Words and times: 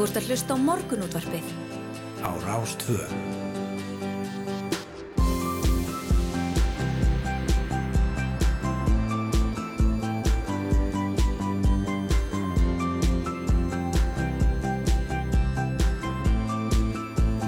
Þú 0.00 0.06
ert 0.08 0.16
að 0.16 0.28
hlusta 0.30 0.54
á 0.56 0.64
morgunútvarpið. 0.64 1.48
Á 2.24 2.30
Rástvö. 2.40 3.02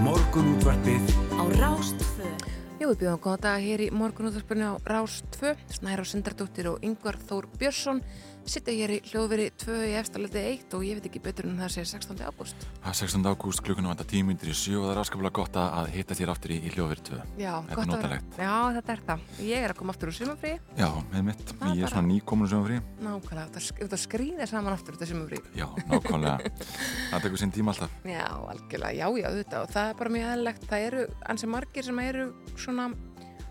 Morgunútvarpið 0.05 1.09
Á 1.33 1.49
Rástvö. 1.57 2.29
Jú, 2.77 2.91
við 2.93 2.99
bjóðum 3.01 3.23
góða 3.25 3.41
dag 3.47 3.65
hér 3.65 3.87
í 3.87 3.89
morgunúðarspunni 3.97 4.69
á 4.69 4.77
Rás 4.85 5.23
2, 5.41 5.57
Snæra 5.73 6.05
Sindardóttir 6.05 6.69
og 6.69 6.85
Yngvar 6.85 7.17
Þór 7.17 7.49
Björnsson 7.57 8.05
sitta 8.49 8.73
hér 8.75 8.91
í 8.97 8.99
hljóðveri 9.07 9.45
2 9.63 9.75
í 9.87 9.93
efstaleti 10.01 10.41
1 10.43 10.75
og 10.77 10.83
ég 10.87 10.99
veit 10.99 11.07
ekki 11.09 11.21
betur 11.23 11.47
en 11.47 11.59
það 11.61 11.71
sé 11.77 11.85
16. 11.87 12.23
ágúst. 12.27 12.65
Það 12.83 12.89
er 12.91 12.99
16. 12.99 13.27
ágúst, 13.31 13.63
klukkunum 13.65 13.93
vanda 13.93 14.07
tímyndir 14.09 14.51
í 14.51 14.57
sjö 14.57 14.81
og 14.81 14.87
það 14.89 14.93
er 14.97 15.01
afskaplega 15.03 15.35
gott 15.39 15.59
að 15.63 15.91
hitta 15.95 16.17
þér 16.19 16.33
aftur 16.35 16.55
í, 16.55 16.59
í 16.67 16.73
hljóðverð 16.75 17.05
2. 17.09 17.21
Já, 17.39 17.53
Þetta 17.69 17.77
gott 17.79 17.95
að 17.95 18.03
vera. 18.07 18.19
Já, 18.39 18.57
þetta 18.79 18.93
er 18.97 19.05
það. 19.11 19.23
Ég 19.47 19.67
er 19.69 19.75
að 19.75 19.79
koma 19.83 19.95
aftur 19.95 20.11
úr 20.13 20.17
sumafrí. 20.19 20.53
Já, 20.81 20.89
með 21.13 21.23
mitt. 21.31 21.45
Ég 21.47 21.55
er 21.55 21.87
bara- 21.87 21.93
svona 21.95 22.09
nýkomin 22.11 22.51
sem 22.53 22.67
frí. 22.67 22.81
Nákvæmlega, 23.07 23.47
þetta 23.47 23.65
sk- 23.69 23.81
þetta 23.87 24.01
skrýðir 24.07 24.49
saman 24.53 24.73
aftur 24.77 24.99
þetta 24.99 25.11
sumafrí. 25.13 25.41
Já, 25.57 25.69
nákvæmlega. 25.93 26.53
það 27.13 27.23
tekur 27.29 27.39
sinn 27.45 27.53
tíma 27.55 27.73
alltaf. 27.77 27.91
Já, 28.05 28.27
algjörlega, 28.27 28.93
já, 28.99 29.07
já, 29.23 29.29
þetta 29.39 29.63
og 29.63 29.71
það 29.77 29.89
er 29.95 29.99
bara 30.03 30.15
mjög 30.19 30.31
eðlilegt. 30.35 30.69
Það 30.73 30.87
eru 30.91 31.07
ansi 31.31 31.47
margir 31.47 31.85
sem 31.85 31.99
eru 32.09 32.29
svona 32.57 32.91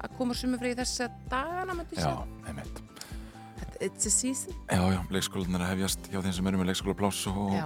að 0.01 0.15
koma 0.17 0.33
úr 0.33 0.39
sumafrí 0.43 0.75
þessa 0.75 1.09
dagana, 1.29 1.73
myndi 1.77 2.01
It's 3.81 4.05
a 4.05 4.11
season. 4.13 4.53
Já, 4.69 4.81
já, 4.93 4.99
leikskólanar 5.09 5.63
er 5.63 5.65
að 5.65 5.71
hefjast 5.75 6.09
hjá 6.11 6.19
þeim 6.21 6.33
sem 6.37 6.49
eru 6.51 6.59
með 6.61 6.69
leikskólapláss 6.71 7.21
og, 7.31 7.53
Já, 7.55 7.63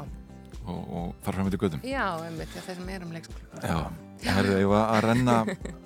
og, 0.63 0.77
og 0.95 1.07
þar 1.25 1.35
fram 1.37 1.47
með 1.49 1.55
til 1.55 1.61
gödum. 1.65 1.81
já, 1.83 2.05
einmitt, 2.23 2.53
þeir 2.55 2.77
sem 2.79 2.91
eru 2.95 3.07
um 3.09 3.15
leikskóla. 3.17 3.63
Já, 3.65 3.79
herðu, 4.37 4.53
ég 4.61 4.69
var 4.71 4.93
að 4.95 5.01
renna 5.09 5.35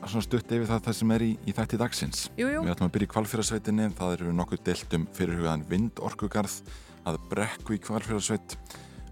svona 0.06 0.26
stutt 0.28 0.54
yfir 0.54 0.70
það, 0.70 0.84
það 0.86 0.98
sem 1.00 1.14
er 1.16 1.26
í, 1.26 1.32
í 1.50 1.56
þætti 1.58 1.80
dagsins. 1.82 2.22
Jú, 2.38 2.52
jú, 2.54 2.62
Við 2.62 2.76
ætlum 2.76 2.92
að 2.92 2.94
byrja 2.98 3.10
í 3.10 3.14
kvalfjörðarsveitinni, 3.16 3.88
það 3.98 4.14
eru 4.20 4.36
nokkuð 4.38 4.62
deilt 4.70 4.96
um 5.00 5.08
fyrirhugaðan 5.18 5.66
vindorkugarð 5.74 6.60
að 7.10 7.18
brekku 7.32 7.74
í 7.74 7.82
kvalfjörðarsveit 7.90 8.58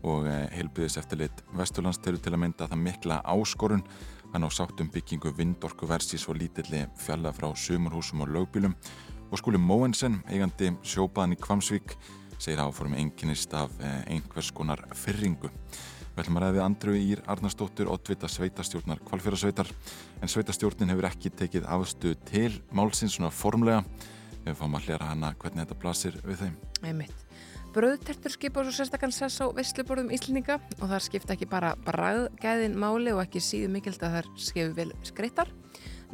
og 0.05 0.29
eh, 0.29 0.45
heilbyðis 0.53 0.99
eftirlit 1.01 1.41
Vesturlands 1.57 1.97
til 2.03 2.13
að 2.13 2.39
mynda 2.39 2.69
það 2.69 2.83
mikla 2.85 3.21
áskorun 3.25 3.83
að 4.33 4.43
ná 4.43 4.49
sátt 4.53 4.81
um 4.83 4.89
byggingu 4.93 5.31
vindorkuversi 5.33 6.19
svo 6.21 6.35
lítilli 6.37 6.83
fjalla 6.99 7.31
frá 7.33 7.49
sumurhúsum 7.57 8.21
og 8.25 8.29
lögbílum 8.35 8.75
og 9.31 9.41
skúli 9.41 9.59
Móensen, 9.59 10.21
eigandi 10.31 10.71
sjópaðan 10.87 11.35
í 11.35 11.39
Kvamsvík, 11.41 11.95
segir 12.39 12.61
áforum 12.63 12.95
einkennist 12.97 13.53
af 13.57 13.73
eh, 13.81 14.01
einhvers 14.15 14.51
konar 14.55 14.83
fyrringu. 14.95 15.51
Við 16.17 16.23
ætlum 16.23 16.39
að 16.39 16.45
ræða 16.45 16.55
við 16.55 16.63
Andru 16.63 16.93
Ír 16.97 17.19
Arnarsdóttur 17.29 17.91
oddvita 17.93 18.29
sveitastjórnar 18.31 19.03
kvalfjörðarsveitar 19.05 19.69
en 20.21 20.31
sveitastjórnin 20.31 20.89
hefur 20.93 21.09
ekki 21.11 21.29
tekið 21.29 21.67
afstuð 21.69 22.15
til 22.25 22.49
málsins 22.73 23.17
svona 23.17 23.29
formlega 23.29 23.83
við 24.47 24.57
fáum 24.57 24.77
að 24.79 24.87
hlera 24.87 25.11
hana 25.11 25.33
hvernig 25.37 25.65
þetta 25.65 25.79
blasir 25.81 26.17
við 26.25 26.43
þeim. 26.45 26.57
einmitt. 26.81 27.23
Bröðtertur 27.75 28.33
skipa 28.33 28.63
svo 28.65 28.73
sérstakann 28.73 29.13
sess 29.13 29.43
á 29.43 29.45
veisluborðum 29.53 30.09
Íslendinga 30.15 30.55
og 30.79 30.87
það 30.87 31.03
skipta 31.05 31.35
ekki 31.35 31.49
bara 31.51 31.75
bræðgæðin 31.85 32.77
máli 32.79 33.13
og 33.13 33.21
ekki 33.21 33.43
síðu 33.43 33.69
mikild 33.75 34.01
að 34.01 34.15
þær 34.17 34.29
skefu 34.41 34.73
vel 34.79 34.89
skreittar. 35.05 35.51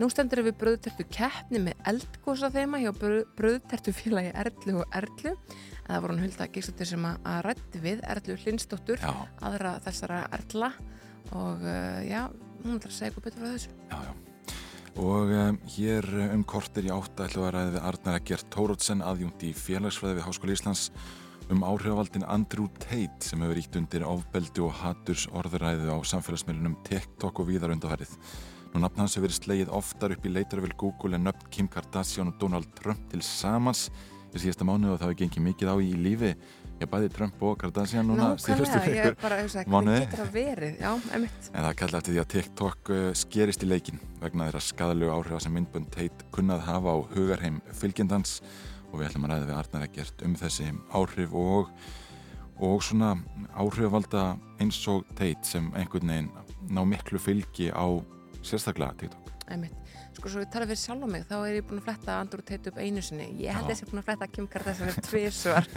Nú 0.01 0.07
stendur 0.09 0.41
við 0.47 0.55
bröðtertu 0.57 1.05
keppni 1.13 1.59
með 1.67 1.83
eldgósa 1.91 2.49
þeima 2.53 2.79
hjá 2.81 2.89
bröðtertu 3.37 3.93
félagi 3.93 4.31
Erlu 4.41 4.79
og 4.81 4.95
Erlu. 4.97 5.35
En 5.83 5.91
það 5.91 6.01
voru 6.01 6.15
hann 6.15 6.23
hulda 6.23 6.47
gíkstöttur 6.55 6.89
sem 6.89 7.05
að, 7.05 7.39
rætti 7.45 7.81
við 7.83 8.01
Erlu 8.09 8.37
Hlinsdóttur, 8.41 9.03
Já, 9.03 9.13
aðra 9.45 9.75
þessara 9.85 10.21
Erla 10.33 10.71
og 11.33 11.61
uh, 11.61 11.99
já, 12.07 12.23
hún 12.63 12.77
ætlar 12.77 12.89
að 12.89 12.95
segja 12.95 13.11
eitthvað 13.11 13.27
betur 13.27 13.43
frá 13.43 13.51
þessu. 13.53 13.75
já, 13.91 13.97
já. 14.09 14.13
Og 15.03 15.31
um, 15.33 15.59
hér 15.73 16.07
um 16.35 16.43
kortir 16.45 16.85
í 16.85 16.91
átta 16.93 17.25
ætlum 17.25 17.47
að 17.47 17.53
ræða 17.55 17.73
við 17.73 17.85
Arnar 17.89 18.17
Egert 18.19 18.49
Tórótsen 18.53 19.01
aðjúndi 19.01 19.49
í 19.49 19.57
félagsfræði 19.57 20.19
við 20.19 20.25
Háskóli 20.27 20.53
Íslands 20.57 20.83
um 21.53 21.63
áhrifavaldin 21.65 22.25
Andrew 22.29 22.67
Tate 22.77 23.25
sem 23.25 23.41
hefur 23.41 23.61
ítt 23.61 23.77
undir 23.79 24.05
ofbeldi 24.07 24.61
og 24.63 24.73
haturs 24.83 25.25
orðuræðu 25.33 25.89
á 25.89 25.97
samfélagsmiðlunum 26.13 26.77
TikTok 26.87 27.41
og 27.41 27.49
víðar 27.49 27.73
undarfærið. 27.73 28.13
Nú 28.73 28.81
nafn 28.81 29.03
hans 29.03 29.13
hefur 29.13 29.27
verið 29.27 29.37
slegið 29.37 29.71
oftar 29.77 30.15
upp 30.15 30.23
í 30.25 30.31
leitarvel 30.33 30.73
Google 30.81 31.19
en 31.19 31.27
nöfn 31.27 31.49
Kim 31.53 31.67
Kardashian 31.69 32.31
og 32.31 32.39
Donald 32.41 32.71
Trump 32.79 33.03
til 33.11 33.21
samans 33.21 33.91
í 34.33 34.41
síðasta 34.41 34.65
mánuð 34.65 34.95
og 34.95 34.97
það 34.97 35.11
hefur 35.11 35.17
gengið 35.19 35.43
mikið 35.45 35.69
á 35.69 35.75
í 35.77 35.89
lífi 35.93 36.31
hjá 36.79 36.87
bæði 36.89 37.09
Trump 37.13 37.43
og 37.45 37.59
Kardashian 37.61 38.07
núna 38.09 38.31
síðustu 38.41 38.79
ég 38.89 39.11
hugsa, 39.11 39.63
mánuði. 39.69 40.07
verið? 40.33 40.79
Já. 40.81 40.89
En 41.13 41.67
það 41.67 41.75
kallar 41.83 42.01
eftir 42.01 42.15
því 42.15 42.21
að 42.23 42.31
TikTok 42.33 42.91
uh, 42.95 43.03
skerist 43.21 43.65
í 43.65 43.69
leikin 43.69 44.01
vegna 44.23 44.47
þeirra 44.49 44.63
skadalegu 44.65 45.13
áhrifa 45.13 45.41
sem 45.45 45.53
myndbönd 45.53 45.91
Tate 45.93 46.29
kunnað 46.33 46.65
hafa 46.65 46.95
á 46.97 47.05
hugarheim 47.13 47.61
fylgjendans 47.77 48.39
og 48.89 48.97
við 49.03 49.11
ætlum 49.11 49.27
að 49.27 49.35
ræða 49.35 49.49
við 49.51 49.59
Arnar 49.59 49.85
Egert 49.85 50.25
um 50.25 50.33
þessi 50.41 50.71
áhrif 50.97 51.37
og, 51.37 51.69
og 52.57 52.81
svona 52.89 53.13
áhrifavalda 53.53 54.25
eins 54.57 54.81
og 54.89 55.05
Tate 55.13 55.45
sem 55.45 55.69
einhvern 55.77 56.09
veginn 56.09 56.33
ná 56.73 56.81
miklu 56.89 57.21
fylgi 57.21 57.69
á 57.69 57.85
sérstaklega 58.43 58.93
TikTok. 59.03 59.33
Sko 60.13 60.29
svo 60.29 60.43
við 60.43 60.51
tala 60.53 60.67
fyrir 60.69 60.79
sjálf 60.79 61.03
á 61.03 61.09
mig 61.09 61.23
þá 61.25 61.33
er 61.41 61.55
ég 61.57 61.65
búin 61.67 61.79
að 61.81 61.87
fletta 61.87 62.15
Andrew 62.21 62.43
Tate 62.45 62.69
upp 62.69 62.77
einu 62.77 63.01
sinni 63.03 63.25
ég 63.41 63.55
held 63.57 63.65
Já. 63.65 63.65
að 63.65 63.71
ég 63.73 63.79
sé 63.79 63.87
búin 63.89 63.99
að 63.99 64.05
fletta 64.07 64.27
Kim 64.29 64.47
Kardashian 64.47 64.91
upp 64.91 65.07
tvísvar 65.07 65.67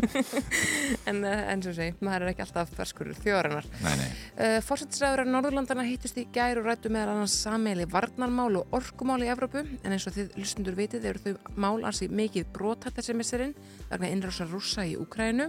en 1.10 1.22
uh, 1.24 1.50
eins 1.50 1.68
og 1.70 1.76
segi, 1.78 1.94
maður 2.04 2.26
er 2.26 2.32
ekki 2.34 2.44
alltaf 2.44 2.74
ferskur 2.76 3.12
þjóðarinnar. 3.22 3.70
Nei, 3.84 3.94
nei, 4.02 4.08
Uh, 4.36 4.58
Fórsættisræður 4.60 5.30
Norðurlandana 5.30 5.86
hittust 5.86 6.18
í 6.20 6.26
gær 6.28 6.58
og 6.60 6.66
rættu 6.68 6.90
meðal 6.92 7.14
annars 7.14 7.32
sameili 7.40 7.86
varnarmál 7.88 8.58
og 8.60 8.74
orkumál 8.76 9.22
í 9.24 9.30
Evrópu 9.32 9.62
en 9.64 9.94
eins 9.94 10.04
og 10.10 10.12
þið 10.12 10.36
lustundur 10.36 10.76
vitið 10.76 11.06
eru 11.08 11.22
þau 11.24 11.54
mál 11.56 11.86
ansi 11.88 12.10
mikið 12.12 12.50
brotætt 12.52 13.00
þessi 13.00 13.16
misserinn 13.16 13.56
vegna 13.88 14.10
innrásar 14.12 14.52
rússa 14.52 14.84
í 14.84 14.92
Úkrænu 15.00 15.48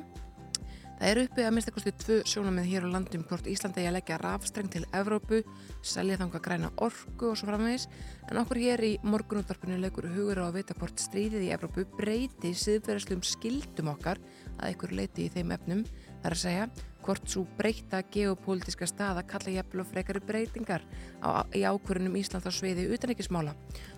Það 0.97 1.11
eru 1.11 1.23
uppi 1.27 1.43
að 1.45 1.51
minnsta 1.53 1.71
kosti 1.75 1.91
tvö 2.01 2.15
sjónamið 2.25 2.69
hér 2.71 2.85
á 2.89 2.93
landum 2.95 3.23
hvort 3.29 3.45
Íslandi 3.51 3.83
eigi 3.83 3.89
að 3.91 3.95
leggja 3.99 4.15
rafstreng 4.17 4.71
til 4.73 4.81
Evrópu, 4.97 5.43
selja 5.85 6.17
þanga 6.17 6.41
græna 6.47 6.71
orku 6.81 7.29
og 7.29 7.37
svo 7.37 7.51
framvegis. 7.51 7.85
En 8.31 8.39
okkur 8.41 8.59
hér 8.63 8.81
í 8.87 8.89
morgunúttarpinu 9.05 9.77
leikur 9.77 10.09
hugur 10.09 10.41
á 10.41 10.49
að 10.49 10.57
vita 10.57 10.77
hvort 10.79 10.97
stríðið 11.03 11.45
í 11.45 11.53
Evrópu 11.53 11.85
breyti 11.99 12.55
siðferðislegum 12.57 13.21
skildum 13.29 13.93
okkar 13.93 14.17
að 14.57 14.73
ykkur 14.73 14.95
leiti 14.97 15.27
í 15.27 15.33
þeim 15.37 15.53
efnum. 15.53 15.85
Þar 16.25 16.33
að 16.33 16.43
segja 16.47 16.69
hvort 17.07 17.29
svo 17.31 17.45
breyta 17.55 18.01
geopolítiska 18.11 18.87
staða 18.89 19.23
kalla 19.27 19.53
jafnvel 19.53 19.83
og 19.83 19.87
frekari 19.87 20.19
breytingar 20.27 20.83
á, 21.23 21.47
í 21.55 21.63
ákvörunum 21.63 22.17
Ísland 22.19 22.43
á 22.43 22.51
sviði 22.51 22.89
utanrikismála. 22.91 23.53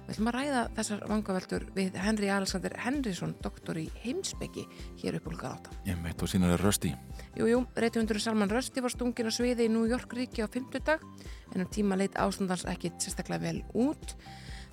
Við 0.06 0.14
ætlum 0.14 0.30
að 0.30 0.36
ræða 0.38 0.62
þessar 0.78 1.02
vangaveltur 1.10 1.66
við 1.74 1.98
Henry 1.98 2.30
Alexander 2.30 2.76
Henriksson, 2.86 3.34
doktor 3.42 3.80
í 3.82 3.88
heimsbyggi 4.04 4.68
hér 5.02 5.18
upp 5.18 5.32
úr 5.32 5.40
átta. 5.50 5.74
ég 5.90 5.98
meit 6.04 6.22
og 6.22 6.30
sínar 6.30 6.54
er 6.54 6.62
rösti. 6.62 6.94
Jú, 7.38 7.50
jú, 7.50 7.64
reytumundur 7.76 8.22
Salman 8.22 8.50
Rösti 8.50 8.82
var 8.82 8.94
stungin 8.94 9.30
á 9.30 9.34
sviði 9.34 9.66
í 9.66 9.74
New 9.74 9.90
York 9.90 10.14
ríki 10.14 10.46
á 10.46 10.48
50 10.48 10.86
dag 10.86 11.02
en 11.56 11.66
um 11.66 11.70
tíma 11.70 11.98
leit 11.98 12.14
ástandans 12.14 12.66
ekki 12.70 12.94
sérstaklega 12.98 13.42
vel 13.42 13.64
út. 13.74 14.18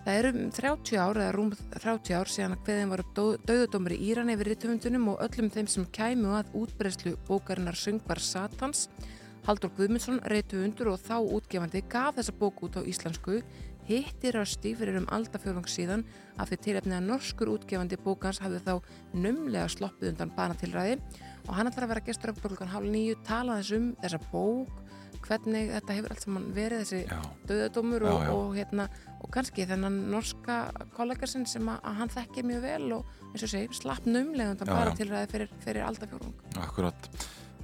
Það 0.06 0.16
eru 0.20 0.28
um 0.30 0.50
30 0.54 0.98
ár 1.02 1.18
eða 1.18 1.30
rúm 1.34 1.48
30 1.74 2.12
ár 2.14 2.28
síðan 2.30 2.52
að 2.54 2.60
hveðin 2.68 2.90
var 2.92 3.00
döðudómur 3.16 3.94
í 3.96 3.96
Íran 4.06 4.28
yfir 4.30 4.52
reytumundunum 4.52 5.08
og 5.10 5.22
öllum 5.24 5.48
þeim 5.50 5.66
sem 5.72 5.86
kæmu 5.96 6.30
að 6.38 6.52
útbreyslu 6.60 7.16
bókarinnar 7.26 7.74
Söngvar 7.74 8.22
Satans. 8.22 8.84
Haldur 9.48 9.72
Guðmundsson 9.74 10.20
reytumundur 10.30 10.92
og 10.92 11.02
þá 11.02 11.16
útgefandi 11.18 11.82
gaf 11.90 12.20
þessa 12.20 12.36
bók 12.38 12.62
út 12.62 12.78
á 12.78 12.86
íslensku. 12.86 13.40
Hitti 13.90 14.30
Rösti 14.30 14.76
fyrir 14.78 15.00
um 15.00 15.10
aldafjörðung 15.10 15.66
síðan 15.66 16.06
af 16.38 16.52
því 16.52 16.60
tilefni 16.68 16.94
að 17.00 17.10
norskur 17.10 17.50
útgefandi 17.56 17.98
bókans 17.98 18.38
hafði 18.44 18.62
þá 18.62 18.72
numlega 19.10 19.66
sloppið 19.74 20.12
undan 20.12 20.34
banatilræði. 20.38 21.00
Og 21.48 21.54
hann 21.58 21.66
ætlar 21.66 21.88
að 21.88 21.96
vera 21.96 22.06
gestur 22.06 22.30
upp 22.30 22.44
klukkan 22.46 22.70
hálf 22.70 22.86
nýju, 22.94 23.18
tala 23.26 23.58
þess 23.58 23.74
um 23.74 23.90
þessa 24.04 24.22
bók, 24.30 24.70
hvernig 25.26 25.70
þetta 25.74 25.96
hefur 25.98 26.14
allt 26.14 26.24
saman 26.26 26.44
verið 26.56 26.82
þessi 26.84 27.20
döðadómur 27.50 28.06
og, 28.10 28.26
og, 28.34 28.50
hérna, 28.56 28.88
og 29.20 29.30
kannski 29.34 29.66
þennan 29.68 29.96
norska 30.12 30.58
kollega 30.96 31.28
sinn 31.30 31.46
sem 31.50 31.66
að, 31.72 31.80
að 31.82 31.98
hann 32.00 32.12
þekkir 32.16 32.48
mjög 32.52 32.62
vel 32.66 32.92
og 32.98 33.10
eins 33.32 33.46
og 33.46 33.52
segi, 33.52 33.72
slapp 33.80 34.06
numlega 34.06 34.54
undan 34.54 34.70
Já, 34.70 34.72
já. 34.72 34.78
banatilræði 34.84 35.32
fyrir, 35.34 35.50
fyrir 35.64 35.88
aldafjörðung. 35.88 36.46
akkurat. 36.62 37.10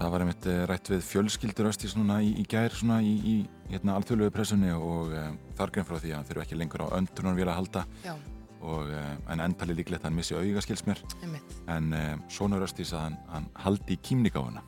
Það 0.02 0.10
var 0.10 0.22
einmitt 0.24 0.46
eh, 0.50 0.60
rætt 0.66 0.88
við 0.90 1.02
fjölskyldur 1.06 1.68
östis 1.70 1.92
núna 1.94 2.16
í, 2.24 2.32
í 2.42 2.44
gær 2.50 2.74
svona 2.74 2.98
í, 3.06 3.12
í 3.22 3.34
hérna, 3.70 3.94
alþjóðlegu 4.00 4.32
pressunni 4.34 4.72
og 4.74 5.12
um, 5.14 5.36
þar 5.58 5.72
grein 5.74 5.86
frá 5.86 5.98
því 6.00 6.14
að 6.16 6.24
þeir 6.26 6.36
eru 6.38 6.42
ekki 6.46 6.58
lengur 6.58 6.82
á 6.82 6.94
öndunum 6.96 7.38
að 7.38 7.52
halda 7.54 7.84
Já, 8.02 8.14
og, 8.62 8.90
um, 8.90 9.22
en 9.30 9.44
endali 9.44 9.76
líklegt 9.78 10.02
að 10.02 10.10
hann 10.10 10.18
missi 10.18 10.34
auga 10.34 10.64
skils 10.64 10.82
mér 10.88 11.02
einmitt. 11.20 11.54
en 11.70 11.92
um, 11.98 12.24
sonur 12.32 12.64
östis 12.66 12.92
að 12.96 13.04
hann, 13.06 13.18
hann 13.30 13.48
haldi 13.62 13.94
í 13.94 14.00
kímnigáfuna. 14.02 14.64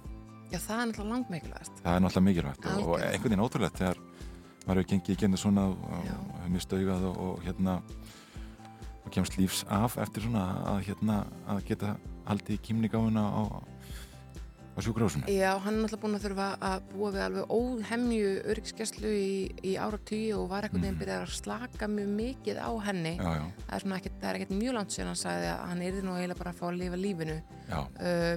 Já, 0.55 0.59
það 0.63 0.81
er 0.81 0.87
náttúrulega 0.91 1.13
langt 1.15 1.31
mikilvægast. 1.35 1.73
Það 1.83 1.95
er 1.99 2.03
náttúrulega 2.05 2.27
mikilvægt 2.31 2.67
og, 2.71 2.83
og 2.89 2.97
einhvern 3.03 3.31
veginn 3.33 3.45
ótrúlegt 3.45 3.81
þegar 3.83 4.03
maður 4.65 4.81
hefur 4.81 4.91
gengið 4.95 5.15
í 5.17 5.21
genið 5.25 5.43
svona 5.43 5.65
og, 5.73 6.09
hefur 6.09 6.53
mist 6.55 6.73
augað 6.79 7.07
og, 7.11 7.19
og 7.27 7.43
hérna 7.45 7.79
og 9.05 9.13
kemst 9.13 9.37
lífs 9.37 9.65
af 9.69 9.99
eftir 10.01 10.25
svona 10.25 10.45
að 10.71 10.83
hérna 10.89 11.19
að 11.53 11.65
geta 11.69 11.97
haldið 12.29 12.55
í 12.57 12.63
kímnigáfuna 12.69 13.25
á, 13.29 13.43
á 14.75 14.79
sjúkrahúsinu? 14.81 15.29
Já, 15.29 15.51
hann 15.61 15.77
er 15.77 15.83
náttúrulega 15.85 16.03
búin 16.07 16.17
að 16.17 16.25
þurfa 16.25 16.47
að 16.71 16.87
búa 16.95 17.11
við 17.15 17.25
alveg 17.27 17.53
óhemju 17.59 18.31
öryggisgæslu 18.55 19.13
í, 19.13 19.29
í 19.61 19.75
ára 19.77 20.01
tíu 20.09 20.39
og 20.41 20.49
var 20.55 20.65
eitthvað 20.67 20.87
nefn 20.87 20.95
Mhm. 20.97 21.03
byrjað 21.03 21.27
að 21.27 21.35
slaka 21.37 21.91
mjög 21.93 22.11
mikið 22.23 22.59
á 22.65 22.71
henni. 22.89 23.15
Já, 23.19 23.31
já, 23.39 23.45
Það 23.69 23.77
er 23.77 23.85
svona 23.85 23.99
ekkert, 24.01 24.25
er 24.25 24.35
ekkert 24.41 24.57
mjög 24.63 24.75
langt 24.79 24.91
síðan 24.97 25.13
hann 25.13 25.21
sagði 25.27 25.49
að 25.53 25.63
hann 25.69 25.83
yrði 25.91 26.03
nú 26.09 26.17
eiginlega 26.17 26.39
bara 26.41 26.51
að 26.51 26.59
fá 26.63 26.67
að 26.71 26.79
lifa 26.81 26.97
lífinu. 27.05 27.39
já, 27.69 27.79
Uh, 28.01 28.37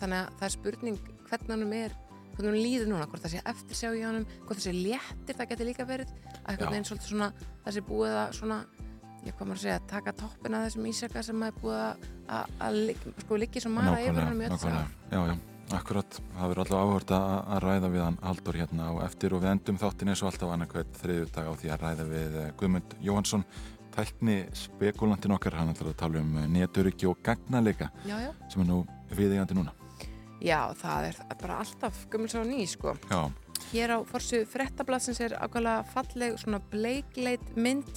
þannig 0.00 0.18
að 0.18 0.28
það 0.40 0.48
er 0.48 0.54
spurning 0.58 0.98
hvernig 1.42 1.66
hann 1.66 1.76
er, 1.78 1.94
hvernig 2.34 2.50
hann 2.50 2.60
líður 2.60 2.90
núna, 2.90 3.08
hvort 3.10 3.24
það 3.24 3.34
sé 3.36 3.42
eftirsjá 3.52 3.92
í 3.94 4.04
honum, 4.04 4.26
hvort 4.44 4.60
það 4.60 4.66
sé 4.66 4.74
léttir, 4.76 5.38
það 5.38 5.50
getur 5.52 5.70
líka 5.70 5.88
verið. 5.88 6.12
Að 6.44 6.66
svona, 7.08 7.30
það 7.64 7.76
sé 7.76 7.84
búið 7.88 8.18
að 8.20 8.36
svona, 8.38 8.60
ég 9.24 9.40
maður 9.40 9.56
að 9.56 9.64
segja, 9.64 9.80
taka 9.88 10.14
toppin 10.20 10.56
að 10.58 10.68
þessum 10.68 10.86
ísjaka 10.90 11.24
sem 11.24 11.42
er 11.46 11.58
búið 11.62 11.80
að, 11.80 12.06
að, 12.36 12.54
að 12.66 12.78
sko 13.24 13.40
liggi 13.40 13.64
svo 13.64 13.74
mara 13.74 13.98
yfir 14.02 14.24
hann 14.26 14.40
mjög 14.40 14.56
já, 14.64 15.20
já, 15.30 15.36
akkurat. 15.78 16.18
Það 16.34 16.50
verður 16.52 16.64
alltaf 16.64 16.82
áhört 16.82 17.14
að, 17.16 17.28
að 17.54 17.62
ræða 17.64 17.92
við 17.94 18.04
hann 18.04 18.18
Haldur 18.24 18.58
hérna 18.60 18.88
og 18.92 19.04
eftir 19.06 19.36
og 19.36 19.44
við 19.44 19.52
endum 19.54 19.78
þáttin 19.80 20.12
eins 20.12 20.24
og 20.24 20.32
alltaf 20.32 20.56
annarkvæmt 20.56 20.98
þriðju 21.00 21.30
dag 21.38 21.48
á 21.48 21.52
því 21.62 21.72
að 21.72 21.86
ræða 21.86 22.08
við 22.10 22.36
eh, 22.42 22.50
Guðmund 22.60 22.98
Jóhansson 23.04 23.46
tækni 23.94 24.40
spekulantin 24.58 25.36
okkar, 25.36 25.56
hann 25.60 25.72
ætlar 25.72 25.92
að 25.92 26.00
tala 26.02 26.20
um 26.20 26.36
eh, 26.42 26.50
neturiki 26.58 27.08
og 27.08 27.22
já. 27.24 28.32
sem 28.50 28.64
er 28.64 28.68
nú 28.68 28.82
viðeigandi 29.14 29.56
núna 29.56 29.83
Já, 30.44 30.60
það 30.76 31.08
er 31.08 31.22
bara 31.40 31.62
alltaf 31.64 32.04
gummils 32.12 32.36
á 32.36 32.44
ný, 32.44 32.66
sko. 32.68 32.92
Já, 33.08 33.30
Hér 33.72 33.96
á 33.96 33.98
forsu 34.06 34.44
frettablasins 34.46 35.20
er 35.24 35.34
ákvæmlega 35.38 35.84
falleg 35.94 36.36
svona 36.38 36.60
bleikleit 36.70 37.54
mynd. 37.56 37.88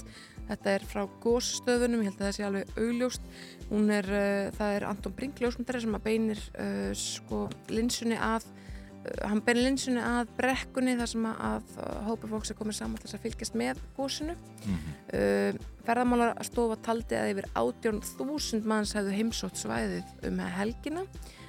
Þetta 0.48 0.72
er 0.72 0.84
frá 0.88 1.02
gósstöðunum, 1.20 2.00
ég 2.06 2.08
held 2.08 2.22
að 2.22 2.24
það 2.24 2.36
sé 2.38 2.44
alveg 2.46 2.78
augljóst. 2.80 3.26
Hún 3.68 3.90
er, 3.92 4.06
uh, 4.08 4.46
það 4.56 4.76
er 4.78 4.86
Anton 4.88 5.14
Brink 5.18 5.42
ljósmyndari 5.42 5.82
sem 5.84 5.98
að 5.98 6.06
beinir 6.06 6.40
uh, 6.54 6.92
sko 6.96 7.42
linsunni 7.68 8.16
að, 8.16 8.46
uh, 8.48 9.26
hann 9.28 9.42
beinir 9.44 9.66
linsunni 9.66 10.00
að 10.00 10.32
brekkunni 10.38 10.96
þar 10.96 11.12
sem 11.12 11.26
að, 11.34 11.74
hópur 12.08 12.32
fólks 12.32 12.54
er 12.54 12.58
komið 12.62 12.78
saman 12.80 13.02
þess 13.02 13.18
að 13.18 13.26
fylgjast 13.26 13.58
með 13.58 13.82
gósinu. 13.98 14.38
mm 14.64 14.94
Uh, 15.08 15.56
Ferðamálastofa 15.88 16.74
taldi 16.84 17.16
að 17.16 17.30
yfir 17.30 17.46
18.000 17.56 18.66
manns 18.68 18.90
hefðu 18.92 19.14
heimsótt 19.16 19.56
svæðið 19.56 20.26
um 20.28 20.42
helgina 20.52 21.06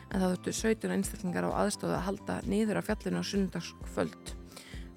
en 0.10 0.22
það 0.22 0.36
þurftu 0.36 0.54
17 0.60 0.94
einstaklingar 0.96 1.50
á 1.50 1.52
aðstóða 1.64 1.98
að 2.00 2.06
halda 2.08 2.38
niður 2.50 2.82
á 2.82 2.88
fjallinu 2.90 3.22
á 3.22 3.30
sunnudagskvöld. 3.30 4.36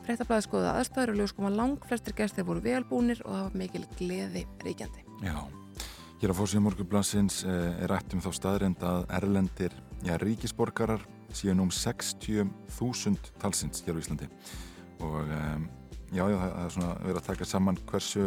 Fréttablaði 0.03 0.47
skoða 0.49 0.77
aðstæður 0.81 1.13
og 1.13 1.19
ljós 1.21 1.35
koma 1.37 1.51
lang 1.55 1.85
flestir 1.87 2.17
gestir 2.19 2.47
voru 2.49 2.63
velbúnir 2.65 3.23
og 3.27 3.37
var 3.37 3.59
mikil 3.59 3.85
gleði 3.99 4.47
ríkjandi. 4.65 5.05
já 5.23 5.37
Hér 6.23 6.31
á 6.31 6.39
fórsíða 6.39 6.63
morgunblansins 6.63 7.41
er 7.43 7.91
rætt 7.91 8.13
um 8.15 8.21
þá 8.23 8.29
staðrind 8.37 8.83
að 8.87 9.09
erlendir 9.11 9.73
já, 10.07 10.15
ríkisborgarar 10.23 11.03
nú 11.57 11.65
um 11.65 11.71
60.000 11.73 13.33
talsins 13.43 13.83
hér 13.83 13.99
á 13.99 14.03
Íslandi 14.03 14.29
og 15.03 15.27
um, 15.27 15.65
já, 16.13 16.23
já, 16.31 16.37
það 16.39 16.63
er 16.63 16.75
svona 16.77 16.93
verið 17.03 17.19
að 17.19 17.27
taka 17.27 17.49
saman 17.49 17.81
hversu 17.91 18.27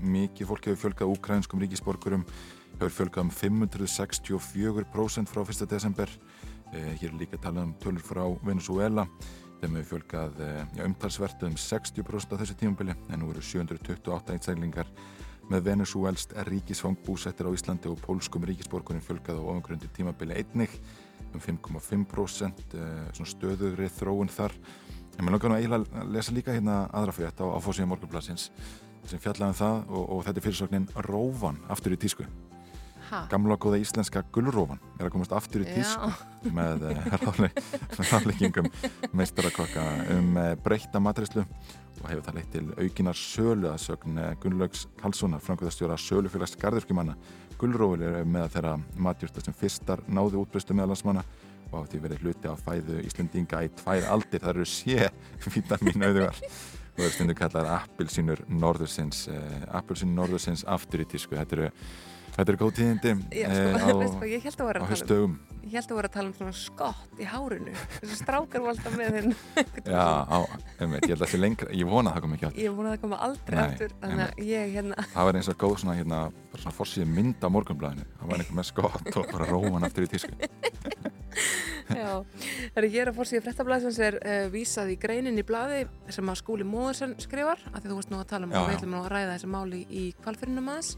mikið 0.00 0.48
fólk 0.48 0.68
hefur 0.70 0.80
fjölgað 0.84 1.12
úkrænskum 1.12 1.60
ríkisborgurum 1.60 2.24
hefur 2.78 2.96
fjölgað 2.98 3.24
um 3.24 3.30
564% 3.30 5.30
frá 5.30 5.40
1. 5.44 5.66
desember. 5.70 6.08
Eh, 6.74 6.92
hér 7.00 7.10
er 7.12 7.18
líka 7.18 7.36
talað 7.38 7.68
um 7.68 7.74
tölur 7.80 8.02
frá 8.02 8.24
Venezuela 8.42 9.06
þeim 9.64 9.78
hefur 9.78 9.90
fjölgað 9.94 10.40
eh, 10.44 10.64
umtalsvert 10.84 11.44
um 11.46 11.54
60% 11.56 12.34
á 12.34 12.36
þessu 12.40 12.56
tímabili 12.58 12.94
en 13.08 13.22
nú 13.22 13.30
eru 13.32 13.42
728 13.44 14.34
einsælingar 14.34 14.88
með 15.50 15.66
Venezuelst 15.68 16.34
ríkisfang 16.48 16.98
búsettir 17.04 17.48
á 17.48 17.54
Íslandi 17.54 17.90
og 17.90 18.00
pólskum 18.04 18.44
ríkisborgurum 18.48 19.04
fjölgað 19.04 19.40
á 19.40 19.42
ofangröndi 19.44 19.88
tímabili 19.96 20.36
einnig 20.40 20.72
um 21.34 21.42
5,5% 21.42 22.76
eh, 22.78 23.24
stöðugri 23.24 23.88
þróun 23.90 24.32
þar. 24.32 24.54
En 25.18 25.24
mér 25.24 25.36
langar 25.36 25.52
nú 25.52 25.58
að 25.78 25.86
lesa 26.12 26.34
líka 26.34 26.54
hérna 26.54 26.84
aðra 26.92 27.14
frétt 27.14 27.40
á, 27.40 27.46
á 27.46 27.58
fórsíða 27.62 27.90
morgunblassins 27.92 28.50
sem 29.06 29.20
fjallaði 29.20 29.52
um 29.52 29.60
það 29.60 29.76
og, 29.92 30.04
og 30.04 30.24
þetta 30.26 30.40
er 30.40 30.48
fyrirsögnin 30.48 30.90
Rófan 31.08 31.60
aftur 31.70 31.94
í 31.94 32.00
tísku 32.00 32.26
Ha? 33.10 33.24
gamla 33.28 33.56
góða 33.60 33.78
íslenska 33.82 34.22
gulrófan 34.32 34.80
er 34.98 35.06
að 35.06 35.12
komast 35.12 35.32
aftur 35.36 35.64
í 35.64 35.68
tísku 35.68 36.50
með 36.56 36.84
uh, 36.88 37.16
ráleikingum 38.10 38.68
meistarakokka 39.12 39.84
um 40.14 40.38
uh, 40.40 40.52
breytta 40.64 41.02
matrislu 41.02 41.44
og 41.44 42.06
hefur 42.08 42.24
það 42.24 42.38
leitt 42.38 42.52
til 42.54 42.64
aukinar 42.78 43.18
sölu 43.18 43.68
að 43.70 43.82
sögn 43.84 44.20
uh, 44.20 44.30
Gunnlaugs 44.40 44.86
Karlssonar 45.00 45.42
framkvæðastjóra 45.44 45.98
sölufélags 46.00 46.56
garðurkjumanna 46.60 47.16
Gullrófur 47.60 48.06
er 48.08 48.24
með 48.28 48.48
þeirra 48.56 48.78
matjúrsta 49.08 49.44
sem 49.44 49.56
fyrstar 49.58 50.02
náðu 50.08 50.40
útbreystu 50.42 50.76
meðalansmanna 50.76 51.26
og 51.70 51.82
átti 51.82 52.00
verið 52.00 52.24
hluti 52.24 52.48
á 52.50 52.54
fæðu 52.56 53.02
Íslendinga 53.04 53.60
í 53.66 53.70
tvær 53.82 54.08
aldir, 54.14 54.42
það 54.42 54.54
eru 54.54 54.66
sé 54.68 55.10
vítamin 55.54 56.08
auðugar 56.08 56.40
og 56.40 56.98
það 56.98 57.06
er 57.06 57.14
stundu 57.18 57.36
kallar 57.38 57.70
appilsínur 57.80 58.42
norðursins 58.48 59.24
appilsínur 59.74 60.14
norðursins 60.20 60.62
aftur 60.70 61.02
í 61.02 61.08
tísku. 61.10 61.34
Þetta 61.34 61.56
eru 61.56 61.70
Þetta 62.34 62.50
er 62.50 62.56
góð 62.58 62.70
tíðindi 62.78 63.10
Já, 63.30 63.46
eh, 63.46 63.74
sko, 63.78 63.98
veistu 64.00 64.16
hvað, 64.18 64.30
ég 64.32 64.46
held 64.46 64.56
að 64.56 64.64
á 64.64 64.68
vera 64.68 64.80
að 64.82 64.94
tala 64.94 65.18
um, 65.24 65.34
ég 65.64 65.74
held 65.78 65.92
að 65.92 65.98
vera 65.98 66.08
að 66.10 66.14
tala 66.16 66.26
um 66.30 66.34
svona 66.38 66.54
skott 66.58 67.20
í 67.22 67.28
hárinu. 67.30 67.74
Þessi 67.94 68.16
strákar 68.18 68.66
alltaf 68.72 68.96
með 68.98 69.12
þinn. 69.16 69.36
Já, 69.86 70.06
á, 70.26 70.38
einmitt, 70.82 71.06
ég 71.06 71.14
held 71.14 71.20
að 71.20 71.22
það 71.22 71.32
sé 71.32 71.40
lengra, 71.40 71.70
ég 71.78 71.90
vona 71.90 72.10
að 72.10 72.18
það 72.18 72.24
kom 72.26 72.34
ekki 72.36 72.48
átt. 72.48 72.58
Ég 72.64 72.74
búin 72.74 72.88
að 72.90 72.96
það 72.96 73.04
koma 73.04 73.20
aldrei 73.28 73.56
Nei, 73.56 73.64
aftur, 73.64 73.94
þannig 74.02 74.24
að 74.26 74.42
ég 74.50 74.74
hérna, 74.74 75.06
Það 75.14 75.28
var 75.30 75.38
eins 75.40 75.50
og 75.52 75.60
góð 75.62 75.76
svona, 75.84 75.96
hérna, 76.00 76.20
bara 76.50 76.64
svona 76.64 76.78
forsýði 76.80 77.08
mynd 77.14 77.46
á 77.46 77.48
morgunblæðinu. 77.54 78.08
Það 78.18 78.32
var 78.32 78.42
einhver 78.44 78.58
með 78.58 78.70
skott 78.72 79.20
og 79.22 79.30
bara 79.30 79.50
róman 79.52 79.88
aftur 79.88 80.08
í 80.08 80.10
tísku. 80.10 80.34
Já, 81.94 82.24
það 82.72 82.78
er 82.80 82.86
hér 82.94 83.10
að 83.10 83.18
fórsíða 83.18 83.44
fréttablaðsins 83.44 83.98
er 84.02 84.16
uh, 84.20 84.46
vísað 84.52 84.94
í 84.94 84.96
greinin 85.00 85.36
í 85.40 85.44
blaði 85.46 85.82
sem 86.14 86.30
að 86.30 86.38
skúli 86.40 86.64
Móðursen 86.66 87.12
skrifar 87.20 87.60
af 87.72 87.82
því 87.82 87.90
þú 87.90 87.98
veist 87.98 88.12
nú 88.12 88.20
að 88.22 88.30
tala 88.30 88.48
um 88.48 88.54
Já, 88.54 88.60
og 88.62 88.70
við 88.70 88.78
ætlum 88.78 88.96
að 89.00 89.08
ræða 89.12 89.34
þessi 89.34 89.50
máli 89.52 89.80
í 89.90 90.04
kvalfyrinum 90.24 90.70
aðeins 90.72 90.94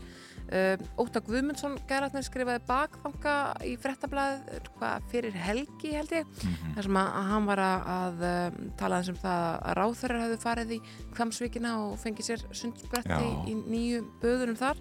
Óta 1.02 1.20
Guðmundsson 1.26 1.75
gæratnir 1.90 2.22
skrifaði 2.22 2.60
bakþanga 2.69 3.32
í 3.66 3.72
fréttablaði 3.82 4.60
hvað 4.76 5.08
fyrir 5.10 5.34
helgi 5.43 5.90
held 5.96 6.12
ég 6.14 6.28
Mhm. 6.44 6.76
þar 6.76 6.82
sem 6.87 7.00
að, 7.00 7.10
að 7.19 7.28
hann 7.32 7.46
var 7.50 7.64
að, 7.64 7.88
að 7.96 8.25
um, 8.31 8.70
tala 8.78 9.00
þessum 9.02 9.19
það 9.25 9.43
að 9.66 9.76
ráþurrar 9.81 10.25
hefðu 10.26 10.38
farið 10.46 10.72
í 10.76 10.81
Kvamsvíkina 11.16 11.75
og 11.82 11.98
fengið 11.98 12.31
sér 12.31 12.46
sundsbretti 12.52 13.20
í, 13.50 13.58
nýju 13.66 14.06
böðunum 14.22 14.56
þar 14.62 14.76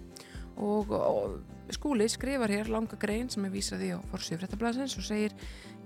og, 0.56 0.90
og 0.90 1.40
skúli 1.74 2.06
skrifar 2.08 2.48
hér 2.48 2.68
langa 2.70 2.94
grein 2.96 3.26
sem 3.28 3.44
er 3.44 3.50
vísað 3.50 3.82
í 3.82 3.90
á 3.90 3.98
forsíðu 4.12 4.38
fréttablaðsins 4.44 4.94
og 5.00 5.02
segir 5.08 5.34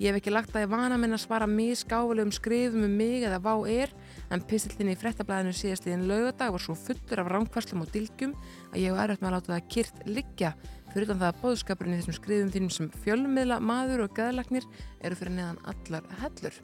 Ég 0.00 0.09
hef 0.15 0.17
ekki 0.23 0.33
lagt 0.33 0.55
að 0.56 0.62
ég 0.65 0.71
vana 0.73 0.97
minn 0.97 1.12
að 1.12 1.21
svara 1.26 1.44
misgáfulegum 1.44 2.31
skrifum 2.33 2.87
um 2.87 2.93
mig 2.97 3.21
eða 3.21 3.37
vá 3.45 3.52
er 3.69 3.90
en 4.33 4.40
pistillinni 4.49 4.95
í 4.95 4.97
frettablaðinu 4.97 5.52
síðast 5.52 5.85
í 5.85 5.93
einn 5.93 6.07
laugadag 6.09 6.55
var 6.55 6.62
svo 6.64 6.73
fullur 6.73 7.21
af 7.21 7.28
ránkvarslum 7.28 7.83
og 7.85 7.90
dilgjum 7.93 8.33
að 8.71 8.79
ég 8.81 8.93
hef 8.93 9.03
erfitt 9.05 9.23
með 9.23 9.31
að 9.31 9.37
láta 9.37 9.53
það 9.53 9.69
kyrt 9.75 10.03
liggja 10.09 10.53
fyrir 10.91 11.07
utan 11.07 11.21
það 11.21 11.29
að 11.29 11.41
bóðskapurinn 11.45 11.95
í 11.95 12.00
þessum 12.00 12.17
skrifum 12.17 12.50
þínum 12.55 12.73
sem 12.75 12.89
fjölmiðla 13.05 13.61
maður 13.62 14.05
og 14.07 14.17
gæðlagnir 14.17 14.67
eru 15.07 15.19
fyrir 15.19 15.35
neðan 15.37 15.61
allar 15.71 16.09
hellur. 16.23 16.57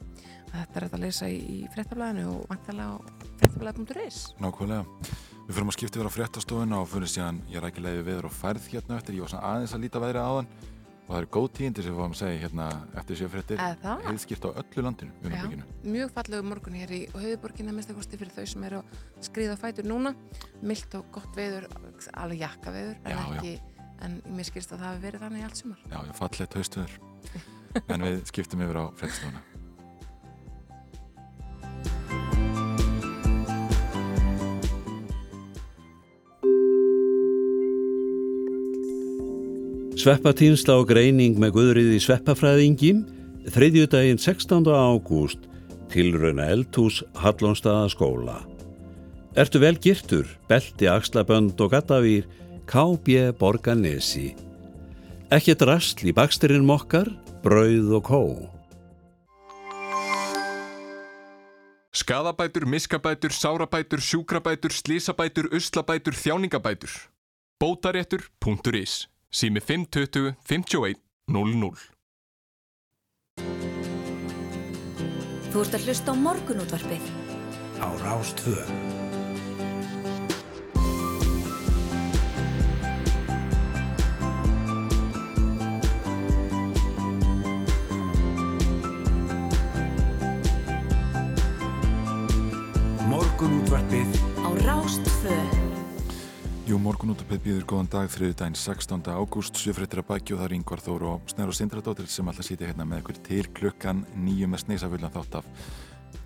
Þetta 0.51 0.79
er 0.79 0.87
að 0.87 1.01
lesa 1.03 1.29
í, 1.31 1.59
frettablaðinu 1.75 2.27
og 2.33 2.45
vantalega 2.51 2.95
á 2.95 2.97
frettablaði.is. 3.41 4.21
Nákvæmlega. 4.43 4.83
Við 5.47 5.55
fyrir 5.55 5.67
að 5.67 5.77
skipta 5.77 5.99
yfir 5.99 6.09
á 6.11 6.15
fréttastofuna 6.17 6.81
og 6.81 6.89
fyrir 6.91 7.11
síðan 7.11 7.39
ég 7.51 7.63
rækilegði 7.63 8.07
viður 8.07 8.27
og 8.27 8.35
færð 8.35 8.67
hérna 8.73 8.97
eftir. 8.99 9.15
Ég 9.15 9.27
var 9.27 9.47
aðeins 9.53 9.75
að 9.77 9.85
líta 9.85 10.03
veðrið 10.03 10.27
áðan 10.27 10.49
og 11.07 11.13
það 11.13 11.19
eru 11.21 11.29
góð 11.37 11.47
tíðindi 11.57 11.83
sem 11.85 11.93
við 11.93 11.99
fáum 12.01 12.13
að 12.15 12.19
segja 12.19 12.39
hérna 12.43 12.65
eftir 12.99 13.61
það? 13.81 14.01
Heiðskipt 14.07 14.43
á 14.43 14.49
öllu 14.59 14.83
landinu, 14.83 15.11
Já, 15.23 15.45
mjög 15.87 16.11
fallegu 16.17 16.43
morgun 16.43 16.75
hér 16.75 16.91
í 16.91 17.01
höfuborginna 17.15 17.75
mest 17.77 17.91
að 17.93 17.99
kosti 18.01 18.19
fyrir 18.19 18.35
þau 18.35 18.45
sem 18.51 18.65
eru 18.67 18.81
að 18.83 19.27
skriða 19.29 19.55
fætur 19.61 19.87
núna 19.87 20.11
mildt 20.61 20.97
og 20.99 21.07
gott 21.15 21.31
veður, 21.39 21.69
alveg 22.13 22.43
jakka 22.43 22.73
veður 22.75 22.97
en 23.05 23.11
Já, 23.15 23.17
já. 23.17 23.37
ekki, 23.37 23.53
en 24.07 24.19
mér 24.35 24.49
skilst 24.51 24.73
að 24.75 24.83
það 24.83 24.91
hafi 24.91 25.05
verið 25.07 25.23
þannig 25.25 25.39
í 25.39 25.47
allt 25.47 25.61
sumar 25.63 25.85
Já, 25.87 25.99
fallegt 26.19 26.59
haustöður. 26.59 26.97
en 27.87 28.07
við 28.07 28.19
skiptum 28.33 28.65
yfir 28.67 28.81
á 28.81 28.85
fréttastofuna. 28.99 29.45
Sveppatýnsla 39.97 40.75
og 40.77 40.91
greining 40.91 41.39
með 41.41 41.55
Guðriði 41.55 41.95
Sveppafræðingi 42.03 42.91
þriðjudaginn 43.49 44.19
16. 44.21 44.67
ágúst 44.69 45.47
tilrauna 45.89 46.45
eldhús 46.53 46.99
Hallónstaða 47.17 47.87
skóla. 47.89 48.35
Ertu 49.33 49.57
vel 49.63 49.73
girtur, 49.81 50.29
belti, 50.45 50.85
axlabönd 50.85 51.57
og 51.65 51.73
gattavýr, 51.73 52.29
KB 52.69 53.33
Borganesi. 53.41 54.35
Ekki 55.33 55.57
drastl 55.57 56.11
í 56.11 56.13
baksturinn 56.13 56.69
mokkar, 56.69 57.09
brauð 57.41 57.97
og 57.97 58.05
kó. 58.05 58.21
Skadabætur, 61.89 62.69
miskabætur, 62.69 63.33
sárabætur, 63.33 63.97
sjúkrabætur, 63.97 64.77
slísabætur, 64.77 65.49
uslabætur, 65.57 66.13
þjáningabætur. 66.13 67.07
Bótaréttur.is 67.57 69.07
Sími 69.31 69.59
520 69.59 70.35
51 70.47 70.95
00 71.27 71.97
Þú 75.51 75.63
ert 75.63 75.75
að 75.75 75.87
hlusta 75.87 76.13
á 76.13 76.15
morgunútvarpið. 76.21 77.05
Á 77.81 77.89
Rástvö. 78.03 78.55
Morgunútvarpið 93.07 94.19
Á 94.45 94.49
Rástvö. 94.67 95.46
Jú, 96.67 96.75
morgun 96.83 97.13
út 97.13 97.21
að 97.23 97.37
býður 97.45 97.63
góðan 97.63 97.87
dag 97.87 98.09
þriði 98.11 98.33
daginn 98.41 98.57
16. 98.59 99.05
ágúst, 99.07 99.55
sjöfrættir 99.55 100.01
að 100.01 100.09
bækju 100.09 100.35
og 100.35 100.41
það 100.41 100.47
er 100.49 100.55
yngvar 100.57 100.81
Þóru 100.83 101.07
og 101.13 101.29
Snæru 101.31 101.53
Sindradóttir 101.55 102.09
sem 102.11 102.27
alltaf 102.27 102.43
sýti 102.43 102.67
hérna 102.67 102.83
með 102.83 103.05
ykkur 103.05 103.19
til 103.23 103.45
klukkan 103.55 104.01
nýju 104.19 104.49
með 104.51 104.65
sneisafullan 104.65 105.13
þátt 105.13 105.37
af 105.39 105.47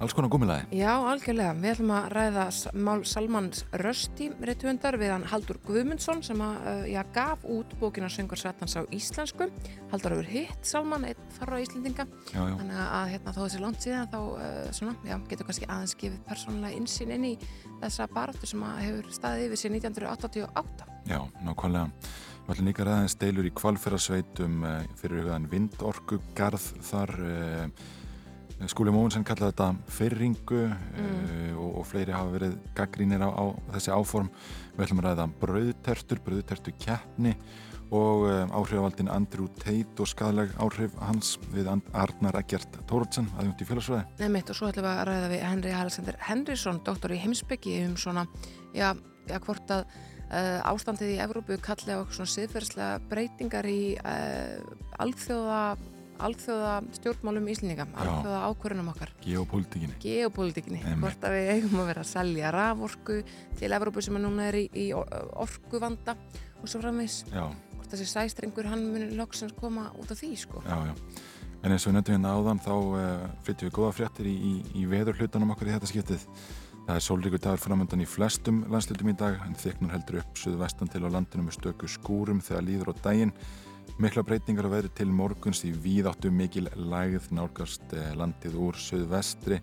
alls 0.01 0.15
konar 0.17 0.31
gúmilaði. 0.33 0.65
Já, 0.73 0.91
algjörlega. 1.11 1.53
Við 1.61 1.71
ætlum 1.75 1.91
að 1.93 2.05
ræða 2.15 2.45
mál 2.73 3.03
Salmans 3.05 3.65
Rösti 3.81 4.31
reytuundar 4.41 4.97
við 4.97 5.13
hann 5.13 5.25
Haldur 5.29 5.59
Guðmundsson 5.67 6.23
sem 6.25 6.41
að, 6.41 6.55
uh, 6.71 6.87
já, 6.89 7.01
gaf 7.13 7.45
út 7.45 7.75
bókina 7.79 8.09
Söngur 8.09 8.39
Satans 8.41 8.73
á 8.77 8.81
íslensku. 8.89 9.51
Haldur 9.91 10.15
hefur 10.15 10.31
hitt 10.31 10.65
Salman, 10.65 11.05
einn 11.05 11.29
þarra 11.37 11.61
Íslendinga. 11.61 12.07
Já, 12.31 12.41
já, 12.41 12.55
Þannig 12.57 12.81
að 12.87 13.13
hérna, 13.13 13.35
þó 13.35 13.41
þessi 13.43 13.61
langt 13.61 13.85
síðan 13.85 14.11
þá 14.11 14.19
uh, 14.23 14.65
svona, 14.79 14.95
já, 15.05 15.17
getur 15.29 15.49
kannski 15.51 15.69
aðeins 15.69 15.95
gefið 16.01 16.25
persónulega 16.31 16.81
insýn 16.81 17.15
inn 17.17 17.29
í 17.29 17.35
þessa 17.83 18.09
baráttu 18.11 18.49
sem 18.49 18.65
að 18.65 18.83
hefur 18.87 19.15
staðið 19.19 19.47
yfir 19.47 19.63
sér 19.63 19.75
1988. 19.77 20.91
já, 21.11 21.19
nákvæmlega. 21.45 22.11
Við 22.41 22.53
ætlum 22.55 22.67
líka 22.71 22.85
ræðins 22.87 23.15
deilur 23.21 23.45
í 23.47 23.53
kvalferðarsveitum 23.53 24.61
uh, 24.65 24.77
fyrir 24.97 25.21
hugaðan 25.21 25.49
vindorkugarð 25.51 26.71
þar 26.89 27.19
uh, 27.21 27.89
Skúli 28.69 28.91
Móinsen 28.93 29.23
kallaði 29.25 29.55
þetta 29.55 29.95
fyrringu 29.95 30.61
uh, 30.67 31.57
og, 31.57 31.81
og 31.81 31.87
fleiri 31.89 32.13
hafa 32.13 32.35
verið 32.35 32.55
gaggrínir 32.77 33.23
á, 33.25 33.29
á 33.33 33.43
þessi 33.73 33.93
áform. 33.95 34.29
Við 34.75 34.85
ætlum 34.85 35.01
að 35.01 35.07
ræða 35.07 35.27
brauðtertur, 35.41 36.21
brauðtertu 36.25 36.73
keppni 36.81 37.33
og 37.91 38.27
uh, 38.29 38.45
áhrifavaldin 38.55 39.11
Andrew 39.11 39.49
Tate 39.59 39.99
og 39.99 40.07
skadaleg 40.07 40.53
áhrif 40.61 40.93
hans 41.01 41.33
við 41.51 41.67
Arnar 41.71 42.37
Eggert 42.39 42.77
Tóruldsen 42.87 43.27
aðjúnt 43.35 43.65
í 43.65 43.67
félagsvæði. 43.67 44.05
Nei 44.21 44.31
mitt 44.37 44.53
og 44.53 44.59
svo 44.59 44.69
ætlum 44.71 44.87
við 44.87 44.93
að 44.93 45.03
ræða 45.09 45.33
við 45.33 45.43
Henry 45.47 45.73
Alexander 45.75 46.21
Henrysson, 46.29 46.79
doktor 46.87 47.11
í 47.11 47.19
heimsbyggi 47.19 47.81
um 47.89 47.97
svona, 47.99 48.27
já, 48.77 48.93
já 49.27 49.37
hvort 49.43 49.75
að 49.75 49.83
uh, 50.31 50.59
ástandið 50.71 51.15
í 51.15 51.19
Evrópu 51.23 51.57
kalli 51.63 51.97
á 51.97 52.01
svona 52.07 52.31
siðferðslega 52.31 53.01
breytingar 53.11 53.67
í 53.67 53.81
uh, 53.99 54.61
alþjóða, 55.03 55.61
alþjóða 56.27 56.73
stjórnmálum 56.97 57.47
íslendinga, 57.53 57.85
alþjóða 58.03 58.39
ákvörunum 58.51 58.91
okkar 58.93 59.11
Geopolítikinni. 59.25 59.95
geopolítikinni, 60.03 60.81
hvort 61.01 61.25
að 61.27 61.35
við 61.37 61.51
eigum 61.55 61.81
að 61.83 61.89
vera 61.91 62.05
að 62.05 62.11
selja 62.11 62.51
raforku 62.55 63.19
til 63.59 63.71
Evrópu 63.77 64.01
sem 64.05 64.17
að 64.19 64.25
núna 64.27 64.47
er 64.51 64.59
í, 64.61 64.65
í 64.73 64.87
orkuvanda 64.93 66.15
og 66.61 66.69
svo 66.69 66.81
framvegs, 66.83 67.23
Já, 67.31 67.45
hvort 67.75 67.93
þessi 67.93 68.07
sæstrengur 68.11 68.67
hann 68.69 68.87
muni 68.93 69.11
loksins 69.17 69.53
koma 69.57 69.89
út 69.99 70.11
af 70.13 70.19
því 70.21 70.33
sko. 70.37 70.63
já, 70.65 70.77
já. 70.91 70.95
En 71.61 71.71
eins 71.75 71.83
og 71.85 71.93
nefndum 71.93 72.15
hérna 72.15 72.31
áðan 72.33 72.59
þá 72.63 72.71
uh, 72.73 73.25
flyttum 73.45 73.67
við 73.69 73.75
góða 73.75 73.91
fréttir 73.93 74.25
í, 74.25 74.33
í, 74.33 74.53
í 74.81 74.85
veður 74.89 75.19
hlutunum 75.19 75.51
okkur 75.53 75.69
í 75.69 75.73
þetta 75.75 75.89
skiptið. 75.91 76.23
Það 76.87 76.95
er 76.97 77.03
sólríkur 77.05 77.41
dagur 77.43 77.61
framöndan 77.61 78.01
í 78.01 78.07
flestum 78.09 78.63
landslutum 78.73 79.11
í 79.11 79.13
dag 79.19 79.37
en 79.45 79.53
þyknur 79.53 79.93
heldur 79.93 80.17
upp 80.23 80.39
suðvestan 80.41 80.89
til 80.89 81.03
á 81.05 81.09
landinu 81.13 81.45
með 81.45 81.59
stöku 81.59 81.85
skúrum 81.93 82.41
þegar 82.41 82.65
líður 82.65 82.89
á 82.89 82.93
daginn. 83.05 83.33
Mikla 83.99 84.23
breytingar 84.25 84.65
á 84.65 84.71
veðri 84.71 84.89
til 84.97 85.09
morguns 85.13 85.63
í 85.67 85.71
víðáttu 85.75 86.31
mikil 86.33 86.67
lægð 86.75 87.27
nálgast 87.35 87.93
eh, 87.93 88.13
landið 88.17 88.55
úr 88.57 88.77
suðvestri. 88.79 89.59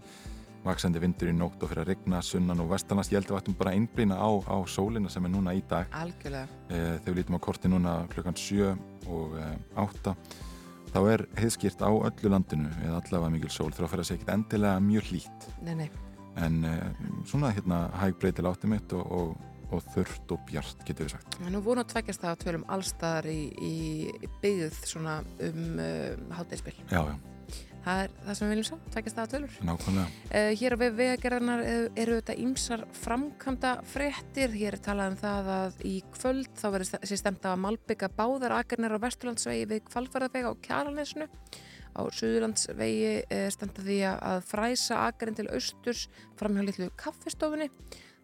Vaksandi 0.66 1.00
vindur 1.02 1.30
í 1.30 1.34
nótt 1.34 1.62
og 1.62 1.70
fyrir 1.70 1.84
að 1.84 1.90
regna 1.94 2.20
sunnan 2.22 2.60
og 2.62 2.68
vestanlands. 2.72 3.10
Ég 3.12 3.18
held 3.20 3.30
að 3.30 3.34
við 3.34 3.40
ættum 3.40 3.56
bara 3.58 3.72
að 3.72 3.78
einblýna 3.80 4.18
á, 4.18 4.28
á 4.46 4.56
sólina 4.68 5.10
sem 5.10 5.24
er 5.26 5.32
núna 5.32 5.54
í 5.56 5.62
dag. 5.70 5.88
Algjörlega. 5.96 6.60
Eh, 6.68 6.98
þegar 7.00 7.14
við 7.14 7.18
lítum 7.22 7.38
á 7.38 7.46
korti 7.48 7.72
núna 7.72 7.94
klukkan 8.12 8.38
7 8.38 8.70
og 9.08 9.38
eh, 9.40 9.56
8 9.80 10.14
þá 10.88 11.00
er 11.12 11.24
heiðskýrt 11.36 11.82
á 11.84 11.90
öllu 11.90 12.30
landinu 12.32 12.70
eða 12.84 13.00
allavega 13.02 13.32
mikil 13.34 13.50
sól 13.52 13.72
þrjá 13.74 13.90
fyrir 13.92 14.04
að 14.04 14.08
segja 14.08 14.20
ekkert 14.22 14.34
endilega 14.34 14.78
mjög 14.80 15.10
hlýtt 15.10 15.48
Nei, 15.66 15.74
nei. 15.82 15.88
en 16.40 16.62
eh, 16.64 17.02
svona 17.28 17.50
hérna 17.52 17.80
hæg 18.00 18.16
breytil 18.22 18.48
átti 18.48 18.70
mitt 18.72 18.94
og, 18.96 19.04
og, 19.12 19.34
og 19.74 19.82
þurft 19.92 20.34
og 20.34 20.44
bjart 20.48 20.84
getur 20.88 21.08
við 21.08 21.16
sagt 21.16 21.38
nú 21.52 21.62
vonu 21.64 21.82
að 21.82 21.90
tvekjast 21.94 22.22
það 22.24 22.34
að 22.34 22.44
tölum 22.44 22.68
allstaðar 22.74 23.28
í, 23.30 23.40
í 23.60 24.30
byggð 24.42 24.78
svona 24.88 25.18
um 25.44 25.82
uh, 25.82 26.14
hátæðspil. 26.38 26.76
Já, 26.88 27.02
já, 27.10 27.16
Það 27.88 28.00
er 28.02 28.14
það 28.24 28.36
sem 28.36 28.44
við 28.44 28.50
viljum 28.52 28.66
sjá, 28.68 28.78
tvekjast 28.94 29.18
það 29.18 29.26
að 29.26 29.34
tölur. 29.34 29.58
nákvæmlega 29.68 30.06
Uh, 30.28 30.50
hér 30.60 30.74
á 30.74 30.78
vegagerðarnar 30.82 31.62
eru 32.02 32.16
þetta 32.18 32.34
ýmsar 32.44 32.82
framkvæmda 32.98 33.70
fréttir. 33.88 34.52
Hér 34.52 34.76
er 34.76 34.82
talað 34.84 35.14
um 35.14 35.20
það 35.22 35.50
að 35.54 35.78
í 35.88 35.94
kvöld 36.16 36.50
þá 36.58 36.66
verður 36.74 36.90
þessi 36.96 37.20
stemt 37.22 37.48
að 37.48 37.62
malbygga 37.64 38.10
báðar 38.18 38.58
akarnir 38.58 38.92
á 38.92 39.04
Vesturlandsvegi 39.04 39.70
við 39.70 39.86
Kvalfærðavega 39.88 40.52
á 40.52 40.60
Kjalanesnu. 40.68 41.28
Á 41.96 42.00
Suðurlandsvegi 42.14 43.14
stemt 43.50 43.80
að 43.80 43.88
því 43.88 43.96
að 44.12 44.44
fræsa 44.46 45.00
akarinn 45.08 45.38
til 45.38 45.48
austurs 45.48 46.04
fram 46.38 46.54
hjá 46.54 46.68
litlu 46.68 46.90
kaffistofunni. 47.00 47.70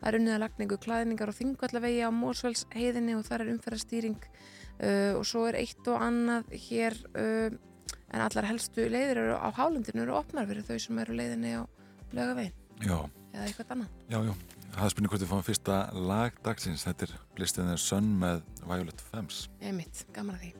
Það 0.05 0.11
er 0.11 0.17
unnið 0.19 0.35
að 0.35 0.43
lagningu 0.43 0.77
klæðningar 0.85 1.31
og 1.33 1.37
þingvallavegi 1.39 2.01
á 2.05 2.11
Mósvells 2.13 2.67
heiðinni 2.77 3.15
og 3.17 3.23
þar 3.25 3.41
er 3.47 3.53
umferðastýring 3.55 4.19
uh, 4.21 5.13
og 5.17 5.23
svo 5.25 5.47
er 5.49 5.57
eitt 5.63 5.89
og 5.89 6.03
annað 6.05 6.51
hér 6.67 6.99
uh, 7.17 7.55
en 8.13 8.25
allar 8.27 8.51
helstu 8.51 8.85
leiðir 8.93 9.23
eru 9.23 9.39
á 9.41 9.49
hálundinu 9.57 10.05
eru 10.05 10.19
opnar 10.19 10.45
fyrir 10.51 10.67
þau 10.69 10.77
sem 10.85 11.01
eru 11.01 11.17
leiðinni 11.17 11.55
á 11.57 11.65
lögavegin 12.13 12.53
Já, 12.85 12.99
eða 13.33 13.47
eitthvað 13.49 13.73
annað. 13.79 13.97
já, 14.13 14.19
já. 14.29 14.35
Það 14.75 14.85
er 14.85 14.93
spurning 14.93 15.13
hvort 15.13 15.23
við 15.23 15.31
fáum 15.31 15.45
fyrsta 15.47 15.77
lag 15.95 16.41
dagsins. 16.43 16.83
Þetta 16.83 17.07
er 17.07 17.13
Blistið 17.39 17.71
þeir 17.71 17.83
Sun 17.85 18.09
með 18.19 18.43
Violet 18.67 19.05
Femmes. 19.13 19.45
Einmitt, 19.63 20.03
gaman 20.13 20.35
að 20.35 20.49
því. 20.49 20.53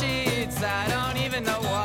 Sheets, 0.00 0.62
I 0.62 0.88
don't 0.88 1.16
even 1.24 1.44
know 1.44 1.60
why. 1.60 1.77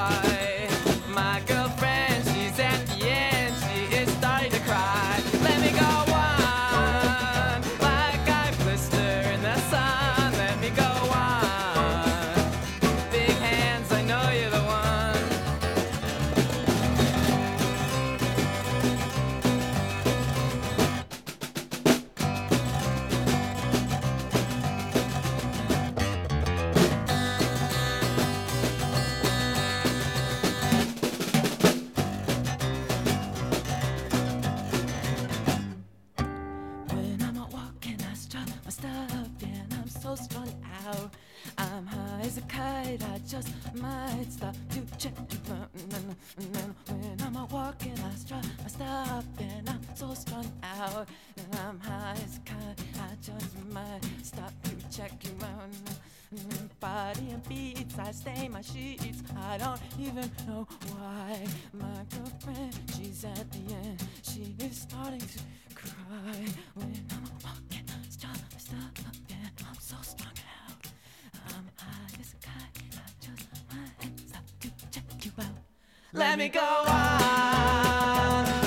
Let 76.16 76.38
me 76.38 76.48
go 76.48 76.60
on 76.62 76.86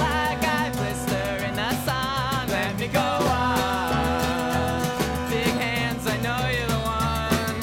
like 0.03 0.43
I 0.43 0.71
blister 0.75 1.47
in 1.47 1.55
the 1.55 1.71
sun. 1.87 2.49
Let 2.49 2.76
me 2.76 2.88
go 2.88 2.99
on. 2.99 4.83
Big 5.31 5.55
hands, 5.55 6.05
I 6.09 6.17
know 6.26 6.43
you're 6.50 6.67
the 6.67 6.81
one. 6.83 7.55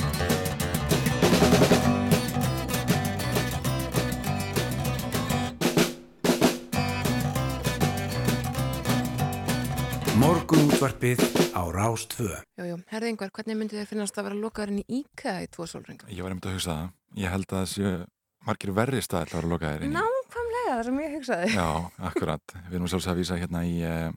Morgun 10.16 10.63
útvarpið 10.72 11.20
á 11.52 11.62
Rástvö. 11.68 12.40
Jú, 12.56 12.63
jú, 12.72 12.80
herði 12.88 13.12
yngvar, 13.12 13.36
hvernig 13.36 13.60
myndi 13.60 13.75
þið 13.82 13.92
finnast 13.92 14.16
að 14.16 14.32
vera 14.32 14.40
lokaðurinn 14.48 14.80
í 14.88 15.04
IKEA 15.04 15.44
í 15.44 15.52
tvo 15.52 15.68
sólringa? 15.68 16.08
Ég 16.08 16.24
var 16.24 16.32
einmitt 16.32 16.48
að 16.48 16.56
hugsa 16.56 16.72
það. 16.72 16.88
Ég 17.20 17.28
held 17.36 17.52
að 17.52 17.58
það 17.60 17.68
séu 17.75 18.08
margir 18.47 18.73
verri 18.75 19.01
staðar 19.05 19.31
til 19.31 19.38
að 19.38 19.41
vera 19.43 19.53
lokaðir 19.55 19.85
inn 19.88 19.93
í. 19.93 19.97
Nákvæmlega, 20.00 20.75
það 20.77 20.85
sem 20.89 21.01
ég 21.05 21.15
hugsaði. 21.17 21.50
Já, 21.55 21.67
akkurat. 22.09 22.55
Við 22.69 22.77
erum 22.79 22.91
sjálfsög 22.91 23.13
að 23.15 23.21
vísa 23.23 23.39
hérna 23.39 23.62
í, 23.67 23.75
uh, 23.88 24.09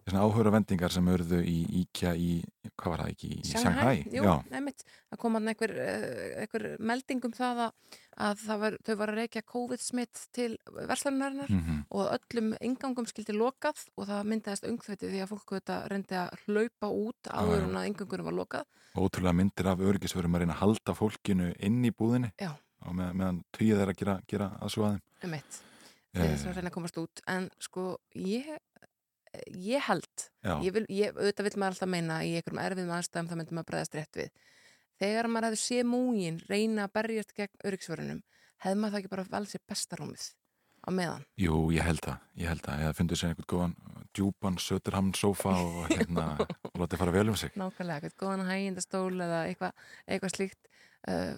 í 0.00 0.10
svona 0.10 0.24
áhuga 0.26 0.52
vendingar 0.54 0.92
sem 0.94 1.08
urðu 1.12 1.40
í 1.44 1.56
IKEA 1.82 2.12
í, 2.16 2.30
hvað 2.80 2.94
var 2.94 3.02
það 3.04 3.10
ekki, 3.14 3.32
í 3.36 3.50
Shanghai? 3.50 3.96
Jú, 4.10 4.22
Já, 4.24 4.34
nefnitt. 4.54 4.84
Það 5.10 5.18
kom 5.24 5.36
hann 5.36 5.50
einhver, 5.52 5.74
eh, 5.82 6.30
einhver 6.44 6.64
melding 6.80 7.24
um 7.28 7.34
það 7.36 7.60
að, 7.66 7.98
að 8.26 8.42
það 8.46 8.60
var, 8.62 8.76
þau 8.86 8.94
var 9.00 9.12
að 9.12 9.18
reykja 9.20 9.42
COVID-smitt 9.50 10.22
til 10.36 10.50
verslunarinnar 10.88 11.50
mm 11.50 11.78
og 11.90 12.04
að 12.06 12.12
öllum 12.20 12.52
ingangum 12.62 13.06
skildi 13.10 13.34
lokað 13.34 13.80
og 13.98 14.06
það 14.06 14.28
myndaðist 14.30 14.66
öngþveiti 14.68 15.08
því 15.10 15.22
að 15.24 15.30
fólk 15.32 15.54
þetta 15.56 15.78
reyndi 15.90 16.14
að 16.20 16.36
hlaupa 16.46 16.90
út 16.94 17.30
áður 17.34 17.64
en 17.66 17.78
að 17.80 17.86
ingangunum 17.90 18.28
var 18.28 18.36
lokað. 18.36 18.68
ótrúlega 18.94 19.34
myndir 19.34 19.66
af 19.72 19.82
öryggisverum 19.82 20.34
að 20.38 20.44
reyna 20.44 20.54
að 20.54 20.60
halda 20.62 20.94
fólkinu 20.94 21.48
inn 21.58 21.80
í 21.84 21.90
búðinni 21.90 22.30
Já. 22.38 22.52
Og 22.86 22.96
með, 22.96 23.12
meðan 23.20 23.42
tugið 23.56 23.82
er 23.84 23.92
að 23.92 24.00
gera, 24.02 24.16
gera 24.30 24.50
að 24.60 24.74
svo 24.74 24.86
aðeim. 24.88 25.04
um 25.26 25.36
eitt 25.38 25.60
til 26.10 26.26
þess 26.26 26.48
að 26.50 26.58
reyna 26.58 26.70
að 26.72 26.76
komast 26.76 26.98
út 26.98 27.22
en 27.30 27.48
sko 27.62 27.84
ég 28.18 28.50
ég 29.54 29.84
held, 29.86 30.24
ég 30.64 30.74
vil, 30.74 30.86
ég, 30.90 31.14
auðvitað 31.14 31.46
vil 31.46 31.60
maður 31.62 31.76
alltaf 31.76 31.90
meina 31.92 32.16
í 32.26 32.32
einhverjum 32.34 32.62
erfiðum 32.64 32.96
aðstæðum 32.96 33.28
það 33.30 33.40
myndi 33.40 33.56
maður 33.56 33.68
bregðast 33.70 33.96
rétt 33.98 34.18
við 34.18 34.32
þegar 35.00 35.28
maður 35.30 35.48
hefði 35.50 35.60
sé 35.62 35.84
múgin 35.86 36.40
reyna 36.50 36.88
að 36.88 36.94
berjast 36.98 37.34
gegn 37.36 37.64
öryggsvörunum 37.70 38.22
hefði 38.64 38.80
maður 38.80 38.96
það 38.96 39.00
ekki 39.00 39.12
bara 39.14 39.26
vel 39.30 39.46
sér 39.52 39.62
bestarúmið 39.70 40.26
á 40.80 40.88
meðan 40.96 41.24
jú, 41.40 41.62
ég 41.76 41.86
held 41.86 42.02
það, 42.04 42.26
ég 42.40 42.50
held 42.50 42.62
það. 42.64 42.82
Eða 42.84 42.98
fundið 42.98 43.20
sér 43.20 43.32
einhvern 43.32 43.50
góðan 43.52 44.04
djúpan 44.16 44.60
söturhamn 44.60 45.14
sófa 45.16 45.54
og 45.62 45.80
hérna, 45.94 46.26
látið 46.74 47.02
fara 47.02 47.14
vel 47.14 47.26
um 47.30 47.38
sig. 47.38 47.54
nákvæmlega, 47.54 48.00
eitthvað 48.00 48.22
góðan 48.24 48.48
hægindastól 48.48 49.26
eða 49.26 49.40
eitthvað, 49.48 49.84
eitthvað 50.08 50.34
slíkt 50.34 50.70
uh, 51.06 51.34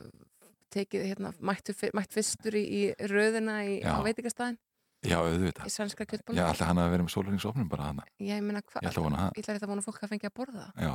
tekið 0.73 1.07
hérna 1.11 1.33
mættu, 1.41 1.75
mætt 1.97 2.12
fyrstur 2.17 2.57
í, 2.59 2.62
í 2.64 2.83
röðina 3.12 3.61
í, 3.69 3.79
Já. 3.83 3.93
á 3.95 4.00
veitingastæðin 4.07 4.59
Já, 5.02 5.17
auðvitað. 5.19 5.67
í 5.67 5.73
svenska 5.75 6.05
Já, 6.05 6.11
kjöldbóla 6.12 6.45
alltaf 6.49 6.69
hann 6.71 6.79
að 6.83 6.93
vera 6.95 7.07
með 7.07 7.14
sólaringsofnum 7.17 7.69
bara 7.73 7.88
hana. 7.91 8.05
ég 8.23 8.43
meina 8.47 8.61
hvað, 8.62 8.83
Ég 8.85 8.91
ætla 8.93 9.00
að 9.02 9.07
vona 9.09 9.23
það. 9.23 9.33
ég 9.41 9.49
ætla 9.49 9.57
að 9.67 9.73
vona 9.73 9.83
að 9.83 9.88
fólk 9.88 10.02
að 10.07 10.12
fengja 10.14 10.31
að 10.31 10.37
borða 10.38 10.67
það 10.69 10.85
Já, 10.87 10.95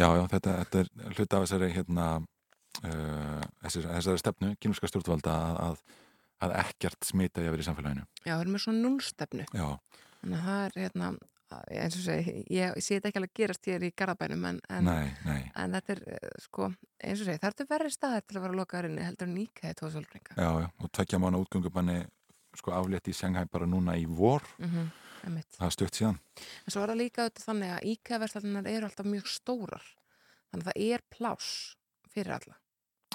já, 0.00 0.06
já 0.18 0.22
þetta, 0.34 0.54
þetta 0.62 0.80
er 0.84 1.12
hluti 1.18 1.36
af 1.36 1.44
þessari 1.44 1.68
hérna, 1.74 2.06
uh, 2.84 3.42
þessari, 3.66 3.90
þessari 3.98 4.22
stefnu, 4.24 4.52
kynlíska 4.62 4.90
stjórnvalda 4.90 5.34
að, 5.36 5.60
að, 5.68 5.84
að 6.48 6.56
ekkert 6.64 7.06
smita 7.10 7.44
yfir 7.44 7.60
í 7.62 7.68
samfélaginu. 7.68 8.06
já, 8.24 8.32
við 8.34 8.40
erum 8.46 8.56
með 8.56 8.64
svona 8.66 8.84
núlstefnu 8.88 9.46
Já, 9.52 9.68
Þannig 10.24 10.38
að 10.40 10.46
það 10.48 10.62
er 10.64 10.76
hérna, 10.80 11.08
eins 11.70 11.96
og 11.98 12.04
segi, 12.04 12.34
ég, 12.54 12.74
sé 12.82 12.96
þetta 12.98 13.10
ekki 13.10 13.20
alveg 13.20 13.34
gerast 13.40 13.68
hér 13.70 13.86
í 13.86 13.92
Garabænum 13.96 14.44
en, 14.50 14.60
en, 14.70 14.84
nei, 14.88 15.12
nei. 15.26 15.40
en 15.60 15.76
þetta 15.76 15.94
er, 15.96 16.02
eh, 16.16 16.34
sko, 16.44 16.68
eins 16.98 17.22
og 17.22 17.28
segi, 17.28 17.40
það 17.42 17.50
ertu 17.52 17.66
verri 17.70 17.92
staðar 17.94 18.26
til 18.26 18.38
að 18.38 18.46
vera 18.46 18.58
lokaðarinni 18.60 19.06
heldur 19.06 19.30
en 19.30 19.38
íkæði 19.44 19.78
tóðsólringa. 19.80 20.36
Já, 20.36 20.50
já, 20.64 20.68
og 20.80 20.92
tvekja 20.98 21.22
mánu 21.22 21.40
útgöngubanni 21.44 21.96
sko 22.54 22.74
aflétt 22.74 23.10
í 23.10 23.16
Shanghai 23.16 23.46
bara 23.50 23.66
núna 23.66 23.96
í 23.98 24.06
vor, 24.06 24.42
Mm 24.58 24.70
-hmm, 24.70 25.42
það 25.58 25.70
stutt 25.70 25.94
síðan. 25.96 26.18
En 26.66 26.70
svo 26.70 26.82
er 26.82 26.88
það 26.88 27.02
líka 27.02 27.22
auðvitað 27.24 27.48
þannig 27.48 27.70
að 27.72 27.86
íkæðaverslannar 27.92 28.68
eru 28.68 28.86
alltaf 28.86 29.06
mjög 29.06 29.26
stórar. 29.26 29.86
Þannig 30.50 30.66
að 30.66 30.72
það 30.72 30.92
er 30.92 31.00
pláss 31.10 31.76
fyrir 32.12 32.32
alla. 32.32 32.56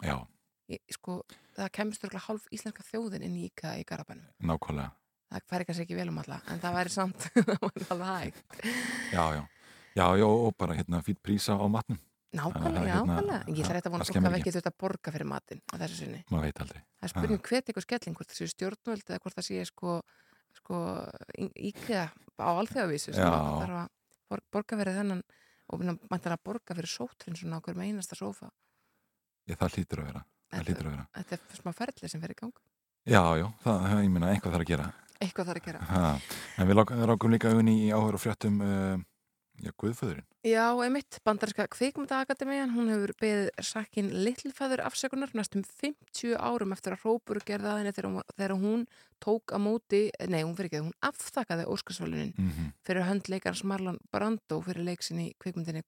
Já, 0.01 0.27
Ég, 0.69 0.81
sko, 0.93 1.23
það 1.57 1.71
kemst 1.73 2.03
örgulega 2.05 2.27
hálf 2.27 2.43
íslenska 2.53 2.83
þjóðin 2.85 3.23
inn 3.25 3.37
í 3.39 3.47
íkæði 3.49 3.81
í 3.81 3.85
Garabænum. 3.89 4.27
nákvæmlega. 4.37 4.91
Það 5.29 5.43
færi 5.51 5.65
kannski 5.69 5.83
ekki 5.85 5.95
vel 5.99 6.09
um 6.09 6.17
alla, 6.23 6.39
en 6.49 6.59
það 6.63 6.75
væri 6.79 6.89
samt, 6.93 7.25
það 7.35 7.63
væri 7.63 7.87
alveg 7.93 8.13
hægt. 8.19 8.61
Já, 9.13 9.25
já. 9.37 9.41
Já, 9.99 10.05
já, 10.17 10.25
og 10.25 10.55
bara 10.57 10.75
hérna 10.77 11.01
fýtt 11.05 11.19
prísa 11.25 11.53
á 11.57 11.65
matnum, 11.69 11.99
Nákvæmlega, 12.33 12.79
það 12.79 12.87
hérna- 12.89 13.05
nákvæmlega. 13.09 13.57
Ég 13.59 13.69
rétt 13.73 13.87
að 13.89 13.93
vona 13.93 14.05
það 14.05 14.09
að 14.09 14.23
fólk 14.23 14.29
ekki. 14.29 14.39
ekki 14.39 14.53
þurft 14.55 14.69
að 14.69 14.77
borga 14.83 15.11
fyrir 15.13 15.27
matinn 15.29 15.61
á 15.69 15.75
þessu 15.81 15.95
sinni. 15.99 16.19
maður 16.29 16.45
veit 16.45 16.59
aldrei. 16.63 16.81
Það 16.99 17.07
er 17.07 17.11
spurning 17.13 17.41
hvet 17.49 17.69
eitthvað 17.71 17.85
skelling 17.87 18.17
hvort 18.19 18.29
það 18.29 18.39
séu 18.39 18.51
stjórnvöld 18.53 19.05
eða 19.09 19.19
hvort 19.23 19.37
það 19.39 19.47
sé 19.49 19.65
sko, 19.69 19.95
sko 20.59 20.81
íkveða 21.57 22.05
á 22.37 22.49
alþjóðavísu 22.61 23.13
sem 23.13 23.23
Já. 23.25 23.29
að 23.33 23.49
þarf 23.63 23.77
að 23.81 23.89
bor- 24.29 24.45
borga 24.53 24.79
fyrir 24.81 24.97
þennan 24.99 25.23
og 25.69 25.83
mæntar 26.09 26.35
að 26.37 26.43
borga 26.45 26.77
fyrir 26.77 26.89
sótrinn 26.93 27.37
svona 27.37 27.59
okkur 27.59 27.77
með 27.77 27.89
einasta 27.93 28.17
sófa. 28.17 28.49
Ég, 29.49 29.57
það 29.57 29.73
hlýtur 29.77 30.01
að 30.03 30.09
vera, 30.11 30.23
það 30.23 30.57
Þetta, 30.59 30.65
hlýtur 30.69 30.85
að 30.89 30.93
vera. 30.95 31.05
þetta 31.17 31.37
er 31.39 31.59
smá 31.61 31.71
ferli 31.81 32.09
sem 32.13 32.21
fer 32.21 32.33
í 32.33 32.39
gang. 32.39 32.53
Já, 33.09 33.23
já, 33.41 33.47
það, 33.65 34.03
ég 34.05 34.11
minna, 34.13 34.29
einhvað 34.33 34.53
þarf 34.53 34.65
að 34.65 34.71
gera. 34.73 34.87
Eitthvað 35.19 35.51
þarf 35.51 35.61
að 35.61 35.65
gera. 35.67 35.85
Ha. 35.89 36.09
En 36.57 36.69
við 36.69 36.79
rákum 36.79 37.33
líka 37.33 37.51
auðvunni 37.51 37.75
í 37.85 37.89
áhör 37.91 38.15
og 38.15 38.21
fréttum 38.23 38.61
uh, 38.63 38.97
já, 39.59 39.71
Guðföðurinn. 39.75 40.25
Já, 40.47 40.71
einmitt, 40.79 41.17
bandarinska 41.27 41.65
kvikmyndaakademiðan, 41.73 42.71
hún 42.71 42.91
hefur 42.93 43.11
beðið 43.19 43.49
sakkin 43.67 44.11
Littlefæður 44.23 44.85
afsökunar 44.87 45.33
næstum 45.35 45.65
50 45.67 46.37
árum 46.39 46.71
eftir 46.71 46.95
að 46.95 47.03
Rópur 47.03 47.41
gerði 47.43 47.67
að 47.67 47.81
henni 47.81 47.93
þegar 47.97 48.07
hún, 48.07 48.29
þegar 48.37 48.53
hún 48.61 48.85
tók 49.19 49.51
á 49.51 49.59
móti, 49.59 50.05
nei, 50.31 50.39
hún 50.45 50.55
fyrir 50.55 50.71
ekki, 50.71 50.83
hún 50.85 50.95
afþakkaði 51.03 51.67
Óskarsvölunin 51.67 52.31
Mm 52.39 52.51
-hmm. 52.51 52.71
fyrir 52.87 53.03
hönd 53.03 53.27
leikarans 53.27 53.63
Marlon 53.63 53.99
Brando 54.11 54.61
fyrir 54.61 54.85
leiksinni 54.87 55.31
í 55.31 55.35
kvikmyndinni 55.39 55.83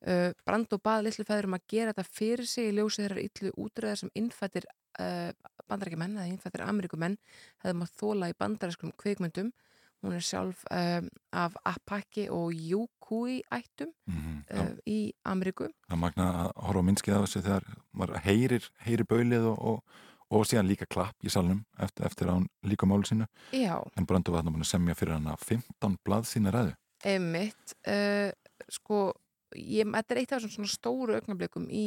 Uh, 0.00 0.30
Brando 0.48 0.78
bað 0.80 1.06
litlu 1.08 1.26
fæður 1.28 1.50
um 1.50 1.56
að 1.58 1.66
gera 1.68 1.92
þetta 1.92 2.18
fyrir 2.20 2.48
sig 2.48 2.70
í 2.70 2.76
ljósi 2.76 3.02
þeirra 3.04 3.24
illu 3.26 3.50
útræðar 3.60 3.98
sem 4.00 4.12
innfættir 4.16 4.68
uh, 5.00 5.32
bandarækjumenn 5.68 6.16
eða 6.18 6.30
innfættir 6.30 6.64
ameríkumenn 6.64 7.18
hefðum 7.64 7.84
að 7.84 7.98
þóla 8.00 8.30
í 8.32 8.38
bandaræskum 8.40 8.94
kvikmyndum. 9.00 9.52
Hún 10.00 10.16
er 10.16 10.24
sjálf 10.24 10.62
um, 10.72 11.08
af 11.36 11.56
Apaki 11.68 12.30
og 12.32 12.54
Yukui 12.56 13.42
ættum 13.52 13.92
Mm 14.08 14.40
uh, 14.50 14.70
í 14.88 15.12
Ameríku. 15.28 15.68
Það 15.90 16.00
magna 16.00 16.28
að 16.44 16.52
horfa 16.64 16.82
á 16.82 16.86
minnskið 16.88 17.16
af 17.16 17.26
þessu 17.26 17.42
þegar 17.44 17.66
maður 17.92 18.22
heyrir, 18.24 18.68
heyrir 18.86 19.08
baulið 19.10 19.48
og, 19.52 19.58
og, 19.70 20.00
og 20.30 20.46
síðan 20.48 20.70
líka 20.70 20.88
klapp 20.90 21.26
í 21.26 21.32
salnum 21.32 21.62
eftir, 21.78 22.06
eftir 22.08 22.30
að 22.30 22.40
hún 22.40 22.48
líka 22.66 22.88
málu 22.88 23.06
sínu. 23.08 23.28
Já, 23.52 23.76
En 23.96 24.08
Brandur 24.08 24.34
var 24.34 24.42
þarna 24.42 24.56
búin 24.56 24.66
að 24.66 24.72
semja 24.72 24.96
fyrir 24.98 25.18
hana 25.18 25.36
15 25.44 25.98
blað 26.06 26.28
sína 26.32 26.54
ræðu. 26.54 26.76
einmitt. 27.04 27.76
Uh, 27.84 28.32
sko, 28.68 29.10
ég, 29.56 29.88
þetta 29.88 30.14
er 30.14 30.20
eitt 30.22 30.34
af 30.36 30.44
svona 30.46 30.70
stóru 30.70 31.16
augnablikum 31.18 31.68
í 31.70 31.84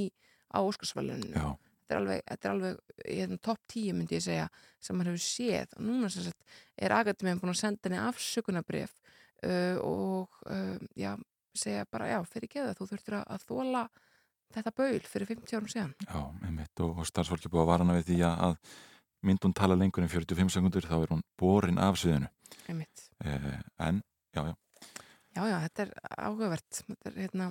á 0.54 0.60
Óskarsvæluninu. 0.62 1.34
Þetta 1.84 1.95
er 1.95 1.99
alveg, 1.99 2.23
þetta 2.30 2.47
er 2.47 2.54
alveg 2.54 3.36
topp 3.43 3.62
10 3.73 3.97
myndi 3.97 4.17
ég 4.17 4.23
segja 4.23 4.47
sem 4.82 4.97
maður 4.97 5.13
hefur 5.13 5.26
séð 5.26 5.76
og 5.78 5.84
núna 5.88 6.12
sagt 6.13 6.56
er 6.80 6.95
Akademiðan 6.95 7.41
búin 7.41 7.54
að 7.54 7.60
senda 7.60 7.89
henni 7.89 7.99
afsökunarbref 7.99 8.93
uh, 9.43 9.78
og 9.84 10.39
uh, 10.47 10.80
já, 10.95 11.12
segja 11.54 11.84
bara 11.91 12.08
já, 12.13 12.17
fyrir 12.30 12.54
geða 12.56 12.78
þú 12.78 12.89
þurftir 12.93 13.19
að, 13.19 13.28
að 13.36 13.45
þóla 13.49 13.84
þetta 14.54 14.73
baul 14.80 15.04
fyrir 15.12 15.32
50 15.34 15.58
árum 15.60 15.69
síðan 15.73 15.93
já, 16.08 16.21
einmitt 16.47 16.84
og, 16.86 17.04
og 17.04 17.10
starfsfólki 17.10 17.52
búið 17.52 17.65
að 17.65 17.71
varana 17.73 17.99
við 17.99 18.10
því 18.13 18.19
að 18.32 18.58
mynd 19.23 19.45
hún 19.45 19.56
tala 19.56 19.78
lengur 19.80 20.04
en 20.04 20.12
45 20.12 20.52
sekundur 20.58 20.86
þá 20.88 20.97
er 20.99 21.13
hún 21.13 21.23
borin 21.39 21.80
af 21.82 21.99
sviðinu. 21.99 22.30
einmitt. 22.67 23.08
Eh, 23.23 23.60
en, 23.88 24.02
já, 24.36 24.43
já, 24.49 24.56
Já, 25.33 25.43
já, 25.49 25.57
þetta 25.65 25.85
er 25.87 25.93
áhugavert. 26.27 26.83
Þetta 26.85 27.09
er 27.09 27.19
hérna 27.23 27.49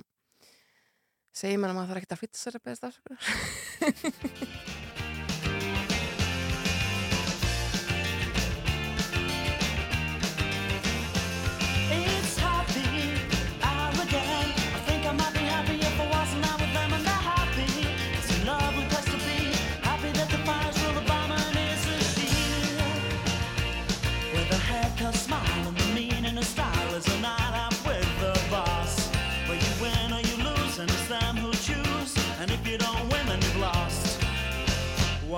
segir 1.32 1.58
mann 1.58 1.72
að 1.72 1.78
maður 1.80 1.92
þarf 1.92 2.02
ekkert 2.02 2.14
að 2.16 2.22
flytta 2.22 2.42
sér 2.42 2.58
að 2.58 2.64
beðast 2.68 2.88
afsökunar 2.88 4.78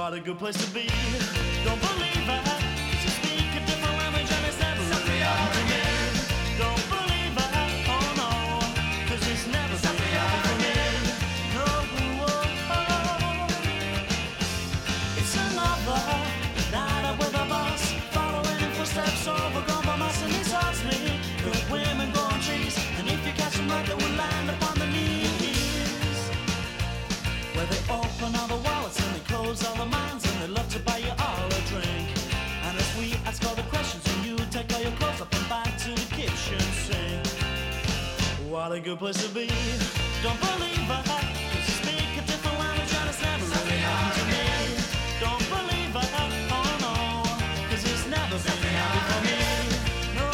What 0.05 0.13
a 0.13 0.21
good 0.21 0.39
place 0.39 0.63
to 0.63 0.71
be. 0.75 0.87
Don't 1.65 1.81
believe 1.81 2.14
What 38.65 38.73
a 38.73 38.81
good 38.81 38.99
place 38.99 39.23
to 39.23 39.29
be. 39.29 39.47
Don't 40.23 40.41
believe 40.41 40.91
I 40.91 41.03
speak 41.67 42.17
a 42.17 42.23
different 42.27 42.59
language 42.59 42.95
and 42.95 43.09
it's 43.11 43.21
never 43.21 43.45
really 43.45 43.77
happened 43.77 44.17
to 44.17 44.25
me. 44.33 44.41
Don't 45.21 45.47
believe 45.53 45.95
I, 45.95 45.99
oh 46.49 46.73
no, 46.81 46.95
cause 47.69 47.85
it's 47.85 48.07
never 48.09 48.39
been 48.39 48.73
happy 48.73 49.01
for 49.11 49.21
me. 49.27 49.39
No, 50.17 50.29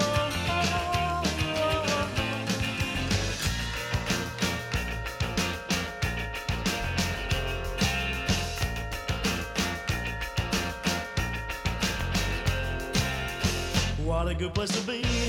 oh, 0.00 0.10
oh, 0.50 0.66
oh. 13.94 14.04
What 14.04 14.26
a 14.26 14.34
good 14.34 14.52
place 14.54 14.70
to 14.70 14.80
be. 14.84 15.19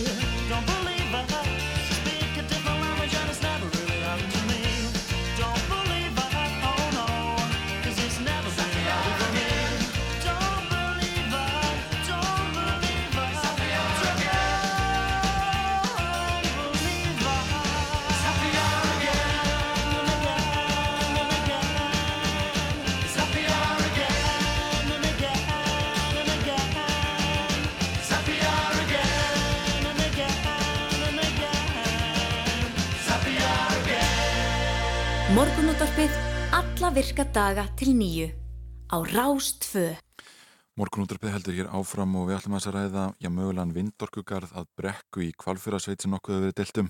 Alla 36.92 37.00
virka 37.00 37.24
daga 37.24 37.64
til 37.80 37.94
nýju 37.96 38.26
á 38.92 39.00
Rástfö. 39.00 39.96
Morgunúttarpið 40.76 41.32
heldur 41.32 41.56
hér 41.56 41.70
áfram 41.72 42.18
og 42.20 42.26
við 42.28 42.36
ætlum 42.36 42.56
að 42.58 42.60
þess 42.60 42.68
að 42.68 42.76
ræða 42.76 43.04
já, 43.16 43.30
mögulegan 43.32 43.72
vindorkugarð 43.72 44.52
að 44.60 44.66
brekku 44.76 45.22
í 45.24 45.30
kvalfyrasveit 45.40 46.04
sem 46.04 46.12
nokkuð 46.12 46.36
hefur 46.36 46.44
verið 46.44 46.58
deltum. 46.60 46.90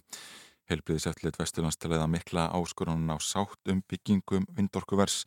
Helbriðis 0.72 1.06
eftirlit 1.12 1.38
Vesturlands 1.38 1.78
til 1.78 1.92
að 1.94 2.08
mikla 2.10 2.48
áskorunum 2.50 3.14
á 3.14 3.18
sátt 3.22 3.70
um 3.70 3.84
byggingum 3.86 4.48
vindorkuvers 4.58 5.20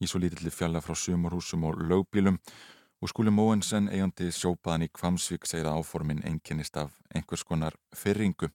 í 0.00 0.08
svo 0.08 0.22
lítilli 0.22 0.48
fjalla 0.48 0.80
frá 0.80 0.96
sumurhúsum 0.96 1.66
og 1.68 1.82
lögbílum 1.84 2.38
og 3.04 3.12
skúli 3.12 3.34
Móensen 3.34 3.90
eigandi 3.92 4.30
sjópaðan 4.32 4.86
í 4.86 4.88
Kvamsvík 4.88 5.44
segir 5.44 5.68
að 5.68 5.82
áformin 5.82 6.24
einkennist 6.24 6.78
af 6.80 6.96
einhvers 7.12 7.44
konar 7.44 7.76
fyrringu. 7.92 8.48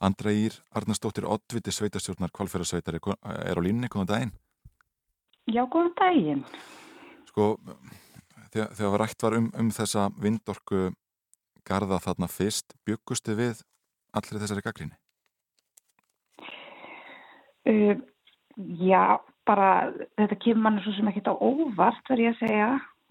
Andra 0.00 0.32
Ír, 0.32 0.56
Arnarsdóttir 0.72 1.28
Ottviti 1.28 1.72
sveitastjórnar 1.72 2.32
kvalfyrasveitar 2.32 2.96
er 2.96 3.60
á 3.60 3.60
línni, 3.60 3.92
góðan 3.92 4.08
daginn. 4.08 4.34
Já, 5.50 5.64
góðan 5.68 5.92
daginn. 5.98 6.42
Sko, 7.28 7.54
þegar, 8.52 8.70
þegar 8.78 8.98
rætt 9.02 9.24
var 9.26 9.36
um, 9.36 9.50
um 9.60 9.70
þessa 9.74 10.08
vindorku 10.20 10.88
garða 11.68 12.00
þarna 12.00 12.28
fyrst, 12.32 12.76
byggustu 12.86 13.36
við 13.36 13.60
allir 14.16 14.40
þessari 14.40 14.64
gaggrinni? 14.64 14.96
Uh, 17.64 17.96
já, 18.56 19.20
bara 19.48 19.92
þetta 20.18 20.40
kemur 20.40 20.64
mann 20.66 20.82
svo 20.84 20.92
sem 20.96 21.08
ekkert 21.10 21.32
á 21.32 21.34
óvart 21.36 22.10
verð 22.10 22.26
ég 22.26 22.34
að 22.34 22.42
segja 22.42 22.68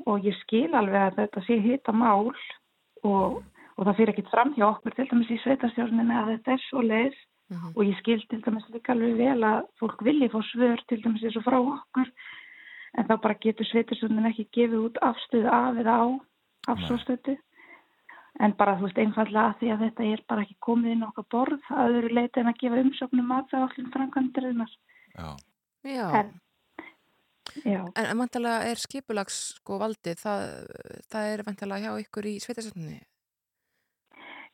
og 0.09 0.27
ég 0.27 0.37
skil 0.41 0.69
alveg 0.77 1.01
að 1.01 1.17
þetta 1.21 1.43
sé 1.47 1.57
hita 1.61 1.93
mál 1.95 2.29
og, 2.29 3.41
og 3.41 3.81
það 3.81 3.97
fyrir 3.97 4.13
ekkert 4.13 4.33
fram 4.33 4.53
hjá 4.57 4.67
okkur 4.69 4.97
til 4.97 5.07
dæmis 5.09 5.33
í 5.33 5.39
sveitastjórninu 5.43 6.17
að 6.17 6.33
þetta 6.35 6.55
er 6.55 6.65
svo 6.67 6.85
leið 7.53 7.77
og 7.77 7.85
ég 7.87 7.99
skil 8.01 8.19
til 8.29 8.41
dæmis 8.45 8.67
líka 8.73 8.93
alveg 8.95 9.15
vel 9.21 9.47
að 9.49 9.63
fólk 9.79 10.03
vilji 10.07 10.29
fá 10.33 10.39
svör 10.49 10.83
til 10.89 11.01
dæmis 11.05 11.23
eins 11.23 11.37
og 11.39 11.45
frá 11.47 11.57
okkur 11.61 12.11
en 12.97 13.07
þá 13.09 13.15
bara 13.23 13.39
getur 13.45 13.65
sveitastjórninu 13.71 14.29
ekki 14.29 14.47
gefið 14.57 14.85
út 14.89 15.01
afstöðu 15.01 15.49
af 15.49 15.79
eða 15.81 15.95
á 15.97 16.05
afsóstöðu 16.75 17.37
en 18.43 18.53
bara 18.57 18.75
þú 18.79 18.87
veist 18.87 18.97
einfallega 19.01 19.49
að 19.51 19.57
því 19.59 19.71
að 19.73 19.81
þetta 19.85 20.05
er 20.13 20.21
bara 20.29 20.41
ekki 20.45 20.55
komið 20.65 20.91
inn 20.95 21.03
á 21.05 21.09
okkar 21.11 21.27
borð 21.35 21.67
að 21.69 21.97
öðru 21.99 22.13
leiti 22.17 22.39
en 22.41 22.49
að 22.49 22.59
gefa 22.63 22.81
umsóknum 22.81 23.33
að 23.37 23.49
það 23.51 23.65
allir 23.67 23.91
framkvæmdurinnar 23.97 24.71
Já. 25.13 25.27
Já, 25.83 26.07
En- 26.21 26.39
Já, 27.63 27.83
en, 27.85 28.05
en 28.07 28.17
vantalega 28.17 28.69
er 28.71 28.79
skipulags 28.81 29.35
sko 29.59 29.75
valdið, 29.77 30.15
það, 30.23 30.43
það 31.11 31.25
er 31.33 31.43
vantalega 31.45 31.83
hjá 31.91 32.01
ykkur 32.01 32.25
í 32.31 32.31
sveitasöndinni. 32.41 32.95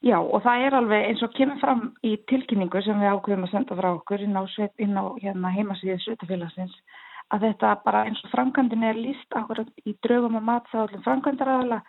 Já 0.05 0.17
og 0.19 0.41
það 0.45 0.65
er 0.65 0.77
alveg 0.79 1.05
eins 1.09 1.23
og 1.25 1.35
kemur 1.35 1.59
fram 1.61 1.83
í 2.05 2.15
tilkynningu 2.31 2.81
sem 2.85 2.99
við 3.01 3.13
ákveðum 3.15 3.45
að 3.47 3.53
senda 3.53 3.77
frá 3.79 3.89
okkur 3.91 4.23
inn 4.25 4.39
á, 4.39 4.43
inn 4.79 4.97
á 4.99 5.03
hérna, 5.19 5.53
heimasíðu 5.55 5.99
sveitafélagsins 6.05 6.75
að 7.29 7.45
þetta 7.45 7.73
bara 7.85 8.05
eins 8.07 8.21
og 8.25 8.31
framkvæmdin 8.33 8.85
er 8.89 8.97
líst 8.97 9.35
akkurat 9.37 9.69
í 9.85 9.93
draugum 10.05 10.39
og 10.39 10.45
matþáðlum 10.47 11.03
framkvæmdaraðala 11.05 11.81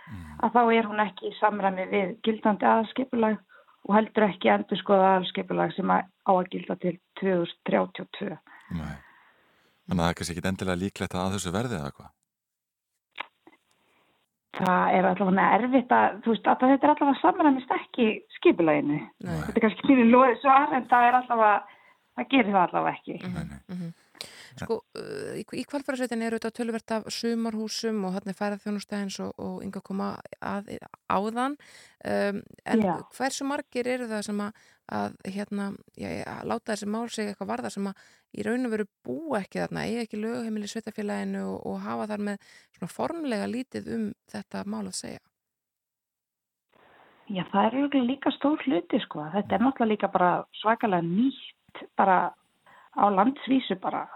að 0.44 0.56
þá 0.56 0.62
er 0.76 0.88
hún 0.90 1.04
ekki 1.06 1.30
í 1.30 1.38
samræmi 1.38 1.86
við 1.92 2.16
gildandi 2.26 2.68
aðskipulag 2.68 3.38
og 3.88 3.94
heldur 3.96 4.26
ekki 4.28 4.52
endur 4.52 4.80
skoða 4.80 5.14
aðskipulag 5.16 5.72
sem 5.76 5.92
að 5.94 6.10
á 6.28 6.32
að 6.34 6.50
gilda 6.52 6.76
til 6.82 6.96
2032. 7.22 8.36
Nei. 8.76 8.96
Þannig 9.88 9.96
að 9.96 10.04
það 10.04 10.10
er 10.10 10.18
kannski 10.18 10.36
ekki 10.36 10.50
endilega 10.50 10.82
líklegt 10.84 11.16
að 11.16 11.36
þessu 11.36 11.54
verði 11.54 11.78
eða 11.80 11.94
hvað? 11.96 12.10
Það 14.58 14.94
er 14.96 15.06
allavega 15.06 15.48
erfitt 15.56 15.92
að, 15.94 16.14
þú 16.24 16.32
veist, 16.32 16.48
að 16.50 16.62
þetta 16.64 16.86
er 16.86 16.92
allavega 16.92 17.20
samræmist 17.20 17.74
ekki 17.76 18.06
skipulaginu. 18.38 18.98
Nei. 18.98 19.36
Þetta 19.46 19.60
er 19.60 19.64
kannski 19.66 19.96
mjög 19.96 20.10
loðið 20.14 20.40
svar 20.42 20.74
en 20.76 20.88
það 20.90 21.06
er 21.06 21.18
allavega, 21.20 21.82
það 22.18 22.30
gerir 22.34 22.56
það 22.56 22.64
allavega 22.64 22.96
ekki. 22.98 23.18
Nei, 23.22 23.44
nei. 23.52 23.90
Sko, 24.58 24.80
uh, 24.98 25.32
í, 25.38 25.44
í 25.60 25.64
kvalfærasveitin 25.68 26.24
eru 26.26 26.40
þetta 26.40 26.52
tölvert 26.56 26.94
af 26.96 27.08
sumarhúsum 27.14 28.02
og 28.08 28.16
hann 28.16 28.32
er 28.32 28.38
færað 28.38 28.64
þjónustæðins 28.64 29.20
og, 29.24 29.32
og 29.38 29.60
yngar 29.64 29.84
koma 29.86 30.10
að, 30.42 30.72
áðan 31.10 31.56
um, 31.56 32.40
en 32.74 32.84
Já. 32.84 32.94
hversu 33.16 33.46
margir 33.48 33.90
eru 33.90 34.08
það 34.10 34.24
sem 34.30 34.42
að, 34.46 34.64
að 35.00 35.18
hérna, 35.36 35.70
já, 35.98 36.10
að 36.26 36.50
láta 36.50 36.72
þessi 36.72 36.90
mál 36.90 37.06
sig 37.08 37.30
eitthvað 37.30 37.52
varða 37.54 37.72
sem 37.74 37.90
að 37.90 38.04
í 38.36 38.46
raun 38.46 38.66
og 38.66 38.74
veru 38.74 38.86
búa 39.06 39.40
ekki 39.42 39.62
þarna, 39.62 39.86
eiga 39.86 40.04
ekki 40.06 40.20
lögheimili 40.20 40.68
í 40.68 40.72
sveitafélaginu 40.72 41.42
og, 41.46 41.58
og 41.66 41.80
hafa 41.86 42.08
þar 42.12 42.26
með 42.30 42.52
svona 42.76 42.94
formlega 42.94 43.50
lítið 43.50 43.90
um 43.96 44.06
þetta 44.30 44.64
mál 44.66 44.84
að 44.86 44.96
segja. 45.00 45.22
Já, 47.30 47.44
það 47.52 47.64
er 47.66 47.74
auðvitað 47.78 48.06
líka 48.08 48.30
stór 48.34 48.62
hluti, 48.66 48.98
sko. 49.04 49.24
Þetta 49.34 49.54
er 49.54 49.62
náttúrulega 49.62 49.92
líka 49.92 50.10
bara 50.10 50.30
svakalega 50.58 51.06
nýtt, 51.06 51.82
bara 51.98 52.16
á 52.96 53.04
landsvísu 53.10 53.76
bara 53.82 54.06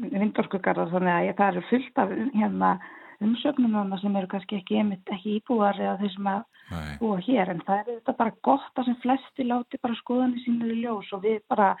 vindorkugarðar, 0.00 0.90
þannig 0.92 1.14
að 1.14 1.36
það 1.38 1.52
eru 1.52 1.62
fullt 1.70 2.00
af 2.02 2.10
um- 2.16 2.32
hérna 2.36 2.72
umsögnum 3.20 3.76
þarna 3.76 4.00
sem 4.00 4.16
eru 4.16 4.28
kannski 4.32 4.58
ekki, 4.60 4.80
ekki 5.12 5.36
íbúar 5.38 5.76
eða 5.76 5.98
þeir 6.00 6.12
sem 6.14 6.28
að 6.30 6.42
Nei. 6.70 6.96
búa 7.00 7.16
hér, 7.26 7.50
en 7.50 7.62
það 7.66 7.80
er 7.80 7.88
þetta 7.90 8.16
bara 8.16 8.36
gott 8.46 8.80
að 8.80 8.88
sem 8.88 8.98
flesti 9.02 9.44
láti 9.44 9.80
bara 9.82 9.98
skoðanir 9.98 10.44
sínur 10.44 10.72
í 10.72 10.78
ljós 10.84 11.10
og 11.12 11.24
við 11.24 11.40
bara 11.48 11.74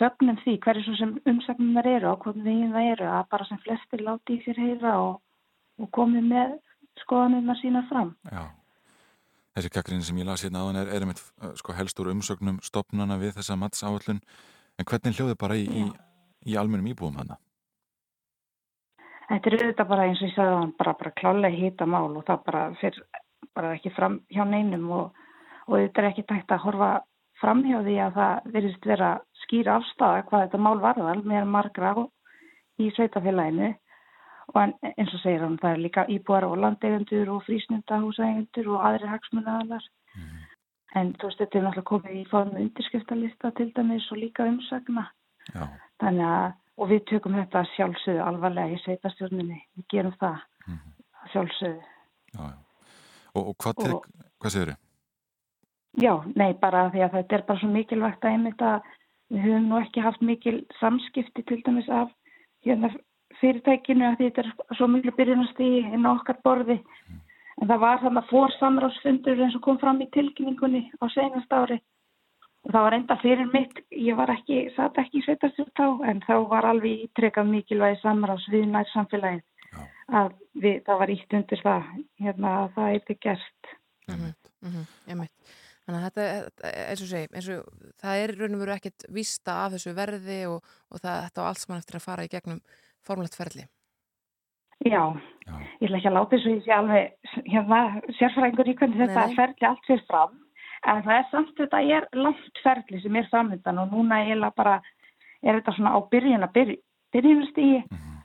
fögnum 0.00 0.38
því 0.44 0.56
hverju 0.64 0.84
svo 0.84 0.94
sem 1.00 1.16
umsögnunar 1.32 1.88
eru 1.90 2.12
og 2.12 2.24
hvernig 2.24 2.46
veginn 2.46 2.74
það 2.76 2.92
eru, 2.94 3.08
að 3.18 3.28
bara 3.34 3.48
sem 3.48 3.60
flesti 3.64 4.00
láti 4.00 4.36
í 4.36 4.42
sér 4.44 4.62
heyra 4.62 4.94
og, 5.02 5.20
og 5.80 5.90
komið 5.96 6.30
með 6.30 6.56
skoðanirna 7.02 7.56
sína 7.60 7.84
fram. 7.90 8.14
Já. 8.30 8.46
Þessi 9.56 9.72
gaggrinni 9.74 10.06
sem 10.06 10.20
ég 10.20 10.28
las 10.28 10.44
hérna 10.46 10.62
áðan 10.62 10.80
er, 10.84 10.92
er 10.94 11.04
einmitt 11.04 11.20
uh, 11.42 11.52
sko 11.58 11.74
helst 11.74 11.98
úr 12.00 12.12
umsögnum 12.12 12.60
stopnana 12.62 13.18
við 13.20 13.34
þessa 13.40 13.58
matsáallun 13.58 14.22
en 14.80 14.88
hvernig 14.88 15.16
hljóði 15.16 15.36
bara 15.40 15.56
í, 15.60 15.64
í, 15.68 15.82
í 16.48 16.56
almennum 16.56 16.90
íbúum 16.90 17.18
hana? 17.20 17.36
Þetta 19.30 19.50
er 19.50 19.56
auðvitað 19.60 19.90
bara 19.92 20.06
eins 20.08 20.20
og 20.22 20.26
ég 20.26 20.34
sagði 20.34 20.54
hann 20.58 20.72
bara, 20.78 20.94
bara 20.98 21.16
klálega 21.20 21.58
hýta 21.60 21.86
mál 21.86 22.16
og 22.18 22.24
það 22.26 22.46
bara 22.48 22.62
fyrir 22.80 23.04
bara 23.54 23.74
ekki 23.76 23.92
fram 23.94 24.20
hjá 24.32 24.42
neinum 24.46 24.88
og, 24.94 25.20
og 25.68 25.76
þetta 25.76 26.02
er 26.02 26.08
ekki 26.10 26.26
tægt 26.28 26.54
að 26.54 26.64
horfa 26.64 26.90
fram 27.40 27.62
hjá 27.66 27.78
því 27.84 27.98
að 28.04 28.16
það 28.16 28.48
verðist 28.56 28.88
vera 28.90 29.12
skýra 29.44 29.76
afstæða 29.78 30.24
hvað 30.28 30.44
þetta 30.46 30.64
mál 30.66 30.82
varðal 30.82 31.22
með 31.22 31.46
margra 31.52 31.94
í 32.80 32.90
sveitafélaginu 32.96 33.70
og 34.50 34.60
en, 34.64 34.74
eins 34.96 35.14
og 35.14 35.22
segir 35.22 35.44
hann 35.44 35.58
það 35.62 35.76
er 35.76 35.82
líka 35.84 36.06
íbúar 36.10 36.48
og 36.48 36.58
landeigendur 36.64 37.32
og 37.36 37.44
frísnundahúseigendur 37.46 38.72
og 38.74 38.86
aðri 38.88 39.12
hagsmunnaðalar 39.12 39.88
en 40.98 41.12
þú 41.18 41.28
veist 41.28 41.38
þetta 41.42 41.58
er 41.58 41.64
náttúrulega 41.66 41.90
komið 41.92 42.18
í 42.20 42.24
fáðum 42.30 42.60
undirskriftalista 42.64 43.50
til 43.58 43.68
dæmis 43.76 44.10
og 44.12 44.18
líka 44.18 44.46
umsagna 44.48 45.06
Já. 45.54 45.64
Þannig 46.00 46.26
að, 46.26 46.52
og 46.80 46.90
við 46.90 47.00
tökum 47.10 47.34
þetta 47.38 47.64
sjálfsögðu 47.74 48.22
alvarlega 48.24 48.76
í 48.76 48.80
sveitastjórninni, 48.84 49.58
við 49.76 49.86
gerum 49.90 50.14
það 50.20 50.36
sjálfsögðu. 51.32 51.82
Já, 52.34 52.44
já. 52.44 52.58
Og, 53.34 53.42
og 53.48 53.56
hvað, 53.62 53.74
tek, 53.82 53.94
Og- 53.94 54.30
hvað 54.40 54.54
segir 54.56 54.76
Já, 55.98 56.12
nei, 56.38 56.52
bara 56.54 56.84
því 56.94 57.02
að 57.02 57.14
þetta 57.18 57.34
er 57.36 57.42
bara 57.48 57.58
svo 57.60 57.68
mikilvægt 57.68 58.24
að 58.24 58.30
einmitt 58.36 58.62
að 58.62 58.90
við 59.30 59.40
höfum 59.42 59.64
nú 59.68 59.78
ekki 59.80 60.04
haft 60.04 60.20
mikil 60.22 60.66
samskipti 60.78 61.42
til 61.48 61.62
dæmis 61.66 61.88
af 61.90 62.12
hérna 62.64 62.92
fyrirtækinu 63.40 64.06
að 64.06 64.20
þetta 64.22 64.44
er 64.44 64.76
svo 64.78 64.86
miklu 64.86 65.12
byrjunastíði 65.18 65.82
inn 65.90 66.06
á 66.06 66.14
okkar 66.14 66.38
borði. 66.44 66.78
En 67.60 67.68
það 67.68 67.82
var 67.84 68.02
þannig 68.02 68.22
að 68.22 68.30
fór 68.30 68.54
samráðsfundur 68.56 69.42
eins 69.44 69.56
og 69.58 69.64
kom 69.64 69.78
fram 69.80 70.00
í 70.00 70.08
tilkynningunni 70.14 70.82
á 70.96 71.04
senast 71.12 71.52
ári. 71.52 71.80
Og 72.64 72.72
það 72.74 72.84
var 72.86 72.96
enda 72.96 73.16
fyrir 73.20 73.48
mitt, 73.52 73.78
ég 73.96 74.16
var 74.16 74.32
ekki, 74.32 74.66
satt 74.76 74.98
ekki 75.00 75.20
í 75.20 75.24
sveitarstjórn 75.24 75.72
þá, 75.76 75.86
en 76.10 76.20
þá 76.26 76.34
var 76.50 76.68
alveg 76.68 77.06
ítrekkað 77.06 77.48
mikilvægi 77.52 78.00
samráðs 78.02 78.48
við 78.52 78.66
nær 78.68 78.88
samfélagið 78.92 79.46
að 80.10 80.32
við, 80.60 80.76
það 80.86 81.00
var 81.02 81.12
ítt 81.14 81.34
undir 81.38 81.62
það, 81.64 81.90
hérna 82.20 82.52
að 82.58 82.70
það 82.76 82.94
eitthvað 82.94 83.20
gert. 83.26 83.74
Mm 84.10 84.20
-hmm, 84.20 85.26
Þannig 85.90 86.04
að 86.04 86.06
þetta, 86.06 86.70
eins 86.70 87.02
og 87.02 87.08
segi, 87.10 87.28
eins 87.34 87.48
og 87.50 87.84
það 87.98 88.22
er 88.22 88.32
í 88.32 88.38
raun 88.38 88.54
og 88.54 88.60
veru 88.62 88.74
ekkert 88.76 89.06
vísta 89.10 89.56
af 89.64 89.72
þessu 89.74 89.94
verði 89.96 90.40
og, 90.46 90.72
og 90.90 91.00
það, 91.02 91.22
þetta 91.26 91.42
á 91.42 91.48
allt 91.48 91.62
saman 91.62 91.80
eftir 91.82 91.98
að 91.98 92.06
fara 92.06 92.26
í 92.26 92.30
gegnum 92.30 92.60
formlegt 93.02 93.38
ferli. 93.38 93.64
Já, 94.80 95.02
ég 95.80 95.88
ætla 95.88 95.98
ekki 95.98 96.08
að 96.08 96.14
láta 96.16 96.36
þessu 96.36 96.52
ég 96.54 96.62
sé 96.64 96.72
alveg 96.72 97.34
hérna, 97.52 97.80
sérfræðingur 98.16 98.70
í 98.70 98.76
hvernig 98.78 99.02
þetta 99.02 99.24
Nei, 99.26 99.34
ferli 99.36 99.66
allt 99.68 99.82
fyrir 99.88 100.06
fram 100.08 100.38
en 100.88 101.02
það 101.04 101.16
er 101.16 101.26
samt 101.28 101.58
þetta 101.58 101.80
er 101.96 102.06
langt 102.16 102.62
ferli 102.64 103.00
sem 103.02 103.18
er 103.20 103.28
framöndan 103.28 103.82
og 103.82 103.92
núna 103.92 104.22
eiginlega 104.22 104.56
bara 104.56 104.78
er 105.42 105.58
þetta 105.58 105.74
svona 105.76 105.92
á 105.92 105.98
byrjun 106.14 106.46
að 106.46 106.54
byrj, 106.56 106.78
byrjunastígi 107.12 107.82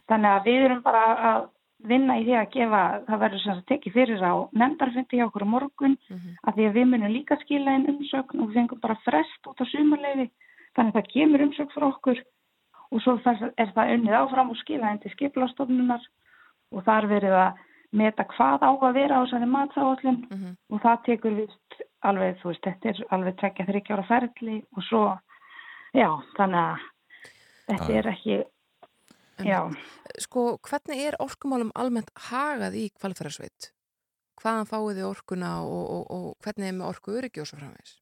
þannig 0.07 0.31
að 0.31 0.47
við 0.47 0.65
erum 0.69 0.81
bara 0.85 1.03
að 1.33 1.45
vinna 1.91 2.17
í 2.21 2.23
því 2.23 2.35
að 2.39 2.51
gefa, 2.55 2.81
það 3.09 3.23
verður 3.25 3.43
sem 3.43 3.57
sagt 3.57 3.69
tekið 3.73 3.97
fyrir 3.99 4.23
á 4.23 4.33
nefndarfundi 4.55 5.19
hjá 5.19 5.25
okkur 5.27 5.43
á 5.43 5.53
morgun 5.55 5.97
að 6.07 6.55
því 6.55 6.67
að 6.69 6.77
við 6.79 6.91
munum 6.91 7.15
líka 7.19 7.37
skila 7.43 7.75
inn 7.75 7.89
umsögn 7.91 8.39
og 8.39 8.47
við 8.47 8.61
fengum 8.61 8.81
bara 8.85 9.01
frest 9.03 9.49
út 9.51 9.59
á 9.59 9.65
sumarleifi 9.73 10.29
þannig 10.75 10.95
að 10.95 10.99
það 11.01 11.11
kemur 11.11 11.45
umsögn 11.49 11.73
frá 11.75 11.87
okkur 11.91 12.23
og 12.91 13.03
svo 13.03 13.17
er 13.25 13.73
það 13.75 13.91
unnið 13.97 14.19
áfram 14.21 14.53
og 14.53 14.61
skila 14.63 14.93
inn 14.93 15.03
til 15.03 15.11
skipulastofnunar 15.17 16.07
og 16.75 16.83
þar 16.85 17.07
verið 17.11 17.35
að 17.39 17.61
meta 17.95 18.25
hvað 18.35 18.65
á 18.67 18.71
að 18.75 18.97
vera 18.97 19.19
á 19.19 19.23
þessari 19.23 19.47
matsáallin 19.47 20.17
og 20.69 20.81
það 20.83 21.03
tekur 21.05 21.37
vist 21.39 21.77
alveg, 22.03 22.35
þú 22.41 22.51
veist, 22.51 22.65
þetta 22.65 22.89
er 22.91 22.99
alveg 23.15 23.37
tvekja 23.39 23.65
þryggja 23.69 23.95
ára 23.95 24.07
ferli 24.09 24.57
og 24.75 24.83
svo, 24.89 25.03
já, 25.95 26.09
þannig 26.35 26.59
að 26.59 26.83
þetta 27.69 27.91
Já. 27.91 27.97
er 27.99 28.09
ekki, 28.11 28.35
já, 29.45 29.61
Sko, 30.21 30.59
hvernig 30.63 31.01
er 31.07 31.17
orkumálum 31.19 31.71
almennt 31.75 32.11
hagað 32.29 32.77
í 32.79 32.89
kvalfærarsveit? 32.99 33.71
Hvaðan 34.39 34.69
fáið 34.69 34.99
þið 34.99 35.07
orkuna 35.09 35.51
og, 35.63 35.85
og, 35.95 36.03
og 36.11 36.25
hvernig 36.43 36.69
er 36.69 36.75
með 36.77 36.89
orku 36.91 37.15
svo 37.45 37.57
framvegis? 37.57 37.95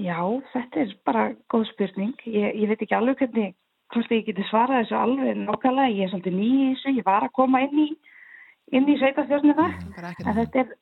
já, 0.00 0.18
þetta 0.52 0.80
er 0.80 0.94
bara 1.06 1.24
góð 1.52 1.68
spurning. 1.70 2.14
Ég, 2.26 2.56
ég 2.62 2.70
veit 2.70 2.82
ekki 2.82 2.96
alveg 2.96 3.20
hvernig, 3.22 3.54
hvort 3.94 4.12
ég 4.14 4.24
geti 4.28 4.44
svarað 4.50 4.82
þessu 4.84 4.96
alveg 5.00 5.36
nákvæmlega. 5.44 5.94
Ég 5.94 6.06
er 6.06 6.12
svolítið 6.12 6.34
ný 6.38 6.48
í 6.54 6.70
þessu, 6.74 6.94
ég 6.98 7.06
var 7.06 7.26
að 7.28 7.34
koma 7.38 7.60
inn 7.64 7.82
í, 7.84 7.88
inn 8.74 8.88
í 8.90 8.96
sveitastjórnum 9.00 9.56
það, 9.58 9.76
en 10.24 10.38
þetta 10.40 10.62
er, 10.64 10.72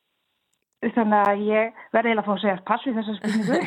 þannig 0.96 1.18
að 1.30 1.42
ég 1.46 1.80
verði 1.94 2.12
eiginlega 2.12 2.22
að 2.22 2.28
fá 2.28 2.32
að 2.34 2.42
segja 2.42 2.62
pass 2.68 2.86
við 2.88 2.96
þessa 2.98 3.16
spurningu. 3.18 3.58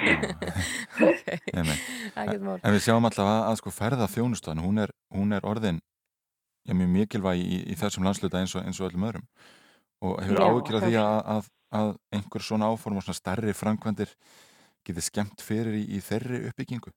Nei, 1.55 1.63
nei. 1.69 1.77
Ekkert 2.15 2.43
mál. 2.45 2.57
En 2.61 2.73
við 2.75 2.81
sjáum 2.85 3.07
alltaf 3.07 3.27
að, 3.27 3.41
að 3.49 3.59
sko 3.61 3.71
ferða 3.75 4.07
þjónustan, 4.11 4.61
hún 4.63 4.81
er, 4.83 4.91
hún 5.15 5.35
er 5.35 5.45
orðin 5.47 5.79
já, 6.65 6.73
mjög 6.75 6.91
mikilvæg 6.95 7.41
í, 7.43 7.59
í 7.71 7.77
þessum 7.79 8.05
landsluta 8.07 8.41
eins 8.41 8.55
og, 8.57 8.65
eins 8.67 8.79
og 8.81 8.89
öllum 8.89 9.07
öðrum. 9.09 9.25
Og 10.05 10.19
hefur 10.25 10.43
áhyggjur 10.45 10.77
af 10.79 10.85
því 10.85 10.95
það- 10.97 11.07
að, 11.07 11.21
að, 11.35 11.49
að 11.79 11.93
einhver 12.19 12.45
svona 12.45 12.69
áform 12.71 12.99
og 12.99 13.05
svona 13.07 13.19
stærri 13.19 13.55
framkvæmdir 13.55 14.11
geti 14.85 15.01
skemmt 15.01 15.41
fyrir 15.41 15.75
í, 15.79 15.83
í 15.97 16.01
þeirri 16.03 16.43
uppbyggingu. 16.51 16.91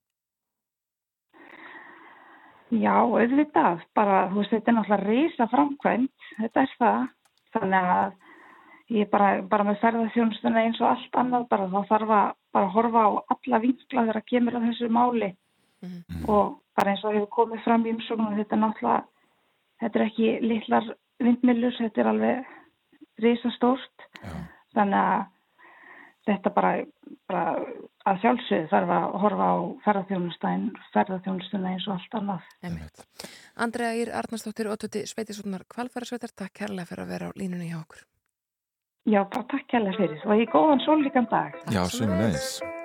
Já, 2.68 2.94
auðvitað, 3.00 3.84
bara, 3.96 4.16
þú 4.28 4.42
veist, 4.42 4.50
þetta 4.52 4.70
er 4.70 4.74
náttúrulega 4.76 5.06
risa 5.08 5.46
framkvæmt, 5.48 6.26
þetta 6.36 6.64
er 6.64 6.72
það, 6.80 7.04
þannig 7.56 7.92
að 7.94 8.98
ég 8.98 9.10
bara, 9.12 9.28
bara 9.48 9.64
með 9.68 9.78
ferðarþjónustuna 9.84 10.64
eins 10.66 10.80
og 10.82 10.90
allt 10.90 11.16
annað, 11.22 11.46
bara 11.48 11.68
þá 11.72 11.78
þarf 11.92 12.12
að 12.18 12.28
bara 12.56 12.72
horfa 12.74 13.04
á 13.04 13.10
alla 13.34 13.60
vinkla 13.64 14.04
þegar 14.04 14.20
að 14.20 14.28
kemur 14.32 14.58
að 14.58 14.66
þessu 14.68 14.90
máli. 14.92 15.30
Og 16.28 16.58
bara 16.76 16.92
eins 16.92 17.04
og 17.04 17.16
hefur 17.16 17.32
komið 17.38 17.64
fram 17.64 17.86
í 17.86 17.94
umsóknum, 17.94 18.36
þetta 18.36 18.56
er 18.56 18.62
náttúrulega, 18.64 19.00
þetta 19.80 19.98
er 19.98 20.06
ekki 20.06 20.30
litlar 20.44 20.92
vindmillur, 21.24 21.76
þetta 21.78 22.04
er 22.04 22.12
alveg 22.12 22.54
risa 23.24 23.50
stórt, 23.56 24.08
þannig 24.76 25.00
að 25.00 25.26
þetta 26.28 26.52
bara, 26.54 26.72
bara 27.30 27.44
að 28.08 28.20
sjálfsögðu 28.24 28.70
þarf 28.72 28.92
að 28.96 29.16
horfa 29.24 29.48
á 29.48 29.56
ferðarþjónustæn, 29.86 30.68
ferðarþjónustuna 30.94 31.74
eins 31.74 31.88
og 31.88 31.96
allt 31.96 32.18
annað. 32.20 32.46
Andrea 33.56 33.92
Ír 33.98 34.14
Arnarsdóttir, 34.20 34.70
Ótuti 34.70 35.04
Sveitisvotnar 35.08 35.66
Kvalfærasveitar, 35.72 36.34
takk 36.36 36.56
kærlega 36.62 36.88
fyrir 36.92 37.06
að 37.06 37.14
vera 37.14 37.30
á 37.32 37.36
línunni 37.38 37.70
hjá 37.72 37.80
okkur. 37.82 38.06
Já, 39.08 39.22
bara 39.24 39.46
takk 39.48 39.72
hérlega 39.72 39.96
fyrir 40.02 40.26
og 40.26 40.42
ég 40.42 40.50
góðan 40.52 40.84
sólíkan 40.84 41.30
dag. 41.30 41.56
Já, 41.72 41.84
sömulegis. 41.88 42.58
What 42.60 42.77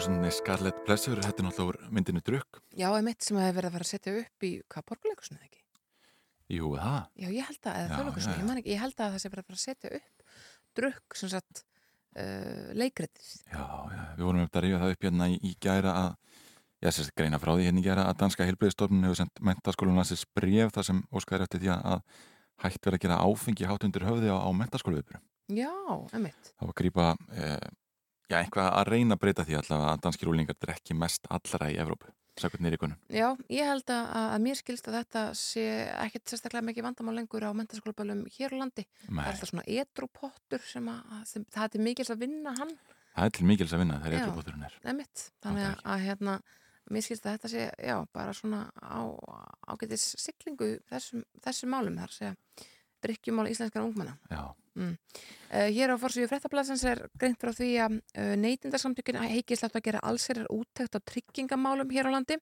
hljóðsynni 0.00 0.30
Scarlett 0.32 0.78
Pleasure, 0.86 1.20
þetta 1.20 1.42
er 1.42 1.44
náttúrulega 1.44 1.72
úr 1.74 1.92
myndinu 1.92 2.20
Drukk. 2.24 2.60
Já, 2.72 2.86
emitt 2.96 3.24
sem 3.26 3.36
hefur 3.36 3.56
verið 3.58 3.68
að 3.68 3.74
fara 3.74 3.84
að 3.84 3.90
setja 3.90 4.12
upp 4.16 4.44
í 4.46 4.50
hvað 4.72 4.84
borgarleikusinu 4.88 5.40
ekki? 5.44 5.60
Jú, 6.56 6.70
það. 6.80 7.00
Já, 7.20 7.26
ég 7.28 7.48
held 7.50 7.68
að, 7.68 7.80
eða 7.82 7.98
já, 7.98 8.30
ég 8.30 8.46
man 8.46 8.60
ekki, 8.62 8.70
ég 8.72 8.80
held 8.80 8.94
að 8.96 9.10
það 9.10 9.20
sé 9.20 9.30
verið 9.34 9.42
að 9.42 9.50
fara 9.50 9.58
að 9.58 9.64
setja 9.66 9.90
upp 9.98 10.24
drukk, 10.80 11.18
sem 11.20 11.32
sagt, 11.34 11.62
uh, 12.16 12.70
leikritið. 12.80 13.28
Já, 13.52 13.66
já, 13.92 14.00
við 14.16 14.24
vorum 14.30 14.46
upp 14.46 14.56
að 14.56 14.64
rífa 14.66 14.80
það 14.80 14.94
upp 14.94 15.06
hérna 15.08 15.28
í, 15.28 15.36
í 15.36 15.52
gæra 15.66 15.92
að, 15.98 16.40
já, 16.80 16.90
sérst 16.96 17.14
greina 17.20 17.42
frá 17.42 17.52
því 17.52 17.68
hérna 17.68 17.82
í 17.82 17.86
gæra 17.90 18.06
að 18.08 18.20
Danska 18.24 18.48
Hilbriðstofnun 18.48 19.04
hefur 19.04 19.20
sendt 19.20 19.44
mentaskólunar 19.50 20.08
sér 20.08 20.24
bref 20.38 20.72
þar 20.78 20.88
sem 20.88 21.02
óskæður 21.12 21.44
eftir 21.44 21.66
því 21.66 21.74
að 21.76 22.00
hægt 22.64 22.88
verið 22.88 23.02
að 23.02 23.04
gera 23.04 23.20
áfengi 23.28 23.68
hátt 23.68 23.84
undir 23.84 24.08
höfði 24.08 24.32
á, 24.32 24.38
á 24.40 24.48
mentaskóluvipurum. 24.56 25.28
Já, 25.50 25.72
emitt. 26.14 26.52
Það 26.54 26.64
var 26.64 26.72
að 26.72 26.78
grípa, 26.78 27.06
eh, 27.34 27.68
já, 28.30 28.38
einhvað 28.40 28.70
að 28.70 28.90
reyna 28.94 29.16
að 29.16 29.22
breyta 29.24 29.44
því 29.48 29.58
allavega 29.60 29.92
að 29.96 30.02
danskir 30.06 30.30
úlingar 30.32 30.58
drekki 30.62 30.96
mest 30.96 31.26
allra 31.30 31.70
í 31.72 31.76
Evrópu, 31.82 32.12
sakvært 32.40 32.64
nýri 32.64 32.78
konun. 32.80 32.96
Já, 33.10 33.26
ég 33.52 33.68
held 33.68 33.90
að, 33.90 34.06
að 34.20 34.38
mér 34.46 34.60
skilst 34.60 34.88
að 34.88 35.00
þetta 35.00 35.24
sé 35.40 35.66
ekkert 36.06 36.32
sérstaklega 36.32 36.68
mikið 36.70 36.86
vandamál 36.86 37.16
lengur 37.18 37.44
á 37.44 37.50
mentaskólabölum 37.58 38.22
hér 38.38 38.54
á 38.54 38.60
landi. 38.62 38.86
Það 39.04 39.12
Nei. 39.18 39.24
er 39.26 39.34
alltaf 39.34 39.52
svona 39.52 39.66
edrupottur 39.66 40.64
sem 40.70 40.88
að, 40.94 41.12
sem, 41.32 41.44
það 41.52 41.76
er 41.80 41.86
mikils 41.90 42.14
að 42.14 42.24
vinna 42.24 42.54
hann, 42.60 42.74
Það 43.10 43.26
er 43.26 43.32
til 43.36 43.46
mikils 43.50 43.72
að 43.74 43.80
vinna, 43.82 43.96
það 44.00 44.06
er 44.06 44.12
Já. 44.14 44.18
eitthvað 44.24 44.66
er. 44.66 44.74
emitt. 44.92 45.22
Þannig 45.42 45.64
að, 45.66 45.80
að 45.92 46.02
hérna, 46.06 46.34
mér 46.94 47.04
skilst 47.04 47.26
að 47.26 47.36
þetta 47.36 47.50
sé, 47.50 47.64
já, 47.90 47.96
bara 48.14 48.34
svona 48.38 48.60
á, 48.78 49.00
ágætis 49.66 50.04
siglingu 50.22 50.68
þessum, 50.90 51.24
þessum 51.42 51.74
málum 51.74 51.98
þar 52.00 52.14
segja 52.14 52.34
drikkjumál 53.02 53.50
íslenskara 53.50 53.86
ungmenna. 53.86 54.16
Já. 54.30 54.54
Mm. 54.78 54.96
Uh, 55.50 55.66
hér 55.74 55.90
á 55.90 55.96
Forsíu 55.98 56.28
fréttablasins 56.30 56.84
er 56.86 57.00
greint 57.18 57.40
frá 57.42 57.50
því 57.50 57.70
að 57.82 57.96
uh, 57.98 58.36
neytindarsamtökin 58.38 59.18
heikist 59.18 59.64
látt 59.64 59.74
að 59.80 59.88
gera 59.88 60.02
allsherjar 60.06 60.46
úttekt 60.54 60.94
á 60.94 61.02
tryggingamálum 61.02 61.90
hér 61.90 62.06
á 62.06 62.14
landi 62.14 62.36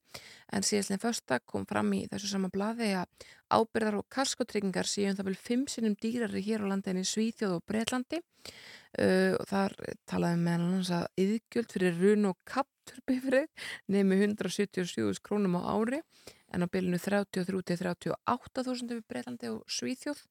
en 0.52 0.66
síðastlega 0.66 1.06
första 1.06 1.38
kom 1.40 1.64
fram 1.64 1.88
í 1.96 2.02
þessu 2.12 2.28
sama 2.34 2.52
blaði 2.52 2.92
að 3.00 3.26
ábyrðar 3.48 4.02
og 4.02 4.08
kaskotryggingar 4.12 4.84
séu 4.84 5.08
um 5.08 5.16
það 5.16 5.30
vel 5.30 5.40
fimm 5.48 5.64
sinnum 5.72 5.96
dýrari 5.96 6.44
hér 6.44 6.68
á 6.68 6.70
landi 6.70 6.92
en 6.92 7.00
í 7.00 7.08
Svíþjóð 7.08 7.56
og 7.56 7.64
Breitlandi 7.64 8.20
uh, 8.20 9.32
og 9.40 9.44
þar 9.48 9.78
talaði 10.04 10.44
með 10.44 10.60
annars 10.60 10.94
að 11.00 11.24
yðgjöld 11.24 11.76
fyrir 11.78 12.00
run 12.04 12.28
og 12.34 12.42
kapturbifrið 12.44 13.48
nefnir 13.88 14.26
177 14.34 15.24
krónum 15.24 15.56
á 15.56 15.64
ári 15.64 16.04
en 16.52 16.60
á 16.60 16.66
bylunu 16.68 17.00
33-38.000 17.00 18.98
við 18.98 19.06
Breitlandi 19.08 19.56
og 19.56 19.64
Svíþjóð 19.64 20.28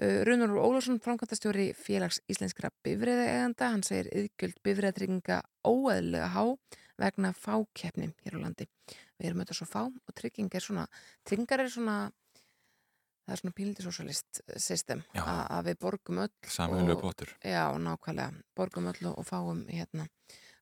Uh, 0.00 0.22
Runur 0.24 0.54
Ólafsson, 0.56 1.00
framkvæmtastjóri 1.04 1.74
félags 1.76 2.22
íslenskra 2.30 2.70
bifriðaeganda, 2.86 3.66
hann 3.74 3.82
segir 3.84 4.06
yðgjöld 4.16 4.56
bifriðatrygginga 4.64 5.42
óeðlega 5.68 6.30
há 6.32 6.44
vegna 7.00 7.32
fákeppni 7.36 8.08
hér 8.24 8.38
á 8.40 8.44
landi. 8.46 8.66
Við 9.20 9.28
erum 9.28 9.42
auðvitað 9.42 9.58
svo 9.60 9.66
fá 9.68 9.82
og 9.90 10.14
trygging 10.16 10.48
er 10.56 10.64
svona, 10.64 10.86
tryggingar 11.28 11.60
er 11.66 11.68
svona, 11.72 11.96
það 13.26 13.34
er 13.34 13.40
svona 13.42 13.56
pílindi 13.58 13.84
socialist 13.84 14.40
system 14.56 15.02
að 15.20 15.68
við 15.68 15.78
borgum 15.84 16.22
öll. 16.24 16.32
Sameiginlegur 16.48 16.96
og- 16.96 17.02
pottur. 17.10 17.34
Já, 17.44 17.66
nákvæmlega, 17.76 18.42
borgum 18.56 18.88
öll 18.94 19.06
og, 19.12 19.20
fáum 19.28 19.66
hérna, 19.68 20.08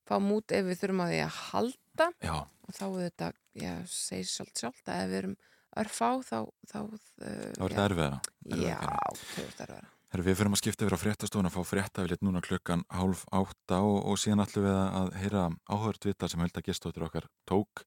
fáum 0.09 0.33
út 0.35 0.51
ef 0.51 0.65
við 0.67 0.81
þurfum 0.83 1.05
að 1.07 1.13
því 1.15 1.21
að 1.29 1.39
halda 1.53 2.09
Já. 2.27 2.35
og 2.43 2.75
þá 2.75 2.85
er 2.89 3.11
þetta, 3.11 3.33
já, 3.55 3.73
segir 3.87 4.25
sjálft 4.35 4.59
sjálft 4.65 4.89
að 4.91 5.05
ef 5.05 5.11
við 5.15 5.19
erum 5.23 5.37
örfá 5.83 6.09
þá, 6.25 6.39
þá, 6.71 6.81
uh, 6.81 6.99
Það 7.21 7.63
var 7.63 7.75
þetta 7.75 7.87
erfiðara. 7.89 8.21
Já, 8.49 8.77
þau 8.81 9.45
eru 9.45 9.49
erfiðara. 9.49 9.95
Herra, 10.09 10.25
við 10.25 10.39
fyrir 10.39 10.49
að 10.49 10.61
skipta 10.63 10.87
yfir 10.87 10.97
á 10.97 11.03
fréttastofun 11.03 11.47
að 11.51 11.57
fá 11.59 11.69
frétta 11.69 12.05
við 12.05 12.15
lit 12.15 12.23
núna 12.25 12.41
klukkan 12.41 12.85
hálf 12.97 13.27
átta 13.29 13.83
og, 13.85 13.99
og 14.09 14.17
síðan 14.17 14.41
ætlum 14.47 14.65
við 14.65 14.77
að, 14.81 15.11
heyra 15.21 15.43
áhört 15.69 16.09
vita 16.09 16.31
sem 16.33 16.41
held 16.41 16.57
að 16.57 16.65
gestóttur 16.71 17.05
okkar 17.05 17.27
tók 17.49 17.83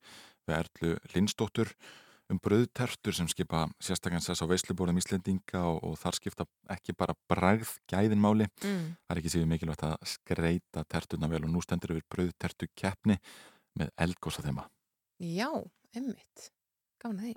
við 0.45 0.57
Erlu 0.59 0.91
Lindstóttur 1.15 1.73
um 2.31 2.39
bröðtertur 2.39 3.17
sem 3.17 3.27
skipa 3.31 3.63
sérstakans 3.81 4.29
þess 4.29 4.45
á 4.45 4.51
veislubórðum 4.53 5.01
Íslendinga 5.01 5.63
og, 5.65 5.81
og 5.81 5.97
þar 5.99 6.19
skipta 6.19 6.47
ekki 6.77 6.95
bara 6.95 7.17
bragð 7.29 7.73
gæðin 7.89 8.21
máli. 8.21 8.47
Mm. 8.61 8.93
Það 9.01 9.15
er 9.15 9.23
ekki 9.23 9.33
síðan 9.33 9.51
mikilvægt 9.55 9.89
að 9.89 9.97
skreita 10.13 10.85
terturna 10.93 11.31
vel 11.31 11.41
og 11.41 11.51
nú 11.51 11.65
stendur 11.65 11.97
við 11.97 12.05
bröðtertu 12.13 12.69
keppni 12.77 13.17
með 13.81 13.91
eldgósa 14.05 14.45
þema. 14.45 14.69
Já, 15.25 15.49
emmitt. 15.97 16.51
Gána 17.01 17.21
því. 17.21 17.33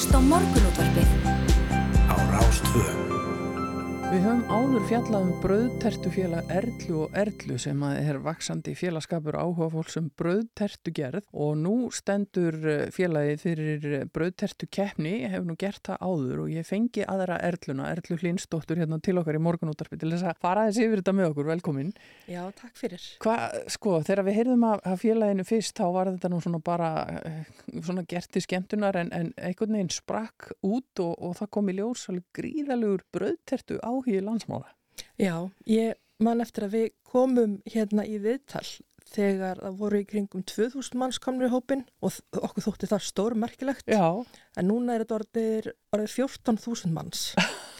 Hlusta 0.00 0.16
á 0.16 0.24
morgunútvarpið 0.24 1.19
áður 4.70 4.84
fjallað 4.86 5.24
um 5.24 5.30
brauðtertufélag 5.42 6.50
Erlu 6.54 6.98
og 7.02 7.14
Erlu 7.18 7.56
sem 7.58 7.80
að 7.82 7.96
er 8.06 8.18
vaksandi 8.22 8.70
félagskapur 8.78 9.34
áhuga 9.34 9.66
fólks 9.72 9.96
um 9.98 10.04
brauðtertu 10.14 10.92
gerð 10.94 11.24
og 11.34 11.56
nú 11.58 11.72
stendur 11.90 12.54
eh, 12.62 12.84
félagið 12.94 13.42
fyrir 13.42 13.88
brauðtertu 14.14 14.68
keppni, 14.70 15.16
ég 15.24 15.34
hef 15.34 15.42
nú 15.48 15.56
gert 15.58 15.82
það 15.88 16.04
áður 16.06 16.42
og 16.44 16.52
ég 16.54 16.68
fengi 16.68 17.02
aðra 17.02 17.40
Erluna, 17.48 17.88
Erlu 17.90 18.18
Hlinsdóttur 18.20 18.78
hérna 18.78 19.00
til 19.02 19.16
okkar 19.18 19.40
í 19.40 19.42
morgunúttarpi 19.42 19.98
til 19.98 20.12
þess 20.12 20.28
að 20.30 20.38
fara 20.46 20.62
aðeins 20.68 20.78
yfir 20.84 21.02
þetta 21.02 21.16
með 21.18 21.28
okkur, 21.32 21.50
velkomin. 21.50 21.90
Já, 22.30 22.44
takk 22.62 22.78
fyrir. 22.78 23.08
Hvað, 23.26 23.58
sko, 23.74 23.96
þegar 24.06 24.28
við 24.28 24.38
heyrðum 24.38 24.68
af 24.70 25.02
félaginu 25.02 25.48
fyrst 25.50 25.82
þá 25.82 25.86
var 25.98 26.12
þetta 26.12 26.30
nú 26.30 26.40
svona 26.46 26.62
bara 26.70 26.92
eh, 27.24 27.42
svona 27.80 28.06
gert 28.06 28.30
til 28.30 28.44
skemmtunar 28.46 29.02
en, 29.02 29.10
en 29.18 29.34
einhvern 29.34 29.80
veginn 29.80 29.92
sprakk 29.98 30.52
út 30.62 31.02
og, 31.02 31.18
og 31.18 31.36
það 31.42 31.52
kom 31.58 31.74
í 31.74 31.78
ljós 31.80 32.06
alveg 32.14 32.30
gríðalegur 32.38 33.06
brauðtertu 33.10 33.82
áhugi 33.82 34.22
landsmála. 34.22 34.59
Já, 35.20 35.34
ég 35.70 35.98
man 36.20 36.44
eftir 36.44 36.66
að 36.66 36.76
við 36.76 36.88
komum 37.10 37.58
hérna 37.68 38.04
í 38.06 38.18
viðtal 38.22 38.66
þegar 39.10 39.60
það 39.64 39.78
voru 39.80 40.00
í 40.00 40.06
kringum 40.06 40.44
2000 40.46 40.98
manns 41.00 41.18
komnur 41.22 41.48
í 41.48 41.52
hópin 41.52 41.82
og 42.04 42.18
okkur 42.38 42.66
þótti 42.68 42.90
það 42.90 43.06
stór 43.08 43.36
merkilegt. 43.38 43.88
Já. 43.90 44.22
En 44.58 44.70
núna 44.70 44.94
er 44.94 45.04
þetta 45.04 45.18
orðið, 45.18 45.70
orðið 45.96 46.14
14.000 46.14 46.94
manns. 46.94 47.24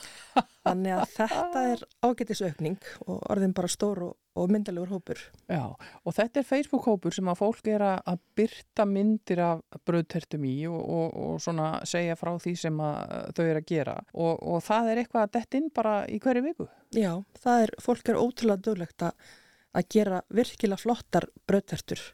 Þannig 0.66 0.96
að 0.96 1.14
þetta 1.16 1.62
er 1.72 1.84
ágætisaukning 2.06 2.90
og 3.06 3.22
orðin 3.32 3.54
bara 3.56 3.70
stór 3.70 4.02
og, 4.08 4.16
og 4.38 4.52
myndalegur 4.52 4.92
hópur. 4.94 5.20
Já, 5.50 5.64
og 6.04 6.14
þetta 6.14 6.40
er 6.40 6.46
Facebook-hópur 6.46 7.14
sem 7.14 7.30
að 7.30 7.40
fólk 7.40 7.70
er 7.72 7.82
að 7.82 7.96
að 8.12 8.20
byrta 8.38 8.86
myndir 8.86 9.42
af 9.42 9.80
brauðtertum 9.88 10.46
í 10.46 10.54
og, 10.70 10.78
og, 10.80 11.18
og 11.24 11.42
svona 11.42 11.72
segja 11.88 12.16
frá 12.18 12.32
því 12.40 12.54
sem 12.62 12.80
að 12.84 13.00
þau 13.36 13.44
eru 13.44 13.62
að 13.62 13.68
gera 13.72 13.96
og, 14.14 14.38
og 14.38 14.62
það 14.66 14.92
er 14.92 15.02
eitthvað 15.02 15.26
að 15.26 15.34
dett 15.38 15.58
inn 15.58 15.68
bara 15.74 15.96
í 16.06 16.20
hverju 16.22 16.44
viku. 16.46 16.68
Já, 16.96 17.12
það 17.42 17.66
er, 17.66 17.74
fólk 17.82 18.12
er 18.12 18.20
ótrúlega 18.20 18.66
döglegt 18.70 19.06
að, 19.06 19.28
að 19.74 19.90
gera 19.96 20.22
virkilega 20.30 20.84
flottar 20.84 21.28
brauðtertur 21.50 22.06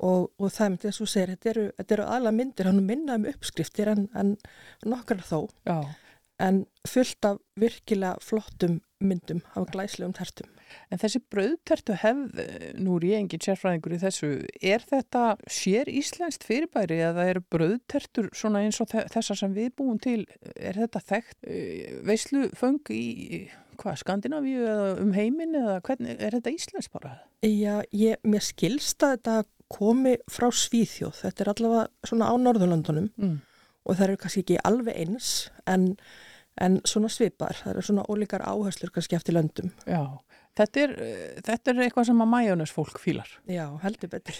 og, 0.00 0.30
og 0.40 0.52
það 0.52 0.64
er 0.64 0.72
myndið 0.74 0.90
og 0.90 0.98
þú 0.98 1.08
segir, 1.12 1.34
þetta 1.34 1.50
eru, 1.52 1.64
eru 1.84 2.06
aðla 2.14 2.34
myndir, 2.36 2.70
hann 2.70 2.86
minna 2.86 3.18
um 3.20 3.26
uppskriftir 3.30 3.90
en, 3.92 4.06
en 4.16 4.36
nokkar 4.88 5.20
þó. 5.26 5.50
Já. 5.68 5.80
En 6.40 6.62
fullt 6.88 7.26
af 7.28 7.40
virkilega 7.60 8.16
flottum 8.24 8.78
myndum 9.04 9.42
af 9.52 9.68
glæslegum 9.74 10.14
tertum. 10.16 10.48
En 10.90 10.98
þessi 11.02 11.20
brauðtertu 11.32 11.96
hefð, 12.02 12.40
nú 12.82 12.96
er 13.00 13.06
ég 13.10 13.20
engin 13.22 13.42
sérfræðingur 13.44 13.94
í 13.96 14.00
þessu, 14.02 14.30
er 14.62 14.84
þetta 14.90 15.24
sér 15.50 15.90
íslenskt 15.92 16.44
fyrirbæri 16.48 17.00
eða 17.10 17.28
eru 17.32 17.42
brauðtertur 17.52 18.30
svona 18.36 18.64
eins 18.64 18.80
og 18.82 18.88
þe- 18.92 19.06
þessar 19.14 19.40
sem 19.42 19.54
við 19.56 19.70
búum 19.78 19.98
til, 20.02 20.24
er 20.56 20.78
þetta 20.82 21.02
þekkt 21.12 21.38
eh, 21.46 22.00
veisluföng 22.06 22.80
í, 22.94 23.04
hvað, 23.80 24.00
Skandinavíu 24.02 24.64
eða 24.68 24.88
um 25.02 25.12
heiminn 25.16 25.54
eða 25.60 25.78
hvernig, 25.86 26.16
er 26.20 26.36
þetta 26.38 26.52
íslenskt 26.56 26.92
bara? 26.92 27.14
Já, 27.46 27.80
ég, 27.96 28.18
mér 28.28 28.44
skilst 28.44 29.02
að 29.06 29.16
þetta 29.18 29.36
komi 29.70 30.16
frá 30.26 30.48
Svíþjóð. 30.50 31.20
Þetta 31.22 31.44
er 31.44 31.48
allavega 31.52 31.86
svona 32.10 32.26
á 32.26 32.34
Norðurlöndunum 32.42 33.06
Mm. 33.16 33.36
og 33.86 33.94
það 33.96 34.04
eru 34.08 34.16
kannski 34.20 34.42
ekki 34.42 34.56
alveg 34.66 34.96
eins 34.98 35.28
en, 35.70 35.84
en 36.60 36.80
svona 36.84 37.08
svipar. 37.08 37.54
Það 37.62 37.70
eru 37.76 37.84
svona 37.86 38.04
ólíkar 38.10 38.42
áherslur 38.44 38.90
kannski 38.92 39.16
eftir 39.16 39.36
löndum. 39.38 39.70
Já, 39.86 40.02
þetta 40.60 40.82
er, 40.84 40.94
eh, 41.02 41.40
þetta 41.46 41.72
er 41.72 41.82
eitthvað 41.86 42.08
sem 42.10 42.22
að 42.22 42.30
majónes 42.34 42.74
fólk 42.74 43.00
fílar. 43.02 43.32
Já, 43.58 43.66
heldur 43.84 44.12
betur. 44.12 44.38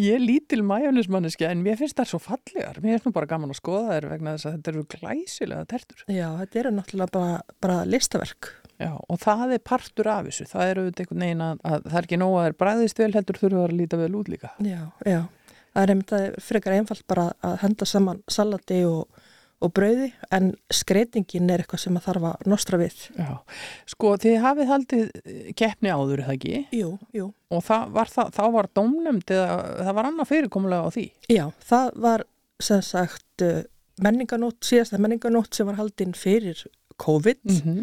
Ég 0.00 0.16
er 0.16 0.22
lítil 0.22 0.62
majónismanniski 0.66 1.46
en 1.48 1.62
mér 1.64 1.78
finnst 1.80 1.96
það 1.98 2.12
svo 2.12 2.20
fallegar. 2.22 2.80
Mér 2.82 2.96
finnst 2.96 3.08
nú 3.08 3.14
bara 3.16 3.30
gaman 3.30 3.52
að 3.54 3.60
skoða 3.60 3.94
þær 3.94 4.08
vegna 4.12 4.36
þess 4.36 4.48
að 4.48 4.56
þetta 4.56 4.72
eru 4.72 4.84
glæsilega 4.94 5.68
tertur. 5.70 6.06
Já, 6.10 6.28
þetta 6.42 6.62
eru 6.62 6.72
náttúrulega 6.76 7.14
bara, 7.16 7.42
bara 7.62 7.78
listaverk. 7.88 8.52
Já, 8.76 8.92
og 8.92 9.20
það 9.22 9.54
er 9.56 9.62
partur 9.64 10.10
af 10.12 10.26
þessu. 10.28 10.46
Það 10.50 10.70
er 10.70 10.80
auðvitað 10.80 11.04
einhvern 11.04 11.24
veginn 11.24 11.44
að, 11.46 11.60
að 11.64 11.86
það 11.86 11.98
er 12.00 12.08
ekki 12.08 12.20
nóg 12.20 12.34
að 12.36 12.46
þeir 12.46 12.56
bræðist 12.62 13.00
vel 13.00 13.12
heldur 13.14 13.40
þurfa 13.40 13.62
að 13.64 13.76
líta 13.78 14.00
vel 14.00 14.10
út 14.18 14.32
líka. 14.32 14.50
Já, 14.66 14.80
já. 15.06 15.20
Það 15.76 15.82
er 15.82 15.92
einmitt 15.92 16.12
að 16.16 16.26
frekar 16.40 16.76
einfalt 16.76 17.06
bara 17.08 17.24
að 17.44 17.56
henda 17.62 17.88
saman 17.88 18.20
salati 18.32 18.82
og, 18.88 19.24
og 19.64 19.72
brauði 19.72 20.10
en 20.36 20.50
skreitingin 20.74 21.48
er 21.50 21.62
eitthvað 21.62 21.80
sem 21.86 21.96
að 21.96 22.04
þarf 22.10 22.26
að 22.28 22.42
nostra 22.52 22.78
við. 22.80 22.96
Já, 23.16 23.30
sko 23.88 24.10
þið 24.20 24.34
hafið 24.44 24.68
haldið 24.72 25.04
eh, 25.24 25.52
keppni 25.56 25.92
áður, 25.94 26.20
er 26.20 26.26
það 26.28 26.34
ekki? 26.36 26.60
Jú, 26.76 26.90
jú. 27.16 27.30
Og 27.56 27.64
var 27.96 28.10
það, 28.12 28.32
þá 28.36 28.42
var 28.58 28.68
dómnefnd 28.76 29.32
eða 29.32 29.56
það 29.86 29.96
var 30.00 30.10
annað 30.10 30.30
fyrirkomulega 30.32 30.86
á 30.86 30.90
því? 30.92 31.06
Já, 31.32 31.44
það 31.70 31.90
var 32.06 32.26
sem 32.66 32.82
sagt 32.84 33.44
uh, 33.46 33.62
menninganót, 34.04 34.58
síðasta 34.64 35.00
menninganót 35.00 35.56
sem 35.56 35.68
var 35.68 35.78
haldinn 35.80 36.14
fyrir 36.16 36.60
COVID 37.00 37.42
Mhm. 37.52 37.82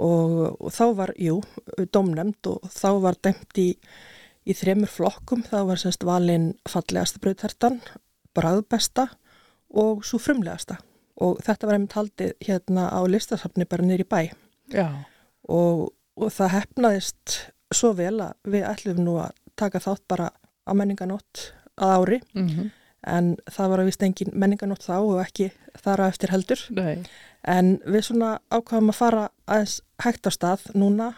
og, 0.00 0.36
og 0.60 0.70
þá 0.72 0.84
var, 0.96 1.10
jú, 1.20 1.38
domnemnd 1.92 2.48
og 2.48 2.62
þá 2.72 2.86
var 3.04 3.18
dæmt 3.24 3.58
í, 3.60 3.66
í 4.48 4.54
þremur 4.56 4.88
flokkum, 4.88 5.42
þá 5.44 5.58
var 5.68 5.80
semst 5.80 6.04
valinn 6.08 6.54
fallegasta 6.68 7.20
brauðtertan, 7.20 7.80
bræðbesta 8.36 9.10
og 9.72 10.04
svo 10.04 10.18
frumlegasta 10.20 10.76
og 11.22 11.38
þetta 11.44 11.66
var 11.68 11.76
einmitt 11.78 11.96
haldið 11.96 12.32
hérna 12.46 12.88
á 12.92 13.00
listasafni 13.08 13.64
bara 13.68 13.84
í 13.84 14.04
bæ 14.08 14.30
og, 15.48 15.92
og 16.16 16.30
það 16.32 16.52
hefnaðist 16.56 17.38
svo 17.72 17.92
vel 17.96 18.18
að 18.20 18.32
við 18.52 18.66
ætlum 18.68 19.02
nú 19.04 19.16
að 19.22 19.32
taka 19.56 19.80
þátt 19.80 20.04
bara 20.08 20.30
á 20.68 20.72
menninganót 20.74 21.52
að 21.80 21.92
ári 21.98 22.20
Mhm. 22.34 22.70
en 23.06 23.36
það 23.50 23.68
var 23.68 23.78
að 23.82 23.84
vist 23.90 24.02
engin 24.02 24.32
menninganót 24.32 24.84
þá 24.84 24.96
og 25.02 25.20
ekki 25.24 25.50
þar 25.82 25.98
á 26.00 26.04
eftir 26.08 26.30
heldur. 26.30 26.60
Nei. 26.70 27.02
En 27.44 27.78
við 27.78 28.04
svona 28.06 28.38
ákvaðum 28.50 28.90
að 28.92 28.94
fara 28.94 29.28
aðeins 29.48 29.80
hægt 30.04 30.26
á 30.26 30.30
stað 30.30 30.68
núna 30.78 31.14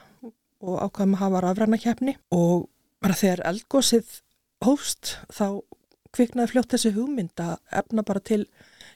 og 0.62 0.78
ákvaðum 0.80 1.14
að 1.14 1.20
hafa 1.20 1.40
rafræna 1.44 1.78
keppni 1.82 2.16
og 2.32 2.68
bara 3.02 3.14
þegar 3.14 3.42
eldgósið 3.52 4.20
hófst 4.64 5.18
þá 5.28 5.60
kviknaði 6.14 6.52
fljótt 6.52 6.74
þessi 6.74 6.94
hugmynd 6.96 7.42
að 7.42 7.56
efna 7.82 8.04
bara 8.06 8.22
til 8.24 8.44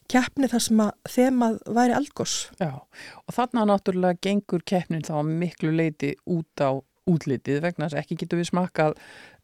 keppni 0.09 0.49
þar 0.49 0.65
sem 0.65 0.83
að 0.85 0.93
þemað 1.15 1.59
væri 1.79 1.97
eldgós. 1.99 2.37
Já, 2.61 2.71
og 2.81 3.35
þarna 3.37 3.67
náttúrulega 3.73 4.23
gengur 4.25 4.65
keppnin 4.65 5.05
þá 5.05 5.19
að 5.21 5.35
miklu 5.43 5.75
leiti 5.75 6.15
út 6.25 6.65
á 6.65 6.81
útlitið 7.09 7.63
vegna 7.65 7.87
þess 7.87 7.97
að 7.97 8.03
ekki 8.03 8.17
getum 8.23 8.41
við 8.43 8.49
smakkað 8.51 8.97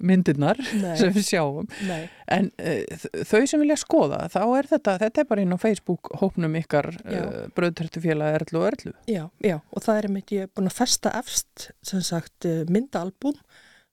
myndirnar 0.04 0.60
Nei. 0.82 0.94
sem 1.00 1.12
við 1.14 1.28
sjáum. 1.30 1.68
Nei. 1.88 2.02
En 2.36 2.50
uh, 2.60 3.04
þau 3.24 3.42
sem 3.48 3.62
vilja 3.62 3.78
skoða, 3.80 4.24
þá 4.32 4.40
er 4.44 4.70
þetta, 4.74 4.96
þetta 5.04 5.22
er 5.22 5.28
bara 5.30 5.44
inn 5.44 5.56
á 5.56 5.58
Facebook 5.60 6.12
hópnum 6.20 6.58
ykkar 6.60 6.90
uh, 6.92 7.44
bröðtertufélag 7.56 8.40
Erlu 8.40 8.62
og 8.62 8.68
Erlu. 8.72 8.94
Já, 9.10 9.24
já, 9.44 9.58
og 9.70 9.86
það 9.86 10.00
er 10.00 10.10
einmitt 10.10 10.34
ég 10.36 10.46
er 10.48 10.52
búin 10.52 10.70
að 10.70 10.80
festa 10.82 11.14
efst 11.20 11.70
sem 11.84 12.04
sagt 12.04 12.48
eh, 12.48 12.64
myndaalbúm 12.68 13.38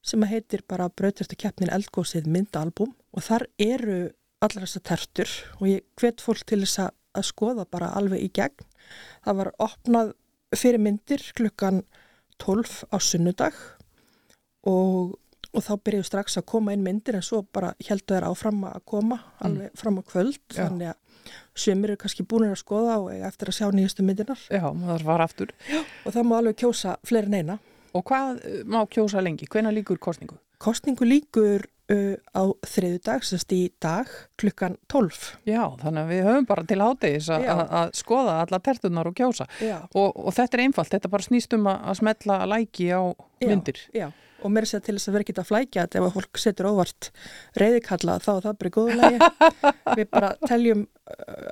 sem 0.01 0.23
heitir 0.25 0.63
bara 0.69 0.89
brautirtu 0.89 1.37
keppnin 1.37 1.71
eldgósið 1.73 2.29
myndaalbúm 2.31 2.93
og 3.13 3.25
þar 3.25 3.47
eru 3.61 3.99
allar 4.41 4.65
þessar 4.65 4.85
tertur 4.89 5.33
og 5.59 5.67
ég 5.69 5.85
hvet 6.01 6.23
fólk 6.23 6.45
til 6.49 6.63
þess 6.63 6.87
að, 6.87 6.93
að 7.17 7.27
skoða 7.29 7.65
bara 7.69 7.91
alveg 7.97 8.25
í 8.25 8.31
gegn. 8.33 8.65
Það 9.25 9.39
var 9.41 9.51
opnað 9.61 10.13
fyrir 10.57 10.81
myndir 10.81 11.23
klukkan 11.37 11.83
12 12.41 12.89
á 12.89 12.97
sunnudag 12.97 13.57
og, 14.67 15.13
og 15.53 15.61
þá 15.65 15.73
byrjuðu 15.85 16.07
strax 16.09 16.39
að 16.41 16.49
koma 16.49 16.73
inn 16.73 16.83
myndir 16.85 17.19
en 17.19 17.25
svo 17.25 17.43
bara 17.53 17.75
heldur 17.85 18.17
þær 18.17 18.31
áfram 18.31 18.65
að 18.71 18.81
koma 18.89 19.21
alveg 19.45 19.77
fram 19.77 20.01
á 20.01 20.03
kvöld 20.03 20.41
Já. 20.49 20.65
þannig 20.65 20.91
að 20.91 20.99
sömur 21.61 21.91
eru 21.91 22.01
kannski 22.01 22.25
búinir 22.25 22.55
að 22.55 22.63
skoða 22.63 22.97
og 23.03 23.11
eftir 23.13 23.51
að 23.51 23.57
sjá 23.59 23.67
nýjastu 23.75 24.05
myndirnar. 24.05 24.41
Já, 24.49 24.63
maður 24.73 25.05
var 25.05 25.23
aftur. 25.27 25.51
Já. 25.69 25.83
Og 26.05 26.15
það 26.15 26.27
má 26.27 26.37
alveg 26.39 26.57
kjósa 26.63 26.95
fleiri 27.05 27.29
en 27.29 27.37
eina. 27.37 27.57
Og 27.97 28.05
hvað 28.07 28.39
uh, 28.39 28.61
má 28.71 28.81
kjósa 28.91 29.21
lengi? 29.23 29.47
Hvenær 29.51 29.73
líkur 29.75 29.99
kostningu? 30.01 30.37
Kostningu 30.61 31.05
líkur 31.07 31.65
uh, 31.91 32.15
á 32.37 32.43
þriðu 32.69 32.99
dag, 33.03 33.23
sérst 33.25 33.51
í 33.57 33.61
dag, 33.81 34.09
klukkan 34.39 34.77
12. 34.93 35.31
Já, 35.49 35.63
þannig 35.81 36.01
að 36.05 36.11
við 36.13 36.21
höfum 36.29 36.47
bara 36.51 36.65
til 36.69 36.79
hátegis 36.83 37.29
að- 37.33 37.45
Já. 37.47 37.55
skoða 37.97 38.35
alla 38.45 38.59
tertunar 38.63 39.09
og 39.11 39.17
kjósa. 39.17 39.47
Já. 39.59 39.79
Og, 39.95 40.13
og 40.15 40.33
þetta 40.37 40.57
er 40.59 40.63
einfalt, 40.67 40.93
þetta 40.93 41.11
bara 41.11 41.27
snýst 41.27 41.57
um 41.57 41.67
að, 41.71 41.89
smetla 42.01 42.39
læki 42.53 42.91
á 42.93 43.01
myndir. 43.41 43.81
Já, 43.97 44.07
og 44.41 44.53
mér 44.53 44.65
er 44.65 44.71
sér 44.71 44.83
til 44.85 44.95
þess 44.97 45.09
að 45.09 45.15
vera 45.15 45.25
ekki 45.25 45.35
að 45.37 45.49
flækja 45.49 45.85
þetta 45.85 45.99
ef 45.99 46.07
að 46.07 46.15
fólk 46.17 46.41
setur 46.41 46.69
óvart 46.71 47.09
reyðikalla 47.61 48.17
þá 48.21 48.31
er 48.33 48.45
það 48.45 48.57
bara 48.61 48.71
í 48.71 48.75
góðu 48.77 48.97
lagi. 48.99 49.29
Við 49.99 50.07
bara 50.11 50.31
teljum 50.47 50.85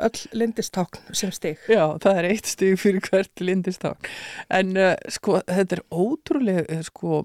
öll 0.07 0.21
lindistákn 0.41 1.17
sem 1.17 1.33
stig. 1.35 1.59
Já, 1.71 1.83
það 2.01 2.21
er 2.21 2.29
eitt 2.29 2.49
stig 2.49 2.79
fyrir 2.81 3.05
hvert 3.05 3.43
lindistákn. 3.43 4.09
En 4.59 4.73
uh, 4.77 4.93
sko, 5.11 5.39
þetta 5.49 5.79
er 5.79 5.83
ótrúlega 5.91 6.79
sko, 6.87 7.21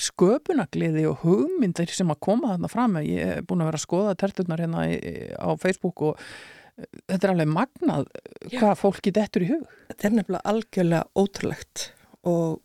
sköpunagliði 0.00 1.06
og 1.10 1.22
hugmyndir 1.22 1.92
sem 1.94 2.10
að 2.12 2.22
koma 2.26 2.54
þarna 2.54 2.72
fram. 2.72 2.98
Ég 3.04 3.38
er 3.38 3.46
búin 3.46 3.64
að 3.64 3.72
vera 3.72 3.82
að 3.82 3.86
skoða 3.86 4.18
terturnar 4.20 4.64
hérna 4.64 4.88
í, 4.90 4.98
á 5.38 5.48
Facebook 5.60 6.04
og 6.10 6.28
þetta 6.74 7.20
er 7.20 7.34
alveg 7.34 7.50
magnað 7.54 8.06
uh, 8.08 8.52
hvað 8.56 8.78
fólki 8.80 9.14
dettur 9.14 9.46
í 9.46 9.52
hug. 9.54 9.66
Þetta 9.92 10.08
er 10.08 10.16
nefnilega 10.18 10.54
algjörlega 10.54 11.24
ótrúlegt 11.24 11.90
og 12.24 12.62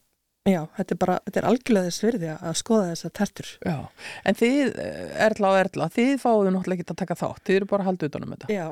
já, 0.47 0.61
þetta 0.77 0.95
er 0.95 1.01
bara, 1.01 1.17
þetta 1.25 1.41
er 1.41 1.49
algjörlega 1.49 1.89
þess 1.89 2.05
virði 2.05 2.31
að 2.35 2.55
skoða 2.61 2.87
þessar 2.93 3.15
tertur. 3.19 3.51
Já, 3.65 3.77
en 4.23 4.39
þið, 4.39 4.79
eh, 4.85 5.11
Erla 5.27 5.51
og 5.51 5.59
Erla, 5.65 5.89
þið 5.97 6.15
fáðu 6.23 6.53
náttúrulega 6.55 6.79
ekki 6.79 6.95
að 6.95 7.01
taka 7.03 7.19
þátt, 7.19 7.43
þið 7.49 7.59
eru 7.59 7.69
bara 7.73 7.85
að 7.85 7.91
halda 7.91 8.09
utanum 8.11 8.37
þetta. 8.37 8.53
Já. 8.53 8.67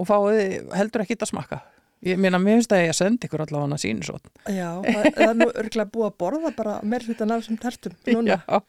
og 0.00 0.08
fáið 0.08 0.70
heldur 0.72 1.02
ekki 1.04 1.18
að 1.18 1.28
smakka. 1.28 1.60
Ég 2.00 2.16
meina, 2.16 2.38
mér 2.40 2.56
finnst 2.56 2.72
að 2.72 2.80
ég 2.80 2.90
að 2.94 2.96
senda 2.96 3.26
ykkur 3.28 3.42
allavega 3.44 3.66
hana 3.66 3.76
sínu 3.80 4.06
svo. 4.06 4.14
Já, 4.48 4.68
það, 4.86 5.08
það 5.18 5.24
er 5.26 5.34
nú 5.36 5.48
örgulega 5.50 5.92
búið 5.92 6.06
að 6.06 6.14
borða 6.22 6.52
bara 6.56 6.76
meir 6.88 7.04
hlutan 7.04 7.34
af 7.34 7.42
þessum 7.42 7.58
tertum 7.60 7.96
núna. 8.16 8.38
Já, 8.40 8.60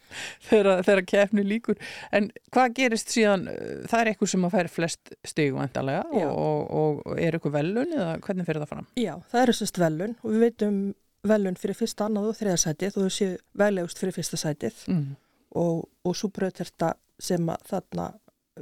þegar 0.49 1.01
kefni 1.07 1.45
líkur. 1.47 1.79
En 2.11 2.27
hvað 2.51 2.75
gerist 2.81 3.13
síðan, 3.15 3.45
uh, 3.47 3.85
það 3.87 4.01
er 4.01 4.11
eitthvað 4.11 4.33
sem 4.33 4.47
að 4.49 4.57
færi 4.57 4.73
flest 4.73 5.13
stig 5.31 5.55
vantarlega 5.55 6.03
Já. 6.11 6.27
og, 6.27 6.59
og, 6.81 6.99
og 7.07 7.23
er 7.23 7.37
eitthvað 7.37 7.55
velun 7.55 7.95
eða 7.95 8.09
hvernig 8.25 8.49
fyrir 8.49 8.65
það 8.65 8.73
fram? 8.73 8.91
Já, 8.99 9.13
það 9.31 9.45
eru 9.45 9.57
sérst 9.61 9.81
velun 9.85 10.17
og 10.19 10.35
við 10.35 10.45
veitum 10.49 10.83
velun 11.27 11.55
fyrir 11.59 11.77
fyrsta, 11.77 12.05
annað 12.07 12.31
og 12.31 12.37
þriða 12.39 12.57
sætið 12.63 12.97
og 12.97 13.05
þau 13.05 13.13
séu 13.17 13.37
veglegust 13.61 13.99
fyrir 14.01 14.15
fyrsta 14.15 14.37
sætið 14.41 14.83
Mm. 14.87 15.15
og, 15.55 15.89
og 16.05 16.15
svo 16.15 16.29
brauterta 16.33 16.93
sem 17.21 17.49
að 17.49 17.65
þarna 17.69 18.07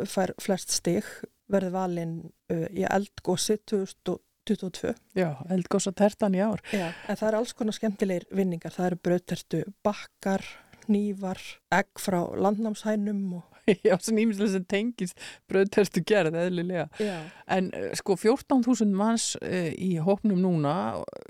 fær 0.06 0.34
flest 0.42 0.72
stig 0.76 1.06
verði 1.50 1.72
valin 1.74 2.16
uh, 2.52 2.68
í 2.76 2.84
eldgósi 2.86 3.58
2022. 3.66 4.94
Já, 5.18 5.30
eldgósa 5.50 5.92
tertan 5.96 6.36
í 6.36 6.42
ár. 6.44 6.62
Já, 6.74 6.92
en 7.08 7.16
það 7.18 7.28
eru 7.28 7.38
alls 7.40 7.54
konar 7.54 7.74
skemmtilegir 7.78 8.26
vinningar. 8.34 8.74
Það 8.76 8.86
eru 8.92 9.00
brautertu 9.08 9.62
bakkar, 9.86 10.46
nývar, 10.90 11.40
egg 11.74 11.90
frá 12.02 12.20
landnámshænum 12.38 13.24
og 13.40 13.49
Já, 13.88 13.96
sem 14.04 14.20
ímislega 14.22 14.54
sem 14.54 14.66
tengist 14.70 15.30
bröðterstu 15.50 16.04
gerð, 16.08 16.38
eðlilega. 16.40 16.88
Já. 17.02 17.16
En 17.50 17.70
uh, 17.76 17.90
sko 17.98 18.18
14.000 18.20 18.94
manns 18.96 19.32
uh, 19.42 19.70
í 19.74 19.96
hópnum 20.04 20.42
núna, 20.44 20.74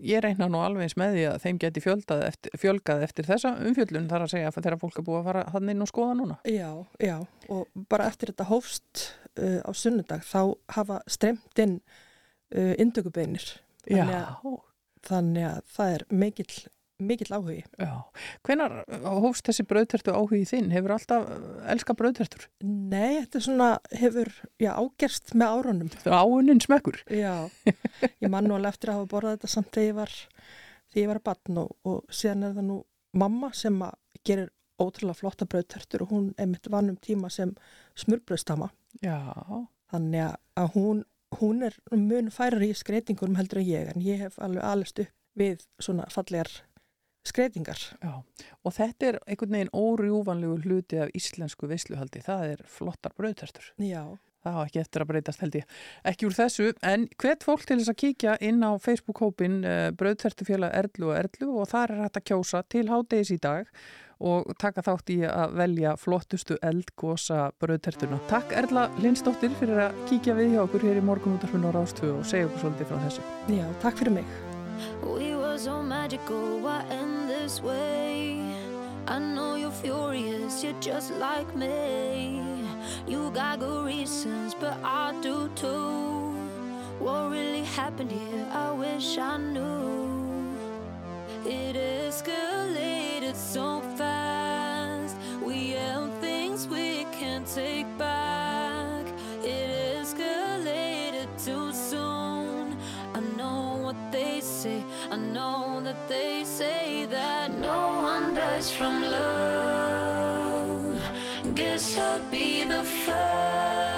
ég 0.06 0.24
reyna 0.26 0.50
nú 0.52 0.62
alveg 0.64 0.88
eins 0.88 0.98
með 1.00 1.18
því 1.18 1.26
að 1.30 1.40
þeim 1.46 1.62
geti 1.64 1.86
eftir, 1.90 2.60
fjölgað 2.60 3.06
eftir 3.08 3.30
þessa 3.30 3.56
umfjöllun 3.70 4.10
þar 4.12 4.26
að 4.26 4.34
segja 4.36 4.54
þegar 4.56 4.80
fólk 4.82 5.00
er 5.00 5.08
búið 5.08 5.22
að 5.22 5.30
fara 5.30 5.46
hann 5.54 5.74
inn 5.74 5.86
og 5.86 5.92
skoða 5.92 6.18
núna. 6.20 6.40
Já, 6.48 6.70
já, 7.02 7.16
og 7.50 7.86
bara 7.92 8.10
eftir 8.12 8.34
þetta 8.34 8.50
hófst 8.50 9.06
uh, 9.40 9.60
á 9.66 9.72
sunnudag 9.74 10.26
þá 10.28 10.42
hafa 10.76 11.02
streymt 11.10 11.64
inn 11.64 11.80
uh, 11.80 12.74
indökubeinir. 12.80 13.56
Að, 13.90 14.60
þannig 15.08 15.48
að 15.50 15.62
það 15.74 15.96
er 15.96 16.06
mikill, 16.12 16.52
mikill 17.00 17.32
áhugi. 17.36 17.62
Já. 17.80 17.92
Hvenar 18.48 18.74
hófst 19.24 19.48
þessi 19.48 19.64
bröðtertu 19.70 20.12
áhugi 20.16 20.44
þinn? 20.50 20.70
Hefur 20.74 20.94
alltaf 20.96 21.30
elska 21.74 21.96
bröðtertur? 22.00 22.48
Nei, 22.64 23.22
þetta 23.22 23.40
er 23.40 23.46
svona, 23.46 23.70
hefur, 24.02 24.32
já, 24.60 24.72
ágerst 24.76 25.34
með 25.40 25.56
árunum. 25.58 25.92
Það 25.96 26.14
er 26.14 26.20
áunin 26.26 26.62
smekkur. 26.66 27.02
Já, 27.14 27.34
ég 28.20 28.30
man 28.32 28.48
nú 28.50 28.58
alveg 28.58 28.74
eftir 28.76 28.92
að 28.94 29.00
hafa 29.02 29.12
borðað 29.16 29.38
þetta 29.38 29.52
samt 29.56 29.72
þegar 29.76 29.88
ég 29.90 29.98
var, 30.02 30.16
þegar 30.92 31.04
ég 31.04 31.12
var 31.14 31.22
að 31.22 31.28
batn 31.32 31.62
og, 31.64 31.76
og 31.88 32.00
síðan 32.22 32.48
er 32.50 32.56
það 32.60 32.68
nú 32.72 32.80
mamma 33.24 33.52
sem 33.58 33.80
gerir 34.28 34.52
ótrúlega 34.80 35.20
flotta 35.20 35.48
brauðtertur 35.50 36.04
og 36.06 36.12
hún 36.14 36.28
er 36.40 36.48
mitt 36.52 36.68
vannum 36.72 36.96
tíma 37.04 37.32
sem 37.34 37.56
smurbröðstama. 38.00 38.70
Já. 39.04 39.20
Þannig 39.92 40.36
að- 40.56 40.74
hún, 40.76 41.04
hún 41.40 41.64
er 41.66 41.76
mun 41.92 42.30
færar 42.32 42.62
í 42.64 42.74
skreitingurum 42.78 43.36
heldur 43.40 43.60
en 43.62 43.66
ég 43.68 43.90
en 43.96 44.02
ég 44.02 44.20
hef 44.24 44.38
alveg 44.40 44.64
alveg 44.64 45.00
upp 45.06 45.16
við 45.40 45.62
svona 45.80 46.06
fallegar 46.12 46.50
skreitingar. 47.28 47.82
Já, 48.04 48.14
og 48.64 48.76
þetta 48.76 49.12
er 49.12 49.20
einhvern 49.26 49.58
veginn 49.58 49.76
órjúvanlegu 49.76 50.58
hluti 50.64 51.04
af 51.04 51.14
íslensku 51.18 51.70
veisluhaldi, 51.70 52.24
það 52.26 52.56
er 52.56 52.66
flottar 52.70 53.16
bröðtertur. 53.18 53.72
Já. 53.84 54.04
Það 54.40 54.56
hafa 54.56 54.68
ekki 54.70 54.80
eftir 54.80 55.04
að 55.04 55.10
breytast 55.10 55.42
held 55.44 55.56
ég. 55.60 55.72
Ekki 56.08 56.28
úr 56.30 56.36
þessu, 56.38 56.68
en 56.88 57.08
hvert 57.20 57.42
fólk 57.44 57.66
til 57.68 57.76
þess 57.82 57.92
að 57.92 57.98
kíkja 58.00 58.36
inn 58.48 58.62
á 58.64 58.72
Facebook-hópin 58.80 59.58
uh, 59.68 59.80
Bröðtertufélag 60.00 60.78
Erlu 60.80 61.10
og 61.12 61.18
Erlu 61.20 61.50
og 61.60 61.68
þar 61.74 61.96
er 61.96 62.06
hægt 62.06 62.22
að 62.22 62.28
kjósa 62.32 62.64
til 62.72 62.86
hádegis 62.88 63.34
í 63.36 63.40
dag 63.44 63.68
og 64.20 64.52
taka 64.60 64.84
þátt 64.84 65.14
í 65.16 65.22
að 65.28 65.56
velja 65.60 65.96
flottustu 66.00 66.60
eldgosa 66.64 67.50
bröðtertuna. 67.60 68.20
Takk 68.32 68.56
Erla 68.64 68.90
Lindsdóttir 69.00 69.56
fyrir 69.60 69.88
að 69.88 70.04
kíkja 70.12 70.36
við 70.40 70.56
hjá 70.56 70.62
okkur 70.66 70.88
hér 70.90 71.00
í 71.00 71.08
morgunútarfinn 71.08 71.68
á 71.68 71.72
Rástvö 71.76 72.14
og 72.18 72.28
segja 72.28 72.52
okkur 72.52 72.68
svolítið 72.68 72.92
frá 72.92 73.02
þessu. 73.08 73.26
Já, 73.56 73.66
takk 73.84 74.00
fyrir 74.04 74.20
mig. 74.20 74.40
We 75.04 75.36
were 75.36 75.58
so 75.58 75.82
magical, 75.82 76.60
why 76.60 76.84
end 76.90 77.30
this 77.30 77.62
way? 77.62 78.42
I 79.08 79.20
know 79.20 79.56
you're 79.56 79.72
furious, 79.72 80.64
you're 80.64 80.80
just 80.80 81.12
like 81.16 81.56
me. 81.56 82.42
You 83.08 83.32
got 83.32 83.60
good 83.60 83.86
reasons, 83.86 84.54
but 84.54 84.78
I 84.84 85.14
do 85.22 85.50
too. 85.56 86.34
What 87.00 87.32
really 87.32 87.64
happened 87.64 88.12
here? 88.12 88.48
I 88.52 88.72
wish 88.72 89.18
I 89.18 89.38
knew. 89.38 90.56
It 91.46 91.76
escalated 91.76 93.36
so 93.36 93.82
fast. 93.98 95.16
We 95.42 95.72
held 95.72 96.14
things 96.20 96.68
we 96.68 97.06
can't 97.12 97.48
take 97.48 97.88
one 108.60 108.68
from 108.68 109.02
love. 109.04 111.02
Guess 111.56 111.98
I'll 111.98 112.20
be 112.30 112.66
the 112.66 112.84
first. 112.84 113.89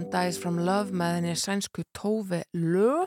One 0.00 0.08
Dies 0.08 0.38
From 0.40 0.56
Love 0.64 0.96
með 0.96 1.18
henni 1.18 1.32
sænsku 1.36 1.82
Tove 1.92 2.38
Lö 2.56 3.02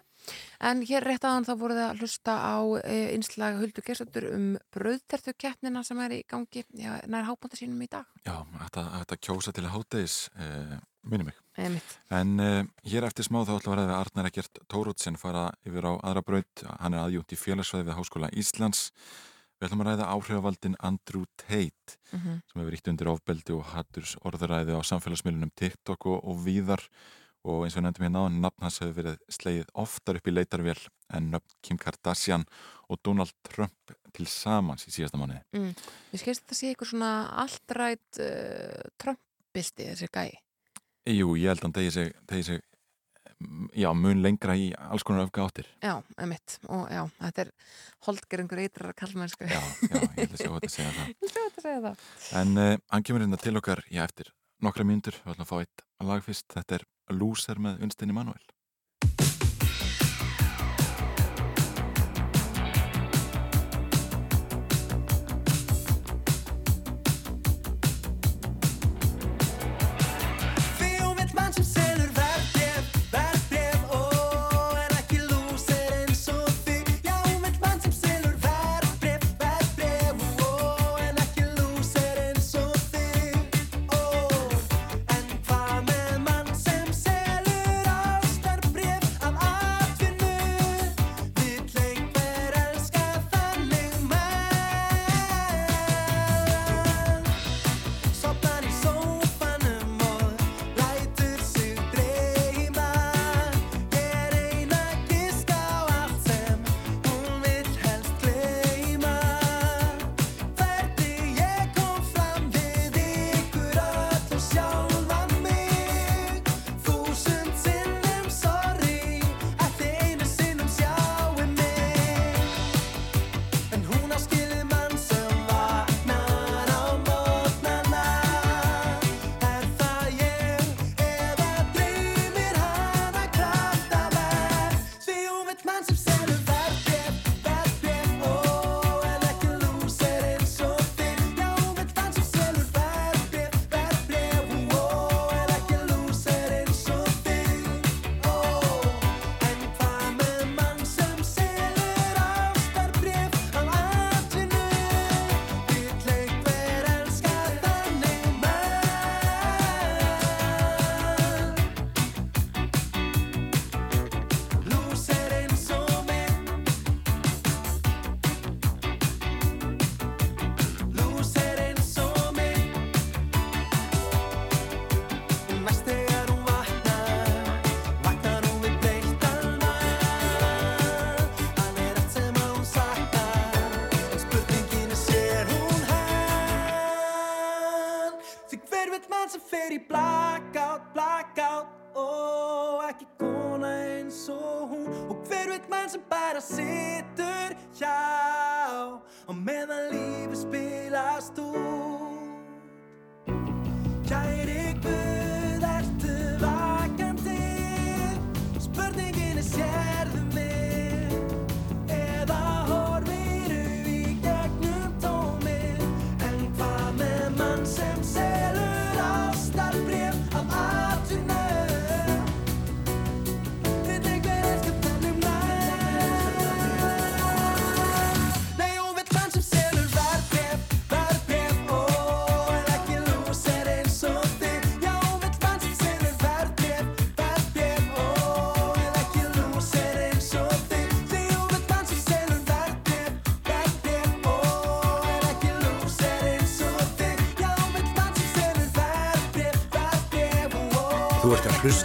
en 0.62 0.84
hér 0.86 1.02
rétt 1.08 1.24
aðan 1.26 1.48
þá 1.48 1.54
voruð 1.58 1.80
að 1.82 2.04
hlusta 2.04 2.36
á 2.38 2.62
e, 2.86 2.98
innslag 3.16 3.58
Huldu 3.58 3.82
Gersatur 3.82 4.28
um 4.30 4.46
bröðtertu 4.76 5.34
keppnina 5.34 5.82
sem 5.84 5.98
er 6.06 6.14
í 6.20 6.22
gangi 6.30 6.62
já, 6.78 6.92
nær 7.10 7.26
hábúnda 7.26 7.58
sínum 7.58 7.82
í 7.82 7.90
dag 7.90 8.06
Já, 8.22 8.36
þetta, 8.60 8.86
þetta 9.00 9.20
kjósa 9.26 9.56
til 9.58 9.66
að 9.66 9.74
háttegis 9.74 10.20
eh, 10.38 10.78
minni 11.10 11.32
mig. 11.32 11.42
Einmitt. 11.58 11.98
En 12.14 12.38
eh, 12.46 12.62
hér 12.94 13.10
eftir 13.10 13.26
smá 13.26 13.42
þá 13.42 13.56
við 13.56 13.58
að 13.58 13.68
ræða 13.72 13.90
við 13.90 13.98
Arnar 13.98 14.30
Ekkert 14.30 14.64
Tórótsen 14.70 15.18
fara 15.18 15.48
yfir 15.66 15.90
á 15.90 15.94
aðra 15.98 16.28
braut. 16.30 16.68
Hann 16.78 16.94
er 16.94 17.08
aðjúnt 17.08 17.34
í 17.34 17.42
félagsvæði 17.42 17.90
við 17.90 17.98
Háskóla 17.98 18.30
Íslands. 18.38 18.92
Við 19.64 19.70
ætlum 19.70 19.82
að 19.86 19.88
ræða 19.94 20.08
áhrifavaldin 20.12 20.74
Andrew 20.84 21.24
Tate 21.40 21.96
Mhm. 22.12 22.42
sem 22.52 22.60
hefur 22.62 22.72
ríkt 22.76 22.88
undir 22.92 23.08
ofbeldi 23.08 23.54
og 23.56 23.64
hatturs 23.72 24.18
orðuræði 24.28 24.76
á 24.76 24.82
samfélagsmiðlunum 24.84 25.54
TikTok 25.56 26.06
og, 26.12 26.20
og 26.28 26.42
víðar 26.44 26.84
og 27.46 27.64
eins 27.66 27.78
og 27.80 27.84
nefndum 27.84 28.06
hérna 28.06 28.24
á 28.24 28.28
nafn 28.32 28.62
hans 28.64 28.80
hefur 28.84 28.98
verið 29.00 29.18
slegið 29.32 29.72
oftar 29.76 30.20
upp 30.20 30.28
í 30.28 30.34
leitarvél 30.36 30.84
en 31.16 31.32
nöfn 31.32 31.56
Kim 31.64 31.78
Kardashian 31.80 32.44
og 32.90 33.00
Donald 33.04 33.32
Trump 33.48 33.96
til 34.14 34.28
samans 34.28 34.84
í 34.88 34.92
síðasta 34.92 35.18
mánuði. 35.20 35.42
mm. 35.56 35.74
Við 36.12 36.20
skilst 36.22 36.44
þetta 36.46 36.56
sé 36.60 36.70
eitthvað 36.74 36.92
svona 36.92 37.14
alltrætt 37.44 38.20
uh, 38.20 38.84
Trump-bildi 39.00 39.90
þessi 39.94 40.12
gæi 40.12 40.32
Jú, 41.08 41.34
ég 41.36 41.50
held 41.52 41.60
að 41.60 41.64
hann 41.68 41.76
degi 41.80 41.92
sig, 41.92 42.14
degi 42.28 42.44
sig 42.44 42.60
mm, 42.62 42.73
já, 43.78 43.90
mun 43.98 44.22
lengra 44.24 44.56
í 44.60 44.70
alls 44.90 45.06
konar 45.08 45.28
öfga 45.28 45.46
áttir. 45.48 45.68
Já, 45.84 45.96
emitt 46.24 46.58
og 46.68 46.86
já, 46.92 47.02
þetta 47.20 47.46
er 47.46 47.52
holdgeringur 48.08 48.62
eitrar 48.64 48.96
kallmennsku 49.00 49.48
Já, 49.50 49.60
já, 49.60 50.00
ég 50.00 50.22
held 50.22 50.34
að 50.34 50.42
sjá 50.44 50.50
þetta 50.54 50.70
að 50.70 50.76
segja 50.78 50.94
það. 50.98 51.12
Ég 51.24 51.34
sjá 51.34 51.42
þetta 51.44 51.62
að 51.62 51.68
segja 51.68 51.84
það 51.86 52.42
En 52.42 52.58
uh, 52.64 52.72
hann 52.94 53.06
kemur 53.08 53.26
hérna 53.26 53.40
til 53.42 53.56
okkar, 53.60 53.84
já, 53.90 54.04
eftir 54.06 54.34
nokkra 54.64 54.88
mínútur, 54.88 55.18
við 55.24 55.34
ætlum 55.36 55.46
að 55.48 55.52
fá 55.54 55.58
eitt 55.64 55.86
lag 56.04 56.26
fyrst. 56.26 56.50
Þetta 56.54 56.80
er 56.80 56.88
Lúser 57.14 57.60
með 57.64 57.82
Unstinni 57.88 58.16
Manuel. 58.16 58.44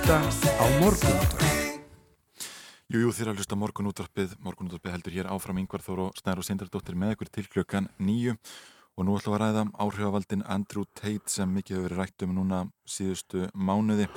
Hlusta 0.08 0.48
á 0.56 0.64
morgunútvarpið. 0.80 1.80
Jú, 2.88 3.00
jú, 3.02 3.08
þér 3.12 3.28
að 3.28 3.40
hlusta 3.42 3.56
morgunútvarpið. 3.60 4.30
Morgunútvarpið 4.40 4.94
heldur 4.94 5.12
hér 5.18 5.28
áfram 5.28 5.60
yngvar 5.60 5.84
Þór 5.84 6.00
og 6.06 6.16
Snær 6.16 6.40
og 6.40 6.46
Sindardóttir 6.48 6.96
með 6.96 7.12
ykkur 7.12 7.28
til 7.28 7.44
klukkan 7.52 7.90
nýju 8.00 8.38
og 8.96 9.04
nú 9.04 9.18
ætlum 9.18 9.34
við 9.34 9.36
að 9.36 9.42
ræða 9.42 9.66
áhrifavaldin 9.84 10.46
Andrew 10.48 10.88
Tate 10.96 11.28
sem 11.28 11.52
mikið 11.52 11.76
hefur 11.76 11.86
verið 11.90 12.00
rætt 12.00 12.24
um 12.24 12.32
núna 12.38 12.62
síðustu 12.88 13.50
mánuði. 13.52 14.08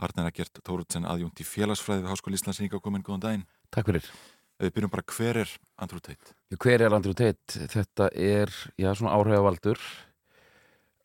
Arnar 0.00 0.32
Egert 0.32 0.56
Tóruðsen 0.64 1.04
aðjúnt 1.04 1.44
í 1.44 1.48
félagsfræði 1.50 2.06
við 2.06 2.12
Háskóli 2.14 2.40
Íslands 2.40 2.64
ríka 2.64 2.80
komin, 2.80 3.04
góðan 3.04 3.26
daginn. 3.26 3.46
Takk 3.68 3.92
fyrir. 3.92 4.08
Við 4.56 4.72
byrjum 4.72 4.96
bara, 4.96 5.08
hver 5.12 5.44
er 5.44 5.56
Andrew 5.76 6.00
Tate? 6.00 6.32
Hver 6.56 6.80
er 6.80 6.96
Andrew 6.96 7.12
Tate? 7.12 7.68
Þetta 7.76 8.08
er, 8.16 8.56
já, 8.80 8.88
svona 8.96 9.12
áhrifavaldur. 9.20 9.84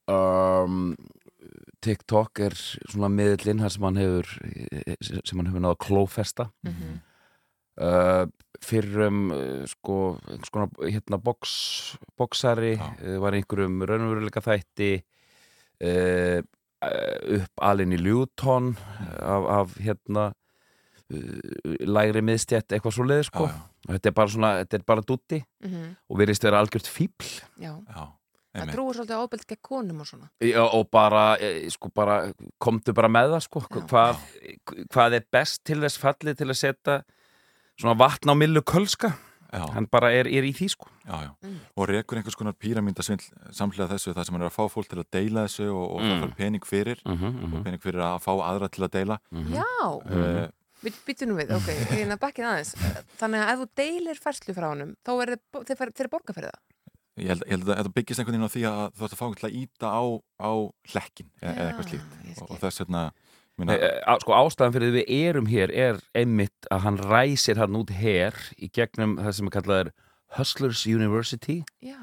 Um, 0.08 0.94
TikTok 1.82 2.40
er 2.46 2.54
svona 2.56 3.10
miðlinn 3.10 3.64
sem 3.70 3.84
hann 3.88 3.98
hefur 4.02 4.28
sem 5.26 5.38
hann 5.42 5.50
hefur 5.50 5.64
náða 5.66 5.80
klófesta 5.82 6.50
Mhm. 6.64 7.00
uh, 7.82 8.26
fyrir 8.62 9.08
um 9.08 9.32
uh, 9.34 9.66
sko, 9.66 9.96
konar 10.54 10.70
hérna 10.86 11.18
box, 11.18 11.98
boxari 12.18 12.76
uh, 12.78 13.18
var 13.24 13.34
einhverjum 13.34 13.82
raunveruleika 13.90 14.44
þætti 14.46 14.92
uh, 15.82 16.42
upp 17.38 17.62
alinn 17.62 17.94
í 17.94 18.00
Luton 18.02 18.76
af, 19.22 19.44
af 19.62 19.76
hérna 19.82 20.28
uh, 21.12 21.76
lægri 21.86 22.22
miðstjætt 22.26 22.74
eitthvað 22.78 22.96
svo 22.96 23.06
leið 23.10 23.26
sko. 23.32 23.50
þetta 23.90 24.10
er 24.12 24.16
bara 24.18 24.30
svona, 24.36 24.52
þetta 24.62 24.78
er 24.80 24.86
bara 24.94 25.02
dutti 25.06 25.42
Mhm. 25.64 25.96
og 26.10 26.18
virðist 26.22 26.44
vera 26.46 26.62
algjört 26.62 26.88
fíbl 26.90 27.26
Já. 27.62 27.74
Já, 27.90 28.06
Það 28.52 28.72
trúir 28.76 28.98
svolítið 28.98 29.16
á 29.16 29.24
ofbeld 29.24 29.46
gegn 29.48 29.62
konum 29.64 30.00
og 30.04 30.08
svona. 30.10 30.30
Já, 30.44 30.60
og 30.66 30.90
bara, 30.92 31.38
eh, 31.40 31.70
sko, 31.72 31.90
bara 31.96 32.34
komdu 32.60 32.94
bara 32.94 33.08
með 33.08 33.32
það, 33.38 33.44
sko. 33.48 33.62
Hvað, 33.88 34.18
hvað 34.92 35.14
er 35.20 35.26
best 35.32 35.64
til 35.64 35.80
þess 35.80 35.98
fallið 36.02 36.38
til 36.42 36.48
að 36.52 36.60
setja 36.60 36.98
svona 37.80 37.96
vatn 37.98 38.30
á 38.32 38.36
millu 38.36 38.62
kölska? 38.62 39.14
Já. 39.52 39.66
hann 39.76 39.84
bara 39.92 40.14
er, 40.16 40.30
er 40.32 40.46
í 40.48 40.54
því, 40.56 40.68
sko. 40.72 40.86
Já, 41.04 41.28
já, 41.28 41.32
og 41.76 41.88
rekur 41.90 42.16
einhvers 42.16 42.38
konar 42.40 42.54
píramíndasvindl 42.56 43.26
samhlega 43.52 43.90
þessu, 43.92 44.14
það 44.16 44.24
sem 44.30 44.36
hann 44.38 44.46
er 44.46 44.48
að 44.48 44.56
fá 44.56 44.64
fólk 44.72 44.88
til 44.88 45.00
að 45.02 45.10
deila 45.12 45.44
þessu 45.44 45.66
og, 45.76 45.88
og 45.92 46.00
Mm. 46.00 46.08
það 46.08 46.22
fær 46.24 46.36
pening 46.38 46.64
fyrir. 46.64 47.02
Mhm, 47.04 47.54
og 47.58 47.64
pening 47.66 47.82
fyrir 47.84 48.00
að 48.00 48.24
fá 48.24 48.32
aðra 48.32 48.70
til 48.72 48.84
að 48.88 48.92
deila. 48.96 49.18
Já, 49.52 49.68
Eh, 50.08 50.48
við 50.88 50.96
byttum 51.06 51.28
nú 51.28 51.36
við, 51.36 51.52
ok, 51.52 51.68
hérna 51.92 52.16
bakkið 52.18 52.48
aðeins. 52.48 52.72
Þannig 53.20 53.44
að 53.44 53.52
ef 53.52 53.60
þú 53.60 53.68
deilir 53.76 54.22
færslu 54.24 54.56
frá 54.56 54.68
honum, 54.72 54.96
þá 55.04 55.12
er 55.22 55.28
þið, 55.36 55.42
þið, 55.52 55.76
þið, 55.76 55.94
þið 56.00 56.10
borga 56.16 56.34
fyrir 56.34 56.50
það. 56.56 56.62
Ég 57.20 57.28
held, 57.28 57.44
ég 57.44 57.52
held 57.58 57.68
að 57.68 57.76
þetta 57.82 57.94
byggist 57.98 58.22
einhvern 58.22 58.38
veginn 58.38 58.48
á 58.48 58.54
því 58.56 58.62
að 58.70 58.84
þú 58.96 59.04
ert 59.08 59.14
að 59.16 59.20
fá 59.20 59.26
einhvern 59.26 59.42
til 59.42 59.50
að 59.50 59.58
íta 59.62 59.88
á, 59.92 60.04
á 60.40 60.52
hlekkin 60.94 61.30
eða 61.42 61.52
eða 61.52 61.66
eitthvað 61.72 61.90
slíkt. 61.90 62.14
og, 62.42 62.46
og 62.56 62.62
þess 62.62 62.82
vegna 62.86 63.02
minna, 63.60 63.74
Nei, 63.76 63.90
á- 64.08 64.22
sko 64.24 64.38
ástæðan 64.38 64.76
fyrir 64.78 64.94
því 64.94 65.02
við 65.02 65.12
erum 65.28 65.50
hér 65.52 65.74
er 65.76 66.00
einmitt 66.16 66.70
að 66.72 66.86
hann 66.86 67.02
ræsir 67.12 67.60
hann 67.60 67.76
út 67.82 67.92
hér 68.00 68.40
í 68.58 68.70
gegnum 68.72 69.18
það 69.20 69.36
sem 69.38 69.52
er 69.52 69.56
kallað 69.58 69.84
er 69.86 69.92
Hustlers 70.32 70.86
University. 70.88 71.58
Já. 71.84 71.98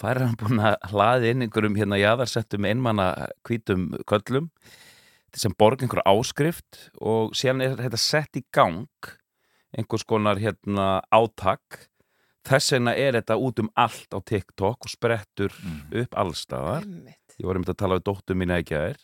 Það 0.00 0.10
er 0.14 0.22
hann 0.24 0.38
búin 0.40 0.62
að 0.64 0.76
hlaði 0.88 1.34
inn 1.34 1.44
einhverjum 1.44 1.76
hérna 1.76 1.98
jáðarsettum 2.00 2.64
einmanna 2.64 3.10
hvítum 3.44 3.90
köllum 4.08 4.48
sem 5.36 5.52
borg 5.58 5.82
einhver 5.84 6.00
áskrift 6.08 6.88
og 7.04 7.34
síðan 7.36 7.60
er 7.66 7.76
þetta 7.82 8.00
sett 8.00 8.38
í 8.40 8.44
gang 8.54 8.86
einhvers 9.76 10.06
konar 10.08 10.40
hérna 10.40 11.02
átak 11.12 11.90
þess 12.44 12.72
vegna 12.76 12.94
er 13.00 13.16
þetta 13.18 13.36
út 13.40 13.62
um 13.64 13.70
allt 13.80 14.14
á 14.14 14.18
TikTok 14.20 14.84
og 14.86 14.92
sprettur 14.92 15.52
upp 16.02 16.14
allstaðar 16.20 16.84
ég 17.40 17.46
var 17.48 17.56
um 17.58 17.64
þetta 17.64 17.74
að 17.76 17.82
tala 17.82 17.98
við 17.98 18.06
dóttur 18.10 18.36
mína 18.38 18.60
ekki 18.62 18.76
að 18.78 18.88
er 18.92 19.02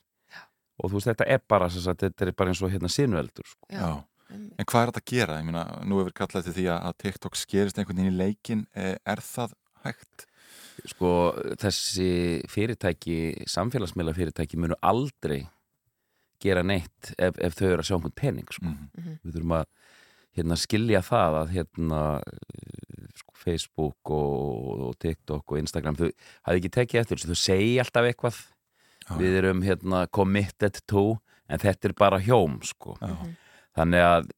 og 0.81 0.89
þú 0.91 0.97
veist 0.97 1.11
þetta 1.11 1.27
er 1.35 1.43
bara 1.49 1.69
sem 1.73 1.83
sagt, 1.85 2.01
þetta 2.07 2.27
er 2.27 2.33
bara 2.33 2.53
eins 2.53 2.63
og 2.65 2.71
hérna 2.73 2.89
sinveldur 2.89 3.45
sko. 3.45 3.67
Já. 3.69 3.91
En 4.31 4.65
hvað 4.65 4.81
er 4.85 4.91
þetta 4.93 5.01
að 5.03 5.11
gera? 5.11 5.39
Ég 5.41 5.45
meina, 5.49 5.65
nú 5.85 5.99
hefur 6.01 6.15
kallað 6.17 6.47
til 6.47 6.55
því 6.57 6.67
að 6.73 6.95
TikTok 7.03 7.37
skerist 7.37 7.79
einhvern 7.81 7.99
veginn 8.01 8.15
í 8.15 8.17
leikin 8.21 8.63
Eh, 8.75 8.97
er 9.05 9.21
það 9.21 9.53
hægt? 9.85 10.27
sko 10.89 11.11
þessi 11.61 12.41
fyrirtæki 12.49 13.17
samfélagsmiðla 13.51 14.15
fyrirtæki 14.17 14.57
munu 14.57 14.79
aldrei 14.81 15.43
gera 16.41 16.63
neitt 16.65 17.11
ef, 17.19 17.37
ef 17.37 17.59
þau 17.59 17.67
eru 17.69 17.83
að 17.83 17.89
sjá 17.91 17.97
einhvern 17.99 18.17
pening 18.17 18.49
sko. 18.49 18.65
Mhm. 18.65 19.19
við 19.27 19.35
þurfum 19.37 19.57
að 19.59 19.67
hérna, 20.39 20.57
skilja 20.57 21.03
það 21.05 21.37
að 21.43 21.53
hérna, 21.59 22.01
Facebook 23.41 24.13
og, 24.15 24.89
og 24.89 24.99
TikTok 25.03 25.55
og 25.55 25.63
Instagram. 25.63 25.99
Þau 25.99 26.09
hafði 26.47 26.63
ekki 26.63 26.73
tekið 26.77 27.03
eftir 27.03 27.21
þessu, 27.21 27.31
þau 27.31 27.45
segja 27.45 27.85
alltaf 27.85 28.11
eitthvað. 28.11 28.43
Við 29.19 29.39
erum 29.41 29.65
hérna, 29.67 30.05
committed 30.15 30.83
to 30.87 31.05
en 31.51 31.59
þetta 31.59 31.89
er 31.89 31.95
bara 31.99 32.21
hjóm 32.23 32.61
sko. 32.63 32.95
þannig 33.75 34.05
að 34.05 34.29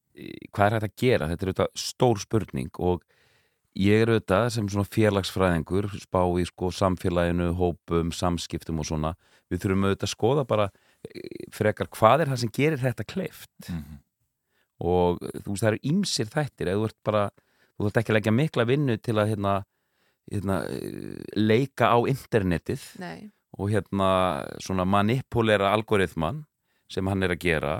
hvað 0.53 0.67
er 0.67 0.77
þetta 0.77 0.89
að 0.89 1.03
gera? 1.03 1.29
Þetta 1.31 1.45
er 1.45 1.51
auðvitað 1.51 1.83
stór 1.83 2.23
spurning 2.23 2.81
og 2.85 3.05
ég 3.79 4.05
er 4.05 4.13
auðvitað 4.13 4.49
sem 4.57 4.69
svona 4.69 4.93
félagsfræðingur 4.93 5.89
spá 6.03 6.21
í 6.41 6.47
sko 6.49 6.71
samfélaginu, 6.77 7.53
hópum, 7.59 8.13
samskiptum 8.15 8.83
og 8.83 8.89
svona, 8.89 9.15
við 9.53 9.65
þurfum 9.65 9.87
auðvitað 9.89 10.09
að 10.09 10.15
skoða 10.15 10.47
bara 10.49 10.69
eh, 11.09 11.47
frekar 11.55 11.91
hvað 11.93 12.25
er 12.25 12.33
það 12.33 12.43
sem 12.43 12.55
gerir 12.59 12.83
þetta 12.83 13.09
kleift. 13.09 13.73
Og 14.83 15.23
þú 15.23 15.55
veist 15.55 15.63
það 15.63 15.71
eru 15.71 15.83
ýmsir 15.93 16.31
þættir. 16.33 16.69
Eða 16.69 16.81
þú 16.81 16.87
ert 16.91 17.01
bara, 17.07 17.25
þú 17.83 17.91
ert 17.91 18.01
ekki 18.01 18.13
að 18.13 18.19
leggja 18.19 18.35
mikla 18.37 18.67
vinnu 18.69 18.97
til 19.03 19.17
að 19.19 19.33
hérna, 19.35 19.55
hérna 20.31 20.59
leika 21.37 21.93
á 21.93 21.99
internetið 22.11 22.85
Nei. 23.03 23.31
og 23.59 23.73
hérna 23.75 24.87
manipulera 24.89 25.73
algoritman 25.75 26.45
sem 26.93 27.09
hann 27.09 27.25
er 27.25 27.35
að 27.35 27.43
gera. 27.47 27.75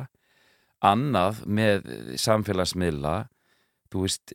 Annað 0.83 1.45
með 1.47 1.87
samfélagsmiðla 2.19 3.17
þú 3.93 4.07
veist 4.07 4.33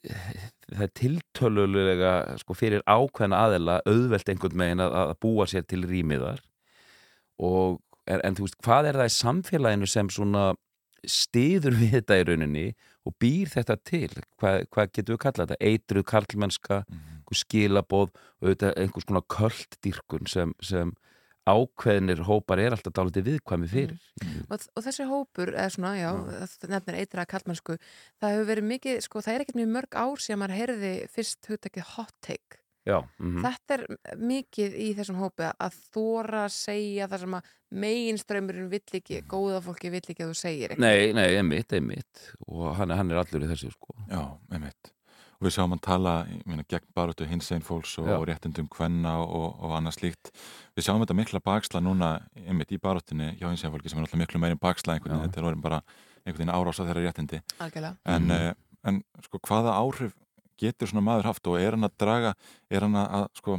það 0.68 0.84
er 0.86 0.94
tiltölulega 1.00 2.14
sko, 2.42 2.56
fyrir 2.58 2.84
ákveðna 2.86 3.42
aðela 3.48 3.80
auðvelt 3.88 4.30
einhvern 4.32 4.60
megin 4.60 4.84
að, 4.86 4.96
að 5.02 5.18
búa 5.24 5.48
sér 5.50 5.66
til 5.68 5.82
rýmiðar 5.88 6.44
og 7.42 7.80
en, 8.08 8.22
en 8.22 8.38
þú 8.38 8.48
veist 8.48 8.60
hvað 8.66 8.92
er 8.92 9.02
það 9.02 9.10
í 9.10 9.16
samfélaginu 9.18 9.90
sem 9.90 10.12
svona 10.14 10.46
stiður 11.08 11.78
við 11.78 11.98
þetta 11.98 12.20
í 12.20 12.28
rauninni 12.28 12.68
og 13.08 13.16
býr 13.22 13.52
þetta 13.54 13.78
til? 13.88 14.12
Hvað, 14.40 14.68
hvað 14.74 14.94
getur 14.94 15.16
við 15.16 15.24
kallað 15.24 15.52
þetta? 15.52 15.72
Eitruð 15.72 16.08
karlmennska, 16.12 16.80
einhver 16.92 17.42
skilaboð 17.42 18.10
og 18.12 18.48
auðvitað 18.48 18.80
einhvers 18.84 19.08
konar 19.08 19.28
kölddirkun 19.34 20.32
sem, 20.32 20.54
sem 20.64 20.94
ákveðnir 21.48 22.26
hópar 22.28 22.60
er 22.60 22.76
alltaf 22.76 22.96
dálítið 22.96 23.30
viðkvæmi 23.32 23.70
fyrir. 23.72 23.98
Og, 24.52 24.60
og 24.76 24.84
þessi 24.84 25.08
hópur, 25.08 25.54
eða 25.56 25.74
svona, 25.74 25.94
já, 25.96 26.10
það 26.58 26.74
nefnir 26.74 27.00
eitra 27.02 27.28
kallmennsku, 27.30 27.78
það 28.20 28.36
hefur 28.36 28.50
verið 28.52 28.70
mikið, 28.74 29.02
sko, 29.06 29.24
það 29.24 29.34
er 29.34 29.46
ekkert 29.46 29.60
mjög 29.62 29.74
mörg 29.78 30.00
ár 30.04 30.24
sem 30.24 30.42
maður 30.42 30.58
heyrði 30.60 30.94
fyrst 31.14 31.52
hugtakið 31.52 31.92
hot 31.96 32.16
take. 32.26 32.62
Já, 32.88 32.98
mhm. 33.20 33.44
Þetta 33.44 33.76
er 33.78 33.86
mikið 34.32 34.76
í 34.80 34.90
þessum 34.98 35.18
hópi 35.22 35.48
að 35.52 35.80
þóra 35.94 36.46
að 36.48 36.54
segja 36.56 37.08
það 37.12 37.24
sem 37.26 37.38
að 37.40 37.54
meginströymurinn 37.84 38.70
vill 38.72 38.84
ekki, 39.02 39.22
góða 39.28 39.62
fólki 39.66 39.90
vill 39.92 40.04
ekki 40.06 40.24
að 40.24 40.30
þú 40.32 40.38
segir 40.40 40.74
eitthvað. 40.74 40.86
Nei, 40.88 41.14
nei, 41.18 41.26
einmitt, 41.42 41.74
einmitt 41.76 42.22
og 42.48 42.70
hann, 42.80 42.94
hann 42.96 43.12
er 43.12 43.20
allur 43.24 43.44
í 43.44 43.50
þessu 43.52 43.74
sko 43.74 43.98
Já, 44.08 44.22
einmitt. 44.56 44.94
Og 45.38 45.46
við 45.46 45.54
sjáum 45.54 45.74
hann 45.76 45.82
tala 45.86 46.14
meina, 46.50 46.64
gegn 46.66 46.88
barötu 46.98 47.28
hins 47.30 47.52
einn 47.54 47.62
fólks 47.62 47.92
og, 48.02 48.08
og 48.10 48.24
réttindum 48.26 48.66
kvenna 48.74 49.18
og, 49.22 49.60
og 49.62 49.76
annað 49.78 50.00
slíkt. 50.00 50.32
Við 50.74 50.88
sjáum 50.88 51.04
þetta 51.04 51.18
mikla 51.20 51.42
baksla 51.46 51.82
núna 51.86 52.14
einmitt 52.42 52.72
í 52.74 52.80
barötunni 52.82 53.36
hjá 53.38 53.46
hins 53.52 53.62
einn 53.68 53.76
fólki 53.76 53.92
sem 53.92 54.00
er 54.02 54.08
alltaf 54.08 54.18
miklu 54.24 54.42
meirinn 54.42 54.58
baksla 54.64 54.96
einhvern 54.96 55.14
veginn. 55.20 55.28
Þetta 55.30 55.44
er 55.44 55.50
orðin 55.52 55.62
bara 55.68 55.82
einhvern 56.24 56.40
veginn 56.42 56.56
árása 56.56 56.88
þeirra 56.88 57.04
réttindi. 57.06 57.42
Algjörlega. 57.62 57.98
En, 58.16 58.26
Mhm. 58.26 58.48
mm. 58.48 58.56
en 58.90 59.04
sko 59.28 59.44
hvaða 59.46 59.76
áhrif 59.78 60.16
getur 60.60 60.90
svona 60.90 61.06
maður 61.06 61.30
haft 61.32 61.48
og 61.48 61.60
er 61.62 61.76
hann 61.78 61.88
að 61.88 61.96
draga, 62.02 62.34
er 62.70 62.86
hann 62.88 62.96
að, 63.00 63.08
að 63.20 63.26
sko, 63.42 63.58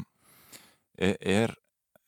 er, 0.98 1.16
er, 1.20 1.54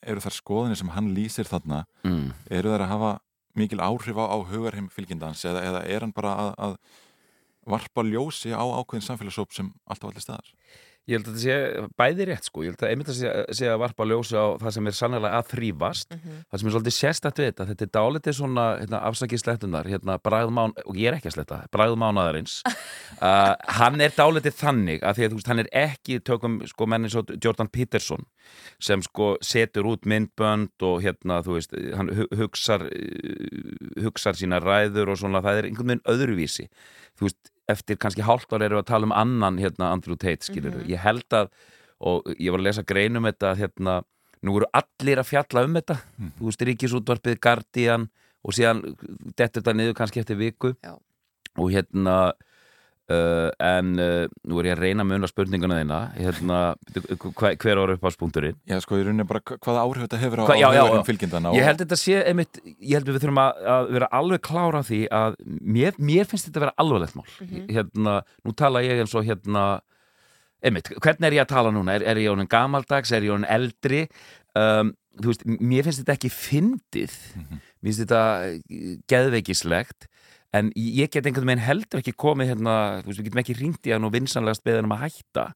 eru 0.03 0.23
þar 0.25 0.37
skoðinni 0.39 0.79
sem 0.81 0.93
hann 0.97 1.13
lýsir 1.17 1.49
þarna, 1.51 1.85
Mm. 2.05 2.33
eru 2.51 2.73
þær 2.75 2.87
að 2.87 2.93
hafa 2.95 3.13
mikil 3.59 3.81
áhrif 3.83 4.17
á, 4.17 4.25
á 4.31 4.37
hugarheim 4.47 4.89
fylgjindans 4.93 5.45
eða, 5.45 5.63
eða 5.67 5.81
er 5.87 6.01
hann 6.07 6.13
bara 6.17 6.35
að, 6.39 6.51
að 6.59 6.77
varpa 7.71 8.03
ljósi 8.07 8.55
á 8.55 8.63
ákveðin 8.65 9.05
samfélagsóp 9.05 9.53
sem 9.53 9.73
alltaf 9.87 10.11
allir 10.11 10.25
staðar? 10.25 10.53
Ég 11.09 11.17
held 11.17 11.27
að 11.31 11.37
þetta 11.37 11.43
sé 11.43 11.87
bæði 11.99 12.25
rétt 12.29 12.45
sko, 12.47 12.63
ég 12.63 12.75
held 12.75 12.83
að 12.85 12.91
einmitt 12.93 13.09
að 13.11 13.17
sé, 13.19 13.31
sé 13.57 13.67
að 13.73 13.79
varpa 13.83 14.05
ljósi 14.07 14.37
á 14.37 14.47
það 14.61 14.75
sem 14.77 14.87
er 14.91 14.95
sannlega 14.99 15.31
að 15.41 15.49
þrýfast 15.55 16.13
það 16.13 16.61
sem 16.61 16.69
er 16.69 16.75
svolítið 16.75 16.95
sérstætt 16.97 17.41
við 17.41 17.49
þetta, 17.49 17.67
þetta 17.71 17.87
er 17.87 17.91
dálítið 17.97 18.37
svona 18.37 18.67
hérna, 18.83 19.01
afsakið 19.09 19.43
slettunar, 19.43 19.89
hérna 19.91 20.19
bragðmán, 20.23 20.75
og 20.85 21.01
ég 21.01 21.09
er 21.11 21.17
ekki 21.17 21.31
að 21.33 21.37
sletta, 21.39 21.63
bragðmánaðarins. 21.75 22.61
Uh, 23.21 23.53
hann 23.77 24.01
er 24.01 24.15
dálítið 24.17 24.55
þannig 24.57 25.03
að 25.05 25.19
því 25.19 25.25
að 25.27 25.33
þú 25.33 25.37
veist, 25.41 25.49
hann 25.51 25.61
er 25.61 25.67
ekki 25.77 26.15
tökum 26.25 26.55
sko 26.71 26.87
menni 26.89 27.11
svo 27.13 27.21
Jordan 27.43 27.69
Peterson 27.69 28.23
sem 28.81 29.03
sko 29.05 29.35
setur 29.45 29.91
út 29.91 30.07
myndbönd 30.09 30.87
og 30.89 31.03
hérna, 31.05 31.43
þú 31.45 31.59
veist, 31.59 31.75
hann 31.99 32.09
hu- 32.17 32.29
hugsar 32.41 32.87
uh, 32.87 34.05
hugsar 34.07 34.39
sína 34.41 34.61
ræður 34.63 35.13
og 35.13 35.21
svona, 35.21 35.43
það 35.45 35.61
er 35.61 35.69
einhvern 35.69 35.93
veginn 35.93 36.07
öðruvísi. 36.15 36.69
Þú 37.19 37.29
veist, 37.29 37.53
eftir 37.73 37.97
kannski 38.01 38.23
hálft 38.27 38.53
ár 38.53 38.63
erum 38.67 38.79
við 38.81 38.85
að 38.85 38.91
tala 38.93 39.09
um 39.09 39.13
annan 39.17 39.59
hérna 39.59 39.93
Andrew 39.93 40.17
Tate, 40.17 40.45
skilur 40.47 40.75
Mhm. 40.81 40.89
ég 40.91 40.99
held 40.99 41.29
að, 41.31 41.49
og 42.01 42.25
ég 42.39 42.51
var 42.51 42.61
að 42.61 42.67
lesa 42.69 42.83
grein 42.83 43.17
um 43.17 43.25
þetta 43.25 43.53
að 43.55 43.59
hérna, 43.65 44.03
nú 44.43 44.57
eru 44.57 44.67
allir 44.73 45.19
að 45.21 45.29
fjalla 45.31 45.65
um 45.65 45.75
þetta, 45.75 45.97
þú 46.39 46.45
veist, 46.49 46.61
Ríkisútvarpið 46.69 47.41
Guardian 47.41 48.09
og 48.45 48.53
síðan 48.57 48.83
dettur 49.37 49.63
þetta 49.63 49.75
niður 49.77 49.95
kannski 49.95 50.21
eftir 50.23 50.37
viku 50.37 50.75
Já. 50.83 50.95
og 51.59 51.71
hérna 51.71 52.33
uh, 53.11 53.51
en 53.67 53.91
uh, 53.99 54.25
nú 54.49 54.61
er 54.61 54.69
ég 54.71 54.77
að 54.77 54.83
reyna 54.85 55.05
að 55.05 55.09
muna 55.11 55.29
spurninguna 55.31 55.79
þína. 55.81 55.99
Hérna, 56.17 56.59
hver, 56.95 57.57
hver 57.61 57.81
var 57.83 57.93
upp 57.97 58.07
á 58.07 58.11
spunkturinn 58.15 58.57
Já, 58.71 58.79
sko, 58.85 58.99
í 59.01 59.05
rauninni 59.07 59.27
bara 59.29 59.43
hva- 59.43 59.59
hvaða 59.59 59.83
áhrif 59.85 60.07
þetta 60.07 60.21
hefur 60.23 60.43
á, 60.43 60.45
Hva, 60.47 60.57
á 60.57 60.61
já, 60.63 60.69
já, 60.79 61.03
fylgjindana 61.11 61.53
Ég 61.57 61.63
og- 61.65 61.69
held 61.71 61.83
þetta 61.85 61.99
sé, 62.01 62.17
einmitt, 62.31 62.61
ég 62.79 62.95
held 62.99 63.11
við 63.11 63.19
þurfum 63.25 63.43
að, 63.45 63.63
að 63.75 63.91
vera 63.99 64.11
alveg 64.21 64.43
klára 64.47 64.81
á 64.81 64.89
því 64.89 65.01
að 65.21 65.39
mér, 65.79 65.99
mér 65.99 66.31
finnst 66.31 66.49
þetta 66.49 66.61
að 66.61 66.67
vera 66.69 66.77
alvarlegt 66.85 67.19
mál. 67.19 67.29
Mhm. 67.41 67.67
hérna, 67.77 68.17
nú 68.47 68.55
tala 68.57 68.83
ég 68.87 69.03
eins 69.05 69.15
og 69.19 69.27
hérna 69.29 69.67
einmitt, 70.63 70.91
hvernig 71.01 71.27
er 71.31 71.39
ég 71.39 71.45
að 71.47 71.53
tala 71.55 71.71
núna? 71.73 71.95
Er, 71.97 72.03
er 72.05 72.17
ég 72.21 72.29
honin 72.33 72.49
gamaldags, 72.51 73.13
er 73.17 73.23
ég 73.25 73.33
honin 73.33 73.49
eldri? 73.49 74.07
Um, 74.59 74.93
þú 75.21 75.31
veist, 75.33 75.45
mér 75.47 75.87
finnst 75.87 76.03
þetta 76.03 76.15
ekki 76.19 76.31
fyndið, 76.35 77.15
mér 77.81 77.89
finnst 77.89 78.03
þetta 78.05 78.21
eh, 78.47 78.97
geðveikislegt 79.11 80.07
en 80.57 80.73
ég 80.75 81.13
get 81.13 81.27
einhvern 81.27 81.49
veginn 81.53 81.63
heldur 81.65 82.01
ekki 82.01 82.17
komið 82.19 82.55
hérna, 82.55 82.75
þú 83.03 83.11
veist, 83.11 83.21
við 83.21 83.29
getum 83.29 83.43
ekki 83.45 83.57
ringt 83.61 83.87
í 83.87 83.95
hann 83.95 84.09
og 84.09 84.15
vinsanlegast 84.17 84.65
beðan 84.67 84.89
um 84.89 84.97
að 84.97 85.05
hætta. 85.05 85.47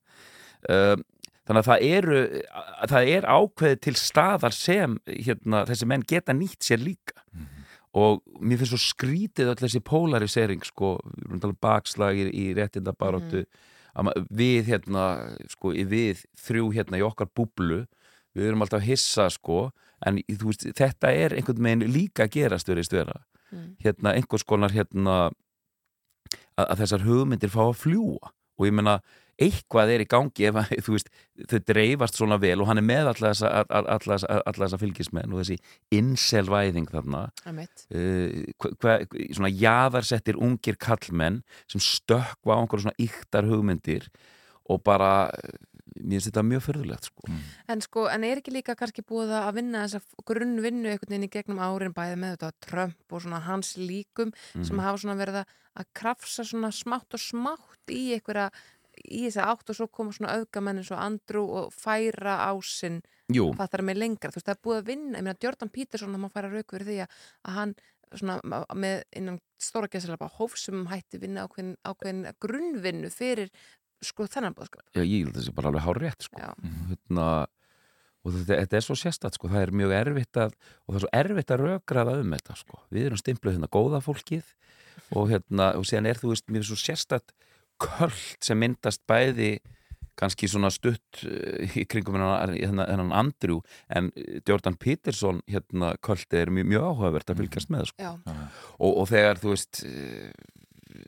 Um, 0.70 1.03
þannig 1.45 1.61
að 1.61 1.68
það 1.68 1.86
eru 1.90 2.20
að 2.55 2.95
það 2.95 3.11
er 3.16 3.26
ákveðið 3.28 3.82
til 3.84 3.95
staðar 4.01 4.57
sem 4.57 4.97
hérna, 5.11 5.64
þessi 5.68 5.90
menn 5.90 6.07
geta 6.09 6.36
nýtt 6.36 6.64
sér 6.64 6.80
líka. 6.84 7.18
Og 7.95 8.24
mér 8.42 8.59
finnst 8.59 8.74
svo 8.74 8.80
skrítið 8.82 9.53
öll 9.53 9.61
þessi 9.61 9.82
polarisering 9.86 10.64
sko, 10.66 10.97
um 11.30 11.53
bakslag 11.62 12.18
í, 12.18 12.49
réttindabaróttu 12.57 13.45
mm. 13.45 14.24
við 14.34 14.72
hérna 14.72 15.05
sko, 15.53 15.70
við 15.74 16.24
þrjú 16.47 16.72
hérna 16.74 16.99
í 16.99 17.05
okkar 17.07 17.30
búblu 17.30 17.84
við 18.34 18.51
erum 18.51 18.64
alltaf 18.64 18.82
hissa 18.82 19.28
sko 19.30 19.68
en 20.05 20.18
veist, 20.26 20.66
þetta 20.74 21.12
er 21.14 21.36
einhvern 21.36 21.62
veginn 21.68 21.95
líka 21.95 22.26
gerast 22.26 22.68
verið 22.68 22.88
störa 22.88 23.20
Mm. 23.55 23.74
hérna 23.84 24.14
einhvers 24.18 24.46
konar 24.46 24.74
hérna 24.74 25.18
að, 26.59 26.64
að 26.64 26.80
þessar 26.82 27.05
hugmyndir 27.07 27.52
fá 27.52 27.62
að 27.68 27.78
fljúa 27.84 28.32
og 28.55 28.66
ég 28.68 28.74
meina 28.74 28.98
eitthvað 29.40 29.90
er 29.90 30.02
í 30.05 30.07
gangi 30.11 30.46
ef 30.46 30.59
að, 30.61 30.72
veist, 30.94 31.11
þau 31.50 31.59
dreifast 31.66 32.18
svona 32.18 32.38
vel 32.42 32.57
og 32.62 32.70
hann 32.70 32.80
er 32.80 32.86
með 32.86 33.11
alla 33.11 33.32
þessa, 33.32 34.80
fylgismenn 34.80 35.34
og 35.34 35.42
þessi 35.42 35.59
inselvæðing 35.98 36.86
þarna 36.92 37.24
uh, 37.42 38.44
hva, 38.78 38.98
svona 39.34 39.50
jaðarsettir 39.50 40.38
ungir 40.38 40.78
kallmenn 40.78 41.42
sem 41.70 41.82
stökkva 41.82 42.59
á 42.59 42.61
einhverjum 42.61 42.86
svona 42.86 43.07
yktar 43.09 43.50
hugmyndir 43.50 44.07
og 44.70 44.84
bara 44.86 45.12
mér 45.95 46.18
finnst 46.20 46.30
þetta 46.32 46.42
mjög 46.49 46.62
förðulegt 46.66 47.09
sko. 47.11 47.28
En 47.68 47.80
sko, 47.84 48.07
en 48.11 48.24
er 48.24 48.40
ekki 48.40 48.53
líka 48.55 48.74
kannski 48.78 49.03
búið 49.07 49.30
að 49.38 49.55
vinna 49.61 49.84
þessa 49.86 50.01
grunnvinnu 50.26 50.90
einhvern 50.90 51.11
veginn 51.14 51.28
í 51.28 51.32
gegnum 51.32 51.59
árin 51.62 51.95
bæði 51.95 52.16
með 52.18 52.36
þetta 52.36 52.53
Trump 52.66 53.12
og 53.12 53.22
svona 53.22 53.40
hans 53.47 53.76
líkum 53.78 54.32
sem 54.53 54.76
Mhm. 54.76 54.80
hafa 54.84 54.99
svona 54.99 55.16
verið 55.20 55.45
að- 55.45 55.86
krafsa 55.95 56.45
svona 56.45 56.70
smátt 56.72 57.14
og 57.14 57.20
smátt 57.20 57.88
í 57.90 58.14
einhverja 58.18 58.51
í 59.11 59.24
þess 59.26 59.36
að 59.42 59.49
átt 59.51 59.70
og 59.70 59.76
svo 59.76 59.86
koma 59.90 60.12
svona 60.12 60.34
öfgamenn 60.38 60.78
eins 60.78 60.90
og 60.92 60.99
Andrew 61.03 61.47
og 61.51 61.72
færa 61.74 62.47
ásinn 62.51 63.03
hvað 63.57 63.68
það 63.70 63.78
er 63.78 63.82
með 63.82 63.99
lengra, 63.99 64.30
þú 64.30 64.34
veist, 64.38 64.47
það 64.47 64.55
er 64.55 64.62
búið 64.62 64.78
að 64.82 64.86
vinna 64.86 65.18
ég 65.18 65.22
meina 65.24 65.38
Jordan 65.42 65.68
Peterson, 65.70 66.12
það 66.14 66.20
má 66.22 66.30
færa 66.30 66.51
rauk 66.53 66.70
fyrir 66.70 66.86
því 66.86 66.99
að, 67.03 67.09
að 67.49 67.53
hann 67.55 67.74
svona 68.14 68.40
með 68.74 69.03
innan 69.16 69.40
stóra 69.59 69.88
gæslega 69.88 70.30
hófsum 70.38 70.86
hætti 70.86 71.18
vinna 71.18 71.49
ákveðin, 71.49 71.76
ákveðin 71.84 72.32
grunnvinnu 72.38 73.11
fyrir 73.11 73.51
sko 74.09 74.26
þennan 74.30 74.57
bóðskap 74.57 74.84
Já, 74.96 75.02
ég 75.02 75.24
held 75.24 75.34
að 75.34 75.38
það 75.40 75.46
sé 75.46 75.55
bara 75.57 75.70
alveg 75.72 75.86
hár 75.86 76.00
rétt 76.02 76.26
sko. 76.26 76.50
hérna, 76.90 77.28
og 78.24 78.34
þetta, 78.36 78.59
þetta 78.62 78.78
er 78.78 78.86
svo 78.86 78.98
sérstætt 78.98 79.38
sko. 79.38 79.52
það 79.52 79.66
er 79.66 79.74
mjög 79.82 79.96
erfitt 80.00 80.40
að 80.40 80.57
og 80.57 80.88
það 80.88 80.98
er 80.98 81.05
svo 81.07 81.12
erfitt 81.20 81.55
að 81.55 81.64
rökraða 81.64 82.18
um 82.22 82.36
þetta 82.36 82.59
sko. 82.61 82.82
við 82.94 83.09
erum 83.11 83.22
stimpluð 83.22 83.57
hérna 83.59 83.72
góða 83.72 84.02
fólkið 84.05 84.52
og 85.14 85.30
hérna, 85.32 85.72
og 85.78 85.86
síðan 85.88 86.11
er 86.11 86.20
þú 86.20 86.34
veist 86.34 86.50
er 86.50 86.66
svo 86.66 86.80
sérstætt 86.80 87.34
köld 87.82 88.44
sem 88.44 88.61
myndast 88.61 89.02
bæði 89.11 89.57
kannski 90.18 90.48
svona 90.50 90.70
stutt 90.70 91.24
uh, 91.26 91.74
í 91.74 91.84
kringum 91.90 92.18
hennan, 92.18 92.55
hennan 92.86 93.14
Andrew 93.16 93.61
en 93.90 94.12
Jordan 94.46 94.76
Peterson 94.78 95.42
hérna 95.50 95.94
köld 96.05 96.36
er 96.38 96.52
mjög, 96.55 96.68
mjög 96.70 96.86
áhugavert 96.90 97.32
að 97.32 97.42
fylgjast 97.42 97.72
með 97.74 97.88
sko. 97.90 98.12
Og, 98.78 98.92
og 98.92 99.09
þegar 99.11 99.42
þú 99.42 99.55
veist 99.55 99.82
uh, 99.88 100.30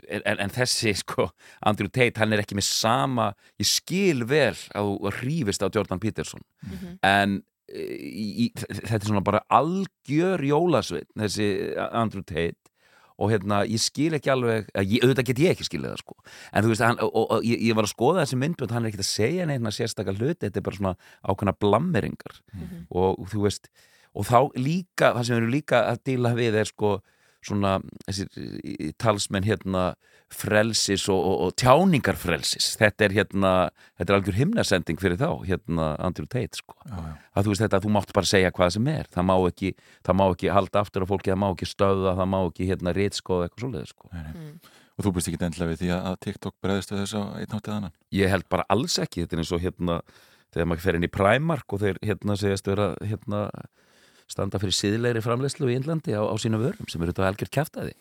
en, 0.09 0.39
en, 0.39 0.53
þessi 0.53 0.95
sko 1.01 1.29
Andrew 1.67 1.91
Tate, 1.91 2.19
hann 2.21 2.35
er 2.35 2.43
ekki 2.43 2.59
með 2.59 2.69
sama 2.69 3.31
ég 3.61 3.71
skil 3.71 4.27
vel 4.29 4.55
að 4.77 4.93
þú 4.93 5.13
rífist 5.21 5.65
á 5.65 5.73
Jordan 5.73 6.03
Peterson. 6.03 6.43
Mhm. 6.67 6.99
en 7.07 7.43
eh, 7.73 7.97
í, 7.97 8.27
í, 8.47 8.47
þetta 8.57 9.03
er 9.03 9.11
svona 9.11 9.27
bara 9.27 9.43
algjör 9.51 10.45
jólasveit 10.47 11.11
þessi 11.15 11.51
Andrew 11.91 12.25
Tate. 12.27 12.59
Og 13.17 13.31
hérna, 13.33 13.63
ég 13.65 13.81
skil 13.81 14.13
ekki 14.13 14.29
alveg 14.29 14.67
að 14.77 14.91
ég, 14.93 15.01
auðvitað 15.01 15.25
get 15.31 15.39
ég 15.41 15.55
ekki 15.55 15.65
skilið 15.65 15.95
það 15.95 16.01
sko. 16.03 16.17
En 16.53 16.67
þú 16.67 16.69
veist, 16.69 16.83
hann, 16.85 16.99
og, 17.01 17.15
og, 17.17 17.31
og 17.33 17.47
ég, 17.49 17.63
ég 17.65 17.79
var 17.79 17.87
að 17.89 17.95
skoða 17.95 18.27
þessi 18.27 18.37
myndbönd 18.43 18.75
hann 18.77 18.85
er 18.85 18.91
ekki 18.91 19.01
að 19.01 19.09
segja 19.09 19.47
neitt 19.49 19.65
sérstakar 19.73 20.19
hluti 20.19 20.43
þetta 20.43 20.61
er 20.61 20.67
bara 20.67 20.77
svona 20.77 20.93
ákveðna 21.25 21.55
blammeringar. 21.57 22.43
Og 22.93 23.25
þú 23.33 23.47
veist 23.47 23.71
og 24.17 24.25
þá 24.25 24.39
líka, 24.57 25.13
það 25.13 25.23
sem 25.29 25.39
erum 25.39 25.53
líka 25.53 25.83
að 25.91 26.03
díla 26.09 26.33
við 26.37 26.61
er 26.63 26.71
sko 26.71 26.97
svona 27.47 27.77
þessir 28.07 28.93
talsmenn 29.03 29.47
hérna 29.47 29.87
frelsis 30.33 31.05
og, 31.13 31.21
og, 31.23 31.37
og 31.47 31.53
tjáningarfrelsis. 31.61 32.73
Þetta 32.81 33.07
er 33.07 33.15
hérna, 33.15 33.51
þetta 34.01 34.13
er 34.13 34.17
algjör 34.19 34.39
himnasending 34.41 34.99
fyrir 34.99 35.21
þá, 35.21 35.29
hérna 35.47 35.93
Andrew 36.03 36.27
Tate 36.27 36.59
sko, 36.59 36.75
Já, 36.83 36.97
já. 36.99 37.13
að 37.39 37.47
þú 37.47 37.53
veist 37.53 37.63
þetta, 37.65 37.81
þú 37.85 37.93
mátt 37.95 38.15
bara 38.17 38.31
segja 38.33 38.51
hvað 38.57 38.73
sem 38.77 38.91
er, 38.91 39.07
það 39.15 39.29
má 39.31 39.35
ekki 39.47 39.71
það 40.09 40.19
má 40.19 40.25
ekki 40.27 40.51
halda 40.57 40.83
aftur 40.83 41.07
á 41.07 41.11
fólki, 41.13 41.31
það 41.31 41.41
má 41.45 41.49
ekki 41.53 41.71
stöða 41.71 42.17
það 42.19 42.31
má 42.35 42.39
ekki 42.43 42.69
hérna 42.73 42.97
rítskoða 42.97 43.47
eitthvað 43.47 43.65
svoleiði 43.67 43.93
sko. 43.93 44.11
Og 44.97 45.05
þú 45.05 45.13
búist 45.13 45.29
ekki 45.31 45.45
endilega 45.45 45.73
við 45.75 45.83
því 45.85 45.91
að 45.93 46.07
að 46.11 46.15
TikTok 46.27 46.55
bregðist 46.65 46.93
við 46.95 47.03
þessu 47.05 47.23
einn 47.37 47.57
áttið 47.59 47.75
annan? 47.77 47.97
Ég 48.17 48.31
held 48.33 48.47
bara 48.51 48.65
alls 48.73 48.99
ekki, 49.03 49.23
þetta 49.23 49.37
er 49.37 49.43
eins 49.45 49.53
og 49.53 49.61
hérna 49.63 49.99
þegar 50.57 50.71
maður 50.71 50.85
fer 50.87 50.97
inn 50.99 51.05
í 51.07 51.11
Primark 51.13 51.75
og 51.77 51.83
þeir 51.83 51.99
hérna 52.03 52.37
segjast 52.41 52.71
vera 52.71 52.87
hérna 53.05 53.43
standa 54.27 54.59
fyrir 54.59 54.75
síðlegri 54.75 55.21
framleyslu 55.23 55.69
í 55.71 55.77
Índlandi 55.79 56.11
á, 56.19 56.23
á 56.27 56.35
sína 56.43 56.59
vörum 56.59 56.89
sem 56.91 57.01
eru 57.05 57.13
þetta 57.15 57.29
algjört 57.31 57.53
kæftæði 57.55 57.93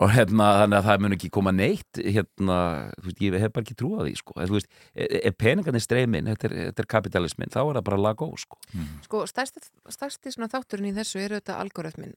og 0.00 0.10
hérna 0.14 0.46
þannig 0.62 0.78
að 0.80 0.86
það 0.88 1.02
mun 1.04 1.16
ekki 1.16 1.30
koma 1.36 1.52
neitt 1.52 2.00
hérna, 2.00 2.56
þú 2.96 3.04
veist, 3.10 3.20
ég 3.20 3.36
hef 3.42 3.52
bara 3.52 3.66
ekki 3.66 3.76
trúað 3.76 4.08
því 4.08 4.14
sko, 4.22 4.36
en 4.40 4.48
þú 4.48 4.56
veist, 4.56 4.70
ef 4.96 5.14
ef 5.30 5.36
peningarnir 5.44 5.84
streymin 5.84 6.30
þetta 6.32 6.48
er, 6.48 6.56
þetta 6.70 6.84
er 6.86 6.90
kapitalismin, 6.96 7.52
þá 7.52 7.60
er 7.64 7.78
það 7.78 7.84
bara 7.90 8.00
lag 8.00 8.24
og 8.24 8.34
sko. 8.40 8.58
Sko, 9.04 9.22
stærsti, 9.28 9.60
stærsti 9.92 10.32
svona 10.34 10.48
þátturinn 10.52 10.88
í 10.88 10.94
þessu 10.96 11.20
eru 11.20 11.38
þetta 11.40 11.58
algoritmin. 11.60 12.14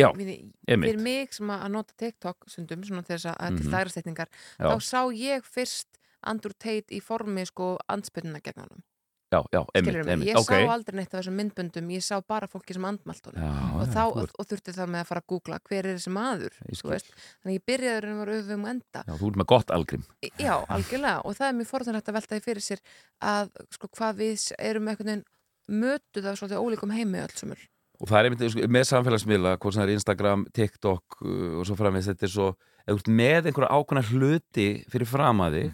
Já, 0.00 0.08
fyrir 0.16 1.00
mig 1.04 1.34
sem 1.36 1.50
að 1.52 1.68
nota 1.76 1.92
TikTok 2.00 2.48
sundum, 2.48 2.84
svona 2.88 3.04
þess 3.04 3.28
að, 3.30 3.36
að 3.36 3.56
til 3.60 3.66
Mhm. 3.66 3.74
dægrastetningar 3.76 4.28
Já. 4.58 4.64
þá 4.70 4.76
sá 4.80 5.00
ég 5.12 5.44
fyrst 5.44 5.88
Andrew 6.22 6.52
Tate 6.52 6.92
í 6.92 7.00
formi 7.00 7.44
sko 7.48 7.78
andspennina 7.88 8.40
gegn 8.44 8.60
honum 8.64 8.82
Já, 9.30 9.38
já, 9.54 9.60
mig? 9.78 9.94
einmitt, 9.94 10.26
ég 10.26 10.38
ok. 10.40 10.48
sá 10.50 10.72
aldrei 10.74 10.96
neitt 10.98 11.12
af 11.12 11.20
þessum 11.20 11.36
myndböndum 11.38 11.90
ég 11.94 12.02
sá 12.02 12.16
bara 12.26 12.48
fólki 12.50 12.74
sem 12.74 12.86
andmalt 12.88 13.28
honum. 13.28 13.44
Já, 13.44 13.52
og, 13.78 13.84
þá, 13.94 14.00
þú 14.10 14.24
og, 14.26 14.48
þurfti 14.50 14.74
það 14.74 14.90
með 14.90 15.04
að 15.04 15.10
fara 15.10 15.22
að 15.22 15.28
googla 15.30 15.58
hver 15.70 15.86
er 15.86 15.98
þessi 16.00 16.14
maður 16.16 16.56
þannig 16.66 17.54
ég 17.54 17.66
byrjaði 17.70 18.00
að 18.10 18.20
vera 18.20 18.38
auðvum 18.40 18.68
enda. 18.72 19.04
Já, 19.06 19.14
þú 19.20 19.30
ert 19.30 19.38
með 19.38 19.50
gott 19.54 19.74
algrim 19.76 20.06
Já, 20.34 20.54
algjörlega. 20.66 21.20
Og 21.22 21.38
það 21.38 21.46
er 21.46 21.58
mjög 21.60 21.70
forðanlegt 21.70 22.10
að 22.10 22.18
velta 22.18 22.34
því 22.34 22.46
fyrir 22.48 22.66
sér 22.66 22.82
að 23.30 23.52
sko 23.76 23.92
hvað 23.94 24.24
við 24.24 24.48
erum 24.58 24.90
einhvern 24.90 25.12
veginn 25.12 25.28
mötuð 25.70 26.26
af 26.26 26.40
svolítið 26.40 26.64
ólíkum 26.66 26.96
heimi 26.96 27.22
öll 27.22 27.36
sömur 27.38 27.68
og 28.00 28.08
það 28.08 28.18
er 28.18 28.28
einmitt 28.28 28.44
sko, 28.54 28.68
með 28.72 28.86
samfélagsmiðla 28.88 29.56
hvort 29.60 29.76
sem 29.76 29.82
það 29.82 29.90
er 29.90 29.98
Instagram, 29.98 30.44
TikTok 30.56 31.18
uh, 31.20 31.58
og 31.60 31.66
svo 31.68 31.76
framvegis, 31.78 32.08
þetta 32.10 32.26
er 32.26 32.32
svo 32.32 32.46
ert 32.90 33.10
með 33.12 33.50
einhverja 33.50 33.76
ákveðna 33.76 34.04
hluti 34.08 34.68
fyrir 34.90 35.08
framaði 35.08 35.66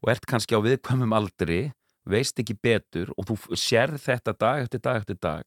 og 0.00 0.12
ert 0.12 0.26
kannski 0.30 0.56
á 0.56 0.64
viðkvæmum 0.64 1.12
aldri 1.14 1.60
veist 2.10 2.40
ekki 2.42 2.56
betur 2.62 3.12
og 3.16 3.28
þú 3.28 3.58
sérð 3.58 4.00
þetta 4.04 4.34
dag 4.38 4.64
eftir 4.64 4.82
dag 4.84 5.00
eftir 5.02 5.18
dag 5.20 5.46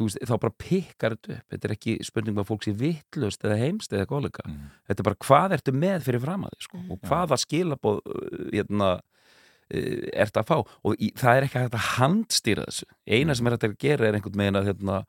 veist, 0.00 0.18
þá 0.26 0.34
bara 0.42 0.54
pikkar 0.58 1.16
þetta 1.16 1.36
upp. 1.36 1.48
Þetta 1.54 1.68
er 1.68 1.74
ekki 1.76 1.96
spurning 2.06 2.36
með 2.38 2.48
fólk 2.50 2.66
sé 2.66 2.74
vittlust 2.78 3.44
eða 3.46 3.58
heimst 3.60 3.92
eða 3.94 4.08
góðleika 4.10 4.46
þetta 4.88 5.00
er 5.00 5.08
bara 5.10 5.20
hvað 5.26 5.56
ertu 5.58 5.74
með 5.76 6.06
fyrir 6.08 6.24
framaði 6.24 6.66
sko, 6.66 6.80
og 6.90 7.04
hvaða 7.08 7.38
skilabóð 7.44 8.00
uh, 8.02 8.48
hérna 8.52 8.90
uh, 8.98 10.08
ert 10.24 10.40
að 10.40 10.50
fá. 10.50 10.56
Og 10.84 10.98
í, 10.98 11.12
það 11.20 11.38
er 11.38 11.48
ekki 11.48 11.62
hægt 11.62 11.78
að 11.78 11.88
handstýra 11.98 12.66
þessu. 12.68 12.90
Eina 13.06 13.36
sem 13.36 13.46
er 13.46 13.56
hægt 13.56 13.68
að 13.70 13.78
gera 13.86 14.08
er 14.08 14.18
einhvern 14.18 14.42
veginn 14.42 14.60
að 14.60 14.70
hérna, 14.72 15.00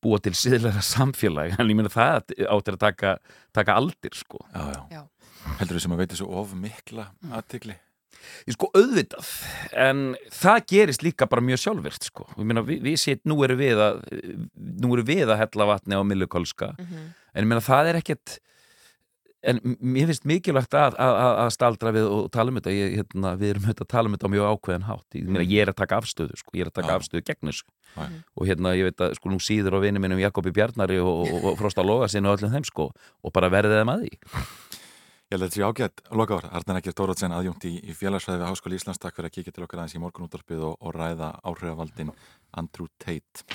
búa 0.00 0.20
til 0.22 0.34
síðlega 0.38 0.84
samfélag. 0.94 1.56
En 1.58 1.72
ég 1.72 1.78
meina 1.78 1.92
það 1.92 2.34
áttir 2.46 2.78
að 2.78 2.84
taka, 2.86 3.16
taka 3.56 3.78
aldir 3.80 4.14
sko. 4.16 4.44
Já, 4.54 4.62
já. 4.76 4.82
Já. 5.00 5.02
Heldur 5.60 5.78
þú 5.78 5.82
sem 5.86 5.94
að 5.94 6.02
veitir 6.02 6.20
svo 6.20 6.32
of 6.36 6.50
mikla 6.56 7.10
aðtikli? 7.32 7.74
Ég 8.48 8.54
sko 8.56 8.68
auðvitað, 8.76 9.30
en 9.86 10.02
það 10.34 10.60
gerist 10.74 11.02
líka 11.06 11.26
bara 11.30 11.42
mjög 11.44 11.62
sjálfvirt 11.64 12.04
sko. 12.10 12.26
Ég 12.36 12.44
meina, 12.50 12.62
við, 12.66 12.82
við 12.84 12.98
sétt, 13.00 13.22
nú 13.24 13.38
eru 13.46 13.56
við 13.60 13.80
að 13.80 14.02
nú 14.84 14.92
eru 14.96 15.04
við 15.08 15.26
að 15.32 15.40
hella 15.44 15.66
vatni 15.74 15.96
á 15.96 16.02
Millukolska 16.04 16.74
Mhm. 16.78 17.10
en 17.34 17.44
ég 17.44 17.48
meina, 17.48 17.60
það 17.64 17.90
er 17.94 18.00
ekkert 18.02 18.38
en 19.42 19.56
mér 19.80 20.04
finnst 20.10 20.26
mikilvægt 20.28 20.74
að, 20.76 20.98
að, 21.00 21.14
að- 21.16 21.38
að 21.46 21.50
staldra 21.54 21.92
við 21.96 22.04
og 22.12 22.26
tala 22.30 22.50
um 22.52 22.58
þetta 22.60 22.72
ég, 22.76 22.96
hérna, 23.00 23.30
við 23.40 23.54
erum 23.54 23.62
auðvitað 23.64 23.86
að 23.86 23.92
tala 23.94 24.10
um 24.10 24.16
þetta 24.18 24.28
á 24.28 24.34
mjög 24.34 24.48
ákveðin 24.52 24.84
hátt 24.84 25.16
ég, 25.16 25.24
meina, 25.32 25.46
ég 25.48 25.62
er 25.64 25.70
að 25.72 25.78
taka 25.80 25.96
afstöðu, 26.02 26.36
sko, 26.36 26.50
ég 26.58 26.60
er 26.66 26.68
að 26.68 26.76
taka 26.76 26.92
Já. 26.92 26.96
afstöðu 27.00 27.24
gegn 27.24 27.48
þessu 27.48 27.64
Já. 27.96 28.04
og 28.36 28.46
hérna, 28.50 28.74
ég 28.76 28.84
veit 28.90 29.00
að 29.00 29.14
sko 29.16 29.30
nú 29.32 29.38
síður 29.40 29.78
á 29.80 29.84
vinið 29.86 30.04
minnum 30.04 30.20
Jakobi 30.20 30.52
Bjarnari 30.52 30.98
og, 31.00 31.24
og, 31.24 31.44
og 31.54 31.56
Frosta 31.58 31.80
Lógasin 31.80 32.28
og 32.28 32.36
öllum 32.36 32.52
þeim 32.52 32.68
sko 32.68 32.90
og 33.24 33.32
bara 33.32 33.48
verðið 33.48 33.80
þeim 33.80 33.94
að 33.96 34.04
því 34.04 34.12
Ég 35.30 35.38
held 35.38 35.44
að 35.46 35.50
þetta 35.52 35.60
sé 35.60 35.66
ágætt 35.70 36.00
loka 36.18 36.36
ár. 36.40 36.46
Arnar 36.58 36.78
ekki 36.80 36.92
Dórótsen 36.98 37.30
aðjúnt 37.30 37.62
í, 37.68 37.70
í 37.86 37.94
félagsfræði 37.94 38.40
við 38.40 38.48
Háskóli 38.48 38.78
Íslands. 38.80 38.98
Takk 38.98 39.14
fyrir 39.14 39.28
að 39.28 39.36
kíkja 39.36 39.52
til 39.54 39.62
okkar 39.62 39.84
aðeins 39.84 39.94
í 39.94 40.00
morgunúttarpið 40.02 40.64
og, 40.66 40.74
og 40.82 40.96
ræða 40.96 41.28
áhrifavaldin 41.46 42.10
Andrew 42.58 42.90
Tate. 42.98 43.46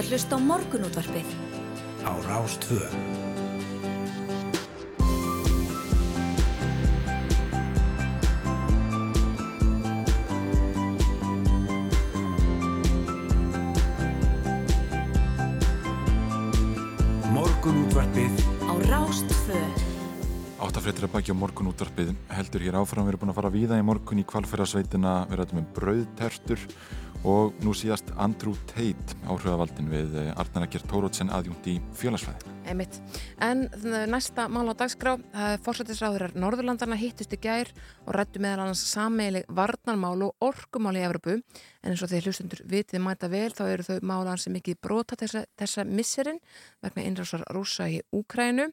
Að 0.00 0.14
hlusta 0.14 0.36
á 0.36 0.40
morgunútvarpið. 0.40 1.28
Á 2.08 2.12
Rástvö. 2.24 2.80
Morgunútvarpið 17.34 18.40
Á 18.64 18.72
Rástvö. 18.88 19.60
Áttafréttir 20.60 21.04
að 21.04 21.12
baki 21.12 21.32
á 21.32 21.36
morgun 21.36 21.68
útvarpið 21.74 22.14
heldur 22.32 22.64
hér 22.64 22.80
áfram, 22.80 23.04
við 23.04 23.12
erum 23.12 23.26
búin 23.26 23.34
að 23.34 23.38
fara 23.42 23.52
víða 23.52 23.76
í 23.80 23.84
morgun 23.84 24.20
í 24.20 24.26
kvalfærasveitina, 24.28 25.14
við 25.28 25.42
rættum 25.42 25.60
um 25.60 25.70
brauðtertur 25.76 26.64
og 27.26 27.56
nú 27.64 27.74
síðast 27.76 28.08
Andrew 28.20 28.54
Tate, 28.70 29.16
áhrifavaldin 29.28 29.90
við 29.92 30.14
Arnar 30.32 30.64
Akir 30.64 30.84
Tórótsen 30.88 31.32
aðjúnt 31.34 31.66
í 31.68 31.76
fjölasfæði. 31.98 32.54
Einmitt. 32.70 32.96
En 33.42 33.66
næsta 34.08 34.46
mál 34.52 34.70
á 34.70 34.74
dagskrá, 34.78 35.16
fórsættisráðurar 35.64 36.36
Norðurlandana 36.38 36.98
hittust 37.00 37.34
í 37.34 37.40
gær 37.42 37.72
og 38.06 38.14
rættu 38.16 38.40
meðal 38.42 38.66
annars 38.66 38.84
sameilig 38.88 39.44
varnarmál 39.48 40.28
og 40.28 40.44
orkumál 40.44 40.96
í 40.96 41.04
Evropu. 41.04 41.40
En 41.80 41.92
eins 41.92 42.04
og 42.04 42.12
þeir 42.12 42.28
hlustundur 42.30 42.62
vitið 42.68 43.04
mæta 43.04 43.30
vel, 43.32 43.50
þá 43.52 43.64
eru 43.68 43.88
þau 43.88 43.98
málan 44.06 44.40
sem 44.40 44.56
ekki 44.60 44.78
brota 44.80 45.18
þessa, 45.20 45.44
þessa 45.60 45.86
misserinn 45.88 46.40
vegna 46.84 47.08
innrásar 47.08 47.44
rúsa 47.52 47.88
í 47.90 48.00
Úkrænu. 48.16 48.70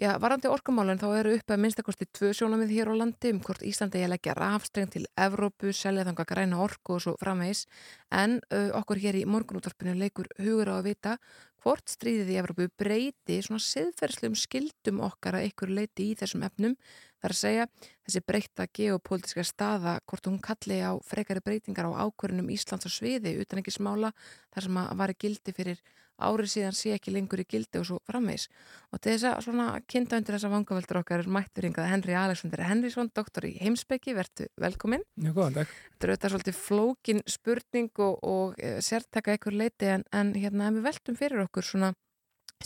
Já, 0.00 0.14
varandi 0.16 0.48
orkumálinn 0.48 0.96
þá 0.96 1.10
eru 1.18 1.32
upp 1.36 1.52
að 1.52 1.58
minnstakosti 1.60 2.06
tvö 2.16 2.30
sjónamið 2.32 2.70
hér 2.72 2.88
á 2.88 2.94
landi 2.96 3.34
um 3.34 3.40
hvort 3.44 3.60
Íslandi 3.68 4.00
að 4.00 4.14
leggja 4.14 4.32
rafstreng 4.38 4.88
til 4.88 5.02
Evrópu, 5.12 5.74
selja 5.76 6.06
þanga 6.08 6.24
græna 6.30 6.62
orku 6.64 6.94
og 6.94 7.02
svo 7.04 7.12
framvegis. 7.20 7.66
En 8.08 8.38
uh, 8.48 8.70
okkur 8.78 9.02
hér 9.02 9.18
í 9.20 9.26
morgunútvarpinu 9.28 9.92
leikur 10.00 10.30
hugur 10.40 10.72
á 10.72 10.80
að 10.80 10.88
vita 10.88 11.18
hvort 11.60 11.92
stríðið 11.92 12.32
í 12.32 12.40
Evrópu 12.40 12.70
breyti 12.80 13.42
svona 13.44 13.60
siðferðslegum 13.60 14.40
skildum 14.40 15.04
okkar 15.04 15.36
að 15.36 15.50
ykkur 15.50 15.76
leiti 15.82 16.08
í 16.14 16.16
þessum 16.16 16.48
efnum. 16.48 16.78
Það 17.20 17.28
er 17.28 17.36
að 17.36 17.42
segja 17.42 17.70
þessi 17.84 18.26
breyta 18.32 18.70
geopolítiska 18.80 19.44
staða 19.44 19.98
hvort 20.08 20.32
hún 20.32 20.40
kalli 20.40 20.80
á 20.80 20.96
frekari 21.04 21.44
breytingar 21.44 21.92
á 21.92 22.08
ákvörunum 22.08 22.48
Íslands 22.56 22.88
á 22.88 22.90
sviði 22.90 23.36
utan 23.44 23.60
ekki 23.60 23.76
smála 23.76 24.14
þar 24.48 24.70
sem 24.70 24.80
að 24.80 24.94
var 25.04 25.12
í 25.12 25.20
gildi 25.20 25.52
fyrir 25.52 25.84
árið 26.22 26.52
síðan 26.54 26.76
sé 26.76 26.92
ekki 26.94 27.14
lengur 27.14 27.42
í 27.42 27.46
gildi 27.48 27.80
og 27.80 27.86
svo 27.88 27.98
framvegs. 28.08 28.46
Og 28.92 29.00
til 29.00 29.14
þess 29.14 29.28
að 29.30 29.42
svona 29.46 29.66
kynnta 29.90 30.20
undir 30.20 30.36
þessa 30.36 30.52
vangaveldur 30.52 31.00
okkar 31.00 31.24
er 31.24 31.32
mættur 31.32 31.68
yngað 31.70 31.90
Henry 31.90 32.16
Alexander 32.18 32.64
Henrysson, 32.66 33.10
doktor 33.16 33.48
í 33.48 33.54
heimsbyggi, 33.60 34.14
verðu 34.18 34.50
velkominn. 34.60 35.06
Já, 35.16 35.32
góðan 35.32 35.58
dag. 35.60 35.74
Þetta 35.96 36.10
auðvitað 36.10 36.34
svolítið 36.34 36.60
flókin 36.60 37.24
spurning 37.28 38.04
og, 38.06 38.22
og 38.26 38.60
e, 38.60 38.76
sértaka 38.84 39.34
einhver 39.34 39.56
leiti 39.56 39.90
en, 39.90 40.06
en 40.14 40.32
hérna 40.36 40.72
við 40.76 40.88
veltum 40.90 41.18
fyrir 41.18 41.44
okkur 41.46 41.66
svona 41.66 41.92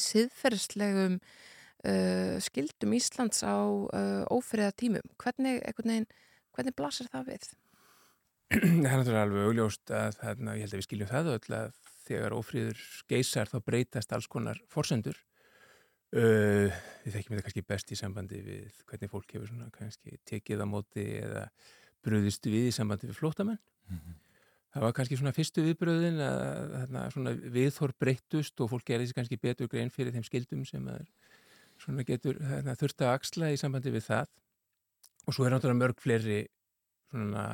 siðferðslegum 0.01 1.19
uh, 1.21 2.37
skildum 2.43 2.95
Íslands 2.97 3.45
á 3.47 3.57
uh, 3.63 4.25
ófriða 4.33 4.73
tímum. 4.77 5.05
Hvernig, 5.21 5.61
veginn, 5.79 6.09
hvernig 6.57 6.77
blasir 6.79 7.11
það 7.13 7.31
við? 7.35 7.51
Það 8.55 8.61
er 8.61 8.83
náttúrulega 8.85 9.25
alveg 9.25 9.49
augljóst 9.49 9.93
að 9.95 10.19
þarna, 10.21 10.57
ég 10.59 10.67
held 10.67 10.75
að 10.75 10.81
við 10.81 10.87
skiljum 10.89 11.11
það 11.11 11.31
öll 11.35 11.57
að 11.59 11.79
þegar 12.07 12.37
ófríður 12.37 12.83
geysar 13.11 13.51
þá 13.51 13.59
breytast 13.67 14.13
alls 14.15 14.29
konar 14.31 14.61
forsendur. 14.73 15.17
Uh, 16.15 16.71
við 17.03 17.17
þekkjum 17.17 17.35
þetta 17.35 17.47
kannski 17.49 17.65
best 17.67 17.89
í 17.91 17.99
sambandi 17.99 18.43
við 18.45 18.83
hvernig 18.87 19.11
fólk 19.11 19.33
hefur 19.35 19.51
svona 19.51 19.73
kannski 19.75 20.21
tekið 20.29 20.63
á 20.63 20.67
móti 20.71 21.07
eða 21.19 21.49
bröðist 22.05 22.47
við 22.47 22.69
í 22.69 22.77
sambandi 22.77 23.09
við 23.11 23.19
flótamenn. 23.19 23.59
Það 24.75 24.83
var 24.83 24.95
kannski 24.97 25.17
svona 25.19 25.35
fyrstu 25.35 25.63
viðbröðin 25.63 26.17
að 26.25 26.73
þarna, 26.73 27.03
svona 27.15 27.33
viðþór 27.55 27.93
breyttust 28.03 28.63
og 28.65 28.73
fólk 28.73 28.89
gerði 28.89 29.07
sér 29.07 29.19
kannski 29.21 29.39
betur 29.39 29.69
grein 29.71 29.93
fyrir 29.95 30.15
þeim 30.15 30.25
skildum 30.27 30.65
sem 30.67 30.89
að 30.91 31.05
svona 31.79 32.07
getur 32.07 32.41
þurft 32.81 33.05
að 33.05 33.13
axla 33.13 33.53
í 33.55 33.61
sambandi 33.61 33.93
við 33.95 34.09
það. 34.09 34.33
Og 35.25 35.37
svo 35.37 35.47
er 35.47 35.55
náttúrulega 35.55 35.81
mörg 35.81 36.03
fleiri 36.03 36.41
svona 37.13 37.45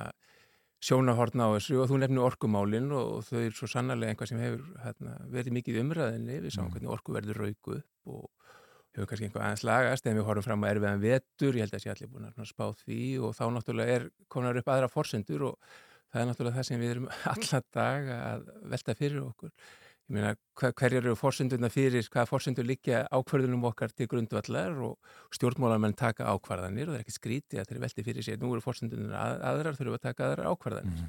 sjónahorn 0.81 1.43
á 1.45 1.49
þessu 1.57 1.81
og 1.83 1.91
þú 1.91 2.01
nefnir 2.01 2.24
orkumálin 2.24 2.89
og 2.97 3.24
þau 3.28 3.41
eru 3.43 3.57
svo 3.57 3.68
sannarlega 3.68 4.14
einhvað 4.14 4.31
sem 4.33 4.41
hefur 4.41 4.62
hérna, 4.85 5.16
verið 5.33 5.57
mikið 5.59 5.81
umræðinni 5.83 6.39
við 6.47 6.55
sáum 6.55 6.70
hvernig 6.72 6.93
orku 6.95 7.16
verður 7.16 7.43
rauku 7.45 7.76
upp 7.76 8.14
og 8.14 8.24
hefur 8.97 9.11
kannski 9.11 9.28
einhvað 9.28 9.45
aðeins 9.45 9.66
lagast 9.68 10.09
en 10.09 10.16
við 10.16 10.26
horfum 10.26 10.47
fram 10.49 10.64
á 10.64 10.70
erfiðan 10.70 11.05
vetur, 11.05 11.59
ég 11.59 11.66
held 11.66 11.76
að 11.76 11.85
sé 11.85 11.93
allir 11.93 12.11
búin 12.11 12.31
að 12.31 12.49
spá 12.49 12.66
því 12.81 13.03
og 13.20 13.37
þá 13.37 13.45
náttúrulega 13.55 13.99
er 13.99 14.09
konar 14.33 14.59
upp 14.61 14.72
aðra 14.72 14.91
forsendur 14.91 15.47
og 15.51 15.76
það 16.11 16.22
er 16.22 16.31
náttúrulega 16.31 16.59
það 16.59 16.68
sem 16.70 16.83
við 16.83 16.95
erum 16.95 17.12
alla 17.35 17.62
dag 17.76 18.11
að 18.16 18.51
velta 18.72 18.97
fyrir 18.99 19.22
okkur 19.26 19.55
meina 20.15 20.35
hver, 20.59 20.73
hverjar 20.77 21.05
eru 21.05 21.17
forsendurna 21.19 21.71
fyrir 21.73 22.07
hvaða 22.07 22.29
forsendur 22.29 22.67
liggja 22.69 23.03
ákvarðunum 23.15 23.67
okkar 23.71 23.95
til 23.95 24.09
grundvallar 24.11 24.79
og 24.87 25.13
stjórnmálamenn 25.37 25.97
taka 25.99 26.29
ákvarðanir 26.35 26.89
og 26.89 26.95
það 26.95 27.01
er 27.01 27.05
ekki 27.07 27.17
skrítið 27.17 27.63
að 27.63 27.71
þeir 27.71 27.83
velti 27.87 28.07
fyrir 28.07 28.27
sér. 28.27 28.41
Nú 28.43 28.53
eru 28.55 28.65
forsendurna 28.65 29.23
að, 29.25 29.37
aðrar 29.53 29.79
þurfum 29.79 29.99
að 29.99 30.07
taka 30.09 30.27
aðrar 30.29 30.51
ákvarðanir. 30.53 31.09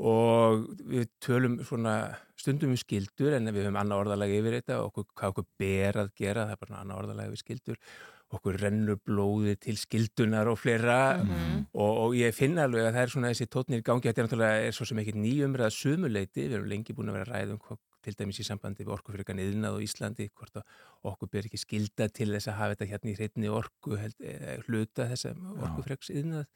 Og 0.00 0.62
við 0.88 1.10
tölum 1.20 1.58
svona 1.66 1.96
stundum 2.38 2.72
um 2.72 2.80
skildur 2.80 3.34
en 3.36 3.50
við 3.50 3.66
höfum 3.66 3.80
annað 3.82 4.06
orðalega 4.06 4.38
yfir 4.38 4.56
þetta 4.60 4.78
og 4.80 4.92
okkur, 4.92 5.10
hvað 5.18 5.34
okkur 5.34 5.50
ber 5.60 6.00
að 6.04 6.14
gera 6.16 6.46
það 6.46 6.56
er 6.56 6.62
bara 6.62 6.80
annað 6.84 7.02
orðalega 7.02 7.32
yfir 7.32 7.44
skildur 7.44 7.82
okkur 8.30 8.58
rennur 8.62 8.98
blóði 9.02 9.56
til 9.58 9.76
skildunar 9.78 10.50
og 10.50 10.58
fleira. 10.60 11.18
Mhm. 11.18 11.66
og, 11.74 11.92
og 12.04 12.16
ég 12.18 12.34
finna 12.34 12.66
alveg 12.68 12.86
að 12.86 12.94
það 12.94 13.02
er 13.02 13.14
svona 13.14 13.32
þessi 13.32 13.50
tótnir 13.50 13.82
gangi. 13.86 14.06
Þetta 14.06 14.22
er 14.22 14.28
náttúrulega 14.28 14.66
er 14.66 14.76
svo 14.76 14.86
sem 14.86 15.02
ekki 15.02 15.16
nýjumræða 15.18 15.70
sumuleiti 15.74 16.46
við 16.46 16.58
erum 16.58 16.70
lengi 16.70 16.94
búin 16.94 17.10
að 17.10 17.18
vera 17.20 17.42
um 17.50 17.58
hvað, 17.58 17.80
til 18.04 18.14
dæmis 18.18 18.40
í 18.42 18.46
sambandi 18.46 18.84
við 18.84 18.94
orkufyrirkan 18.96 19.42
yðnað 19.42 19.76
á 19.76 19.84
Íslandi 19.84 20.28
hvort 20.30 20.60
að 20.60 20.78
okkur 21.10 21.32
ber 21.32 21.48
ekki 21.48 21.60
skilda 21.60 22.08
til 22.08 22.30
þess 22.32 22.50
að 22.50 22.58
hafa 22.60 22.76
þetta 22.76 22.90
hérna 22.92 23.12
í 23.12 23.16
hreitni 23.18 23.52
orku 23.52 23.98
held, 24.00 24.16
eh, 24.20 24.56
hluta 24.66 25.08
þess 25.10 25.30
að 25.30 25.42
orkufyrirks 25.56 26.12
yðnað 26.14 26.46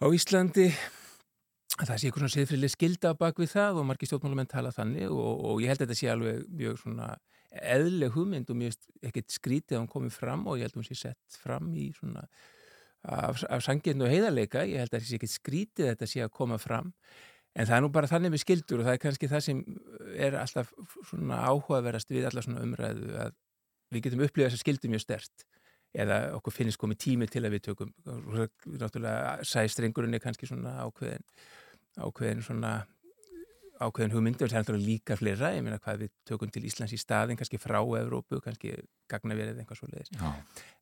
á 0.00 0.06
Íslandi. 0.08 0.68
Að 1.80 1.86
það 1.88 1.96
sé 1.96 2.06
eitthvað 2.06 2.22
svona 2.24 2.36
siðfriðlega 2.36 2.76
skilda 2.76 3.12
bak 3.16 3.38
við 3.40 3.52
það 3.54 3.78
og 3.80 3.86
margir 3.88 4.10
stjórnmálamenn 4.10 4.50
tala 4.50 4.72
þannig 4.74 5.08
og, 5.08 5.44
og 5.48 5.60
ég 5.62 5.70
held 5.70 5.80
að 5.80 5.86
þetta 5.86 6.00
sé 6.00 6.08
alveg 6.12 6.48
mjög 6.50 6.80
svona 6.82 7.10
eðleg 7.50 8.14
hugmynd 8.14 8.50
og 8.52 8.58
finnst 8.62 8.90
ekkert 9.02 9.34
skrítið 9.34 9.76
að 9.76 9.82
hún 9.82 9.92
komið 9.94 10.16
fram 10.18 10.46
og 10.46 10.58
ég 10.58 10.68
held 10.68 10.76
að 10.76 10.82
hún 10.82 10.88
sé 10.90 10.98
sett 10.98 11.38
fram 11.40 11.70
í 11.74 11.88
svona 11.96 12.26
af, 13.02 13.42
af 13.48 13.64
sangirn 13.64 14.04
og 14.04 14.12
heiðarleika, 14.12 14.66
ég 14.68 14.82
held 14.82 14.92
að 14.92 15.00
það 15.00 15.08
sé 15.08 15.18
ekkert 15.18 15.34
skrítið 15.34 15.86
að 15.86 15.92
þetta 15.94 16.10
sé 16.12 16.24
að 16.24 16.32
koma 16.36 16.60
fram 16.60 16.92
en 17.54 17.66
það 17.66 17.76
er 17.76 17.84
nú 17.84 17.92
bara 17.94 18.10
þannig 18.10 18.34
með 18.34 18.44
skildur 18.44 18.82
og 18.82 18.88
það 18.88 18.96
er 18.96 19.02
kannski 19.04 19.30
það 19.30 19.46
sem 19.46 19.62
er 20.16 20.36
alltaf 20.38 20.70
svona 21.08 21.40
áhugaverðast 21.50 22.12
við 22.12 22.28
alla 22.30 22.44
svona 22.46 22.62
umræðu 22.66 23.16
að 23.24 23.34
við 23.90 24.06
getum 24.06 24.22
upplifað 24.26 24.52
þessa 24.52 24.64
skildur 24.64 24.92
mjög 24.92 25.04
stert 25.06 25.46
eða 26.00 26.20
okkur 26.36 26.54
finnist 26.54 26.78
komið 26.78 27.00
tími 27.02 27.26
til 27.30 27.42
að 27.42 27.56
við 27.56 27.64
tökum 27.66 27.90
náttúrulega 28.06 29.40
sæstrengurinn 29.46 30.14
er 30.14 30.22
kannski 30.22 30.46
svona 30.46 30.76
ákveðin 30.84 31.26
ákveðin 31.98 32.44
svona 32.46 32.74
ákveðin 33.80 34.12
hugmyndur, 34.12 34.50
það 34.50 34.58
er 34.58 34.62
náttúrulega 34.62 34.86
líka 34.86 35.16
fleira. 35.16 35.50
Ég 35.56 35.64
meina 35.64 35.78
hvað 35.80 36.02
við 36.04 36.10
tökum 36.28 36.50
til 36.52 36.62
Íslands 36.68 36.92
í 36.92 36.98
staðin 37.00 37.38
kannski 37.40 37.58
frá 37.60 37.78
Evrópu, 37.80 38.40
kannski 38.44 38.74
gagnaverið 39.10 39.62
eitthvað 39.62 39.80
svo 39.80 39.88
leiðis 39.88 40.12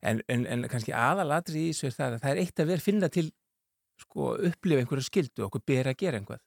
en, 0.03 0.21
en, 0.27 0.45
en 0.45 0.67
kannski 0.71 0.93
aðalatri 0.95 1.69
í 1.69 1.71
þessu 1.71 1.89
er 1.89 1.95
það 1.95 2.17
að 2.17 2.25
það 2.25 2.33
er 2.33 2.41
eitt 2.43 2.61
að 2.61 2.71
vera 2.73 2.85
finna 2.85 3.09
til 3.13 3.25
sko 3.99 4.33
upplifa 4.49 4.83
einhverja 4.83 5.07
skildu 5.07 5.45
okkur 5.47 5.63
ber 5.71 5.89
að 5.91 5.97
gera 6.03 6.19
einhvað 6.19 6.43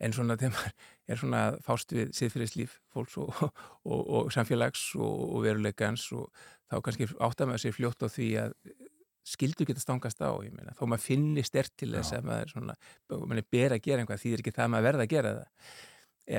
en 0.00 0.14
svona 0.16 0.36
þegar 0.40 0.54
maður 0.56 0.74
er 1.10 1.20
svona 1.20 1.42
fást 1.66 1.92
við 1.94 2.14
siðfyrirslíf 2.16 2.78
fólks 2.94 3.18
og, 3.20 3.34
og, 3.84 4.00
og 4.00 4.30
samfélags 4.34 4.86
og, 4.98 5.42
veruleikans 5.44 6.06
og 6.16 6.30
þá 6.70 6.78
kannski 6.86 7.10
áttar 7.18 7.50
maður 7.50 7.64
sér 7.64 7.76
fljótt 7.76 8.06
á 8.06 8.08
því 8.08 8.30
að 8.44 8.56
skildu 9.30 9.66
geta 9.68 9.82
stangast 9.82 10.22
á, 10.24 10.32
ég 10.42 10.54
meina, 10.54 10.74
þó 10.78 10.86
maður 10.88 11.04
finnir 11.04 11.46
stert 11.46 11.74
til 11.78 11.92
þess 11.92 12.16
að 12.16 12.26
maður 12.30 12.54
svona, 12.54 12.76
maður 13.12 13.42
er 13.42 13.48
ber 13.52 13.76
að 13.76 13.84
gera 13.84 14.02
einhvað, 14.02 14.22
þýðir 14.24 14.42
ekki 14.42 14.54
það 14.56 14.66
að 14.66 14.72
maður 14.74 14.88
verða 14.88 15.04
að 15.04 15.12
gera 15.12 15.32
það. 15.36 15.70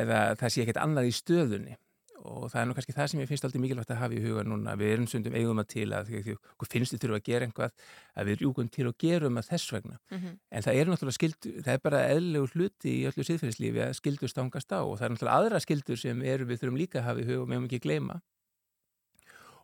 Eða 0.01 0.19
það 0.39 0.53
sé 0.53 0.63
ekkert 0.63 0.81
annað 0.81 1.09
í 1.09 1.13
stöðunni 1.15 1.77
og 2.21 2.47
það 2.51 2.61
er 2.61 2.67
nú 2.69 2.75
kannski 2.77 2.95
það 2.95 3.09
sem 3.11 3.21
ég 3.21 3.29
finnst 3.29 3.45
aldrei 3.47 3.61
mikilvægt 3.63 3.91
að 3.93 3.99
hafa 4.01 4.17
í 4.17 4.21
huga 4.23 4.43
núna, 4.45 4.75
við 4.79 4.93
erum 4.95 5.07
sundum 5.09 5.35
eigum 5.37 5.61
að 5.61 5.69
til 5.73 5.87
að 5.97 6.11
því 6.11 6.35
okkur 6.37 6.69
finnst 6.69 6.95
þið 6.95 7.03
þurfa 7.03 7.19
að 7.19 7.27
gera 7.29 7.47
einhvað 7.47 7.85
að 8.13 8.29
við 8.29 8.41
rjúkum 8.41 8.69
til 8.75 8.87
og 8.89 8.97
gerum 9.01 9.39
að 9.41 9.47
þess 9.51 9.73
vegna. 9.75 9.99
Mhm. 10.11 10.35
en 10.51 10.65
það 10.65 10.81
er 10.81 10.91
náttúrulega 10.91 11.17
skildu, 11.17 11.53
það 11.65 11.73
er 11.73 11.81
bara 11.83 12.01
eðlilegu 12.09 12.51
hluti 12.53 12.91
í 12.91 13.07
öllu 13.09 13.25
siðferðislífi 13.25 13.81
að 13.85 13.95
skildur 13.97 14.29
stangast 14.29 14.71
á 14.71 14.81
og 14.81 14.97
það 14.99 15.07
er 15.07 15.13
náttúrulega 15.15 15.39
aðra 15.39 15.63
skildur 15.65 15.97
sem 15.97 16.21
eru 16.21 16.45
við 16.45 16.61
þurfum 16.61 16.81
líka 16.81 16.99
að 17.01 17.07
hafa 17.09 17.21
í 17.21 17.27
huga 17.29 17.41
og 17.41 17.49
meðum 17.49 17.69
ekki 17.69 17.81
gleyma. 17.87 18.21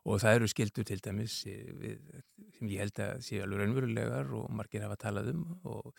Og 0.07 0.21
það 0.23 0.37
eru 0.37 0.47
skildur 0.47 0.85
til 0.87 1.01
dæmis 1.03 1.41
við, 1.43 1.99
sem 2.57 2.69
ég 2.71 2.79
held 2.79 2.99
að 3.03 3.25
séu 3.27 3.43
alveg 3.43 3.59
raunverulegar 3.59 4.31
og 4.33 4.47
margir 4.55 4.85
hafa 4.85 4.95
talað 4.95 5.33
um 5.33 5.59
og 5.67 5.91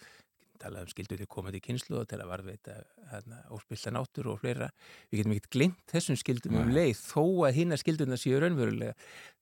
talað 0.60 0.84
um 0.86 0.92
skildu 0.92 1.16
til 1.18 1.26
komandi 1.30 1.60
kynslu 1.64 2.00
og 2.00 2.08
til 2.10 2.18
að 2.20 2.30
varðveita 2.32 2.76
hérna, 3.12 3.38
óspilta 3.54 3.92
náttúru 3.94 4.34
og 4.34 4.40
fleira. 4.42 4.68
Við 5.10 5.22
getum 5.22 5.34
ekkert 5.36 5.50
glimt 5.56 5.80
þessum 5.92 6.18
skildum 6.20 6.58
um 6.60 6.72
leið 6.74 6.98
þó 7.00 7.22
að 7.48 7.56
hinna 7.60 7.78
skilduna 7.80 8.18
séu 8.20 8.40
raunverulega. 8.42 8.94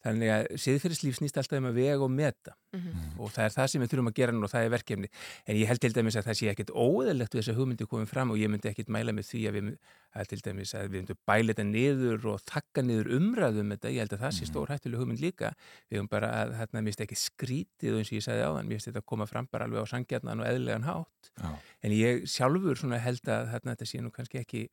Þannig 0.07 0.31
að 0.31 0.45
siðferðislíf 0.63 1.17
snýst 1.19 1.39
alltaf 1.41 1.59
um 1.59 1.67
að 1.73 1.79
vega 1.81 2.05
og 2.07 2.11
meta 2.15 2.55
Mhm. 2.77 3.17
og 3.19 3.31
það 3.33 3.45
er 3.47 3.53
það 3.55 3.67
sem 3.73 3.81
við 3.83 3.89
þurfum 3.91 4.09
að 4.11 4.15
gera 4.19 4.33
núna 4.33 4.45
og 4.45 4.51
það 4.53 4.65
er 4.67 4.73
verkefni. 4.75 5.09
En 5.47 5.57
ég 5.57 5.67
held 5.67 5.81
til 5.81 5.93
dæmis 5.97 6.17
að 6.21 6.27
það 6.29 6.37
sé 6.37 6.49
ekkert 6.53 6.73
óeðalegt 6.77 7.33
við 7.33 7.41
þess 7.41 7.53
að 7.55 7.57
hugmyndi 7.61 7.87
komið 7.89 8.09
fram 8.11 8.31
og 8.31 8.37
ég 8.37 8.51
myndi 8.53 8.69
ekkert 8.69 8.91
mæla 8.93 9.15
með 9.17 9.31
því 9.31 9.41
að 9.49 9.55
við, 9.57 9.71
mynd- 10.17 10.23
að 10.23 10.29
til 10.33 10.39
dæmis 10.47 10.73
að 10.75 10.87
við 10.89 10.97
myndum 11.01 11.19
bæla 11.29 11.55
þetta 11.55 11.65
niður 11.69 12.27
og 12.33 12.41
þakka 12.49 12.83
niður 12.87 13.11
umræðum 13.17 13.73
þetta. 13.75 13.93
Ég 13.93 13.99
held 14.05 14.15
að 14.17 14.23
það 14.25 14.35
sé 14.37 14.47
stór 14.49 14.73
hættuleg 14.73 15.01
hugmynd 15.01 15.21
líka. 15.21 15.53
Við 15.91 15.99
höfum 16.01 16.09
bara 16.11 16.31
að 16.45 16.55
hérna 16.61 16.83
mist 16.83 17.01
ekki 17.01 17.17
skrítið 17.17 17.99
eins 17.99 18.11
og 18.13 18.17
ég 18.17 18.25
sagði 18.27 18.47
áðan, 18.47 18.67
mér 18.67 18.79
finnst 18.79 18.91
þetta 18.91 19.03
að 19.05 19.11
koma 19.13 19.27
fram 19.27 19.49
bara 19.53 19.65
alveg 19.69 19.85
á 19.85 19.93
sangjarnan 19.93 20.41
og 20.41 20.47
eðlilegan 20.47 20.89
hátt. 20.89 21.31
Já. 21.37 21.53
En 21.83 21.91
ég 21.93 22.25
sjálfur 22.27 22.77
held 22.97 23.29
að 23.29 23.53
hérna, 23.53 23.77
þetta 23.77 23.87
sé 23.87 24.01
nú 24.01 24.11
kannski 24.11 24.41
ekki 24.41 24.69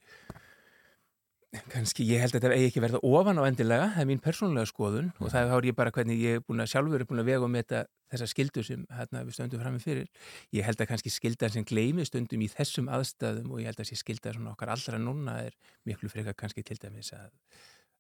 kannski 1.70 2.06
ég 2.08 2.22
held 2.24 2.34
að 2.34 2.40
þetta 2.42 2.56
eigi 2.56 2.70
ekki 2.72 2.82
verða 2.82 3.00
ofan 3.06 3.38
á 3.38 3.44
endilega, 3.46 3.90
það 3.94 4.04
er 4.04 4.08
mín 4.10 4.22
persónulega 4.24 4.70
skoðun 4.70 5.10
og 5.20 5.30
það 5.34 5.52
er 5.58 5.68
ég 5.68 5.76
bara 5.78 5.94
hvernig 5.94 6.22
ég 6.22 6.40
er 6.40 6.46
búin 6.46 6.64
að 6.64 6.72
sjálfur 6.72 7.04
er 7.04 7.10
búin 7.10 7.22
að 7.22 7.30
vega 7.30 7.46
um 7.46 7.58
þetta 7.60 7.82
þessa 8.14 8.30
skildu 8.30 8.64
sem 8.66 8.86
hérna, 8.94 9.24
við 9.26 9.38
stöndum 9.38 9.62
fram 9.62 9.76
með 9.78 9.86
fyrir. 9.88 10.10
Ég 10.54 10.66
held 10.66 10.82
að 10.82 10.90
kannski 10.92 11.14
skildan 11.14 11.54
sem 11.54 11.66
gleymi 11.70 12.06
stundum 12.10 12.46
í 12.46 12.50
þessum 12.52 12.90
aðstæðum 12.94 13.54
og 13.54 13.62
ég 13.62 13.70
held 13.70 13.84
að 13.84 13.90
sé 13.90 14.00
skildan 14.02 14.38
svona 14.38 14.54
okkar 14.54 14.74
allra 14.74 15.02
núna 15.02 15.38
er 15.46 15.58
miklu 15.90 16.10
frekar 16.10 16.38
kannski 16.38 16.66
til 16.66 16.80
dæmis 16.82 17.14
að, 17.18 17.30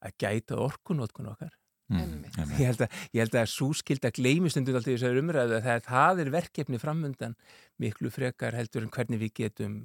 að 0.01 0.17
gæta 0.21 0.57
orkunótkun 0.61 1.29
okkar. 1.33 1.53
Mm, 1.93 2.23
Ég 2.57 2.69
held 2.71 2.85
að, 2.85 2.99
ég 3.13 3.25
held 3.25 3.35
að 3.37 3.49
svo 3.51 3.69
skilda 3.75 4.09
gleymi 4.15 4.49
stundum 4.49 4.77
alltaf 4.79 4.93
í 4.93 4.95
þessari 4.95 5.21
umræðu 5.21 5.57
að 5.57 5.65
það, 5.65 5.81
það 5.89 6.21
er 6.23 6.29
verkefni 6.33 6.79
framundan 6.81 7.35
miklu 7.81 8.09
frekar 8.13 8.55
heldur 8.55 8.85
en 8.85 8.93
hvernig 8.93 9.19
við 9.21 9.33
getum 9.41 9.75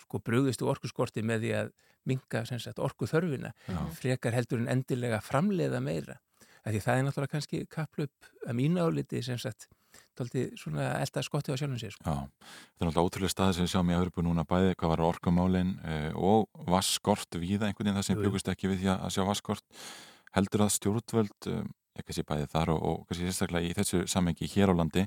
sko 0.00 0.22
brugðist 0.24 0.64
úr 0.64 0.72
orkuskorti 0.72 1.22
með 1.26 1.44
því 1.44 1.52
að 1.60 1.74
minga 2.08 2.44
orku 2.84 3.08
þörfina 3.10 3.54
frekar 3.98 4.36
heldur 4.36 4.62
en 4.62 4.70
endilega 4.76 5.20
framleiða 5.24 5.80
meira 5.80 6.20
af 6.64 6.72
því 6.72 6.82
það 6.84 6.98
er 6.98 7.06
náttúrulega 7.06 7.34
kannski 7.34 7.64
kaplöp 7.70 8.30
að 8.46 8.58
mínu 8.60 8.84
áliti 8.84 9.22
sem 9.24 9.38
sagt 9.40 9.68
elda 10.14 11.22
skotti 11.22 11.54
á 11.54 11.58
sjálfum 11.58 11.78
sér 11.78 11.94
sko. 11.94 12.02
Já, 12.06 12.26
þetta 12.74 12.84
er 12.84 12.88
náttúrulega 12.88 13.06
ótrúlega 13.08 13.34
staði 13.34 13.56
sem 13.56 13.66
við 13.66 13.72
sjáum 13.74 13.90
í 13.90 13.96
Evropu 13.96 14.24
núna 14.24 14.44
bæði 14.48 14.74
hvað 14.78 14.92
var 14.94 15.04
orkumálin 15.08 15.72
uh, 15.82 16.10
og 16.14 16.66
vasskort 16.70 17.38
víða 17.38 17.68
einhvern 17.68 17.90
veginn 17.90 17.98
það 18.00 18.08
sem 18.08 18.20
byggust 18.22 18.50
ekki 18.52 18.70
við 18.70 18.84
því 18.84 18.92
að, 18.94 19.08
sjá 19.14 19.24
vasskort 19.28 19.82
heldur 20.34 20.64
að 20.66 20.74
stjórnvöld 20.78 21.50
ég 21.50 22.06
kannski 22.06 22.26
bæði 22.26 22.50
þar 22.54 22.74
og, 22.74 22.86
og 22.90 23.02
kannski 23.08 23.28
sérstaklega 23.28 23.68
í 23.68 23.76
þessu 23.78 24.04
samengi 24.10 24.50
hér 24.50 24.74
á 24.74 24.78
landi 24.78 25.06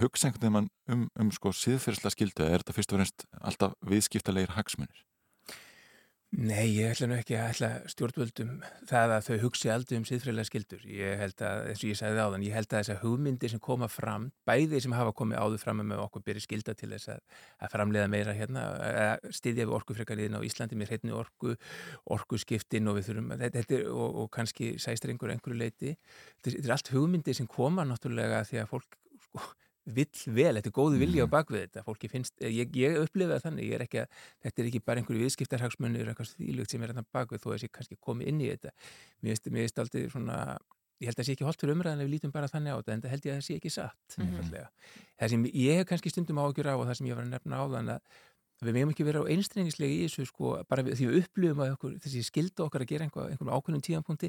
hugsa 0.00 0.30
einhvern 0.30 0.56
veginn 0.56 0.70
um, 0.94 1.06
um 1.18 1.30
sko 1.34 1.52
síðferðslega 1.54 2.14
skildu 2.14 2.46
er 2.46 2.62
þetta 2.62 2.76
fyrst 2.76 2.94
og 2.94 3.00
fremst 3.00 3.26
alltaf 3.40 3.78
viðskiptalegir 3.86 4.54
hagsmunir? 4.54 5.04
Nei, 6.30 6.68
ég 6.78 6.92
ætla 6.92 7.08
nú 7.10 7.16
ekki 7.18 7.34
að 7.34 7.48
ætla 7.50 7.68
stjórnvöldum 7.90 8.50
það 8.86 9.12
að 9.16 9.24
þau 9.26 9.38
hugsi 9.42 9.70
aldrei 9.74 9.96
um 9.98 10.04
síðfræðilega 10.06 10.46
skildur. 10.46 10.84
Ég 10.86 11.16
held 11.18 11.42
að, 11.42 11.62
eins 11.72 11.80
og 11.82 11.88
ég 11.90 11.98
sagði 11.98 12.20
áðan, 12.22 12.44
ég 12.46 12.54
held 12.54 12.68
að 12.70 12.84
þessar 12.84 13.00
hugmyndir 13.02 13.50
sem 13.50 13.62
koma 13.64 13.88
fram, 13.90 14.28
bæði 14.46 14.78
sem 14.84 14.94
hafa 14.94 15.10
komið 15.18 15.40
áður 15.42 15.62
fram 15.64 15.82
með 15.82 16.04
okkur 16.04 16.22
byrja 16.28 16.44
skilda 16.44 16.76
til 16.78 16.92
þess 16.94 17.10
að, 17.16 17.24
að 17.66 17.72
framleiða 17.74 18.12
meira 18.14 18.36
hérna, 18.38 18.62
að 19.10 19.26
styðja 19.40 19.66
við 19.66 19.74
orkufrekariðin 19.80 20.38
á 20.38 20.46
Íslandi 20.46 20.78
með 20.78 20.92
hreitni 20.94 21.16
orku, 21.18 21.56
orkuskiptin 22.14 22.92
og 22.92 23.00
við 23.00 23.10
þurfum, 23.10 23.32
að- 23.34 23.42
þetta, 23.48 23.64
er, 23.80 23.88
og, 23.90 24.20
og 24.22 24.30
kannski 24.38 24.70
sæstrengur 24.86 25.34
einhverju 25.34 25.58
leiti. 25.64 25.96
Þetta 26.46 26.62
er 26.62 26.76
allt 26.78 26.94
hugmyndir 26.94 27.34
sem 27.42 27.50
koma 27.50 27.82
náttúrulega 27.90 28.44
því 28.46 28.62
að 28.62 28.70
fólk, 28.76 29.00
sko, 29.26 29.50
vill 29.96 30.34
vel, 30.36 30.54
þetta 30.58 30.70
er 30.70 30.76
góðu 30.80 30.98
vilja 31.02 31.26
á 31.26 31.28
bakvið 31.34 31.62
þetta 31.66 31.84
fólki 31.86 32.10
finnst, 32.12 32.34
ég, 32.42 32.74
ég 32.76 32.98
upplifa 33.02 33.36
það 33.38 33.44
þannig 33.46 33.68
ég 33.70 33.74
er 33.78 33.84
ekki 33.86 34.02
að, 34.02 34.18
þetta 34.46 34.62
er 34.62 34.68
ekki 34.70 34.82
bara 34.86 35.02
einhverju 35.02 35.22
viðskiptarhagsmunir 35.26 36.10
eitthvað 36.12 36.34
þýlugt 36.38 36.70
sem 36.74 36.82
er 36.86 36.92
þetta 36.94 37.06
bakvið 37.18 37.42
þó 37.44 37.48
að 37.50 37.56
þessi 37.58 37.72
kannski 37.78 37.98
komið 38.00 38.30
inn 38.32 38.40
í 38.44 38.50
þetta 38.52 38.74
mér 39.22 39.40
finnst 39.64 39.82
aldrei 39.84 40.08
svona 40.12 40.38
ég 41.00 41.08
held 41.08 41.16
að 41.16 41.22
það 41.22 41.28
sé 41.30 41.34
ekki 41.36 41.46
holdt 41.48 41.62
fyrir 41.64 41.74
umræðan 41.78 42.00
ef 42.02 42.08
við 42.10 42.12
lítum 42.14 42.32
bara 42.34 42.48
þannig 42.52 42.74
á 42.74 42.78
þetta 42.80 42.92
en 42.92 43.02
það 43.06 43.12
held 43.14 43.24
ég 43.24 43.32
að 43.32 43.38
það 43.40 43.46
sé 43.46 43.54
ekki 43.60 43.70
satt 43.72 44.16
Mhm. 44.18 44.26
einfaldlega. 44.26 44.68
það 45.20 45.28
sem 45.32 45.44
ég 45.48 45.78
hef 45.80 45.86
kannski 45.88 46.10
stundum 46.12 46.40
ágjur 46.44 46.68
á 46.68 46.74
og 46.76 46.84
það 46.90 46.96
sem 47.00 47.06
ég 47.08 47.16
var 47.16 47.24
að 47.24 47.32
nefna 47.32 47.60
áðan 47.64 47.88
að 47.94 48.00
við 48.60 48.74
meðum 48.76 48.90
ekki 48.92 49.04
vera 49.08 49.22
á 49.24 49.30
einstrengislega 49.32 49.94
í 49.96 50.02
þessu 50.04 50.26
sko, 50.28 50.50
bara 50.68 50.82
við, 50.84 50.98
því 51.00 51.06
við 51.08 51.22
upplifum 51.24 51.62
að 51.64 51.72
okkur, 51.78 51.94
þessi 52.04 52.20
skilda 52.28 52.66
okkar 52.66 52.84
að 52.84 52.90
gera 52.92 53.06
einhver, 53.08 53.30
einhverjum 53.32 53.54
ákveðnum 53.56 53.84
tíðanpunkti 53.88 54.28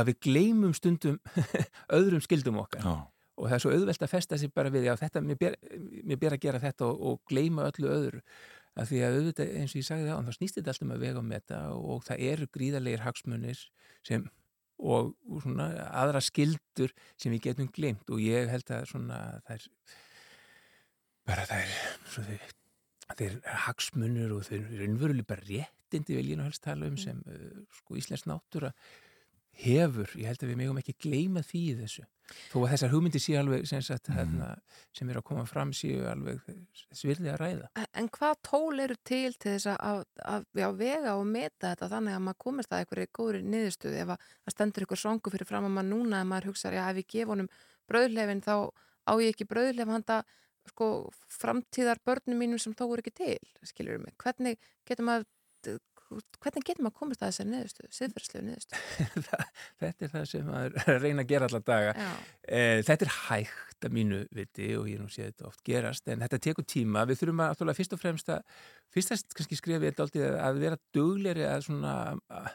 að 0.00 0.06
við 0.08 0.16
gleymum 0.24 0.72
stundum 0.72 1.18
öðrum 1.98 2.24
skildum 2.24 2.56
okkar 2.64 2.80
Já. 2.80 2.94
Og 3.38 3.48
það 3.48 3.56
er 3.56 3.62
svo 3.64 3.72
auðvelt 3.74 4.04
að 4.04 4.12
festa 4.12 4.38
sig 4.38 4.52
bara 4.54 4.72
við 4.72 4.88
já, 4.90 4.94
þetta, 5.00 5.22
mér, 5.24 5.38
ber, 5.40 5.56
mér 6.02 6.20
ber 6.20 6.36
að 6.36 6.44
gera 6.44 6.60
þetta 6.62 6.88
og, 6.88 7.00
og 7.08 7.22
gleyma 7.30 7.68
öllu 7.70 7.90
öðru. 7.92 8.22
Að 8.72 8.88
því 8.88 9.00
að 9.04 9.16
auðvitað 9.18 9.56
eins 9.60 9.72
og 9.74 9.80
ég 9.80 9.86
sagði 9.88 10.06
það 10.08 10.28
þá 10.28 10.36
snýst 10.38 10.58
þetta 10.58 10.72
alltaf 10.72 10.86
um 10.86 10.94
að 10.94 11.02
vega 11.02 11.20
um 11.20 11.34
þetta 11.34 11.58
og 11.76 12.06
það 12.06 12.22
eru 12.30 12.46
gríðarlegir 12.56 13.04
hagsmunir 13.04 13.64
sem 14.06 14.24
og, 14.82 15.12
og 15.28 15.42
svona 15.44 15.68
aðra 16.02 16.22
skildur 16.24 16.94
sem 17.20 17.34
við 17.34 17.44
getum 17.48 17.68
glemt 17.74 18.08
og 18.12 18.22
ég 18.22 18.50
held 18.50 18.72
að 18.72 18.88
svona 18.90 19.20
það 19.46 19.58
er 19.58 19.68
bara 21.28 21.46
það 21.50 21.62
er 21.66 21.76
svo 22.14 22.24
þau 22.26 22.58
þeir 23.18 23.38
hagsmunur 23.66 24.36
og 24.38 24.44
þeir 24.46 24.60
eru 24.62 24.80
raunverulega 24.82 25.28
bara 25.28 25.46
réttindi 25.46 26.16
vil 26.16 26.30
ég 26.32 26.38
nú 26.40 26.46
helst 26.46 26.64
tala 26.64 26.88
um 26.88 26.98
sem 27.00 27.18
uh, 27.28 27.62
sko 27.76 27.98
Íslands 28.00 28.24
náttúra 28.28 28.72
hefur, 29.62 30.08
ég 30.16 30.30
held 30.30 30.42
að 30.42 30.52
við 30.52 30.60
megum 30.62 30.80
ekki 30.80 30.96
gleyma 31.04 31.42
því 31.44 31.62
þessu, 31.82 32.06
þó 32.52 32.56
að 32.62 32.68
þessar 32.72 32.92
hugmyndir 32.92 33.22
séu 33.22 33.38
alveg 33.40 33.66
sem, 33.68 33.82
sagt, 33.84 34.10
hérna, 34.14 34.50
sem 34.96 35.10
eru 35.12 35.22
að 35.22 35.26
koma 35.30 35.44
fram 35.48 35.72
séu 35.76 36.04
alveg 36.10 36.42
svirði 36.94 37.32
að 37.32 37.40
ræða. 37.42 37.70
En- 37.92 38.10
hvað 38.12 38.34
tól 38.48 38.82
eru 38.84 38.96
til 39.02 39.32
til 39.38 39.56
þess 39.56 39.70
að, 39.72 40.04
að, 40.34 40.46
að 40.66 40.76
vega 40.82 41.16
og 41.16 41.26
meta 41.26 41.72
þetta 41.72 41.90
þannig 41.94 42.16
að 42.18 42.24
maður 42.26 42.40
komist 42.46 42.72
að 42.72 42.84
einhverju 42.84 43.12
góðri 43.18 43.42
niðurstöðu? 43.46 44.00
Ef 44.02 44.14
að 44.14 44.54
stendur 44.54 44.86
einhver 44.86 45.02
songu 45.02 45.32
fyrir 45.34 45.48
fram 45.48 45.68
að 45.68 45.76
maður 45.78 45.90
núna 45.92 46.22
að 46.22 46.30
maður 46.32 46.50
hugsa, 46.52 46.72
já 46.74 46.84
ef 46.88 47.02
ég 47.02 47.10
gef 47.16 47.32
honum 47.32 47.50
brauðlefin 47.90 48.44
þá 48.44 48.54
á 49.02 49.12
ég 49.18 49.32
ekki 49.32 49.48
brauðlef 49.50 49.90
handa 49.90 50.22
sko 50.70 50.88
framtíðar 51.32 51.98
börnum 52.06 52.38
mínum 52.38 52.60
sem 52.62 52.74
þó 52.78 52.84
eru 52.86 53.02
ekki 53.02 53.16
til, 53.18 53.38
skilur 53.66 53.98
mig. 53.98 54.14
Hvernig 54.22 54.60
getur 54.86 55.08
maður 55.08 55.80
hvernig 56.42 56.64
getur 56.68 56.84
maður 56.86 56.96
komist 57.00 57.22
að 57.22 57.30
þessari 57.32 57.50
niðurstöðu, 57.52 57.90
siðferðslegu 57.98 58.44
niðurstöðu? 58.46 59.22
þetta 59.82 60.06
er 60.06 60.12
það 60.14 60.24
sem 60.32 60.46
maður 60.48 60.76
er 60.82 60.90
að 60.94 61.02
reyna 61.06 61.24
að 61.24 61.30
gera 61.32 61.48
allar 61.50 61.64
daga. 61.72 61.92
Eh, 62.48 62.78
þetta 62.86 63.06
er 63.08 63.12
hægt 63.28 63.86
að 63.88 63.96
mínu 63.98 64.20
viti 64.38 64.68
og 64.78 64.88
ég 64.92 65.00
nú 65.02 65.08
sé 65.10 65.28
þetta 65.30 65.48
oft 65.50 65.62
gerast 65.66 66.08
en 66.12 66.22
þetta 66.24 66.40
tekur 66.48 66.66
tíma, 66.70 67.04
við 67.10 67.22
þurfum 67.22 67.44
að 67.44 67.52
náttúrulega 67.54 67.80
fyrst 67.80 67.96
og 67.96 68.02
fremst 68.02 68.32
að, 68.34 68.42
fyrst 68.94 69.14
að 69.16 69.24
kannski 69.38 69.58
skrifa 69.58 69.84
þetta 69.88 70.06
aldrei 70.06 70.26
að 70.48 70.60
vera 70.62 70.80
dugleri 70.94 71.46
að 71.48 71.64
svona 71.68 71.94
að 72.30 72.50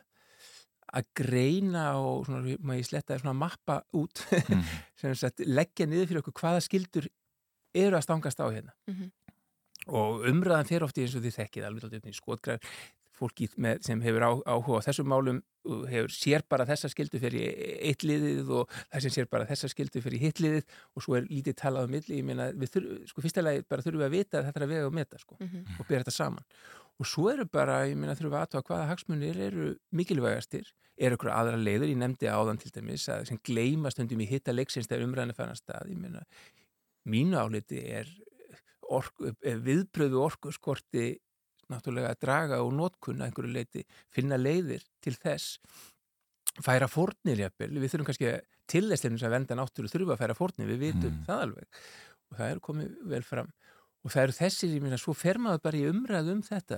að 0.97 1.07
greina 1.19 1.81
og 1.99 2.21
svona, 2.29 2.55
maður 2.63 2.77
ég 2.79 2.85
sletta 2.87 3.17
svona 3.19 3.33
mappa 3.35 3.81
út 3.99 4.21
sem 5.01 5.15
sagt 5.19 5.41
leggja 5.43 5.83
niður 5.83 6.07
fyrir 6.07 6.21
okkur 6.21 6.37
hvaða 6.39 6.61
skildur 6.63 7.09
eru 7.75 7.97
að 7.99 8.05
stangast 8.07 8.39
á 8.39 8.47
hérna 8.47 8.71
Mhm. 8.87 9.09
og 9.91 10.23
umræðan 10.31 10.67
fer 10.69 10.85
ofti 10.87 11.03
eins 11.03 11.17
og 11.19 11.25
þið 11.27 11.35
þekkið 11.41 11.67
alveg 11.67 11.83
alltaf 11.89 12.07
í 12.07 12.15
skotgræð 12.15 12.71
fólki 13.17 13.47
með, 13.57 13.81
sem 13.87 14.01
hefur 14.05 14.23
á, 14.23 14.31
áhuga 14.45 14.79
á 14.81 14.85
þessum 14.87 15.07
málum 15.11 15.39
hefur 15.91 16.13
sér 16.13 16.43
bara 16.47 16.65
þessa 16.69 16.87
skildu 16.93 17.19
fyrir 17.19 17.49
eitt 17.89 18.05
liðið 18.07 18.51
og 18.55 18.69
það 18.93 19.01
sem 19.07 19.13
sér 19.17 19.27
bara 19.31 19.47
þessa 19.49 19.67
skildu 19.73 20.01
fyrir 20.05 20.21
hitt 20.21 20.39
liðið 20.43 20.63
og 20.95 21.03
svo 21.03 21.17
er 21.17 21.25
lítið 21.27 21.57
talað 21.59 21.89
um 21.89 21.95
milli, 21.97 22.19
ég 22.21 22.27
meina 22.29 22.49
við 22.53 22.71
þurfum, 22.77 23.01
sko 23.11 23.23
fyrsta 23.25 23.43
lagi 23.43 23.65
bara 23.67 23.83
þurfum 23.83 24.03
við 24.03 24.07
að 24.07 24.15
vita 24.15 24.39
að 24.39 24.45
þetta 24.47 24.61
er 24.61 24.65
að 24.67 24.73
vega 24.75 24.87
og 24.91 24.93
meta 24.95 25.17
sko 25.19 25.37
Mhm. 25.41 25.65
og 25.79 25.87
bera 25.89 26.03
þetta 26.05 26.15
saman. 26.15 26.45
Og 26.99 27.05
svo 27.05 27.27
eru 27.33 27.45
bara, 27.45 27.81
ég 27.85 27.97
meina 27.97 28.15
þurfum 28.15 28.31
við 28.33 28.41
aðtóa 28.45 28.63
hvaða 28.69 28.87
hagsmunir 28.93 29.37
eru 29.49 29.75
mikilvægastir. 29.93 30.71
Eru 30.97 31.15
ykkur 31.17 31.29
aðra 31.29 31.57
leiður, 31.61 31.91
ég 31.91 31.97
nefndi 31.99 32.25
áðan 32.31 32.57
til 32.57 32.71
dæmis 32.73 33.03
að 33.11 33.27
sem 33.27 33.37
gleyma 33.45 33.91
stundum 33.93 34.23
í 34.23 34.25
hitta 34.29 34.51
leiksins 34.55 34.87
þegar 34.87 35.05
umræðinu 35.05 35.35
fann 35.37 35.51
að 35.53 35.59
stað, 35.61 35.91
ég 35.91 35.99
meina 35.99 36.23
mínu 37.05 37.37
áliti 37.37 37.83
er 37.85 38.07
orku, 38.89 39.33
viðbröðu 39.43 40.21
orku 40.23 40.51
skorti 40.55 41.17
náttúrulega 41.71 42.13
að 42.13 42.21
draga 42.23 42.59
og 42.63 42.73
notkunna 42.77 43.27
einhverju 43.27 43.53
leiti, 43.53 43.85
finna 44.13 44.39
leiðir 44.39 44.85
til 45.03 45.15
þess 45.17 45.59
færa 46.63 46.89
fórnir 46.89 47.43
jafnvel, 47.43 47.73
við 47.77 47.93
þurfum 47.93 48.09
kannski 48.09 48.35
til 48.67 48.85
þess 48.91 49.23
að 49.23 49.35
venda 49.35 49.57
náttúru 49.57 49.91
þurfa 49.91 50.15
að 50.15 50.21
færa 50.23 50.37
fórnir, 50.37 50.69
við 50.71 50.83
vitum 50.87 51.23
það 51.27 51.43
alveg. 51.47 51.81
Og 52.27 52.39
það 52.39 52.53
er 52.53 52.61
komið 52.67 52.95
vel 53.13 53.23
fram. 53.23 53.51
Og 54.05 54.13
það 54.13 54.23
eru 54.23 54.35
þessir, 54.37 54.73
ég 54.75 54.83
meina, 54.83 54.97
svo 55.01 55.13
fer 55.17 55.39
maður 55.41 55.63
bara 55.65 55.79
í 55.79 55.87
umræð 55.89 56.29
um 56.31 56.41
þetta 56.45 56.77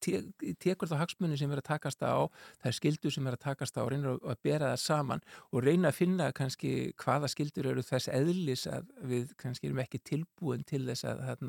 te 0.00 0.20
tekur 0.62 0.88
þá 0.88 0.94
hagsmunni 1.02 1.36
sem 1.36 1.50
er 1.52 1.60
að 1.60 1.68
takast 1.68 2.04
á 2.04 2.24
það 2.62 2.68
er 2.70 2.76
skildur 2.78 3.12
sem 3.12 3.26
er 3.28 3.36
að 3.36 3.42
takast 3.44 3.76
á 3.76 3.82
og 3.82 3.90
reynir 3.92 4.16
að 4.16 4.40
bera 4.46 4.70
það 4.72 4.82
saman 4.84 5.24
og 5.50 5.64
reyna 5.66 5.90
að 5.90 5.98
finna 5.98 6.30
kannski 6.36 6.72
hvaða 7.02 7.30
skildur 7.32 7.68
eru 7.72 7.84
þess 7.84 8.08
eðlis 8.12 8.66
að 8.72 8.88
við 9.10 9.34
kannski 9.40 9.68
erum 9.68 9.82
ekki 9.84 10.00
tilbúin 10.06 10.64
til 10.68 10.84
þess 10.86 11.08
að, 11.10 11.24
að, 11.26 11.44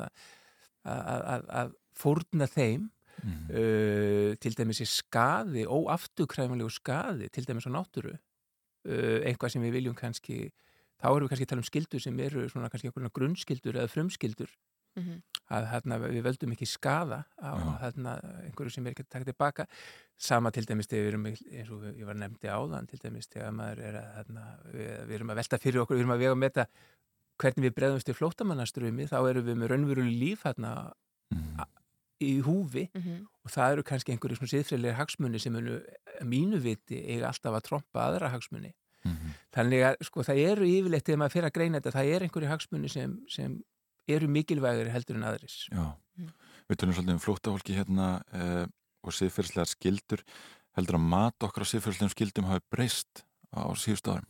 að, 0.84 1.24
að, 1.36 1.48
að 1.62 1.76
fórna 1.98 2.48
þeim 2.52 2.88
uh, 3.50 4.36
til 4.42 4.54
dæmis 4.58 4.82
er 4.84 4.90
skaði, 4.92 5.66
óafturkræfanlegu 5.66 6.70
skaði, 6.76 7.30
til 7.34 7.46
dæmis 7.50 7.66
á 7.66 7.72
náttúru 7.74 8.14
uh, 8.14 9.20
eitthvað 9.26 9.56
sem 9.56 9.64
við 9.66 9.76
viljum 9.80 9.98
kannski 9.98 10.52
þá 11.02 11.10
erum 11.12 11.26
við 11.28 11.32
kannski 11.34 11.46
að 11.48 11.52
tala 11.54 11.64
um 11.64 11.70
skildur 11.70 12.02
sem 12.04 12.20
eru 12.26 12.48
svona 12.50 12.70
kannski 12.74 12.90
einhverjum 12.92 13.14
grunnskildur 13.20 13.82
eða 13.84 13.92
frumskildur 13.94 14.54
Mhm. 14.98 15.20
að 15.54 15.66
hérna, 15.70 15.98
við 16.10 16.24
völdum 16.26 16.54
ekki 16.56 16.66
skada 16.66 17.20
á 17.38 17.54
hérna, 17.84 18.16
einhverju 18.48 18.72
sem 18.74 18.88
er 18.88 18.96
ekki 18.96 19.04
að 19.06 19.10
taka 19.14 19.28
tilbaka 19.28 19.66
sama 20.18 20.50
til 20.50 20.64
dæmis 20.66 20.88
þegar 20.90 21.04
við 21.04 21.10
erum 21.12 21.28
eins 21.30 21.70
og 21.70 21.84
ég 21.94 22.08
var 22.08 22.18
nefndi 22.18 22.50
áðan 22.50 22.88
til 22.90 22.98
dæmis 23.04 23.30
þegar 23.30 23.54
maður 23.54 23.84
er 23.92 23.98
að 24.00 24.08
hérna, 24.16 24.46
við, 24.74 24.90
við 25.06 25.16
erum 25.20 25.30
að 25.36 25.38
velta 25.44 25.60
fyrir 25.62 25.84
okkur, 25.84 26.00
við 26.00 26.02
erum 26.02 26.16
að 26.16 26.24
vega 26.24 26.40
með 26.42 26.50
þetta 26.50 26.66
hvernig 27.44 27.68
við 27.68 27.76
bregðumst 27.78 28.10
í 28.10 28.16
flótamannaströmi 28.18 29.06
þá 29.12 29.18
erum 29.30 29.46
við 29.52 29.60
með 29.62 29.72
raunveruleg 29.76 30.18
líf 30.24 30.48
hérna 30.50 30.72
a- 31.62 31.70
í 32.24 32.42
húfi 32.42 32.88
Mhm. 32.94 33.26
og 33.46 33.52
það 33.52 33.72
eru 33.74 33.84
kannski 33.84 34.12
einhverju 34.16 34.38
svona 34.40 34.54
siðfræðilegir 34.54 34.98
hagsmunni 34.98 35.40
sem 35.40 35.54
munu 35.54 35.80
mínu 36.24 36.60
viti 36.62 36.98
eiga 37.06 37.28
alltaf 37.30 37.54
að 37.54 37.64
trompa 37.70 38.06
aðra 38.08 38.30
hagsmunni 38.34 38.74
þannig 39.56 39.84
að 39.88 40.02
sko 40.04 40.24
það 40.26 40.40
eru 40.52 40.66
yfirleitt 40.68 41.06
þegar 41.08 41.20
maður 41.22 41.32
fyrir 41.38 41.48
að 41.48 41.54
greina 41.56 41.80
þetta, 41.80 41.92
það 41.96 42.10
er 42.16 42.22
einhverju 42.26 42.50
hagsmunni 42.52 42.90
sem, 42.92 43.14
sem 43.30 43.64
eru 44.08 44.28
mikilvægir 44.28 44.90
heldur 44.92 45.16
en 45.16 45.24
aðris 45.30 45.68
Já, 45.72 45.86
við 46.68 46.78
tölum 46.82 46.94
svolítið 46.98 47.14
um 47.16 47.20
flóttafólki 47.24 47.78
hérna 47.78 48.08
uh, 48.34 48.66
og 49.04 49.14
siðferðslegar 49.16 49.70
skildur 49.72 50.24
heldur 50.76 50.98
að 51.00 51.06
mat 51.08 51.36
okkar 51.48 51.64
á 51.64 51.72
siðferðslegum 51.72 52.12
skildum 52.16 52.50
hafi 52.52 52.66
breyst 52.74 53.24
á 53.56 53.64
síðustu 53.80 54.12
árum 54.12 54.28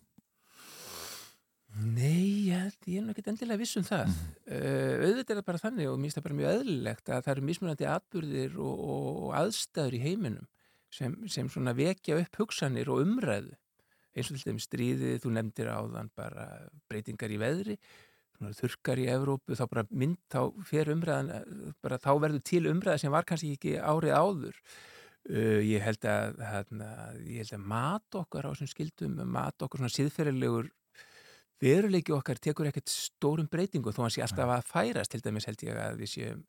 Nei, 1.77 2.49
ég, 2.49 2.73
ég 2.89 2.97
er 2.97 3.05
nú 3.05 3.13
ekkert 3.13 3.27
endilega 3.29 3.59
viss 3.61 3.77
um 3.77 3.85
það. 3.85 4.09
Uh, 4.47 5.03
auðvitað 5.03 5.33
er 5.35 5.37
það 5.37 5.45
bara 5.49 5.61
þannig 5.61 5.89
og 5.91 5.97
mér 5.97 6.07
finnst 6.07 6.17
það 6.17 6.25
bara 6.25 6.37
mjög 6.39 6.53
eðlilegt 6.55 7.11
að 7.11 7.23
það 7.25 7.33
eru 7.33 7.45
mismunandi 7.49 7.87
atbyrðir 7.91 8.55
og, 8.65 8.79
og, 8.93 9.27
aðstæður 9.37 9.97
í 9.97 10.01
heiminum 10.01 10.47
sem, 10.97 11.13
sem 11.29 11.51
svona 11.53 11.75
vekja 11.77 12.17
upp 12.23 12.39
hugsanir 12.41 12.89
og 12.89 13.03
umræðu. 13.03 13.53
Eins 14.17 14.31
og 14.31 14.39
til 14.39 14.49
dæmis 14.49 14.65
stríðið, 14.65 15.19
þú 15.21 15.33
nefndir 15.35 15.69
áðan 15.69 16.09
bara 16.17 16.47
breytingar 16.89 17.35
í 17.35 17.37
veðri, 17.43 17.75
þurkar 18.57 19.01
í 19.03 19.05
Evrópu, 19.13 19.57
þá 19.59 19.65
bara 19.69 19.85
mynd, 19.91 20.17
þá 20.33 20.41
fer 20.65 20.89
umræðan, 20.93 21.73
bara 21.85 22.01
þá 22.01 22.11
verður 22.23 22.45
til 22.47 22.63
umræða 22.71 23.03
sem 23.03 23.13
var 23.13 23.27
kannski 23.29 23.53
ekki 23.53 23.75
árið 23.77 24.17
áður. 24.17 24.57
Uh, 25.27 25.61
ég 25.61 25.83
held 25.83 26.09
að, 26.09 26.41
hérna, 26.41 26.89
ég 27.27 27.43
held 27.43 27.53
að 27.59 27.69
mat 27.69 28.17
okkar 28.17 28.47
á 28.47 28.51
þessum 28.55 28.71
skildum, 28.71 29.21
mat 29.29 29.61
okkar 29.61 29.83
svona 29.83 29.93
siðferðilegur 29.93 30.71
veruleiki 31.63 32.15
okkar 32.15 32.41
tekur 32.41 32.69
ekkert 32.69 32.91
stórum 32.91 33.49
breytingu 33.51 33.93
þó 33.93 34.03
hann 34.05 34.15
sé 34.15 34.25
alltaf 34.25 34.55
að 34.57 34.67
færast 34.71 35.13
til 35.13 35.23
dæmis 35.25 35.47
held 35.49 35.63
ég 35.65 35.79
að 35.81 36.01
við 36.03 36.13
séum 36.13 36.43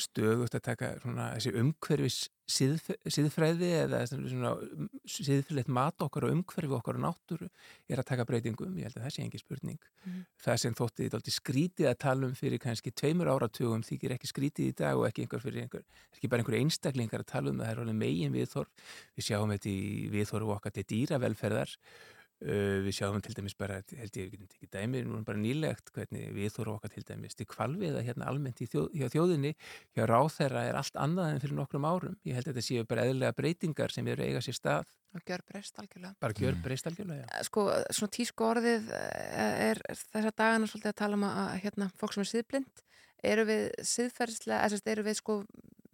stöðugt 0.00 0.54
að 0.56 0.64
taka 0.64 0.90
svona 1.00 1.30
þessi 1.36 1.52
umhverfis 1.60 2.18
siðf 2.50 2.88
siðfræði 3.14 3.68
eða 3.84 4.00
svona 4.10 4.52
um, 4.58 4.88
siðfræðilegt 5.08 5.70
mat 5.72 6.04
okkar 6.04 6.26
og 6.26 6.34
umhverfi 6.34 6.74
okkar 6.76 6.98
og 6.98 7.04
náttúru 7.04 7.48
er 7.88 8.02
að 8.02 8.08
taka 8.10 8.26
breytingum, 8.28 8.74
ég 8.78 8.88
held 8.88 8.98
að 8.98 9.06
það 9.06 9.14
sé 9.14 9.24
engi 9.24 9.40
spurning. 9.40 9.80
Mhm. 10.04 10.22
það 10.44 10.60
sem 10.64 10.76
þótti 10.76 11.08
þetta 11.14 11.34
skrítið 11.36 11.90
að 11.90 11.98
tala 12.04 12.28
um 12.28 12.36
fyrir 12.36 12.60
kannski 12.60 12.92
tveimur 12.92 13.30
áratugum 13.30 13.84
þykir 13.86 14.16
ekki 14.16 14.30
skrítið 14.30 14.70
í 14.70 14.76
dag 14.82 15.00
og 15.00 15.08
ekki 15.08 15.26
einhver 15.26 15.44
fyrir 15.44 15.66
einhver 15.66 15.84
ekki 16.16 16.30
bara 16.30 16.42
einhver 16.42 16.60
einstaklingar 16.60 17.24
að 17.24 17.32
tala 17.32 17.50
um 17.50 17.60
það 17.60 17.68
það 17.68 17.74
er 17.74 17.82
alveg 17.84 18.00
megin 18.00 18.32
viðþorf 18.32 18.88
við 19.16 19.28
sjáum 19.28 19.52
þetta 19.54 19.70
í 19.70 20.08
viðþorfu 20.16 20.56
okkar 20.56 20.76
til 20.76 20.88
dýravelferðar 20.94 21.76
við 22.40 22.94
sjáum 22.96 23.20
til 23.20 23.34
dæmis 23.36 23.56
bara, 23.58 23.80
held 23.84 24.14
ég, 24.16 24.30
við 24.30 24.38
getum 24.38 24.50
tekið 24.54 24.70
dæmi, 24.72 25.02
nú 25.04 25.18
er 25.18 25.24
bara 25.28 25.40
nýlegt 25.40 25.90
hvernig 25.92 26.30
við 26.32 26.54
þóru 26.54 26.74
okkar 26.78 26.94
til 26.94 27.04
dæmis 27.08 27.36
til 27.36 27.46
kvalviða 27.50 28.00
hérna 28.06 28.30
almennt 28.30 28.62
í 28.64 28.68
þjóð, 28.70 28.86
hjá 28.96 29.10
þjóðinni, 29.12 29.52
hjá 29.96 30.06
ráþæra 30.08 30.64
er 30.70 30.78
allt 30.80 30.96
annað 30.96 31.34
en 31.34 31.42
fyrir 31.44 31.58
nokkrum 31.58 31.84
árum. 31.84 32.16
Ég 32.24 32.38
held 32.38 32.48
að 32.48 32.56
þetta 32.56 32.66
séu 32.68 32.86
bara 32.88 33.04
eðlilega 33.04 33.36
breytingar 33.36 33.92
sem 33.92 34.08
eru 34.08 34.24
eiga 34.24 34.40
sér 34.44 34.56
stað. 34.56 34.94
Og 35.12 35.24
gjör 35.26 35.44
breyst 35.50 35.80
algjörlega. 35.82 36.14
Bara 36.22 36.38
gjör 36.38 36.60
breyst 36.64 36.88
algjörlega, 36.88 37.26
já. 37.26 37.44
Sko, 37.50 37.66
svona 37.98 38.14
tísku 38.14 38.46
orðið 38.46 38.92
eh, 38.94 39.64
er, 39.70 39.82
þessar 40.14 40.36
dagana 40.38 40.70
svolítið 40.70 40.92
að 40.94 41.00
tala 41.02 41.18
um 41.18 41.26
að 41.28 41.50
hérna, 41.66 41.90
fólk 42.00 42.16
sem 42.16 42.24
er 42.24 42.30
siðblind 42.30 42.84
eru 43.26 43.44
við 43.48 43.66
siðferðslega, 43.84 44.64
eða 44.64 44.94
eru 44.94 45.04
við 45.04 45.18
sko 45.18 45.36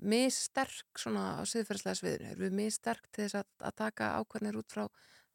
missterk 0.07 1.01
svona 1.01 1.41
á 1.41 1.43
siðferðslega 1.49 1.99
sviðinu, 1.99 2.33
eru 2.35 2.45
við 2.45 2.57
missterk 2.61 3.07
til 3.11 3.25
þess 3.25 3.41
að, 3.41 3.49
að 3.67 3.77
taka 3.81 4.11
ákvarnir 4.21 4.59
út 4.61 4.71
frá 4.71 4.85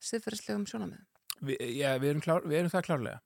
siðferðslegum 0.10 0.68
sjónamöðum? 0.70 1.08
Vi, 1.42 1.58
já, 1.78 1.96
við 2.02 2.14
erum, 2.14 2.24
klár, 2.24 2.46
við 2.46 2.60
erum 2.60 2.74
það 2.74 2.88
klárlega. 2.88 3.22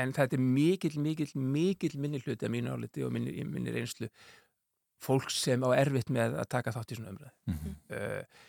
En 0.00 0.12
þetta 0.14 0.36
er 0.36 0.44
mikill, 0.44 0.94
mikill, 1.02 1.32
mikill 1.34 1.96
minni 1.98 2.20
hluti 2.22 2.46
að 2.46 2.54
mínu 2.54 2.76
áliti 2.76 3.02
og 3.02 3.12
minni, 3.14 3.34
minni 3.48 3.74
reynslu 3.74 4.10
fólk 5.00 5.32
sem 5.32 5.62
á 5.64 5.70
erfitt 5.72 6.12
með 6.12 6.36
að 6.38 6.48
taka 6.52 6.74
þátt 6.76 6.92
í 6.92 6.98
svona 6.98 7.14
umræð. 7.14 7.36
Mhm. 7.48 7.76
Uh, 7.90 8.48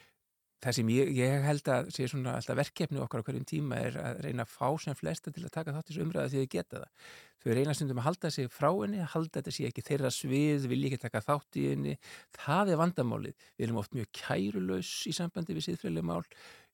það 0.61 0.75
sem 0.77 0.91
ég, 0.93 1.11
ég 1.17 1.45
held 1.45 1.69
að 1.73 1.89
sé 1.95 2.05
svona 2.09 2.35
alltaf 2.37 2.57
verkefni 2.59 3.01
okkar 3.01 3.23
á 3.23 3.25
hverjum 3.25 3.47
tíma 3.49 3.79
er 3.81 3.97
að 3.97 4.19
reyna 4.27 4.45
að 4.45 4.51
fá 4.53 4.67
sem 4.83 4.97
flesta 4.97 5.33
til 5.33 5.45
að 5.47 5.55
taka 5.55 5.73
þátt 5.73 5.89
í 5.89 5.93
þessu 5.93 6.03
umræðu 6.05 6.33
því 6.33 6.43
þau 6.43 6.51
geta 6.53 6.81
það. 6.83 7.07
Þau 7.41 7.49
reyna 7.57 7.73
stundum 7.73 8.01
að 8.01 8.07
halda 8.09 8.31
sig 8.35 8.51
frá 8.53 8.69
henni, 8.69 8.99
að 9.01 9.13
halda 9.15 9.39
þetta 9.39 9.53
sé 9.55 9.65
ekki 9.71 9.85
þeirra 9.87 10.11
svið, 10.13 10.67
vilja 10.69 10.91
ekki 10.91 11.01
taka 11.01 11.23
þátt 11.25 11.57
í 11.57 11.65
henni. 11.71 11.95
Það 12.37 12.73
er 12.73 12.81
vandamálið. 12.83 13.47
Við 13.57 13.65
erum 13.65 13.81
oft 13.81 13.97
mjög 13.97 14.11
kærulaus 14.19 14.91
í 15.09 15.15
sambandi 15.17 15.57
við 15.57 15.65
síðfræðileg 15.71 16.05
mál 16.11 16.21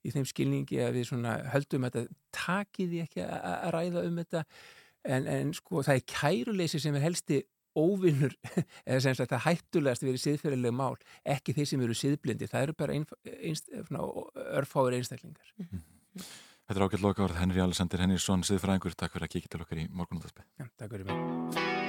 í 0.05 0.13
þeim 0.13 0.27
skilningi 0.29 0.81
að 0.85 0.99
við 0.99 1.09
svona 1.11 1.37
höldum 1.53 1.87
þetta 1.87 2.05
takiði 2.35 3.03
ekki 3.05 3.25
að 3.25 3.69
ræða 3.75 4.03
um 4.07 4.19
þetta 4.21 4.43
en, 5.07 5.29
en 5.31 5.53
sko 5.57 5.83
það 5.85 5.99
er 5.99 6.09
kæruleysi 6.13 6.81
sem 6.83 6.97
er 6.97 7.05
helsti 7.07 7.41
óvinnur 7.77 8.33
eða 8.87 8.99
sem 9.05 9.17
sagt 9.17 9.33
það 9.33 9.45
hættulegast 9.45 10.05
við 10.05 10.19
síðfræðileg 10.23 10.75
mál, 10.75 10.97
ekki 11.35 11.55
þeir 11.57 11.71
sem 11.71 11.85
eru 11.85 11.97
síðblindi, 11.97 12.49
það 12.51 12.67
eru 12.67 12.77
bara 12.81 12.97
einst, 12.97 13.71
örfáður 14.57 14.97
einstaklingar. 14.99 15.53
Þetta 16.67 16.79
er 16.81 16.87
ágætt 16.87 17.03
loka 17.05 17.27
orð 17.27 17.39
Henry 17.39 17.63
Alexander 17.63 18.03
Henriksson, 18.03 18.45
siðfræðingur, 18.47 18.97
takk 18.97 19.15
fyrir 19.15 19.29
að 19.29 19.35
kíkja 19.37 19.53
til 19.53 19.63
okkar 19.63 19.83
í 19.85 19.89
morgunúðarspeð. 19.93 20.49
Já, 20.57 20.71
takk 20.75 20.97
fyrir 20.97 21.11
mig. 21.11 21.86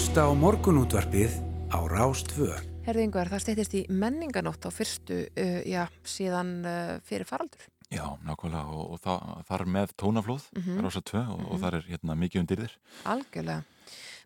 Hlusta 0.00 0.22
á 0.24 0.32
morgunútvarpið 0.32 1.32
á 1.68 1.76
Rástvö. 1.84 2.54
Herði 2.86 3.02
yngvar, 3.04 3.28
það 3.28 3.42
steytist 3.44 3.74
í 3.76 3.80
menninganótt 3.92 4.64
á 4.64 4.72
fyrstu, 4.72 5.18
uh, 5.28 5.58
já, 5.68 5.82
síðan 6.08 6.52
uh, 6.64 6.92
fyrir 7.04 7.28
faraldur. 7.28 7.66
Já, 7.92 8.06
nákvæmlega 8.24 8.62
og, 8.80 8.94
og 8.94 9.02
það, 9.04 9.26
þar 9.50 9.64
með 9.74 9.92
tónaflóð, 10.00 10.46
mm. 10.56 10.62
-hmm. 10.64 10.78
Rása 10.86 11.02
2 11.04 11.20
og, 11.20 11.42
og 11.42 11.52
Mhm. 11.52 11.60
þar 11.60 11.76
er 11.76 11.84
hérna 11.90 12.16
mikið 12.16 12.40
undir 12.40 12.62
þér. 12.64 12.76
Algjörlega. 13.12 13.64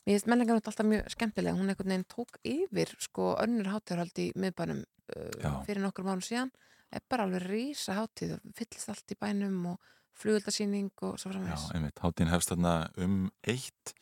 Mér 0.06 0.14
finnst 0.14 0.30
menninganótt 0.30 0.68
alltaf 0.70 0.86
mjög 0.86 1.10
skemmtilega. 1.10 1.56
Hún 1.58 1.68
einhvern 1.74 1.90
veginn 1.90 2.06
tók 2.06 2.38
yfir 2.44 2.94
sko 3.00 3.34
önnur 3.42 3.66
hátíðarhald 3.74 4.18
í 4.22 4.30
miðbænum 4.38 4.84
Já. 5.42 5.58
uh, 5.58 5.64
fyrir 5.66 5.82
nokkur 5.82 6.06
mánu 6.06 6.22
síðan. 6.22 6.52
Er 6.92 7.02
bara 7.10 7.24
alveg 7.26 7.42
rísa 7.50 7.98
hátíð 7.98 8.38
og 8.38 8.40
fyllist 8.54 8.88
allt 8.94 9.10
í 9.10 9.18
bænum 9.18 9.66
og 9.74 9.78
flugöldasýning 10.14 10.92
og 11.02 11.18
svo 11.18 11.32
Já, 11.32 11.34
framvegs. 11.34 11.70
einmitt, 11.74 11.98
hátíðin 11.98 12.30
hefst 12.30 12.54
þarna 12.54 12.90
um 12.96 13.30
eitt, 13.42 13.94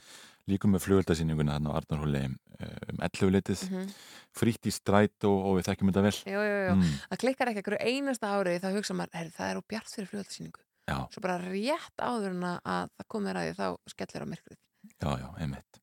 líkum 0.51 0.73
með 0.74 0.82
flugöldasýninguna 0.86 1.55
þarna 1.59 1.70
á 1.70 1.78
Arnarhóli 1.78 2.23
um 2.27 2.98
11 3.02 3.31
litið, 3.35 3.62
Mhm. 3.70 3.93
frítt 4.35 4.66
í 4.66 4.73
stræt 4.74 5.24
og, 5.28 5.36
og 5.47 5.56
við 5.59 5.69
þekkjum 5.69 5.90
þetta 5.93 6.02
vel. 6.02 6.16
Jú, 6.27 6.40
jú, 6.43 6.59
jú. 6.66 6.74
Mm. 6.77 6.98
Það 7.10 7.20
klikkar 7.23 7.48
ekki 7.52 7.62
ekkur 7.62 7.78
einasta 7.81 8.32
árið 8.36 8.60
þá 8.62 8.69
hugsa 8.77 8.94
maður, 8.98 9.14
herri, 9.19 9.31
það 9.36 9.51
er 9.51 9.56
á 9.59 9.62
bjart 9.69 9.90
fyrir 9.94 10.09
flugöldasýningu. 10.10 10.62
Já. 10.89 10.98
Svo 11.14 11.20
bara 11.23 11.39
rétt 11.39 11.97
áður 12.02 12.31
en 12.35 12.43
að 12.43 12.59
að 12.66 12.89
það 12.98 13.09
komið 13.14 13.35
ræði 13.39 13.55
þá 13.59 13.66
skellir 13.94 14.23
á 14.23 14.31
myrkrið. 14.32 14.59
Já, 15.02 15.10
já, 15.23 15.28
einmitt. 15.39 15.81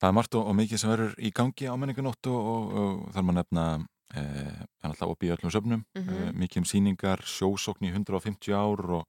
Það 0.00 0.08
er 0.08 0.12
margt 0.18 0.34
og, 0.34 0.46
og 0.50 0.54
mikið 0.58 0.78
sem 0.82 0.90
verður 0.90 1.14
í 1.22 1.30
gangi 1.32 1.66
á 1.70 1.74
menningunótt 1.78 2.26
og, 2.26 2.40
og, 2.50 2.74
og 2.74 3.12
þar 3.14 3.22
maður 3.28 3.38
nefna 3.44 3.66
e, 4.10 4.20
er 4.20 4.88
alltaf 4.90 5.12
opið 5.14 5.28
í 5.30 5.34
öllum 5.36 5.52
söfnum 5.54 5.84
Mhm. 5.94 6.10
e, 6.10 6.32
mikið 6.34 6.56
um 6.58 6.66
sýningar, 6.66 7.22
sjósókn 7.22 7.86
í 7.86 7.92
150 7.94 8.50
ár 8.58 8.82
og, 8.90 9.06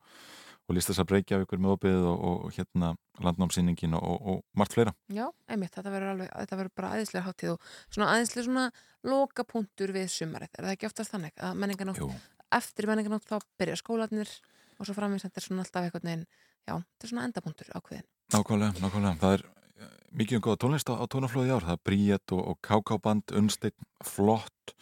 og 0.71 0.77
listasar 0.77 1.07
Reykjavíkur 1.11 1.59
með 1.61 1.73
opið 1.75 2.05
og, 2.07 2.21
og 2.47 2.55
hérna 2.55 2.93
landnámsýningin 3.21 3.95
og, 3.97 4.03
og, 4.07 4.29
og 4.31 4.57
margt 4.57 4.75
fleira. 4.77 4.93
Já, 5.11 5.25
einmitt, 5.51 5.73
þetta 5.75 5.91
verður 5.93 6.13
alveg, 6.15 6.31
þetta 6.39 6.59
verður 6.61 6.75
bara 6.79 6.91
aðeinslega 6.95 7.25
hátíð 7.27 7.53
og 7.57 7.67
svona 7.91 8.09
aðeinslega 8.15 8.47
svona 8.47 8.65
lokapunktur 9.11 9.93
við 9.95 10.07
sumarið. 10.15 10.55
Er 10.55 10.67
það 10.69 10.75
ekki 10.77 10.89
oftast 10.89 11.13
þannig 11.13 11.35
að 11.43 11.59
menninganótt, 11.61 11.99
Jú. 12.01 12.09
eftir 12.57 12.87
menninganótt 12.89 13.27
þá 13.29 13.37
byrja 13.59 13.77
skólanir 13.81 14.31
og 14.79 14.87
svo 14.87 14.95
framins 14.97 15.27
þetta 15.27 15.41
er 15.41 15.47
svona 15.49 15.65
alltaf 15.65 15.87
eitthvað 15.89 16.07
neginn, 16.07 16.25
já, 16.65 16.73
þetta 16.79 17.07
er 17.07 17.11
svona 17.13 17.25
endapunktur 17.29 17.73
ákveðin. 17.77 18.07
Nákvæmlega, 18.31 18.81
nákvæmlega. 18.81 19.15
Það 19.21 19.35
er 19.37 19.45
eh, 19.85 19.93
mikið 20.23 20.39
um 20.39 20.45
góða 20.47 20.61
tónlist 20.63 20.89
á, 20.89 20.93
á 20.97 21.05
tónaflóði 21.11 21.53
ár. 21.53 21.67
Það 21.67 21.77
er 21.77 21.83
Bríett 21.91 22.35
og, 22.37 22.43
og 22.53 22.61
Kákáband, 22.65 23.35
Unnsteinn, 23.37 23.89
Flott, 24.07 24.75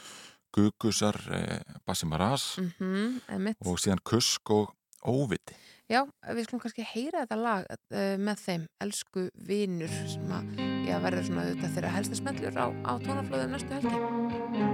Gugusar, 0.56 1.18
e, 1.30 1.41
Bassi 1.86 2.07
Maras 2.10 2.56
Mm 2.80 3.20
einmitt. 3.30 3.60
og 3.66 3.78
síðan 3.82 3.99
Kusk 4.03 4.49
og 4.56 4.72
Óviti. 5.06 5.53
Já, 5.90 6.03
við 6.36 6.45
skulum 6.45 6.61
kannski 6.61 6.84
heyra 6.86 7.24
þetta 7.24 7.38
lag 7.40 7.64
uh, 7.74 8.14
með 8.22 8.44
þeim, 8.44 8.68
Elsku 8.86 9.26
vinur 9.49 9.95
sem 10.11 10.36
að, 10.38 10.61
verður 11.02 11.26
svona 11.32 11.48
þetta 11.49 11.74
þeirra 11.78 11.95
helsta 11.98 12.20
smellur 12.22 12.61
á, 12.61 12.68
á 12.86 12.91
tónaflóðu 13.02 13.49
næstu 13.56 13.80
helgi. 13.80 14.69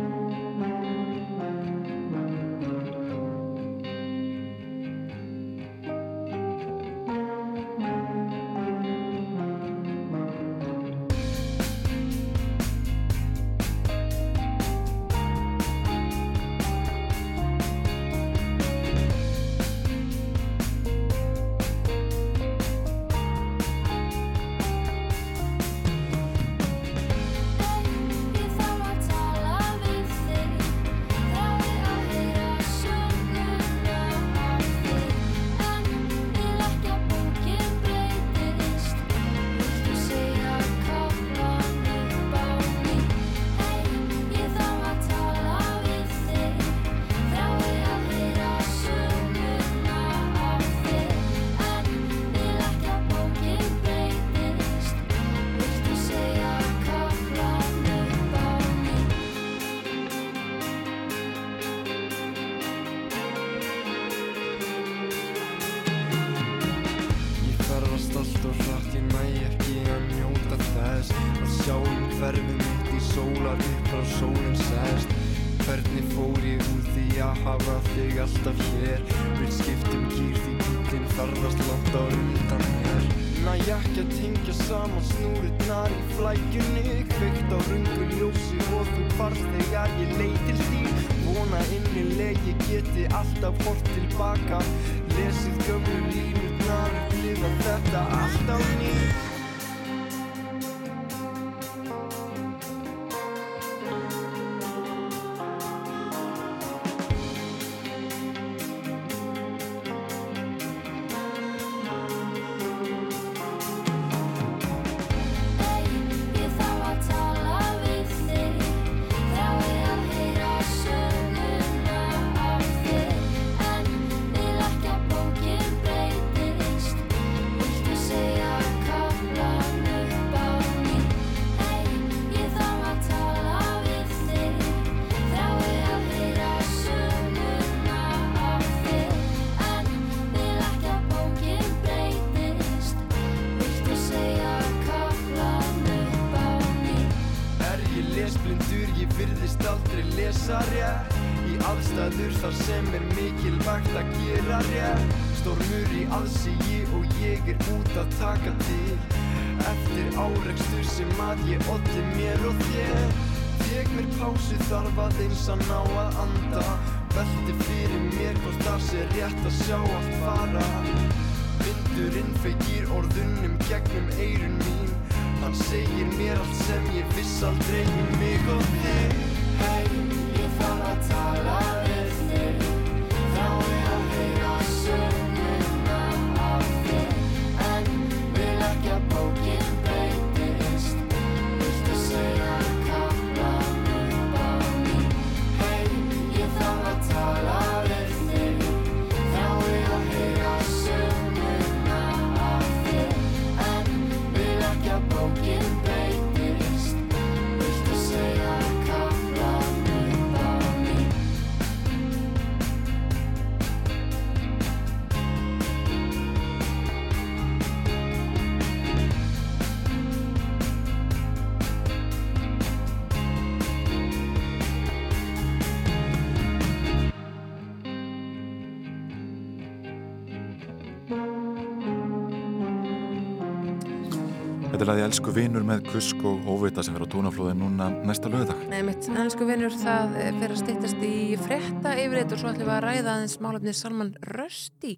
Er 234.96 235.02
lagði 235.02 235.12
Elsku 235.12 235.32
vinur 235.36 235.64
með 235.68 235.82
Kusk 235.90 236.22
og 236.24 236.46
Óvita 236.48 236.80
sem 236.86 236.96
verður 236.96 237.10
á 237.12 237.14
tónaflóði 237.18 237.56
núna 237.60 237.90
næsta 238.08 238.30
lögadag. 238.32 238.62
Nei, 238.72 238.78
mitt 238.88 239.10
ennsku 239.12 239.44
vinnur 239.44 239.74
það 239.76 240.14
fer 240.40 240.54
að 240.54 240.62
stýttast 240.62 241.02
í 241.04 241.18
frétta 241.42 241.92
yfirreitt 242.00 242.32
og 242.32 242.40
svo 242.40 242.54
ætlum 242.54 242.70
við 242.70 242.76
að 242.78 242.86
ræða 242.86 243.16
aðeins 243.18 243.36
málefnið 243.44 243.76
Salman 243.76 244.14
Rushdie 244.30 244.94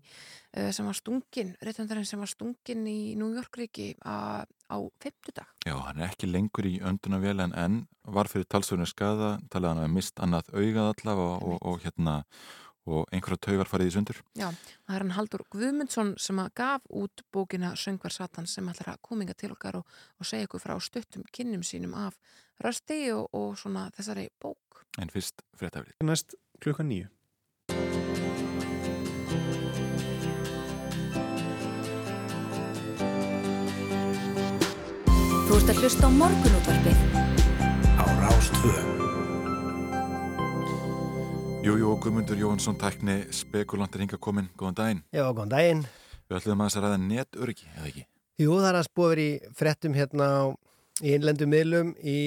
eh, 0.53 0.69
sem 0.69 0.85
var 0.85 0.99
stungin, 0.99 1.49
réttandarinn 1.65 2.05
sem 2.05 2.21
var 2.21 2.29
stungin 2.29 2.85
í 2.85 3.15
New 3.17 3.33
York-ríki 3.39 3.87
á, 4.05 4.45
á 4.45 4.77
50 5.01 5.33
dag. 5.33 5.49
Já, 5.65 5.73
hann 5.87 6.03
er 6.03 6.11
ekki 6.11 6.29
lengur 6.29 6.69
í 6.69 6.75
öndunavél 6.77 7.41
en 7.47 7.57
enn 7.57 7.81
var 8.05 8.29
fyrir 8.29 8.45
talsverðinu 8.53 8.93
skada, 8.93 9.33
talaði 9.49 9.79
hann 9.79 9.87
að 9.87 9.97
mist 9.97 10.21
annað 10.21 10.53
augað 10.53 10.93
allavega 10.93 11.25
og, 11.25 11.41
og, 11.41 11.59
og 11.73 11.81
hérna 11.87 12.19
og 12.87 13.07
einhverja 13.11 13.41
taugar 13.47 13.69
farið 13.69 13.91
í 13.91 13.95
sundur. 13.97 14.21
Já, 14.37 14.47
það 14.87 14.95
er 14.95 15.03
hann 15.03 15.15
Haldur 15.17 15.43
Guðmundsson 15.53 16.13
sem 16.21 16.39
að 16.41 16.53
gaf 16.61 16.87
út 16.89 17.23
bókina 17.33 17.73
Söngvar 17.79 18.15
Satans 18.15 18.55
sem 18.55 18.69
ætlar 18.71 18.95
að 18.95 19.03
kominga 19.09 19.35
til 19.37 19.51
okkar 19.55 19.81
og, 19.81 19.99
og 20.17 20.29
segja 20.29 20.47
ykkur 20.47 20.63
frá 20.63 20.77
stuttum 20.81 21.27
kynnum 21.35 21.65
sínum 21.67 21.97
af 21.97 22.17
Rushdie 22.63 23.13
og, 23.15 23.27
og 23.35 23.57
svona 23.59 23.89
þessari 23.97 24.29
bók. 24.41 24.85
En 24.97 25.11
fyrst 25.13 25.43
fréttafrið. 25.59 25.99
Næst 26.07 26.37
klukkan 26.63 26.89
nýju. 26.89 27.11
Þú 35.47 35.59
ert 35.61 35.69
að 35.71 35.83
hlusta 35.83 36.07
á 36.07 36.11
morgunútvarpið 36.11 36.97
á 37.97 38.05
Rástvö. 38.23 39.06
Jú, 41.65 41.73
jú, 41.81 41.89
Guðmundur 41.99 42.37
Jóhansson, 42.39 42.77
tækni 42.79 43.15
spekulantir 43.33 44.01
hinga 44.03 44.17
komin, 44.21 44.47
góðan 44.59 44.75
daginn. 44.77 44.99
Já, 45.15 45.23
góðan 45.35 45.51
daginn. 45.51 45.81
Við 46.29 46.37
ætlum 46.39 46.61
að 46.63 46.69
þess 46.69 46.77
að 46.79 46.85
ræða 46.85 46.99
netöryggi, 47.03 47.67
eða 47.75 47.89
ekki? 47.91 48.03
Jú, 48.43 48.51
það 48.59 48.67
er 48.69 48.77
að 48.79 48.85
spóður 48.87 49.21
í 49.23 49.27
frettum 49.57 49.95
hérna 49.97 50.27
á, 50.27 50.43
í 51.03 51.13
innlendum 51.17 51.51
miðlum 51.51 51.91
í 52.03 52.17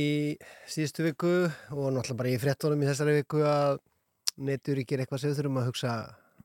síðustu 0.70 1.07
viku 1.07 1.32
og 1.47 1.86
náttúrulega 1.94 2.19
bara 2.20 2.32
í 2.35 2.40
frettunum 2.43 2.82
í 2.85 2.89
þessari 2.90 3.16
viku 3.20 3.43
að 3.47 3.78
netöryggi 4.51 4.97
er 4.98 5.05
eitthvað 5.05 5.23
sem 5.24 5.32
við 5.32 5.40
þurfum 5.40 5.61
að 5.62 5.69
hugsa 5.70 5.94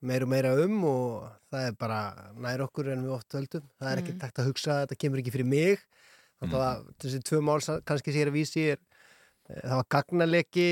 meir 0.06 0.26
og 0.28 0.32
meira 0.36 0.54
um 0.64 0.80
og 0.90 1.28
það 1.52 1.68
er 1.72 1.78
bara 1.82 2.00
nær 2.46 2.64
okkur 2.68 2.92
en 2.94 3.06
við 3.08 3.16
oft 3.18 3.36
höldum. 3.38 3.66
Það 3.82 3.92
er 3.92 4.02
ekki 4.04 4.14
Mhm. 4.16 4.20
takt 4.24 4.40
að 4.40 4.50
hugsa, 4.52 4.80
þetta 4.86 5.00
kemur 5.02 5.20
ekki 5.24 5.32
fyrir 5.36 5.46
mig. 5.50 5.80
Þannig 6.42 6.62
að 6.62 6.86
þessi 7.02 7.24
tvö 7.24 7.42
mál 7.42 7.60
kannski 7.86 8.14
sér 8.14 8.28
að 8.30 8.38
vísi 8.40 8.72
er 8.72 8.78
það 9.46 9.78
var 9.78 9.88
gagnaleki 9.94 10.68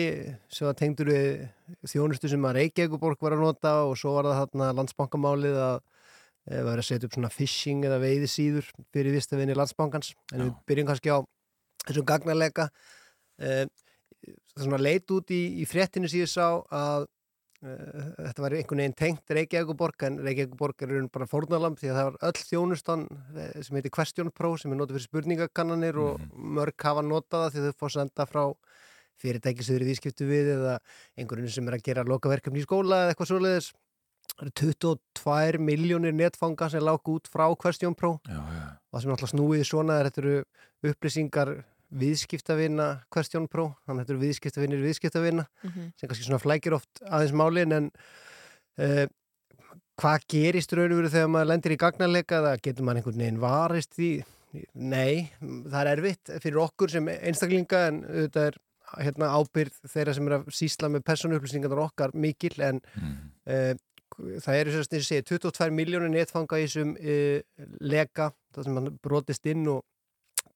sem 0.52 0.68
var 0.68 0.78
tengdur 0.78 1.12
við 1.12 1.90
þjónustu 1.92 2.32
sem 2.32 2.48
að 2.48 2.58
Reykjavíkuborg 2.60 3.22
var 3.22 3.36
að 3.36 3.44
nota 3.46 3.74
og 3.86 3.96
svo 4.00 4.16
var 4.18 4.30
það 4.32 4.40
þarna 4.42 4.70
landsbankamálið 4.80 5.60
að 5.62 5.76
eh, 5.78 6.64
var 6.66 6.82
að 6.82 6.88
setja 6.88 7.10
upp 7.10 7.18
svona 7.18 7.32
phishing 7.34 7.86
eða 7.86 8.02
veiðisíður 8.02 8.72
fyrir 8.96 9.18
vistafinni 9.18 9.58
landsbankans. 9.58 10.14
En 10.34 10.48
við 10.48 10.54
byrjum 10.70 10.90
kannski 10.90 11.14
á 11.14 11.20
þessum 11.86 12.08
gagnaleka. 12.10 12.70
Eh, 13.38 13.66
það 14.24 14.58
er 14.58 14.66
svona 14.66 14.82
leit 14.82 15.14
út 15.14 15.34
í, 15.36 15.44
í 15.62 15.70
fréttinu 15.70 16.10
síðu 16.10 16.32
sá 16.32 16.48
að 16.74 17.08
þetta 17.64 18.44
var 18.44 18.56
einhvern 18.58 18.82
veginn 18.82 18.96
tengt 18.98 19.34
Reykjavíkuborg 19.38 20.06
en 20.08 20.18
Reykjavíkuborg 20.26 20.84
er 20.84 20.94
bara 21.14 21.28
fórnalamb 21.30 21.80
því 21.80 21.92
að 21.92 22.00
það 22.00 22.08
var 22.10 22.18
öll 22.30 22.48
þjónustan 22.50 23.06
eh, 23.12 23.54
sem 23.64 23.78
heitir 23.80 23.94
Question 23.96 24.32
Pro 24.36 24.54
sem 24.60 24.74
er 24.74 24.80
notið 24.80 24.98
fyrir 24.98 25.08
spurningakannanir 25.08 26.00
og 26.04 26.26
mörg 26.34 26.88
hafa 26.90 27.06
notað 27.06 27.46
það 27.46 27.56
því 27.56 27.64
þau 27.64 27.80
fá 27.80 27.96
senda 27.96 28.28
frá 28.28 28.44
fyrirtæki 29.24 29.64
sem 29.64 29.78
eru 29.78 29.88
í 29.88 29.92
viðskiptu 29.92 30.28
við 30.28 30.52
eða 30.58 30.76
einhverjum 31.16 31.56
sem 31.56 31.70
er 31.70 31.78
að 31.78 31.88
gera 31.88 32.06
lokaverkefni 32.08 32.64
í 32.64 32.68
skóla 32.68 33.04
eða 33.04 33.14
eitthvað 33.14 33.32
svoleiðis. 33.32 33.72
Það 34.34 34.48
eru 34.48 34.54
22 34.60 35.60
miljónir 35.62 36.16
netfanga 36.16 36.70
sem 36.74 36.84
lág 36.84 37.12
út 37.12 37.30
frá 37.32 37.46
Question 37.60 37.96
Pro. 37.96 38.18
Já, 38.28 38.40
já. 38.40 38.64
og 38.74 38.96
það 38.98 39.04
sem 39.04 39.12
er 39.12 39.16
alltaf 39.16 39.32
snúið 39.32 39.64
svona 39.70 40.00
er 40.00 40.10
þetta 40.10 40.24
eru 40.24 40.36
upplýsingar 40.90 41.54
viðskiptavina 42.02 42.88
Question 43.14 43.48
Pro, 43.52 43.70
þannig 43.86 44.02
að 44.02 44.06
þetta 44.06 44.14
eru 44.16 44.24
viðskiptavinir 44.26 44.84
viðskiptavina 44.88 45.46
Mhm. 45.64 45.92
sem 46.00 46.10
kannski 46.10 46.26
svona 46.28 46.42
flækir 46.44 46.74
oft 46.78 47.02
aðeins 47.06 47.34
málin 47.38 47.74
en 47.78 47.92
uh, 48.80 49.06
hvað 50.02 50.26
gerist 50.34 50.74
raun 50.74 50.92
og 50.92 50.98
veru 51.04 51.10
þegar 51.14 51.30
maður 51.30 51.50
lendir 51.52 51.76
í 51.76 51.78
gagnarleika 51.84 52.40
eða 52.42 52.56
getur 52.66 52.84
maður 52.88 53.02
einhvern 53.04 53.22
veginn 53.24 53.42
varist 53.44 53.94
því. 53.98 54.12
Nei, 54.76 55.30
það 55.42 55.80
er 55.82 55.92
erfitt 55.96 56.32
fyrir 56.44 56.60
okkur 56.62 56.90
sem 56.94 57.08
einstaklinga 57.10 57.88
en 57.90 58.04
auðvitað 58.06 58.48
er 58.52 58.58
hérna 59.02 59.30
ábyrð 59.34 59.80
þeirra 59.90 60.14
sem 60.14 60.28
er 60.30 60.36
að 60.38 60.52
sísla 60.54 60.90
með 60.94 61.04
persónuupplýsingarnar 61.08 61.82
okkar 61.88 62.12
mikil 62.14 62.54
en 62.62 62.82
uh, 63.50 63.74
það 64.14 64.60
eru 64.60 64.76
sérst 64.76 64.94
eins 64.94 65.08
og 65.08 65.10
segja 65.10 65.26
22 65.26 65.72
miljónir 65.74 66.12
netfanga 66.14 66.60
í 66.62 66.68
þessum 66.68 66.92
uh, 66.98 67.40
leka, 67.82 68.28
það 68.54 68.68
sem 68.68 68.78
hann 68.78 68.92
brotist 69.02 69.50
inn 69.50 69.66
og 69.74 69.82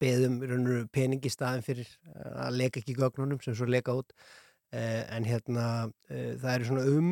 beðum 0.02 0.40
raun 0.44 0.66
og 0.66 0.74
veru 0.74 0.92
pening 0.94 1.26
í 1.26 1.32
staðin 1.32 1.66
fyrir 1.66 1.88
eh, 1.88 2.46
að 2.48 2.60
leka 2.62 2.82
ekki 2.82 2.98
gögnunum 2.98 3.42
sem 3.44 3.56
svo 3.58 3.68
leka 3.70 3.96
út 3.98 4.14
uh, 4.14 5.04
en 5.16 5.28
hérna 5.28 5.66
uh, 5.88 6.32
það 6.40 6.54
eru 6.54 6.70
svona 6.70 6.88
um 6.94 7.12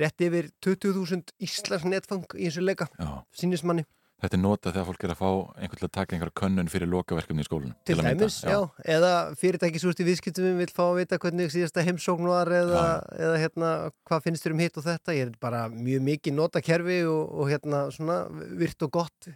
rétt 0.00 0.22
yfir 0.22 0.52
20.000 0.62 1.34
Íslands 1.42 1.88
netfang 1.88 2.26
í 2.36 2.46
þessu 2.46 2.62
leika, 2.62 2.86
sínismanni 3.34 3.86
Þetta 4.20 4.36
er 4.36 4.40
notað 4.42 4.74
þegar 4.74 4.86
fólk 4.90 5.04
er 5.04 5.12
að 5.14 5.20
fá 5.20 5.28
einhvern 5.62 5.80
til 5.80 5.86
að 5.86 5.92
taka 5.96 6.14
einhverja 6.14 6.36
könnun 6.36 6.68
fyrir 6.68 6.90
lokaverkefni 6.92 7.40
í 7.40 7.46
skólinn. 7.46 7.72
Til 7.88 7.96
mynda. 7.96 8.10
dæmis, 8.20 8.36
já. 8.44 8.58
Eða 8.84 9.12
fyrirtæki 9.40 9.80
svo 9.80 9.94
út 9.94 10.02
í 10.02 10.06
viðskiptum 10.10 10.60
vil 10.60 10.68
fá 10.76 10.82
að 10.90 10.98
vita 10.98 11.18
hvernig 11.22 11.52
síðasta 11.54 11.84
heimsókn 11.86 12.28
var 12.28 12.52
eða, 12.52 12.84
eða 13.16 13.38
hérna, 13.40 13.70
hvað 14.10 14.26
finnst 14.26 14.44
þér 14.44 14.56
um 14.56 14.60
hitt 14.60 14.76
og 14.76 14.86
þetta. 14.90 15.16
Ég 15.16 15.30
er 15.30 15.32
bara 15.40 15.62
mjög 15.72 16.04
mikið 16.10 16.36
nota 16.36 16.60
kerfi 16.64 17.00
og, 17.08 17.22
og 17.32 17.48
hérna 17.48 17.86
svona 17.96 18.18
virt 18.60 18.84
og 18.84 18.92
gott 18.98 19.30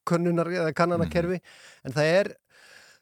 spurningakönnunar 0.00 0.50
eða 0.50 0.72
kannanakerfi. 0.74 1.40
En 1.84 1.92
það 1.92 2.04
er 2.04 2.32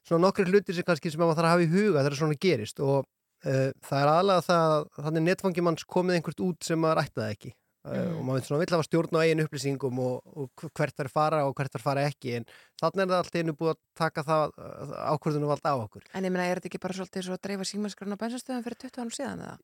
svona 0.07 0.27
nokkri 0.27 0.47
hlutir 0.49 0.75
sem 0.75 0.85
kannski 0.85 1.11
sem 1.11 1.21
maður 1.21 1.39
þarf 1.39 1.47
að 1.47 1.53
hafa 1.53 1.65
í 1.67 1.73
huga 1.73 2.03
þegar 2.03 2.19
svona 2.19 2.41
gerist 2.41 2.81
og 2.81 3.07
uh, 3.45 3.71
það 3.85 4.03
er 4.03 4.13
aðlega 4.13 4.47
það 4.47 4.75
að 4.75 5.07
þannig 5.07 5.27
netfangimanns 5.27 5.85
komið 5.87 6.19
einhvert 6.19 6.41
út 6.41 6.65
sem 6.65 6.79
maður 6.81 7.03
ættaði 7.05 7.37
ekki. 7.37 7.55
Mm. 7.89 8.17
og 8.19 8.25
maður 8.27 8.47
svona 8.47 8.61
vill 8.63 8.75
hafa 8.75 8.87
stjórn 8.87 9.17
á 9.17 9.21
eigin 9.23 9.43
upplýsingum 9.45 10.01
og, 10.05 10.33
og 10.37 10.65
hvert 10.77 10.97
þær 10.99 11.11
fara 11.13 11.41
og 11.49 11.55
hvert 11.57 11.73
þær 11.73 11.85
fara 11.85 12.05
ekki 12.09 12.35
en 12.39 12.47
þannig 12.81 13.05
er 13.05 13.11
það 13.13 13.23
allt 13.23 13.39
einu 13.39 13.55
búið 13.57 13.73
að 13.73 13.81
taka 14.01 14.25
það 14.27 14.53
uh, 14.59 14.93
ákvörðunum 15.15 15.53
vald 15.53 15.65
á 15.65 15.75
okkur 15.77 16.09
En 16.13 16.29
ég 16.29 16.35
meina, 16.35 16.47
er 16.49 16.61
þetta 16.61 16.71
ekki 16.73 16.83
bara 16.83 16.99
svolítið 16.99 17.27
svo 17.29 17.39
að 17.39 17.45
dreifa 17.47 17.69
símaskrona 17.71 18.19
á 18.19 18.23
bensinstöðum 18.23 18.67
fyrir 18.67 18.81
20 18.85 19.01
árum 19.03 19.15
síðan 19.17 19.45
eða? 19.47 19.57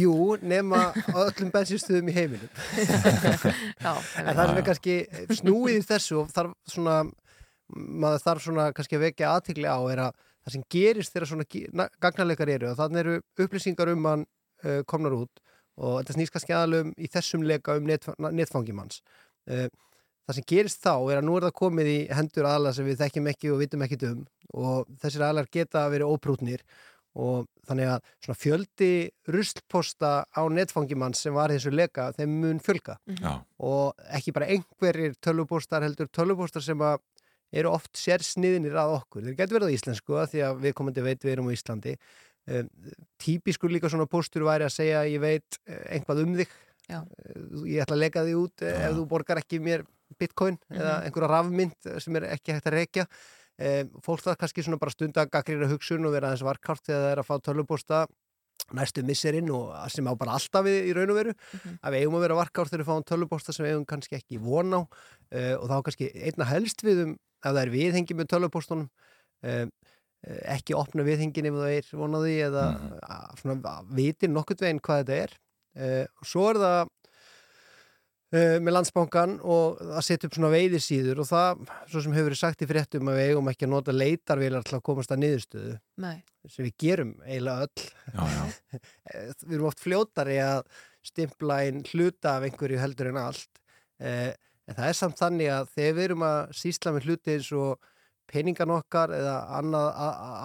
Jú, 0.00 0.14
nema 0.46 0.82
öllum 1.24 1.52
bensinstöðum 1.54 2.10
í 2.12 2.16
heiminum 2.16 2.50
Já, 3.84 3.92
en 3.92 4.32
það 4.32 4.44
sem 4.44 4.62
er 4.62 4.66
kannski 4.70 4.96
snúið 5.42 5.76
í 5.76 5.86
þessu 5.90 6.22
og 6.22 6.32
þarf 6.32 6.56
svona 6.70 6.98
maður 7.70 8.24
þarf 8.24 8.46
svona 8.46 8.70
kannski 8.74 8.98
að 8.98 9.06
vekja 9.08 9.34
aðtikli 9.36 9.68
á 9.68 9.78
er 9.92 10.04
að 10.08 10.18
það 10.40 10.54
sem 10.54 10.66
gerist 10.72 11.14
þegar 11.14 11.30
svona 11.30 11.86
gagnarleikar 12.02 12.50
eru 12.56 12.70
og 12.72 12.78
þannig 12.78 13.04
eru 13.04 13.16
upplýsingar 13.44 13.92
um 13.92 14.08
hann 14.08 14.26
uh, 14.64 14.80
komnar 14.88 15.18
út 15.18 15.42
og 15.80 16.00
þetta 16.00 16.16
snýst 16.16 16.34
kannski 16.34 16.56
aðalum 16.56 16.92
í 16.96 17.08
þessum 17.10 17.46
leika 17.46 17.76
um 17.78 17.88
net, 17.88 18.06
netfangimanns 18.20 19.00
uh, 19.50 19.66
það 20.28 20.38
sem 20.38 20.48
gerist 20.52 20.84
þá 20.84 20.94
er 21.10 21.20
að 21.20 21.26
nú 21.26 21.38
er 21.38 21.48
það 21.48 21.58
komið 21.62 21.90
í 21.90 21.98
hendur 22.14 22.48
aðalega 22.50 22.78
sem 22.78 22.88
við 22.88 23.02
þekkjum 23.02 23.32
ekki 23.32 23.50
og 23.50 23.60
vitum 23.64 23.84
ekki 23.86 24.00
um 24.10 24.22
og 24.50 24.88
þessir 25.02 25.26
aðalar 25.26 25.50
geta 25.52 25.84
verið 25.92 26.10
óprútnir 26.10 26.64
og 27.18 27.46
þannig 27.66 27.88
að 27.90 28.10
svona 28.22 28.38
fjöldi 28.38 28.90
ruslposta 29.34 30.10
á 30.30 30.42
netfangimanns 30.50 31.24
sem 31.24 31.34
var 31.34 31.50
í 31.50 31.56
þessu 31.58 31.72
leika, 31.74 32.10
þeim 32.14 32.36
mun 32.42 32.60
fjölga 32.62 33.00
Já. 33.18 33.32
og 33.66 34.04
ekki 34.14 34.34
bara 34.36 34.50
einhverjir 34.54 35.16
tölvupostar 35.22 35.82
heldur 35.86 36.10
tölvupostar 36.14 36.62
sem 36.62 36.86
að 36.86 37.00
eru 37.50 37.72
oft 37.72 37.98
sérsniðinir 37.98 38.76
að 38.78 38.96
okkur. 39.00 39.24
Þeir 39.26 39.38
getur 39.38 39.58
verið 39.58 39.72
á 39.72 39.76
íslensku 39.76 40.18
að 40.18 40.28
því 40.34 40.42
að 40.46 40.60
við 40.64 40.74
komandi 40.78 41.04
veit 41.06 41.24
við 41.24 41.32
erum 41.32 41.50
á 41.50 41.54
Íslandi. 41.56 41.94
Típiskur 43.20 43.70
líka 43.70 43.90
svona 43.92 44.06
postur 44.10 44.42
væri 44.48 44.64
að 44.66 44.74
segja 44.74 45.02
ég 45.08 45.20
veit 45.22 45.58
eh, 45.66 45.98
einhvað 45.98 46.22
um 46.24 46.36
þig. 46.40 46.48
Já. 46.90 47.00
Eh, 47.02 47.42
Ég 47.70 47.82
ætla 47.84 47.96
að 47.98 48.02
leika 48.04 48.24
því 48.26 48.36
út 48.40 48.64
Já. 48.64 48.72
ef 48.88 48.94
þú 48.96 49.04
borgar 49.10 49.38
ekki 49.42 49.60
mér 49.62 49.84
bitcoin 50.18 50.56
eða 50.72 50.94
Mhm. 50.96 51.04
einhverja 51.06 51.28
rafmynd 51.30 52.00
sem 52.02 52.16
er 52.16 52.22
ekki 52.34 52.52
hægt 52.56 52.66
að 52.66 52.78
rekja. 52.80 53.06
Fólk 54.02 54.22
það 54.24 54.36
kannski 54.40 54.62
svona 54.64 54.78
bara 54.80 54.90
stunda 54.90 55.26
gaggrýra 55.26 55.68
hugsun 55.68 56.06
og 56.06 56.12
vera 56.12 56.30
aðeins 56.32 56.42
varkárt 56.42 56.80
þegar 56.88 57.02
það 57.04 57.12
er 57.12 57.18
að 57.20 57.26
fá 57.28 57.36
tölvuposta 57.44 58.06
næstu 58.72 59.02
misserinn 59.04 59.50
og 59.52 59.74
sem 59.90 60.04
á 60.08 60.14
bara 60.16 60.32
alltaf 60.32 60.64
við 60.64 60.88
í 60.88 60.94
raun 60.96 61.10
og 61.12 61.16
veru 61.16 61.34
að 61.84 61.92
við 61.92 62.00
eigum 62.00 62.16
að 62.16 62.24
vera 62.24 62.38
varkárt 62.40 62.70
þegar 62.72 62.82
við 62.82 62.88
fáum 62.88 63.04
tölvuposta 63.04 63.52
sem 63.52 63.66
við 63.66 63.72
eigum 63.74 63.86
kannski 63.86 64.16
ekki 64.16 64.40
von 64.40 64.72
á 64.72 64.80
og 65.60 65.66
þá 65.68 65.76
kannski 65.84 66.08
einna 66.24 66.44
helst 66.48 66.80
við 66.82 67.02
um 67.04 67.12
ef 67.12 67.52
það 67.52 67.60
er 67.62 67.70
viðhengi 67.76 68.14
með 68.16 68.30
tölvupostunum 68.32 68.88
ekki 70.20 70.76
opna 70.76 71.04
viðhengin 71.06 71.48
ef 71.48 71.54
það 71.56 71.74
er 71.78 71.90
vonaði 71.96 72.38
eða 72.44 72.64
mm. 72.76 73.92
vitir 73.96 74.32
nokkurt 74.32 74.64
veginn 74.64 74.82
hvað 74.84 75.04
þetta 75.04 75.20
er 75.24 75.36
uh, 75.80 76.04
og 76.20 76.28
svo 76.28 76.48
er 76.50 76.60
það 76.60 76.80
uh, 76.84 78.56
með 78.60 78.74
landsbankan 78.76 79.38
og 79.40 79.80
að 79.86 80.04
setja 80.04 80.28
upp 80.28 80.36
svona 80.36 80.52
veiðisíður 80.52 81.22
og 81.24 81.30
það, 81.30 81.64
svo 81.92 82.04
sem 82.04 82.16
hefur 82.16 82.28
verið 82.28 82.42
sagt 82.42 82.66
í 82.66 82.68
fréttum 82.68 83.10
að 83.12 83.20
við 83.20 83.32
eigum 83.32 83.50
ekki 83.54 83.68
að 83.68 83.72
nota 83.74 83.96
leitarvélar 83.96 84.68
til 84.68 84.76
að 84.76 84.84
komast 84.90 85.14
að 85.14 85.22
niðurstöðu 85.24 85.78
Nei. 86.04 86.18
sem 86.44 86.68
við 86.68 86.76
gerum 86.84 87.16
eiginlega 87.24 87.66
öll 87.66 87.86
já, 88.12 88.36
já. 88.36 88.84
við 89.46 89.56
erum 89.56 89.70
oft 89.70 89.84
fljótari 89.86 90.38
að 90.44 90.62
stimpla 91.06 91.62
einn 91.64 91.80
hluta 91.94 92.36
af 92.36 92.44
einhverju 92.44 92.80
heldur 92.80 93.08
en 93.08 93.22
allt 93.22 93.62
eh, 94.04 94.34
en 94.68 94.76
það 94.76 94.90
er 94.90 94.98
samt 94.98 95.16
þannig 95.16 95.48
að 95.54 95.70
þegar 95.72 95.96
við 95.96 96.06
erum 96.10 96.26
að 96.28 96.40
sísla 96.60 96.92
með 96.92 97.08
hluti 97.08 97.36
eins 97.38 97.48
og 97.56 97.88
peningan 98.30 98.72
okkar 98.74 99.12
eða 99.16 99.36
annað, 99.58 99.90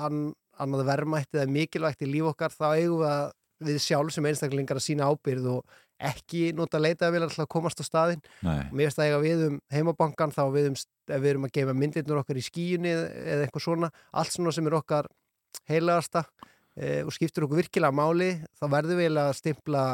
an, 0.08 0.22
annað 0.62 0.86
verðmætt 0.90 1.38
eða 1.38 1.52
mikilvægt 1.56 2.06
í 2.06 2.12
líf 2.12 2.32
okkar 2.34 2.54
þá 2.56 2.68
eigum 2.74 3.02
við 3.04 3.10
að 3.14 3.26
við 3.66 3.80
sjálf 3.80 4.12
sem 4.12 4.26
einstaklingar 4.28 4.80
að 4.80 4.84
sína 4.84 5.08
ábyrð 5.08 5.46
og 5.54 5.76
ekki 6.06 6.50
nota 6.56 6.80
leita 6.82 7.08
vel 7.14 7.24
að 7.24 7.46
komast 7.52 7.80
á 7.80 7.86
staðinn 7.88 8.24
Nei. 8.44 8.68
mér 8.72 8.90
finnst 8.90 9.00
það 9.00 9.08
eiga 9.08 9.22
við 9.24 9.44
um 9.46 9.60
heimabankan 9.72 10.34
þá 10.36 10.42
við 10.52 10.68
um, 10.72 10.76
við 11.08 11.30
erum 11.30 11.48
að 11.48 11.54
gefa 11.56 11.76
myndirnur 11.78 12.20
okkar 12.20 12.40
í 12.40 12.44
skíunni 12.44 12.92
eða 12.92 13.46
eitthvað 13.46 13.64
svona 13.64 13.92
allt 14.12 14.36
svona 14.36 14.54
sem 14.56 14.68
er 14.68 14.76
okkar 14.76 15.08
heilagasta 15.72 16.26
e, 16.76 17.06
og 17.06 17.14
skiptur 17.16 17.48
okkur 17.48 17.62
virkilega 17.64 17.96
máli 17.96 18.34
þá 18.60 18.68
verðum 18.76 19.00
við 19.00 19.22
að 19.24 19.32
stimpla 19.40 19.86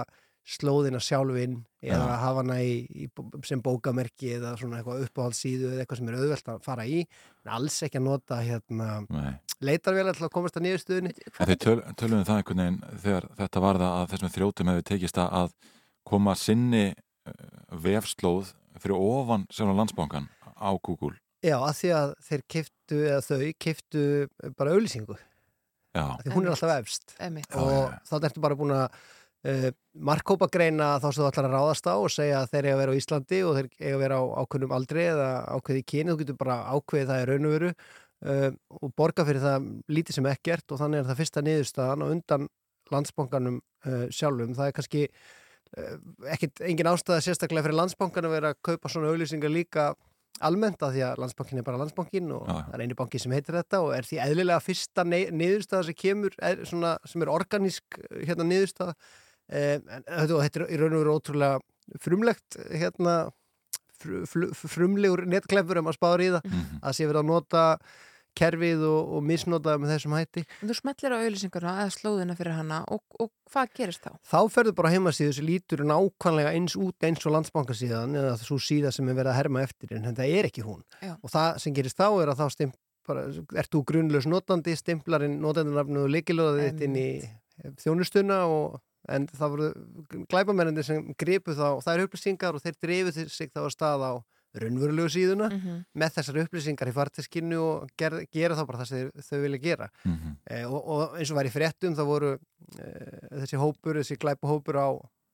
slóðina 0.48 1.00
sjálfinn 1.04 1.60
eða 1.84 2.06
Já. 2.08 2.16
hafa 2.22 2.42
hana 2.42 2.56
í, 2.66 2.74
í, 2.90 3.08
sem 3.46 3.62
bókamerki 3.62 4.32
eða 4.38 4.56
svona 4.58 4.80
eitthvað 4.80 5.04
uppáhaldssíðu 5.06 5.70
eða 5.70 5.84
eitthvað 5.84 6.00
sem 6.02 6.10
er 6.10 6.18
auðvelt 6.18 6.50
að 6.54 6.64
fara 6.66 6.86
í 6.90 7.02
en 7.06 7.52
alls 7.58 7.78
ekki 7.86 8.00
að 8.02 8.08
nota 8.08 8.40
hérna, 8.42 8.88
Nei. 9.14 9.36
leitar 9.62 9.98
vel 9.98 10.08
að 10.10 10.24
komast 10.34 10.58
að 10.58 10.66
En 10.68 11.52
þið 11.52 11.60
töl, 11.62 11.78
tölum 11.94 12.22
við 12.24 12.28
það 12.32 12.42
einhvern 12.42 12.64
veginn 12.64 12.82
þegar 13.06 13.30
þetta 13.38 13.64
var 13.68 13.82
það 13.84 13.96
að 14.02 14.10
þessum 14.16 14.34
þrjótum 14.36 14.72
hefur 14.74 14.88
tekist 14.92 15.22
að- 15.22 15.54
koma 16.12 16.34
sinni 16.36 16.86
uh, 16.92 17.34
vefslóð 17.78 18.54
fyrir 18.82 18.98
ofan 18.98 19.46
sjálf 19.54 19.76
landsbankan 19.78 20.30
á 20.58 20.70
Google. 20.82 21.14
Já, 21.46 21.58
að 21.62 21.76
því 21.78 21.92
að 21.98 22.14
þeir 22.28 22.44
kiftu 22.50 22.98
eða 23.06 23.22
þau 23.26 23.54
kiftu 23.62 24.02
bara 24.58 24.74
auðlýsingu 24.74 25.18
Já. 25.92 26.06
Af 26.08 26.22
því 26.24 26.34
hún 26.36 26.46
er 26.46 26.54
alltaf 26.54 26.72
efst 26.80 27.16
og 27.60 27.96
þá 28.08 28.14
ertu 28.24 28.44
bara 28.44 28.56
búin 28.56 28.72
að 28.72 29.00
uh, 29.48 29.68
markkópa 30.10 30.50
greina 30.52 30.94
þá 31.02 31.08
sem 31.10 31.22
þú 31.22 31.28
ætlar 31.30 31.50
að 31.50 31.56
ráðast 31.56 31.90
á 31.90 31.96
og 31.96 32.14
segja 32.14 32.42
að 32.42 32.54
þeir 32.54 32.68
eiga 32.68 32.76
að 32.76 32.82
vera 32.84 32.94
á 32.94 33.00
Íslandi 33.00 33.42
og 33.48 33.58
þeir 33.58 33.70
eiga 33.80 33.96
að 33.96 34.04
vera 34.06 34.22
á 34.22 34.24
ákveðnum 34.44 34.78
aldri 34.78 35.08
eða 35.10 35.30
ákveði 35.58 35.84
kyni, 35.94 36.12
þú 36.12 36.18
getur 36.22 36.40
bara 36.42 36.58
ákveðið 36.76 37.12
það 37.12 37.22
í 37.22 37.28
raun 37.32 37.50
og 37.50 37.56
veru 37.58 37.74
uh, 37.74 38.50
og 38.80 38.96
borga 38.98 39.28
fyrir 39.28 39.46
það 39.46 39.70
lítið 39.98 40.20
sem 40.20 40.32
ekkert 40.32 40.76
og 40.76 40.82
þannig 40.84 41.02
er 41.02 41.10
það 41.10 41.22
fyrsta 41.24 41.46
niðurstaðan 41.48 42.06
og 42.06 42.16
undan 42.18 42.50
landsbankanum 42.92 43.60
uh, 43.62 44.06
sjálfum, 44.12 44.56
það 44.58 44.70
er 44.70 44.78
kannski 44.78 45.04
uh, 45.08 45.98
ekkit, 46.36 46.64
engin 46.68 46.92
ástæða 46.92 47.26
sérstaklega 47.26 47.68
fyrir 47.68 47.80
landsbankan 47.80 48.28
að 48.28 48.38
vera 48.38 48.56
að 48.56 48.64
kaupa 48.72 48.92
svona 48.92 49.12
auðlýsingar 49.14 49.54
líka 49.54 49.92
almennt 50.46 50.82
að 50.84 50.96
því 50.96 51.04
að 51.06 51.20
landsbankin 51.22 51.62
er 51.62 51.66
bara 51.66 51.80
landsbankin 51.82 52.32
og 52.36 52.46
það 52.50 52.76
er 52.76 52.84
eini 52.86 52.98
banki 52.98 53.20
sem 53.22 53.34
heitir 53.36 53.58
þetta 53.60 53.82
og 53.86 53.92
er 53.96 54.08
því 54.08 54.22
eðlilega 54.26 54.64
fyrsta 54.64 55.06
niðurstaða 55.08 55.88
sem 55.88 55.98
kemur 55.98 56.38
er 56.42 56.64
svona, 56.70 56.96
sem 57.08 57.26
er 57.26 57.34
organísk 57.34 58.00
hérna 58.24 58.48
niðurstaða. 58.48 58.96
eh, 58.96 59.31
þetta 59.52 60.42
þetta 60.46 60.64
er 60.64 60.68
í 60.72 60.80
raun 60.82 60.96
og 60.96 61.04
veru 61.04 61.16
ótrúlega 61.18 62.00
frumlegt 62.02 62.60
hérna 62.72 63.16
fr, 64.02 64.22
fr, 64.30 64.48
frumlegur 64.56 65.26
netklefur 65.30 65.82
ef 65.82 65.86
maður 65.86 66.00
spáður 66.00 66.24
í 66.26 66.30
það 66.38 66.56
að 66.82 66.96
sé 66.98 67.10
verið 67.10 67.22
að 67.24 67.30
nota 67.32 67.66
kerfið 68.40 68.84
og, 68.88 69.10
og 69.18 69.24
misnota 69.28 69.74
með 69.76 69.90
þessum 69.92 70.14
hætti 70.16 70.44
En 70.64 70.70
Þú 70.70 70.76
smellir 70.78 71.12
á 71.12 71.18
auðlýsingarna 71.20 71.74
eða 71.84 71.96
slóðina 71.98 72.36
fyrir 72.40 72.56
hana 72.56 72.78
og, 72.88 73.02
og 73.20 73.28
hvað 73.52 73.74
gerist 73.76 74.06
þá? 74.06 74.14
þá 74.24 74.38
ferður 74.54 74.78
bara 74.78 74.92
heimasíðu 74.94 75.34
sem 75.36 75.50
lítur 75.50 75.84
nákvæmlega 75.84 76.54
eins 76.56 76.78
út 76.80 77.08
eins 77.08 77.28
og 77.28 77.36
landsbankasíðan 77.36 78.16
eða 78.22 78.38
svo 78.40 78.56
síða 78.64 78.94
sem 78.96 79.10
er 79.12 79.18
verið 79.20 79.34
að 79.34 79.40
herma 79.42 79.66
eftir 79.68 79.92
en 79.98 80.08
þetta 80.08 80.30
er 80.40 80.48
ekki 80.48 80.64
hún 80.64 80.80
Já. 81.04 81.18
og 81.18 81.34
það 81.34 81.60
sem 81.66 81.76
gerist 81.76 82.00
þá 82.00 82.08
er 82.08 82.32
að 82.32 82.40
þá 82.40 82.56
stimp, 82.56 82.80
bara, 83.12 83.26
ert 83.60 83.76
þú 83.76 83.84
grunlaus 83.92 84.30
notandi, 84.32 84.78
stimplarinn 84.80 85.36
notendunafnu 85.44 86.06
og 86.06 86.16
leikilóðið 86.16 86.70
þitt 86.70 86.88
inn 86.88 86.98
í 87.02 87.10
þjónustuna 87.84 88.46
og 88.48 88.80
en 89.10 89.28
það 89.28 89.50
voru 89.56 89.70
glæpamennandi 90.30 90.84
sem 90.86 91.14
gripu 91.18 91.56
þá 91.58 91.82
þær 91.86 92.04
upplýsingar 92.08 92.56
og 92.58 92.62
þeir 92.62 92.78
drifu 92.82 93.26
sig 93.30 93.50
þá 93.54 93.64
að 93.66 93.74
stað 93.76 94.04
á 94.06 94.14
raunverulegu 94.62 95.08
síðuna 95.08 95.48
Mhm. 95.50 95.86
með 95.96 96.10
þessar 96.18 96.42
upplýsingar 96.44 96.90
í 96.92 96.94
farteskinu 96.94 97.60
og 97.64 97.90
ger, 97.98 98.26
gera 98.32 98.56
þá 98.56 98.66
bara 98.68 98.80
það 98.84 98.88
sem 98.88 99.12
þau 99.30 99.42
vilja 99.42 99.62
gera 99.64 99.88
Mhm. 100.06 100.36
eh, 100.50 100.66
og, 100.66 100.82
og 100.88 101.16
eins 101.18 101.32
og 101.32 101.38
var 101.38 101.46
í 101.46 101.54
fréttum 101.56 101.96
þá 101.96 102.04
voru 102.06 102.34
eh, 102.80 103.28
þessi 103.42 103.58
hópur, 103.58 103.96
þessi 103.96 104.18
glæpahópur 104.20 104.76
á 104.76 104.90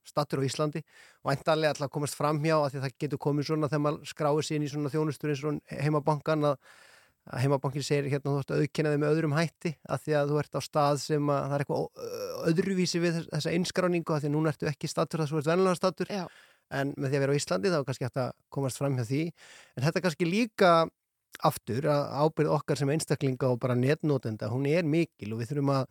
stattur 0.08 0.40
á 0.40 0.48
Íslandi 0.48 0.84
og 1.26 1.32
eintalega 1.34 1.74
alltaf 1.74 1.90
komast 1.92 2.16
fram 2.16 2.40
hjá 2.40 2.56
að 2.62 2.72
því 2.72 2.78
að 2.80 2.86
það 2.86 2.98
getur 3.00 3.18
komið 3.20 3.44
svona 3.50 3.68
þegar 3.68 3.84
maður 3.84 4.06
skráir 4.08 4.46
sér 4.46 4.56
inn 4.56 4.64
í 4.64 4.70
svona 4.72 4.90
þjónustur 4.94 5.30
eins 5.34 5.44
og 5.44 5.60
heimabankan 5.82 6.46
að, 6.54 6.56
að 7.28 7.42
heimabankin 7.44 7.84
segir 7.84 8.08
hérna 8.12 8.32
þú 8.34 8.42
ætti 8.42 8.54
að 8.56 8.62
auðkenna 8.64 8.92
þig 8.94 9.00
með 9.04 9.14
öðrum 9.16 9.34
hætti 9.38 9.72
að 9.92 10.04
því 10.06 10.14
að 10.20 10.30
þú 10.32 10.38
ert 10.42 10.58
á 10.58 10.62
stað 10.64 11.00
sem 11.04 11.32
að 11.34 11.42
það 11.48 11.56
er 11.58 11.64
eitthvað 11.66 12.06
öðruvísi 12.52 13.02
við 13.04 13.18
þess- 13.18 13.32
þessa 13.34 13.54
einskráningu 13.58 14.14
að 14.16 14.22
því 14.24 14.30
að 14.30 14.36
núna 14.38 14.54
ertu 14.54 14.70
ekki 14.72 14.92
stattur 14.92 15.24
þess 15.24 15.32
að 15.32 15.36
þú 15.36 15.42
ert 15.44 15.52
venlega 15.52 15.80
stattur 15.82 16.12
Já. 16.14 16.24
en 16.80 16.94
með 16.98 17.10
því 17.12 17.18
að 17.20 17.24
vera 17.26 17.36
á 17.36 17.40
Íslandi 17.42 17.72
þá 17.74 17.78
er 17.82 17.88
kannski 17.90 18.08
hægt 18.08 18.22
að 18.24 18.32
komast 18.58 18.80
fram 18.82 18.96
hjá 18.98 19.06
því 19.12 19.22
en 19.28 19.84
þetta 19.88 20.00
er 20.00 20.06
kannski 20.08 20.30
líka 20.32 20.72
aftur 21.46 21.86
að 21.92 22.04
ábyrð 22.24 22.54
okkar 22.56 22.80
sem 22.80 22.90
einstaklinga 22.96 23.50
og 23.52 23.60
bara 23.62 23.76
netnótenda, 23.78 24.48
hún 24.50 24.66
er 24.72 24.88
mikil 24.88 25.34
og 25.36 25.42
við 25.44 25.52
þurfum 25.52 25.74
að 25.76 25.84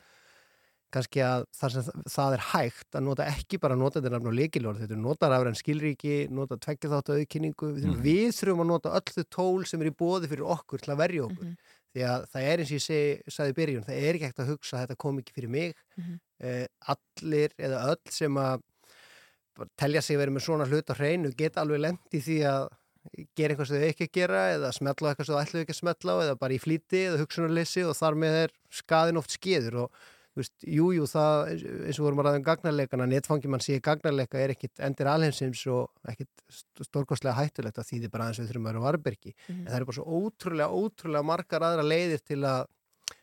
kannski 0.96 1.22
að 1.22 1.44
það, 1.60 1.72
sem, 1.76 2.02
það 2.16 2.34
er 2.38 2.44
hægt 2.50 2.96
að 2.98 3.04
nota 3.06 3.28
ekki 3.30 3.60
bara 3.62 3.76
notendinafn 3.78 4.30
og 4.32 4.36
leikilorð, 4.40 4.82
þetta 4.82 4.96
er 4.96 5.02
nota 5.04 5.30
rafræn 5.32 5.58
skilríki, 5.60 6.16
nota 6.32 6.58
tveggja 6.58 6.90
þáttu 6.96 7.16
auðkynningu, 7.20 7.70
við 7.76 7.82
þurfum, 7.84 7.96
Mhm. 7.96 8.04
við 8.06 8.28
þurfum 8.40 8.62
að 8.64 8.70
nota 8.72 8.94
öll 8.98 9.14
þau 9.16 9.24
tól 9.38 9.66
sem 9.66 9.82
er 9.82 9.90
í 9.92 9.96
bóði 10.02 10.30
fyrir 10.32 10.46
okkur 10.56 10.80
til 10.82 10.94
að 10.94 11.02
verja 11.04 11.26
okkur, 11.28 11.44
Mhm. 11.46 11.56
því 11.96 12.02
að 12.12 12.24
það 12.32 12.42
er 12.52 12.58
eins 12.58 12.70
og 12.72 12.78
ég 12.78 12.86
segi, 12.86 13.22
sagði 13.36 13.54
byrjun, 13.60 13.84
það 13.86 14.00
er 14.02 14.14
ekki 14.14 14.26
hægt 14.28 14.40
að 14.44 14.50
hugsa 14.52 14.76
að 14.76 14.82
þetta 14.86 14.96
kom 14.98 15.18
ekki 15.20 15.32
fyrir 15.36 15.48
mig, 15.50 15.74
Mhm. 15.96 16.20
eh, 16.40 16.66
allir 16.88 17.50
eða 17.58 17.84
öll 17.92 18.10
sem 18.10 18.34
að 18.34 18.62
bara 19.56 19.68
telja 19.78 20.02
sig 20.02 20.18
verið 20.18 20.34
með 20.36 20.44
svona 20.44 20.66
hlut 20.68 20.90
á 20.92 20.94
hreinu 20.98 21.30
geta 21.34 21.62
alveg 21.62 21.80
lent 21.80 22.00
í 22.12 22.20
því 22.20 22.40
að 22.44 22.68
gera 23.34 23.54
eitthvað 23.54 23.66
sem 23.68 23.80
þau 23.80 23.88
ekki 23.88 24.04
að 24.08 24.12
gera 24.12 24.40
eða 24.52 24.72
smetla 24.74 25.08
á 25.08 25.10
eitthvað 25.14 25.26
sem 25.26 25.34
þau 25.34 25.44
ætluðu 25.46 25.62
ekki 25.64 25.74
að 25.76 25.80
smetla 25.80 26.12
á 26.12 26.16
eða 26.26 26.38
bara 26.38 26.52
í 26.52 26.58
flýti 26.60 27.00
eða 27.06 27.20
hugsunarleysi 27.22 27.84
og 27.88 27.96
þar 27.96 28.14
með 28.20 28.34
er 28.42 28.50
skaðin 28.70 29.16
oft 29.16 29.30
skeður 29.30 29.74
og 29.84 29.90
veist, 30.36 30.54
jú, 30.68 30.90
jú, 30.96 31.06
það 31.08 31.50
eins 31.52 31.64
og 31.98 32.02
við 32.02 32.06
vorum 32.06 32.20
að 32.22 32.26
ræða 32.28 32.40
um 32.40 32.46
gagnarleikana, 32.46 33.06
netfangi 33.10 33.48
mann 33.52 33.64
sé 33.64 33.78
gagnarleika 33.80 34.38
er 34.42 34.52
ekkit 34.54 34.82
endir 34.86 35.08
alheimsins 35.10 35.62
og 35.72 35.90
ekkit 36.12 36.28
stórkostlega 36.86 37.36
hættulegt 37.40 37.78
að 37.80 37.88
þýði 37.90 38.10
bara 38.12 38.26
aðeins 38.28 38.42
við 38.42 38.50
þurfum 38.52 38.66
að 38.66 38.72
vera 38.72 38.84
varbergi 38.86 39.34
Mhm. 39.48 39.60
en 39.60 39.66
það 39.70 39.76
eru 39.80 39.86
bara 39.90 39.98
svo 40.00 40.06
ótrúlega, 40.20 40.70
ótrúlega 40.82 41.24
margar 41.24 41.66
aðra 41.70 41.86
leiðir 41.86 42.22
til 42.24 42.40
að 42.44 42.66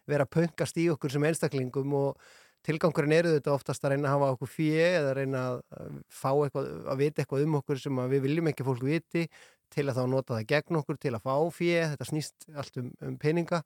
vera 0.08 0.26
að 0.26 0.34
pöngast 0.38 0.78
í 0.82 0.90
okkur 0.92 1.12
sem 1.12 1.24
einstaklingum 1.24 1.94
og 1.94 2.18
tilgangurinn 2.64 3.12
eru 3.18 3.34
þetta 3.40 3.52
oftast 3.54 3.84
að 3.84 3.92
reyna 3.92 4.08
að 4.08 4.14
hafa 4.16 4.32
okkur 4.38 4.48
fjö 4.48 4.86
eða 5.00 5.16
reyna 5.18 5.40
að 5.50 5.58
að 5.76 5.98
fá 6.10 6.30
eitthvað, 6.32 6.70
að 6.88 6.98
vita 7.04 7.22
eitthvað 7.24 7.44
um 7.44 7.58
okkur 7.60 7.80
sem 7.84 8.00
að 8.00 8.10
við 8.16 8.22
viljum 8.28 8.48
ekki 8.48 8.64
að 8.64 8.70
fólk 8.72 8.86
viti 8.88 9.26
til 9.74 9.88
að 9.90 9.98
þá 9.98 10.04
nota 10.08 10.36
það 10.38 10.48
gegn 10.54 10.78
okkur 10.80 10.98
til 11.02 11.12
að 11.18 11.24
fá 11.26 11.36
fjö, 11.52 11.80
þetta 11.92 12.06
snýst 12.08 12.46
allt 12.56 12.78
um, 12.78 12.92
um 13.02 13.16
peninga. 13.18 13.64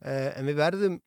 Uh, 0.00 0.30
en 0.38 0.46
við 0.46 0.56
verðum 0.60 1.00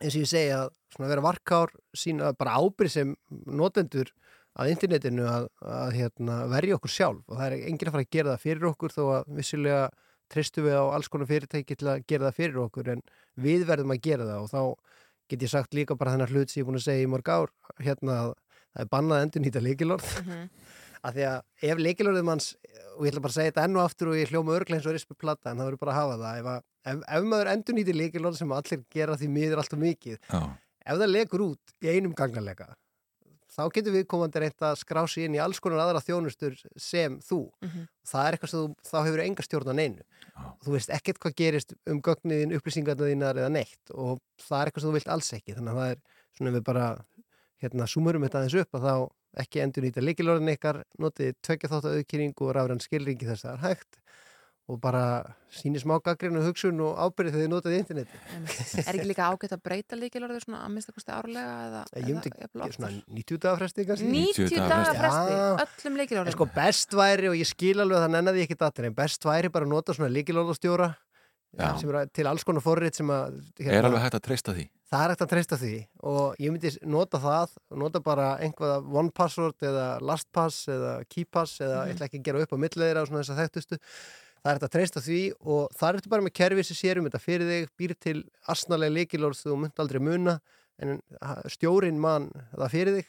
eins 0.00 0.14
og 0.14 0.22
ég 0.22 0.30
segi 0.30 0.52
að 0.54 0.68
vera 0.98 1.24
varkár 1.24 1.72
sína 1.96 2.32
bara 2.38 2.56
ábyrð 2.60 2.90
sem 2.94 3.14
notendur 3.46 4.10
að 4.58 4.72
internetinu 4.72 5.26
að, 5.30 5.48
að 5.62 5.92
hérna, 5.94 6.36
verja 6.50 6.76
okkur 6.78 6.90
sjálf. 6.90 7.20
Og 7.28 7.36
það 7.38 7.46
er 7.46 7.66
enginn 7.68 7.90
að 7.90 7.94
fara 7.96 8.06
að 8.06 8.14
gera 8.16 8.32
það 8.34 8.44
fyrir 8.46 8.68
okkur 8.72 8.94
þó 8.94 9.02
að 9.18 9.28
vissilega 9.38 9.82
treystum 10.28 10.66
við 10.66 10.74
á 10.76 10.84
alls 10.96 11.08
konar 11.08 11.28
fyrirtæki 11.30 11.76
til 11.78 11.88
að 11.92 12.02
gera 12.10 12.26
það 12.28 12.38
fyrir 12.40 12.58
okkur 12.64 12.90
en 12.96 13.02
við 13.38 13.62
verðum 13.68 13.94
að 13.94 14.02
gera 14.08 14.26
það. 14.28 14.42
Og 14.42 14.50
þá 14.50 14.62
get 15.30 15.44
ég 15.46 15.52
sagt 15.52 15.74
líka 15.78 15.96
bara 16.00 16.14
þennar 16.16 16.32
hlut 16.34 16.50
sem 16.50 16.60
ég 16.60 16.64
er 16.66 16.68
búin 16.70 16.80
að 16.80 16.86
segja 16.88 17.04
í 17.06 17.10
mörg 17.12 17.28
ár 17.30 17.52
hérna 17.84 18.18
að 18.24 18.32
það 18.74 18.82
er 18.84 18.90
bannað 18.92 19.18
að 19.18 19.24
endur 19.28 19.44
nýta 19.46 19.62
leikilorð 19.64 20.10
Mhm. 20.24 20.48
Af 21.08 21.16
því 21.16 21.26
að 21.28 21.68
ef 21.70 21.82
leikilorðið 21.84 22.26
manns 22.28 22.48
og 22.96 23.06
ég 23.06 23.12
ætla 23.12 23.22
bara 23.24 23.32
að 23.32 23.38
segja 23.38 23.52
þetta 23.52 23.66
enn 23.68 23.78
og 23.78 23.84
aftur 23.84 24.12
og 24.12 24.18
ég 24.18 24.32
hljóma 24.32 24.56
örglega 24.56 24.80
eins 24.80 24.88
og 24.90 24.96
rispi 24.96 25.16
plata 25.18 25.52
en 25.52 25.60
það 25.60 25.70
verður 25.70 25.82
bara 25.84 25.94
að 25.94 26.00
hafa 26.00 26.18
það. 26.22 26.40
Ef, 26.40 26.50
að, 26.52 26.66
ef, 26.92 27.04
ef 27.18 27.30
maður 27.32 27.52
endur 27.54 27.78
nýtir 27.78 27.98
leikilorð 27.98 28.40
sem 28.40 28.52
allir 28.58 28.84
gera 28.94 29.16
því 29.20 29.30
miður 29.36 29.62
alltaf 29.62 29.82
mikið 29.82 30.18
Já. 30.18 30.42
ef 30.84 31.00
það 31.02 31.14
lekur 31.14 31.46
út 31.48 31.74
í 31.84 31.94
einum 31.94 32.16
gangarleika 32.18 32.72
þá 33.58 33.64
getur 33.74 33.94
við 33.96 34.04
komandi 34.10 34.42
reynt 34.42 34.62
að 34.62 34.76
skrá 34.78 35.00
sig 35.10 35.26
inn 35.26 35.34
í 35.34 35.40
alls 35.42 35.58
konar 35.62 35.82
aðra 35.82 36.02
þjónustur 36.04 36.54
sem 36.78 37.18
þú. 37.24 37.50
Mhm. 37.64 37.88
það 38.06 38.26
er 38.26 38.36
eitthvað 38.36 38.50
sem 38.52 38.60
þú, 38.60 38.74
þá 38.90 38.98
hefur 39.04 39.22
enga 39.24 39.42
stjórn 39.42 39.72
á 39.72 39.74
neinu. 39.74 40.02
Þú 40.64 40.70
veist 40.72 40.90
ekkert 40.94 41.18
hvað 41.18 41.34
gerist 41.34 41.74
um 41.86 42.00
gögniðin, 42.00 42.54
upplýsingarna 42.54 43.08
þínar 43.08 43.40
eða 43.42 43.50
neitt 43.50 43.90
og 43.94 44.20
það 44.38 44.60
er 44.60 44.66
eitthvað 44.70 44.80
sem 44.80 44.90
þú 44.90 44.94
vilt 44.94 45.08
alls 45.08 45.32
ekki. 45.32 45.56
Þannig 45.56 45.72
að 45.72 45.78
það 45.80 45.90
er 45.90 45.98
svona 46.38 46.54
við 46.54 46.64
bara 46.64 46.86
hérna 47.58 47.88
að 49.36 49.44
ekki 49.44 49.62
endur 49.64 49.84
nýta 49.86 50.04
leikilorðin 50.04 50.54
ykkar 50.56 50.82
notið 50.98 51.34
tvekja 51.44 51.72
þátt 51.74 51.88
að 51.90 51.98
auðkynningu 52.00 52.48
og 52.48 52.54
rafræn 52.56 52.80
skilringi 52.84 53.28
þess 53.28 53.44
að 53.44 53.50
það 53.50 53.56
er 53.58 53.66
hægt. 53.68 54.00
Og 54.68 54.76
bara 54.84 55.02
síni 55.48 55.80
smá 55.80 55.94
gaggrinu 56.04 56.42
hugsun 56.44 56.76
og 56.84 56.98
ábyrði 57.00 57.30
þegar 57.32 57.40
þið 57.46 57.52
notaði 57.54 57.76
internet 57.80 58.10
Er 58.82 58.98
ekki 58.98 59.06
líka 59.08 59.28
ágætt 59.32 59.54
að 59.56 59.62
breyta 59.64 59.96
líkilorðu 59.96 60.42
svona 60.42 60.58
að 60.66 60.74
minnsta 60.74 60.92
kosti 60.92 61.14
árlega 61.16 61.54
eða, 61.70 61.80
eða 61.96 62.10
jafnvel 62.10 62.32
gera 62.34 62.74
svona 62.74 62.90
oftar? 62.90 63.14
90 63.16 63.40
daga 63.46 63.60
fresti 63.62 63.86
kannski. 63.88 64.10
90 64.12 64.68
daga 64.68 64.92
fresti, 64.98 65.38
Já. 65.38 65.46
öllum 65.64 65.96
líkilorðum 66.02 66.28
En 66.28 66.36
sko 66.36 66.48
best 66.58 66.96
væri 67.00 67.30
og 67.32 67.38
ég 67.40 67.48
skil 67.48 67.72
alveg 67.80 67.96
að 67.96 68.04
það 68.04 68.12
nennaði 68.18 68.44
ekki 68.44 68.58
datir 68.60 68.90
en 68.90 68.98
best 69.00 69.24
væri 69.24 69.52
bara 69.56 69.64
að 69.64 69.72
nota 69.72 69.96
svona 69.96 70.12
líkilorðastjóra 70.18 70.90
Já. 71.56 71.78
sem 71.80 71.90
er 71.94 72.06
til 72.12 72.26
alls 72.28 72.44
konar 72.44 72.60
forrið 72.62 72.94
sem 73.00 73.08
að 73.08 73.38
hérna, 73.58 73.72
Er 73.78 73.86
alveg 73.88 74.02
hægt 74.04 74.14
að 74.18 74.24
treysta 74.28 74.52
því? 74.54 74.66
Það 74.92 75.04
er 75.04 75.12
hægt 75.14 75.22
að 75.24 75.30
treysta 75.32 75.56
því 75.60 75.72
og 76.10 76.36
ég 76.40 76.52
myndi 76.52 76.70
nota 76.86 77.18
það, 77.22 77.56
nota 77.76 78.00
bara 78.04 78.26
einhverja 78.44 78.78
one 79.00 79.10
password 79.10 79.56
eða 79.64 79.86
lastpass 80.04 80.66
eða 80.68 80.92
keypass 81.08 81.58
eða 81.60 81.78
Mhm. 81.84 81.88
ég 81.88 81.94
ætla 81.96 82.08
ekki 82.08 82.22
gera 82.22 82.42
upp 82.44 82.52
á 82.52 82.58
millilegir 82.58 82.96
á 83.00 83.04
svona 83.08 83.22
þess 83.24 83.32
að 83.32 83.40
þekktustu. 83.42 83.78
Það 84.38 84.50
er 84.52 84.54
hægt 84.58 84.68
að 84.68 84.74
treysta 84.76 85.00
því 85.02 85.20
og 85.40 85.68
það 85.74 85.88
er 85.88 85.96
þetta 85.98 86.10
bara 86.10 86.22
með 86.22 86.34
kerfi 86.38 86.64
sem 86.64 86.76
sér 86.78 86.98
um 86.98 87.04
þetta 87.08 87.20
fyrir 87.20 87.46
þig, 87.48 87.68
býr 87.78 87.94
til 87.98 88.24
asnalega 88.48 88.94
leikilorð 88.94 89.40
þú 89.42 89.56
munt 89.58 89.74
aldrei 89.82 90.00
muna 90.00 90.40
en 90.78 91.00
stjórin 91.50 91.98
mann 91.98 92.28
það 92.54 92.70
fyrir 92.74 92.96
þig, 93.00 93.08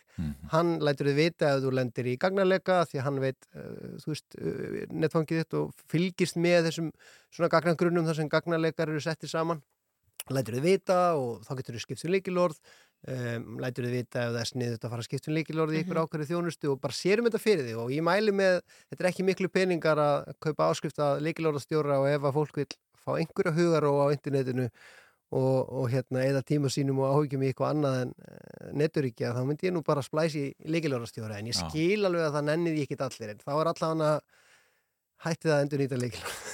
hann 0.52 0.72
lætur 0.82 1.10
þið 1.12 1.20
vita 1.22 1.52
ef 1.54 1.64
þú 1.64 1.72
lendir 1.78 2.08
í 2.10 2.18
gagnarleika 2.18 2.80
því 2.90 3.04
hann 3.06 3.20
veit, 3.22 3.48
uh, 3.56 3.96
þú 4.02 4.14
veist, 4.14 4.38
uh, 4.42 4.86
netfangið 4.92 5.44
þitt 5.44 5.58
og 5.60 5.74
fylgist 5.92 6.36
með 6.42 6.70
þessum 6.70 6.92
svona 7.30 7.52
gagnargrunnum 7.54 8.06
þar 8.10 8.16
sem 8.22 8.30
gagnarleikar 8.30 8.90
eru 8.90 9.00
settir 9.06 9.30
saman. 9.30 9.62
Lætur 10.30 10.58
þið 10.60 10.66
vita 10.68 10.98
og 11.18 11.40
þá 11.46 11.56
getur 11.58 11.74
þið 11.78 11.82
skipt 11.86 12.04
um 12.06 12.12
líkilorð 12.14 12.58
um, 13.08 13.46
lætur 13.64 13.86
þið 13.88 13.94
vita 13.96 14.20
ef 14.28 14.34
það 14.34 14.42
er 14.44 14.50
sniðut 14.50 14.84
að 14.86 14.92
fara 14.94 15.02
að 15.02 15.08
skipta 15.08 15.30
um 15.32 15.38
líkilorð 15.40 15.74
í 15.74 15.80
ykkur 15.84 15.96
Mhm. 15.98 16.04
ákvæði 16.10 16.28
þjónustu 16.30 16.70
og 16.74 16.82
bara 16.84 16.94
sérum 16.94 17.26
þetta 17.30 17.40
fyrir 17.42 17.66
þig. 17.66 17.78
Og 17.82 17.90
ég 17.96 18.04
mæli 18.06 18.34
með, 18.36 18.60
þetta 18.92 19.04
er 19.06 19.10
ekki 19.10 19.26
miklu 19.26 19.50
peningar 19.50 19.98
að 19.98 20.34
kaupa 20.44 20.70
áskrift 20.70 21.00
að 21.02 21.22
líkilorðastjóra 21.26 21.98
og 22.04 22.08
ef 22.12 22.22
að 22.30 22.34
fólk 22.38 22.60
vil 22.62 22.68
fá 23.00 23.12
einhverja 23.18 23.56
hugaró 23.58 23.94
á 24.06 24.14
internetinu 24.14 24.70
og, 25.30 25.70
og 25.70 25.86
hérna 25.94 26.24
eða 26.26 26.42
tíma 26.46 26.72
sínum 26.74 27.02
og 27.04 27.14
áhugjum 27.14 27.44
í 27.46 27.52
eitthvað 27.52 27.76
annað 27.76 27.98
en 28.04 28.14
uh, 28.18 28.72
neturíkja 28.82 29.36
þá 29.36 29.42
myndi 29.46 29.70
ég 29.70 29.76
nú 29.76 29.84
bara 29.86 30.04
splæsi 30.06 30.48
líkilorðastjóra 30.66 31.38
en 31.38 31.52
ég 31.52 31.58
skil 31.58 32.08
alveg 32.10 32.26
að 32.26 32.38
það 32.38 32.48
nenni 32.50 32.74
því 32.76 32.86
ekkit 32.88 33.06
allir 33.06 33.34
en 33.36 33.44
þá 33.44 33.52
er 33.54 33.72
allavega 33.74 34.12
hættið 35.26 35.54
að 35.54 35.64
endur 35.66 35.84
nýta 35.84 36.00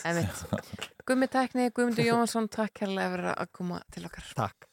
Einmitt. 0.06 0.46
Gummi 1.08 1.28
Tækni, 1.30 1.70
Guðmundur 1.70 2.08
Jóhansson, 2.08 2.50
takk 2.50 2.74
kærlega 2.82 3.12
fyrir 3.14 3.32
að 3.36 3.52
koma 3.54 3.82
til 3.94 4.08
okkar. 4.08 4.32
Takk. 4.38 4.68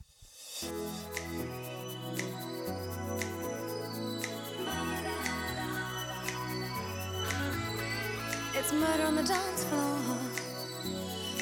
It's 8.62 8.73
murder 8.73 9.07
on 9.07 9.16
the 9.16 9.24
dance 9.24 9.65
floor. 9.65 9.99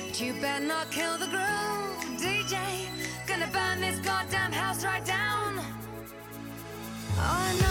But 0.08 0.20
you 0.20 0.32
better 0.40 0.66
not 0.66 0.90
kill 0.90 1.18
the 1.18 1.26
groove, 1.26 1.79
DJ. 2.20 2.54
Gonna 3.26 3.46
burn 3.46 3.80
this 3.80 3.98
goddamn 4.00 4.52
house 4.52 4.84
right 4.84 5.04
down. 5.06 5.64
Oh, 7.16 7.69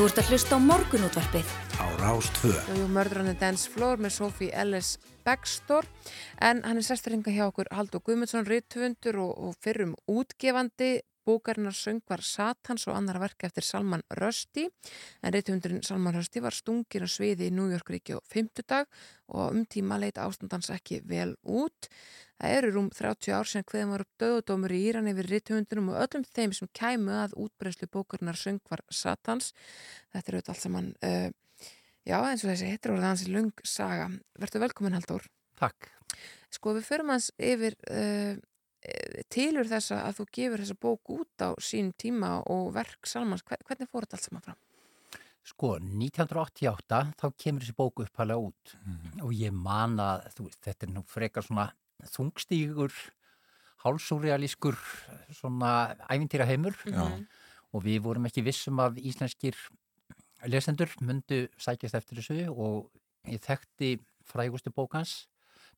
Þú 0.00 0.06
ert 0.08 0.18
að 0.22 0.30
hlusta 0.32 0.56
á 0.56 0.60
morgunútvarpið 0.64 1.48
á 1.76 1.84
Rástvö. 2.00 2.54
Jú, 2.72 2.86
on 2.88 3.26
the 3.28 3.34
Dance 3.36 3.68
Floor 3.68 4.00
með 4.00 4.14
Sophie 4.14 4.48
Ellis 4.48 4.94
Baxtor 5.26 5.84
en 6.40 6.62
hann 6.64 6.80
er 6.80 6.86
sestur 6.86 7.12
hinga 7.12 7.28
hjá 7.28 7.44
okkur 7.50 7.68
Haldur 7.68 8.00
Guðmundsson, 8.00 8.48
rittvundur 8.48 9.18
og, 9.20 9.34
og 9.36 9.58
fyrrum 9.60 9.92
útgefandi 10.08 11.02
bókarinnar 11.28 11.76
söngvar 11.76 12.24
Satans 12.24 12.86
og 12.88 12.96
annara 12.96 13.20
verka 13.20 13.50
eftir 13.50 13.66
Salman 13.66 14.02
Rushdie 14.16 14.70
en 15.20 15.34
reythundurinn 15.34 15.84
Salman 15.84 16.16
Rushdie 16.16 16.40
var 16.40 16.56
stungin 16.56 17.04
á 17.04 17.08
sviði 17.10 17.50
í 17.50 17.54
New 17.54 17.68
York 17.68 17.92
ríki 17.92 18.16
á 18.16 18.24
fymtudag 18.24 18.88
og 19.28 19.52
um 19.52 19.66
tíma 19.68 20.00
leita 20.00 20.24
ástandans 20.24 20.72
ekki 20.74 21.02
vel 21.04 21.36
út. 21.44 21.92
Það 22.40 22.54
eru 22.56 22.70
rúm 22.72 22.86
30 22.96 23.34
ár 23.36 23.48
sem 23.50 23.64
hveðum 23.68 23.90
var 23.92 24.04
upp 24.06 24.22
döðadómur 24.22 24.72
í 24.72 24.80
Íran 24.88 25.08
yfir 25.10 25.26
reythundunum 25.28 25.90
og 25.92 25.98
öllum 26.06 26.24
þeim 26.24 26.54
sem 26.56 26.70
kæmu 26.72 27.12
að 27.20 27.34
útbreyslu 27.44 27.88
bókarinnar 27.92 28.38
söngvar 28.40 28.80
Satans. 28.88 29.50
Þetta 30.14 30.32
er 30.32 30.38
auðvitað 30.38 30.54
allt 30.54 30.64
saman, 30.64 30.88
uh, 31.04 31.68
já 32.08 32.16
eins 32.24 32.44
og 32.46 32.52
þessi 32.54 32.70
hittir 32.72 32.94
orðið 32.94 33.08
hans 33.10 33.26
lung 33.28 33.52
saga. 33.68 34.06
Vertu 34.40 34.62
velkomin 34.62 34.96
Haldur. 34.96 35.26
Takk. 35.60 35.90
Sko 36.50 36.72
við 36.78 36.88
förum 36.88 37.12
hans 37.12 37.28
yfir 37.36 37.76
uh, 37.92 38.32
tilur 39.28 39.68
þessa 39.68 40.00
að 40.08 40.22
þú 40.22 40.28
gefur 40.38 40.64
þessa 40.64 40.78
bók 40.80 41.12
út 41.12 41.44
á 41.44 41.52
sín 41.60 41.92
tíma 42.00 42.38
og 42.48 42.72
verk 42.72 43.04
Salmans, 43.06 43.44
Hver- 43.44 43.60
hvernig 43.68 43.90
fór 43.92 44.06
þetta 44.08 44.16
allt 44.16 44.28
saman 44.30 44.46
fram? 44.48 44.58
Sko, 45.50 45.74
1988 45.80 46.98
þá 47.20 47.26
kemur 47.36 47.64
þessi 47.64 47.76
bóku 47.76 48.04
uppalega 48.04 48.40
út 48.48 48.74
og 49.24 49.30
ég 49.36 49.52
man 49.56 49.94
að 50.00 50.26
þú 50.36 50.48
þetta 50.56 50.86
er 50.86 50.92
nú 50.96 51.02
frekar 51.08 51.44
svona 51.46 51.68
þungstígur, 52.08 52.92
hálsúrealískur 53.84 54.76
svona 55.34 55.96
ævintýra 56.10 56.46
heimur 56.48 56.76
Já. 56.84 57.06
og 57.72 57.84
við 57.84 58.00
vorum 58.04 58.26
ekki 58.28 58.44
vissum 58.44 58.80
að 58.82 58.98
íslenskir 59.08 59.56
lesendur 60.48 60.92
myndu 61.00 61.46
sækjast 61.60 61.94
eftir 62.00 62.20
þessu 62.20 62.38
og 62.52 62.90
ég 63.28 63.40
þekkti 63.44 63.98
frægustu 64.28 64.72
bókans 64.72 65.26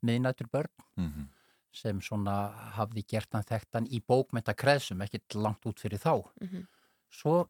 miðnættur 0.02 0.48
börn 0.50 0.70
Mhm. 0.96 1.28
sem 1.72 2.00
svona 2.00 2.52
hafði 2.76 3.02
gert 3.08 3.32
hann 3.32 3.44
þekktan 3.44 3.86
í 3.88 4.00
bókmenta 4.02 4.52
kreðsum, 4.54 5.00
ekkert 5.02 5.34
langt 5.34 5.64
út 5.64 5.78
fyrir 5.80 5.98
þá. 5.98 6.22
Mhm. 6.42 6.66
Svo 7.10 7.48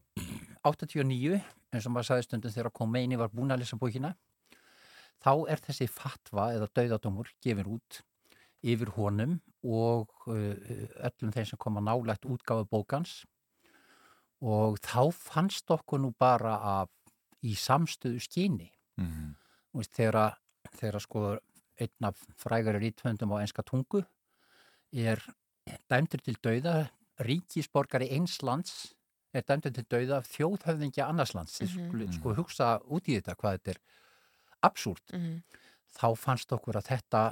89, 0.65 1.43
eins 1.73 1.87
og 1.87 1.93
maður 1.93 2.07
sagði 2.07 2.25
stundum 2.29 2.53
þegar 2.53 2.71
Khomeini 2.73 3.17
var 3.19 3.29
búin 3.29 3.51
að 3.51 3.59
lesa 3.63 3.77
bókina, 3.77 4.15
þá 5.25 5.49
er 5.51 5.57
þessi 5.57 5.89
fatva 5.89 6.53
eða 6.55 6.69
dauðadómur 6.75 7.27
gefin 7.43 7.67
út 7.67 8.03
yfir 8.63 8.91
honum 8.97 9.41
og 9.65 10.09
uh, 10.27 10.55
öllum 11.07 11.33
þeim 11.35 11.47
sem 11.47 11.59
koma 11.59 11.81
nálægt 11.81 12.25
útgáfu 12.27 12.67
bókans 12.71 13.25
og 14.43 14.79
þá 14.83 15.13
fannst 15.15 15.71
okkur 15.71 16.01
nú 16.03 16.13
bara 16.19 16.57
að 16.83 16.89
í 17.47 17.55
samstöðu 17.59 18.21
skyni 18.23 18.71
Mhm. 19.01 19.35
Þú 19.73 19.79
veist, 19.81 19.93
þegar, 19.97 20.35
þegar 20.77 21.01
sko 21.01 21.21
einn 21.81 22.05
af 22.05 22.19
frægari 22.37 22.79
rítvöndum 22.83 23.33
á 23.33 23.41
enska 23.41 23.63
tungu 23.65 24.03
er 24.93 25.17
dæmdur 25.89 26.21
til 26.23 26.37
dauða 26.45 26.91
ríkisborgari 27.25 28.11
eins 28.13 28.43
lands 28.43 28.93
er 29.33 29.41
dæmdur 29.49 29.73
til 29.73 29.85
dauða 29.89 30.19
af 30.21 30.29
þjóðhöfðingja 30.29 31.09
annars 31.09 31.33
lands 31.35 31.59
Mhm. 31.63 31.89
skulu 31.89 32.13
sko 32.13 32.35
hugsa 32.35 32.81
út 32.85 33.09
í 33.09 33.17
þetta 33.17 33.35
hvað 33.35 33.59
þetta 33.59 33.71
er 33.71 33.81
absúrt 34.63 35.13
Mhm. 35.13 35.43
Þá 35.93 36.07
fannst 36.19 36.53
okkur 36.55 36.79
að 36.81 36.89
þetta 36.93 37.23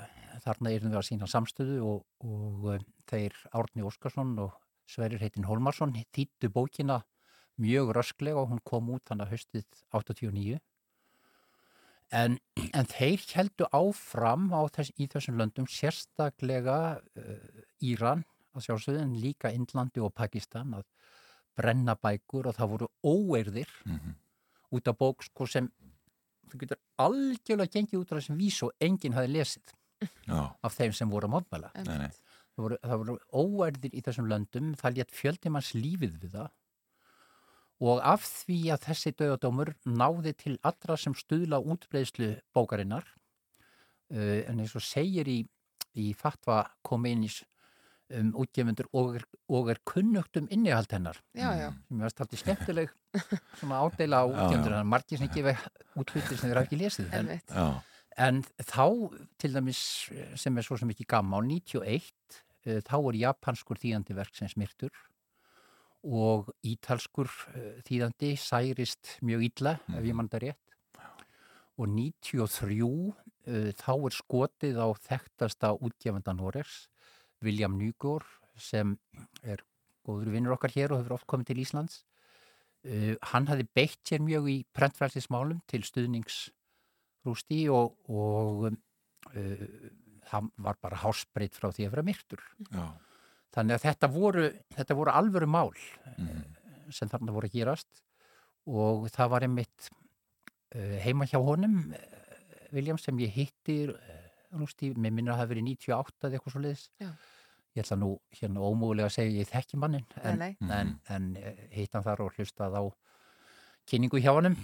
þarna 0.45 0.73
erum 0.73 0.93
við 0.93 0.99
að 1.01 1.07
sína 1.09 1.29
samstöðu 1.31 1.79
og, 1.85 2.03
og 2.25 2.67
um, 2.75 2.85
þeir 3.11 3.37
Árni 3.57 3.85
Óskarsson 3.87 4.35
og 4.45 4.57
Sverrir 4.91 5.23
heitin 5.23 5.47
Holmarsson 5.47 5.93
þýttu 6.15 6.51
bókina 6.53 7.01
mjög 7.61 7.93
rösklega 7.97 8.41
og 8.41 8.51
hún 8.53 8.63
kom 8.65 8.89
út 8.95 9.05
þannig 9.11 9.27
að 9.29 9.33
haustið 9.37 9.83
89 9.95 10.59
en, 12.17 12.39
en 12.75 12.89
þeir 12.91 13.23
heldu 13.37 13.69
áfram 13.77 14.49
á 14.51 14.61
þess, 14.75 14.93
í 14.99 15.07
þessum 15.13 15.39
löndum 15.41 15.69
sérstaklega 15.71 16.79
uh, 16.99 17.61
Íran 17.87 18.25
að 18.57 18.65
sjálfsögðu 18.67 19.03
en 19.05 19.15
líka 19.23 19.53
Indlandi 19.55 20.03
og 20.03 20.15
Pakistan 20.17 20.75
að 20.81 20.87
brenna 21.59 21.95
bækur 22.01 22.49
og 22.51 22.57
það 22.57 22.73
voru 22.75 22.91
óeirðir 23.07 23.71
Mhm. 23.87 24.17
út 24.71 24.89
af 24.89 24.97
bók 24.99 25.23
sko 25.27 25.47
sem 25.51 25.69
þú 26.51 26.59
getur 26.65 26.79
algjörlega 27.05 27.75
gengið 27.77 28.01
út 28.03 28.13
af 28.13 28.21
þessum 28.21 28.41
vísu 28.41 28.69
og 28.69 28.87
enginn 28.87 29.17
hafi 29.17 29.33
lesið 29.33 29.75
Já. 30.27 30.41
af 30.63 30.77
þeim 30.77 30.95
sem 30.97 31.11
voru 31.13 31.29
að 31.29 31.35
mótmæla 31.35 31.71
Nei, 31.85 31.99
nei. 32.07 32.11
það 32.55 32.65
voru, 32.65 32.79
það 32.83 33.03
voru 33.03 33.19
óærðir 33.43 33.97
í 33.97 34.03
þessum 34.07 34.31
löndum 34.31 34.73
það 34.81 34.99
létt 34.99 35.15
fjöldimanns 35.17 35.75
lífið 35.77 36.17
við 36.23 36.37
það 36.39 36.51
og 37.91 38.03
af 38.05 38.25
því 38.45 38.59
að 38.75 38.83
þessi 38.89 39.13
döðadómur 39.17 39.73
náði 39.89 40.35
til 40.37 40.57
allra 40.69 40.97
sem 41.01 41.15
stuðla 41.17 41.63
útbreiðslu 41.65 42.35
bókarinnar 42.57 43.07
uh, 43.09 44.41
en 44.45 44.61
eins 44.61 44.77
og 44.77 44.85
segir 44.85 45.29
í, 45.29 45.39
í 45.97 46.11
fatva 46.17 46.67
kominis 46.87 47.41
um 48.19 48.33
útgefundur 48.43 48.89
og 48.97 49.17
er, 49.21 49.25
og 49.49 49.71
er 49.71 49.79
kunnugt 49.87 50.37
um 50.41 50.49
innihald 50.51 50.91
hennar 50.93 51.21
Já, 51.35 51.53
já. 51.55 51.69
sem 51.89 52.01
ég 52.01 52.03
veist 52.03 52.21
alltaf 52.25 52.41
skemmtileg 52.43 52.91
svona 53.61 53.83
ádeila 53.85 54.23
á 54.23 54.27
útgefundur 54.27 54.75
hann 54.79 54.91
margir 54.91 55.19
sem 55.21 55.31
gefa 55.31 55.55
út 55.95 56.11
hlutir 56.11 56.37
sem 56.39 56.49
þeir 56.51 56.59
hafa 56.61 56.67
ekki 56.69 56.81
lesið 56.81 57.15
en. 57.15 57.31
En 58.21 58.43
þá, 58.67 58.85
til 59.41 59.55
dæmis, 59.55 59.81
sem 60.37 60.59
er 60.59 60.67
svo 60.67 60.77
sem 60.77 60.91
ekki 60.93 61.07
gamma, 61.09 61.39
á 61.39 61.41
91, 61.47 62.11
uh, 62.67 62.81
þá 62.85 62.97
er 62.99 63.19
japanskur 63.23 63.79
þýðandi 63.81 64.17
verksins 64.19 64.57
myrtur 64.61 64.91
og 66.05 66.51
ítalskur 66.67 67.31
uh, 67.31 67.79
þýðandi 67.87 68.35
særist 68.41 69.15
mjög 69.25 69.47
illa, 69.51 69.77
ef 69.95 70.05
ég 70.05 70.17
mann 70.19 70.29
það 70.33 70.49
rétt. 70.49 70.67
Og 71.81 71.89
93, 71.89 72.83
uh, 72.85 73.71
þá 73.79 73.93
er 73.95 74.17
skotið 74.19 74.83
á 74.85 74.89
þekktasta 75.07 75.73
útgefanda 75.79 76.35
Noregs, 76.37 76.89
William 77.45 77.77
Nygård, 77.79 78.27
sem 78.61 78.97
er 79.43 79.63
góður 80.07 80.33
vinnur 80.35 80.57
okkar 80.57 80.73
hér 80.75 80.93
og 80.93 81.03
hefur 81.03 81.19
oft 81.19 81.29
komið 81.31 81.51
til 81.51 81.63
Íslands. 81.65 82.03
Uh, 82.81 83.15
hann 83.33 83.49
hafði 83.51 83.67
beitt 83.77 84.01
sér 84.09 84.23
mjög 84.25 84.49
í 84.49 84.57
prentfrælsismálum 84.77 85.61
til 85.69 85.83
stuðnings 85.85 86.47
rústi 87.29 87.67
og, 87.73 87.99
og 88.09 88.71
uh, 88.71 89.65
það 90.31 90.51
var 90.65 90.79
bara 90.81 91.01
hásbreyt 91.03 91.59
frá 91.59 91.69
því 91.69 91.89
að 91.89 91.97
vera 91.97 92.07
myrtur. 92.07 92.45
Já. 92.71 92.85
Þannig 93.51 93.77
að 93.77 93.85
þetta 93.89 94.11
voru, 94.15 94.47
þetta 94.77 94.97
voru 94.97 95.13
alvöru 95.13 95.49
mál 95.51 95.73
mm. 95.75 96.43
sem 96.95 97.11
þarna 97.11 97.35
voru 97.35 97.51
að 97.51 97.57
gerast 97.59 98.05
og 98.71 99.09
það 99.11 99.33
var 99.33 99.47
einmitt 99.47 99.91
uh, 99.91 100.97
heima 101.03 101.27
hjá 101.29 101.41
honum, 101.43 101.83
uh, 101.91 102.65
William, 102.71 103.01
sem 103.01 103.19
ég 103.21 103.35
hitti 103.35 103.83
rústi, 104.59 104.91
með 104.97 105.13
minna 105.19 105.33
að 105.33 105.37
það 105.37 105.43
hafi 105.45 105.53
verið 105.55 105.67
98 105.69 106.27
eða 106.29 106.39
eitthvað 106.39 106.55
svo 106.57 106.63
leiðis. 106.65 106.87
Já. 107.01 107.11
Ég 107.79 107.85
ætla 107.85 107.97
nú 108.01 108.09
hérna 108.35 108.65
ómúlega 108.67 109.07
að 109.07 109.15
segja 109.15 109.39
ég 109.45 109.47
þekki 109.53 109.79
mannin 109.79 110.07
en, 110.27 110.41
Nei, 110.43 110.57
en, 110.75 110.89
en 111.15 111.29
eh, 111.39 111.61
hitt 111.77 111.93
hann 111.95 112.03
þar 112.03 112.25
og 112.25 112.35
hlustað 112.35 112.75
á 112.75 112.83
kynningu 113.87 114.19
hjá 114.19 114.33
honum 114.35 114.57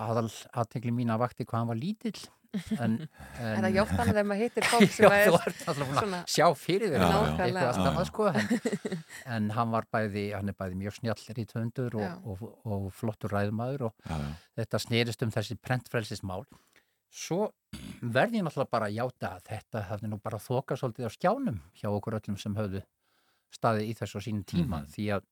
aðal 0.00 0.26
aðtegli 0.58 0.90
mín 0.96 1.12
að 1.14 1.22
vakti 1.22 1.46
hvað 1.46 1.60
hann 1.60 1.70
var 1.70 1.78
lítill 1.78 2.16
en, 2.82 2.96
En 3.38 3.62
það 3.62 3.76
hjátt 3.76 3.92
hann 3.94 4.10
þegar 4.10 4.26
maður 4.32 4.42
hittir 4.42 4.66
fólk 4.66 4.90
sem 4.96 5.06
Já, 5.06 5.20
er 5.20 5.54
svona- 5.70 6.22
sjá 6.34 6.46
fyrir 6.58 6.90
þér 6.90 7.04
eitthvað 7.06 7.70
annað 7.70 8.00
já. 8.00 8.08
sko 8.10 8.26
en, 8.32 8.50
en 9.36 9.46
hann 9.54 9.70
var 9.76 9.86
bæði, 9.94 10.24
hann 10.34 10.50
er 10.50 10.58
bæði 10.58 10.80
mjög 10.82 10.98
snjall 10.98 11.38
í 11.38 11.46
tvöndur 11.54 12.00
Já. 12.02 12.10
og, 12.24 12.42
og, 12.42 12.58
og 12.66 12.90
flottur 12.98 13.30
ræðumæður 13.36 13.86
og 13.92 14.10
Já, 14.10 14.16
já. 14.26 14.34
þetta 14.58 14.82
snerist 14.88 15.22
um 15.22 15.30
þessi 15.38 15.54
prentfrelsismál 15.62 16.42
svo 17.10 17.50
verði 18.00 18.40
ég 18.40 18.46
náttúrulega 18.46 18.70
bara 18.70 18.88
að 18.88 18.96
játa 18.96 19.32
að 19.34 19.46
þetta 19.50 19.84
hafði 19.90 20.10
nú 20.10 20.18
bara 20.22 20.40
þokað 20.42 20.80
svolítið 20.80 21.10
á 21.10 21.16
skjánum 21.16 21.60
hjá 21.80 21.88
okkur 21.90 22.16
öllum 22.20 22.38
sem 22.40 22.56
höfðu 22.56 22.82
staðið 23.54 23.90
í 23.90 23.96
þessu 23.98 24.22
á 24.22 24.26
sínum 24.26 24.44
tíma. 24.46 24.84
Því, 24.94 25.06
að, 25.16 25.26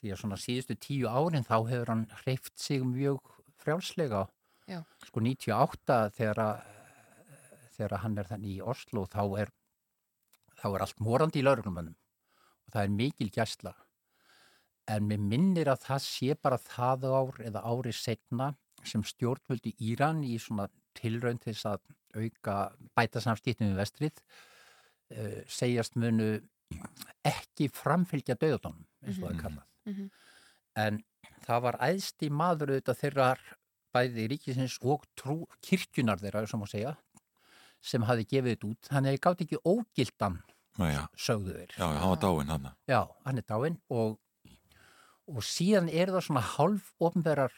því 0.00 0.12
að 0.12 0.20
svona 0.22 0.40
síðustu 0.40 0.76
tíu 0.76 1.08
árin 1.08 1.46
þá 1.46 1.56
hefur 1.70 1.94
hann 1.94 2.04
hreift 2.22 2.52
sig 2.60 2.84
mjög 2.84 3.32
frjálslega. 3.60 4.26
Já. 4.70 4.84
sko 5.02 5.18
98 5.24 5.96
þegar 6.14 6.38
þegar 7.80 8.02
hann 8.04 8.18
er 8.20 8.28
þannig 8.28 8.58
í 8.58 8.64
Oslo 8.72 9.06
þá 9.10 9.22
er, 9.42 9.52
þá 10.60 10.66
er 10.70 10.84
allt 10.84 11.00
morandi 11.02 11.40
í 11.40 11.46
lauruglumönnum 11.46 11.96
og 11.96 12.74
það 12.74 12.82
er 12.84 12.98
mikil 12.98 13.30
gæsla. 13.34 13.72
En 14.90 15.06
mér 15.08 15.22
minnir 15.22 15.70
að 15.70 15.86
það 15.86 16.04
sé 16.04 16.36
bara 16.36 16.58
það 16.60 17.08
ár 17.08 17.40
eða 17.46 17.64
ári 17.66 17.94
setna 17.94 18.52
sem 18.86 19.02
stjórnvöldi 19.06 19.74
Íran 19.90 20.22
í 20.26 20.36
svona 20.40 20.68
tilraun 20.98 21.38
til 21.42 21.54
að 21.68 21.80
auka 22.16 22.56
bæta 22.96 23.20
samskiptum 23.22 23.70
við 23.72 23.78
vestrið 23.82 24.22
uh, 25.14 25.40
segjast 25.46 25.96
munu 26.00 26.40
ekki 27.26 27.68
framfylgja 27.74 28.36
döðdónum 28.38 28.84
eins 29.04 29.18
og 29.18 29.24
það 29.28 29.34
er 29.36 29.42
kallað 29.44 29.66
Mhm. 29.90 30.10
en 30.76 30.98
það 31.46 31.62
var 31.64 31.76
æðsti 31.82 32.28
maður 32.30 32.70
auðvitað 32.74 32.98
þeirra 33.00 33.28
bæði 33.94 34.26
ríkisins 34.30 34.76
og 34.86 35.06
trú, 35.18 35.46
kirkjunar 35.66 36.20
þeirra 36.20 36.46
sem 36.46 36.60
segja 36.70 36.92
sem 37.82 38.02
hafi 38.06 38.26
gefið 38.28 38.52
þetta 38.54 38.68
út 38.70 38.90
þannig 38.92 39.08
að 39.08 39.16
ég 39.16 39.22
gátt 39.24 39.40
ekki 39.46 39.58
ógildan 39.64 40.36
já. 40.78 41.08
sögðu 41.16 41.54
þeir 41.56 41.72
Já, 41.78 41.86
hann 41.86 42.10
var 42.12 42.20
dáinn 42.22 42.50
hann. 42.52 42.68
Já, 42.86 43.00
hann 43.24 43.38
er 43.40 43.46
dáinn 43.48 43.80
og, 43.90 44.18
og 45.26 45.42
síðan 45.42 45.88
eru 45.90 46.12
það 46.18 46.26
svona 46.28 46.44
hálf 46.54 46.92
ofnverðar 47.00 47.56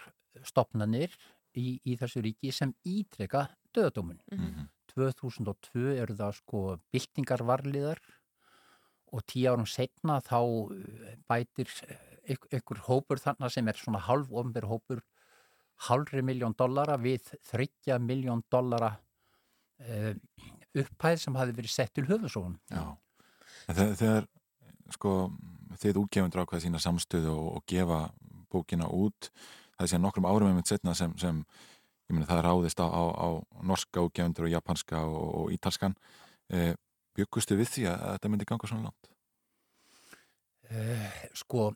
stopnanir 0.49 1.11
í, 1.59 1.81
í 1.85 1.97
þessu 2.01 2.23
ríki 2.25 2.53
sem 2.55 2.75
ítreka 2.85 3.49
döðadómun. 3.75 4.21
Mhm. 4.33 4.71
2002 4.93 5.95
eru 6.03 6.15
það 6.19 6.35
sko 6.37 6.59
byltingarvarliðar 6.93 8.01
og 9.13 9.23
tíu 9.29 9.49
árum 9.49 9.69
setna 9.69 10.19
þá 10.21 10.41
eh, 10.75 11.15
bætir 11.29 11.71
ykkur 12.29 12.83
hópur 12.87 13.21
þarna 13.21 13.49
sem 13.51 13.69
er 13.69 13.79
svona 13.79 14.03
halv 14.05 14.31
ofnbyr 14.31 14.69
hópur 14.69 15.01
halvri 15.89 16.23
miljón 16.23 16.55
dollara 16.59 16.99
við 17.01 17.33
þryggja 17.49 17.99
miljón 17.99 18.45
dollara 18.53 18.93
uh, 19.83 20.13
upphæð 20.79 21.25
sem 21.25 21.39
hafi 21.39 21.57
verið 21.57 21.75
sett 21.75 21.95
til 21.97 22.07
höfusóun. 22.07 22.55
Já. 22.71 22.85
En 23.67 23.79
þegar, 23.79 23.97
þegar 23.99 24.29
sko, 24.95 25.15
þið 25.83 26.01
útgefundur 26.05 26.45
ákveða 26.45 26.65
sína 26.67 26.83
samstöðu 26.83 27.33
og, 27.35 27.49
og 27.59 27.67
gefa 27.71 28.05
bókina 28.53 28.87
út 28.93 29.33
það 29.83 29.89
er 29.89 29.93
síðan 29.93 30.05
nokkrum 30.07 30.29
árum 30.31 30.49
einmitt 30.53 30.71
setna 30.71 30.95
sem, 30.95 31.13
sem 31.19 31.43
meni 32.13 32.29
það 32.29 32.45
ráðist 32.47 32.79
á, 32.79 32.87
á, 32.87 33.03
á 33.11 33.29
norska 33.67 34.05
útgefundur 34.07 34.47
og 34.47 34.53
japanska 34.53 35.03
og, 35.09 35.23
og 35.43 35.55
ítalskan 35.55 35.97
eh, 36.53 36.75
byggustu 37.19 37.57
við 37.59 37.71
því 37.73 37.87
að, 37.91 38.05
þetta 38.15 38.31
myndi 38.33 38.49
ganga 38.49 38.71
svona 38.71 38.87
langt? 38.89 39.11
Uh, 40.73 41.09
sko, 41.37 41.67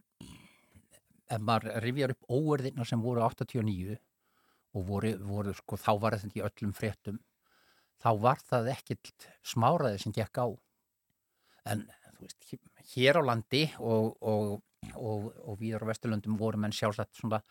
ef 1.28 1.42
maður 1.42 1.80
rifjar 1.84 2.14
upp 2.14 2.30
óverðina 2.32 2.86
sem 2.88 3.02
voru 3.02 3.24
89 3.26 3.98
og 4.76 4.86
voru, 4.86 5.12
voru 5.26 5.56
sko, 5.56 5.80
þá 5.80 5.90
var 6.00 6.16
þetta 6.20 6.38
í 6.38 6.44
öllum 6.46 6.72
fréttum, 6.76 7.18
þá 8.00 8.10
var 8.22 8.40
það 8.44 8.70
ekkert 8.76 9.28
smáraði 9.44 10.00
sem 10.04 10.14
gekk 10.16 10.40
á. 10.40 10.46
En 11.72 11.84
veist, 12.20 12.56
hér 12.94 13.20
á 13.20 13.22
landi 13.26 13.66
og, 13.80 14.14
og, 14.20 14.58
og, 14.94 15.30
og 15.44 15.60
víðar 15.60 15.84
á 15.88 15.90
Vesturlöndum 15.90 16.38
voru 16.40 16.60
menn 16.60 16.76
sjálfsagt 16.76 17.18
svona 17.18 17.42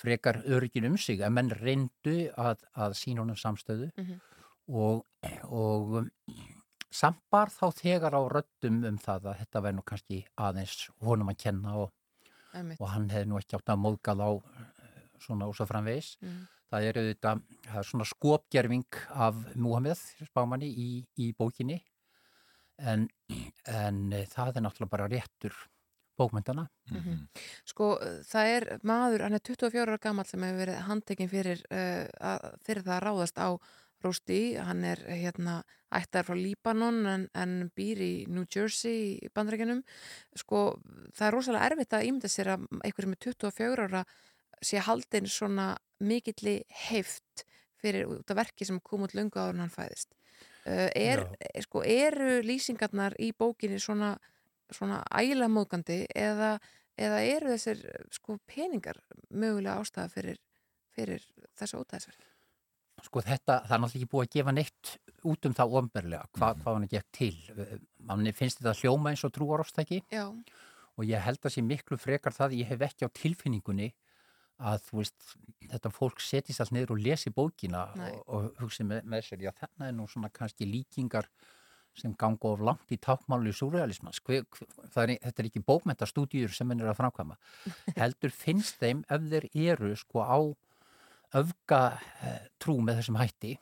frekar 0.00 0.40
örgin 0.46 0.86
um 0.88 0.96
sig 0.98 1.20
að 1.22 1.32
menn 1.36 1.50
reyndu 1.50 2.30
að, 2.38 2.62
að 2.74 2.94
sína 2.98 3.22
honum 3.24 3.36
samstöðu 3.38 3.90
Mhm. 3.96 4.20
og, 4.68 5.04
og 5.48 5.96
um, 6.00 6.10
samt 6.92 7.20
bar 7.30 7.48
þá 7.52 7.66
þegar 7.76 8.14
á 8.16 8.22
röddum 8.32 8.84
um 8.88 8.98
það 8.98 9.26
að 9.32 9.38
þetta 9.42 9.62
væri 9.64 9.76
nú 9.76 9.82
kannski 9.86 10.24
aðeins 10.36 10.88
honum 11.00 11.28
að 11.32 11.38
kenna 11.44 11.76
og, 11.76 11.92
og 12.80 12.88
hann 12.92 13.08
hefði 13.10 13.28
nú 13.30 13.38
ekki 13.40 13.56
átt 13.56 13.72
að 13.72 13.80
móðgað 13.84 14.20
á 14.24 14.30
eh, 14.32 15.06
svona 15.22 15.46
og 15.48 15.54
svo 15.56 15.66
framvegis. 15.66 16.16
Mhm. 16.20 16.42
Það 16.72 16.84
er 16.88 16.96
auðvitað 17.02 17.40
það 17.68 17.78
er 17.82 17.84
svona 17.90 18.04
skopgerfing 18.08 18.98
af 19.12 19.34
Múhammed 19.60 19.98
spámanni 20.28 20.70
í, 20.72 20.86
í 21.20 21.26
bókinni 21.36 21.82
en, 22.78 23.08
en 23.68 23.98
eh, 24.12 24.24
það 24.32 24.56
er 24.56 24.64
náttúrulega 24.64 24.90
bara 24.94 25.08
réttur 25.12 25.52
bókmyndana. 26.20 26.66
Mhm. 26.90 27.28
Sko, 27.68 27.94
það 28.28 28.50
er 28.56 28.66
maður, 28.82 29.26
hann 29.26 29.38
er 29.38 29.44
24 29.44 29.86
ára 29.86 30.00
gammal 30.02 30.26
sem 30.28 30.42
hefur 30.42 30.60
verið 30.64 30.82
handtekinn 30.88 31.30
fyrir, 31.30 31.62
uh, 31.70 32.04
að, 32.20 32.50
fyrir 32.66 32.84
það 32.86 32.96
að 32.96 33.04
ráðast 33.06 33.40
á 33.40 33.48
Rústi, 34.02 34.56
hann 34.58 34.82
er 34.84 34.98
hérna 35.06 35.60
ættar 35.94 36.26
frá 36.26 36.34
Líbanon 36.34 37.04
en, 37.06 37.28
en 37.38 37.52
býr 37.76 38.00
í 38.02 38.12
New 38.32 38.46
Jersey 38.50 39.14
í 39.22 39.30
bandarækjunum. 39.34 39.82
Sko, 40.42 40.62
það 41.14 41.26
er 41.28 41.36
rosalega 41.36 41.68
erfitt 41.70 41.96
að 41.96 42.08
ímynda 42.08 42.30
sér 42.32 42.54
að 42.56 42.66
einhver 42.82 43.06
sem 43.06 43.14
er 43.14 43.22
24 43.28 43.86
ára 43.86 44.02
sé 44.62 44.82
haldinn 44.82 45.28
svona 45.30 45.68
mikilli 46.02 46.60
heift 46.88 47.46
fyrir 47.82 48.10
út 48.10 48.30
af 48.30 48.38
verki 48.38 48.66
sem 48.66 48.80
kom 48.82 49.06
út 49.06 49.14
löngu 49.18 49.38
áður 49.38 49.56
en 49.56 49.64
hann 49.66 49.74
fæðist. 49.74 50.12
Uh, 50.62 50.88
er, 50.94 51.24
sko, 51.64 51.82
eru 51.82 52.40
lýsingarnar 52.46 53.16
í 53.22 53.32
bókinni 53.34 53.80
svona 53.82 54.14
svona 54.76 55.02
ægilega 55.12 55.52
móðgandi 55.52 55.98
eða, 56.16 56.56
eða 57.00 57.22
eru 57.28 57.54
þessir 57.54 57.82
sko, 58.14 58.38
peningar 58.48 59.00
mögulega 59.30 59.80
ástæða 59.80 60.12
fyrir, 60.12 60.42
fyrir 60.96 61.24
þessu 61.58 61.82
ótæðisverki? 61.82 62.28
Sko 63.02 63.22
þetta, 63.24 63.62
það 63.66 63.74
er 63.74 63.80
náttúrulega 63.82 63.98
ekki 63.98 64.12
búið 64.12 64.26
að 64.26 64.34
gefa 64.36 64.52
neitt 64.54 64.92
út 65.32 65.48
um 65.48 65.54
það 65.58 65.72
ofnberlega, 65.78 66.28
hva, 66.38 66.52
hvað 66.60 66.76
hann 66.76 66.90
gekk 66.92 67.08
til. 67.16 67.32
Manni 68.06 68.34
finnst 68.36 68.60
þetta 68.60 68.76
hljóma 68.78 69.10
eins 69.10 69.24
og 69.26 69.32
trúarostæki 69.34 70.02
Já. 70.12 70.26
og 70.28 71.08
ég 71.08 71.24
held 71.24 71.42
að 71.42 71.56
sé 71.56 71.64
miklu 71.66 71.98
frekar 71.98 72.36
það, 72.36 72.58
ég 72.60 72.70
hef 72.70 72.84
ekki 72.86 73.08
á 73.08 73.16
tilfinningunni 73.16 73.90
að 74.62 74.84
þú 74.86 75.00
veist, 75.00 75.32
þetta 75.72 75.92
fólk 75.92 76.22
setjist 76.22 76.62
alls 76.62 76.72
niður 76.74 76.94
og 76.94 77.02
lesi 77.02 77.32
bókina 77.34 77.86
Nei. 77.98 78.10
og, 78.12 78.22
og 78.28 78.62
hugsi 78.62 78.86
með, 78.86 79.02
með 79.10 79.26
sér, 79.26 79.46
já 79.48 79.52
þarna 79.58 79.88
er 79.88 79.96
nú 79.96 80.06
svona 80.10 80.30
kannski 80.34 80.68
líkingar 80.68 81.28
sem 81.98 82.14
ganga 82.18 82.52
of 82.52 82.62
langt 82.64 82.92
í 82.94 82.98
tákmáli 83.02 83.52
surrealismans. 83.54 84.20
Hver, 84.24 84.46
hver, 84.94 85.12
er, 85.12 85.18
þetta 85.20 85.42
er 85.42 85.48
ekki 85.50 85.64
bókmentastúdíur 85.66 86.54
sem 86.56 86.70
henn 86.72 86.82
er 86.84 86.92
að 86.92 87.00
framkvæma. 87.02 87.36
Heldur 88.00 88.32
finnst 88.34 88.80
þeim 88.80 89.04
ef 89.12 89.28
þeir 89.32 89.48
eru 89.52 89.92
sko 90.00 90.24
á 90.24 90.38
öfga 91.38 91.82
eh, 92.24 92.48
trú 92.60 92.78
með 92.84 93.00
þessum 93.00 93.20
hætti 93.20 93.54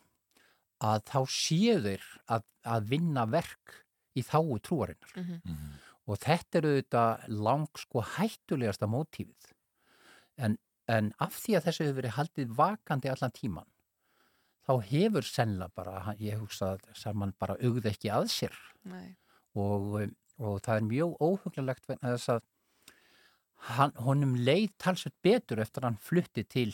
að 0.80 1.04
þá 1.10 1.18
séu 1.30 1.76
þeir 1.84 2.06
að, 2.32 2.46
að 2.64 2.90
vinna 2.94 3.26
verk 3.30 3.80
í 4.18 4.24
þáu 4.26 4.58
trúarinnar. 4.64 5.14
Mhm. 5.16 5.70
Og 6.10 6.18
þetta 6.18 6.58
eru 6.58 6.70
þetta 6.80 7.04
lang 7.38 7.78
sko 7.78 8.02
hættulegasta 8.16 8.88
mótífið. 8.90 9.52
En, 10.40 10.56
en 10.90 11.12
af 11.22 11.36
því 11.38 11.58
að 11.58 11.68
þessu 11.68 11.84
hefur 11.84 11.98
verið 12.00 12.16
haldið 12.16 12.56
vakandi 12.58 13.12
allan 13.12 13.34
tíman, 13.36 13.68
þá 14.70 14.84
hefur 14.86 15.26
sennilega 15.26 15.74
bara, 15.74 15.98
hann- 16.06 16.20
ég 16.22 16.38
hugsa 16.38 16.76
að 16.76 16.84
Salman 16.94 17.34
bara 17.38 17.56
augði 17.58 17.90
ekki 17.90 18.10
að 18.14 18.28
sér. 18.30 18.54
Nei. 18.86 19.16
og, 19.58 19.88
um, 20.04 20.12
og 20.38 20.60
það 20.62 20.76
er 20.78 20.84
mjög 20.86 21.16
óhuglulegt 21.20 21.88
vegna 21.90 22.12
þess 22.14 22.28
að 22.36 22.42
hann, 23.76 23.92
honum 24.06 24.36
leið 24.46 24.70
talsveit 24.78 25.16
betur 25.26 25.60
eftir 25.60 25.82
að 25.82 25.88
hann 25.90 25.98
flutti 26.00 26.44
til 26.48 26.70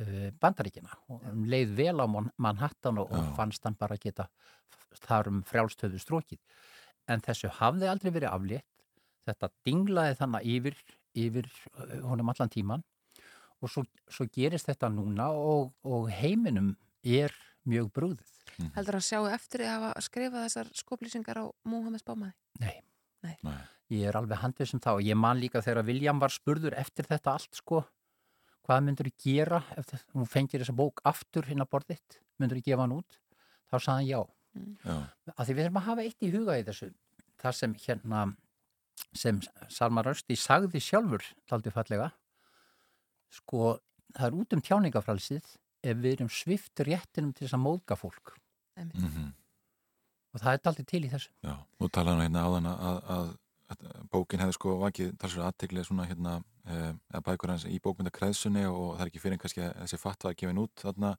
uh, 0.00 0.30
bandaríkina 0.40 0.94
og 1.10 1.26
um 1.32 1.42
leið 1.50 1.74
vel 1.80 1.96
á 2.00 2.06
Man- 2.06 2.30
Manhattan 2.38 2.98
og, 3.02 3.10
og 3.12 3.34
fannst 3.36 3.64
hann 3.66 3.74
bara 3.76 3.98
geta 4.00 4.28
þar 5.02 5.28
um 5.32 5.42
frjálstöðu 5.44 5.98
strókið 6.00 6.38
en 7.10 7.20
þessu 7.26 7.50
hafði 7.58 7.90
aldrei 7.90 8.10
verið 8.14 8.32
aflétt. 8.32 8.64
Þetta 9.26 9.50
dinglaði 9.66 10.16
þannig 10.20 10.46
yfir, 10.54 10.76
yfir 11.26 11.50
uh, 11.74 12.00
honum 12.08 12.30
allan 12.32 12.48
tíman 12.54 12.86
og 13.60 13.70
svo, 13.72 13.82
svo 14.08 14.26
gerist 14.32 14.68
þetta 14.70 14.88
núna 14.94 15.30
og, 15.34 15.72
og 15.84 16.06
heiminum 16.12 16.76
er 17.04 17.34
mjög 17.66 17.90
brúðið 17.92 18.32
Heldur 18.76 18.96
hann 18.96 19.04
sjáu 19.04 19.26
eftir 19.28 19.64
að 19.66 19.72
hafa 19.74 20.04
skrifað 20.06 20.44
þessar 20.46 20.68
skoplýsingar 20.78 21.40
á 21.42 21.44
Múhammed 21.68 22.00
Spámaði? 22.00 22.32
Nei. 22.62 22.76
Nei. 23.26 23.56
Ég 23.92 24.06
er 24.08 24.16
alveg 24.18 24.40
handið 24.40 24.70
sem 24.70 24.80
það 24.82 25.00
og 25.00 25.08
ég 25.10 25.18
man 25.18 25.40
líka 25.42 25.60
þegar 25.62 25.86
William 25.86 26.22
var 26.22 26.32
spurður 26.34 26.76
eftir 26.78 27.06
þetta 27.10 27.34
allt 27.36 27.58
sko 27.58 27.82
hvað 28.66 28.86
myndur 28.86 29.10
þú 29.10 29.14
gera 29.26 29.60
ef 29.78 29.92
þú 29.92 30.24
fengir 30.30 30.62
þessa 30.62 30.74
bók 30.78 31.02
aftur 31.06 31.46
inn 31.52 31.62
á 31.62 31.66
borðitt 31.70 32.20
myndur 32.40 32.58
þú 32.58 32.64
gefa 32.70 32.86
hann 32.86 32.96
út 32.96 33.18
þá 33.70 33.76
sagði 33.76 33.92
hann 33.92 34.08
já, 34.08 34.20
Já. 34.86 34.96
að 35.36 35.44
því 35.44 35.54
við 35.58 35.64
erum 35.66 35.78
að 35.82 35.86
hafa 35.90 36.06
eitt 36.06 36.26
í 36.26 36.32
huga 36.32 36.56
í 36.58 36.64
þessu 36.66 36.88
það 37.42 37.56
sem 37.60 37.76
hérna 37.84 38.24
sem 39.16 39.38
Salman 39.68 40.06
Rösti 40.06 40.38
sagði 40.40 40.80
sjálfur 40.82 41.26
taldi 41.46 41.70
fallega 41.74 42.10
sko 43.36 43.76
það 44.16 44.26
er 44.30 44.38
út 44.40 44.56
um 44.56 44.64
tjáningafrælsið 44.64 45.54
ef 45.82 45.96
við 45.96 46.12
erum 46.16 46.28
svift 46.32 46.80
réttinum 46.86 47.32
til 47.34 47.46
þess 47.46 47.56
að 47.58 47.64
móðga 47.66 47.96
fólk 48.00 48.36
Mhm. 48.76 49.32
og 50.34 50.40
það 50.40 50.52
er 50.52 50.68
aldrei 50.68 50.84
til 50.86 51.04
í 51.04 51.10
þessu 51.10 51.30
Já, 51.42 51.54
þú 51.80 51.88
talaði 51.90 52.16
nú 52.16 52.24
hérna 52.26 52.44
áðan 52.44 52.66
að, 52.68 52.80
að, 52.86 53.00
að, 53.16 53.34
að 53.70 54.08
bókin 54.12 54.40
hefði 54.40 54.52
sko 54.58 54.74
vakið 54.82 55.14
talsverð 55.18 55.46
aðteglið 55.48 55.86
svona 55.88 56.06
hérna 56.06 56.34
eh, 56.66 56.92
eða 57.12 57.22
bækur 57.30 57.50
hans 57.54 57.64
í 57.64 57.78
bókmyndakræðsunni 57.80 58.64
og 58.68 58.96
það 58.96 59.00
er 59.06 59.10
ekki 59.10 59.22
fyrir 59.22 59.36
en 59.38 59.42
kannski 59.44 59.62
að 59.64 59.74
þessi 59.82 59.98
fatt 60.02 60.24
var 60.28 60.34
gefin 60.34 60.58
út 60.62 60.74
þarna 60.84 61.14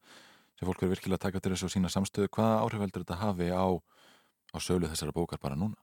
sem 0.57 0.65
fólk 0.69 0.81
verður 0.81 0.93
virkilega 0.95 1.17
að 1.19 1.25
taka 1.27 1.39
til 1.39 1.51
þessu 1.53 1.67
og 1.67 1.73
sína 1.73 1.89
samstöðu. 1.93 2.29
Hvaða 2.33 2.61
áhrif 2.65 2.81
heldur 2.81 3.03
þetta 3.05 3.17
hafi 3.21 3.49
á, 3.53 3.67
á 4.53 4.57
sölu 4.57 4.87
þessara 4.89 5.13
bókar 5.13 5.37
bara 5.39 5.55
núna? 5.55 5.77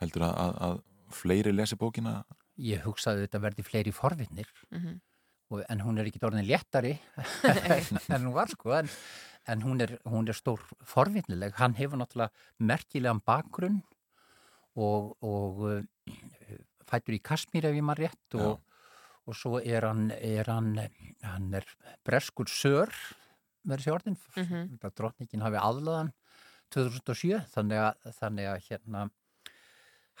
Heldur 0.00 0.22
að, 0.24 0.32
að, 0.40 0.54
að 0.64 0.78
fleiri 1.12 1.52
lesi 1.52 1.76
bókina? 1.76 2.22
Ég 2.56 2.84
hugsaði 2.86 3.26
þetta 3.26 3.40
verði 3.44 3.64
fleiri 3.68 3.92
forvittnir 3.92 4.48
Mhm. 4.72 5.00
Og, 5.50 5.62
en 5.68 5.80
hún 5.84 5.98
er 6.00 6.08
ekki 6.10 6.20
orðin 6.28 6.46
léttari 6.48 6.94
en 8.14 8.26
hún 8.26 8.34
var 8.36 8.50
sko 8.52 8.74
en, 8.78 8.88
en 9.48 9.62
hún, 9.64 9.80
er, 9.84 9.96
hún 10.08 10.28
er 10.28 10.36
stór 10.36 10.60
forvittnileg 10.84 11.56
hann 11.60 11.76
hefur 11.78 12.00
náttúrulega 12.00 12.32
merkilegan 12.60 13.22
bakgrunn 13.24 13.80
og, 14.78 15.14
og 15.24 15.62
uh, 15.66 15.80
fættur 16.88 17.16
í 17.16 17.22
Kasmír 17.24 17.66
ef 17.68 17.76
ég 17.76 17.84
maður 17.84 18.06
rétt 18.06 18.38
og, 18.38 18.60
og 19.28 19.36
svo 19.36 19.58
er 19.60 19.84
hann, 19.88 20.10
er 20.14 20.48
hann 20.52 20.74
hann 21.24 21.48
er 21.58 21.66
breskur 22.06 22.48
sör 22.48 22.92
verður 23.68 23.84
sér 23.84 23.96
orðin 23.98 24.20
Mhm. 24.38 24.68
þetta 24.76 24.94
drottningin 24.96 25.42
hafi 25.44 25.58
aðlaðan 25.60 26.12
2007 26.72 27.40
þannig 27.52 27.80
að, 27.82 28.12
þannig 28.20 28.46
að 28.52 28.62
hérna 28.68 29.02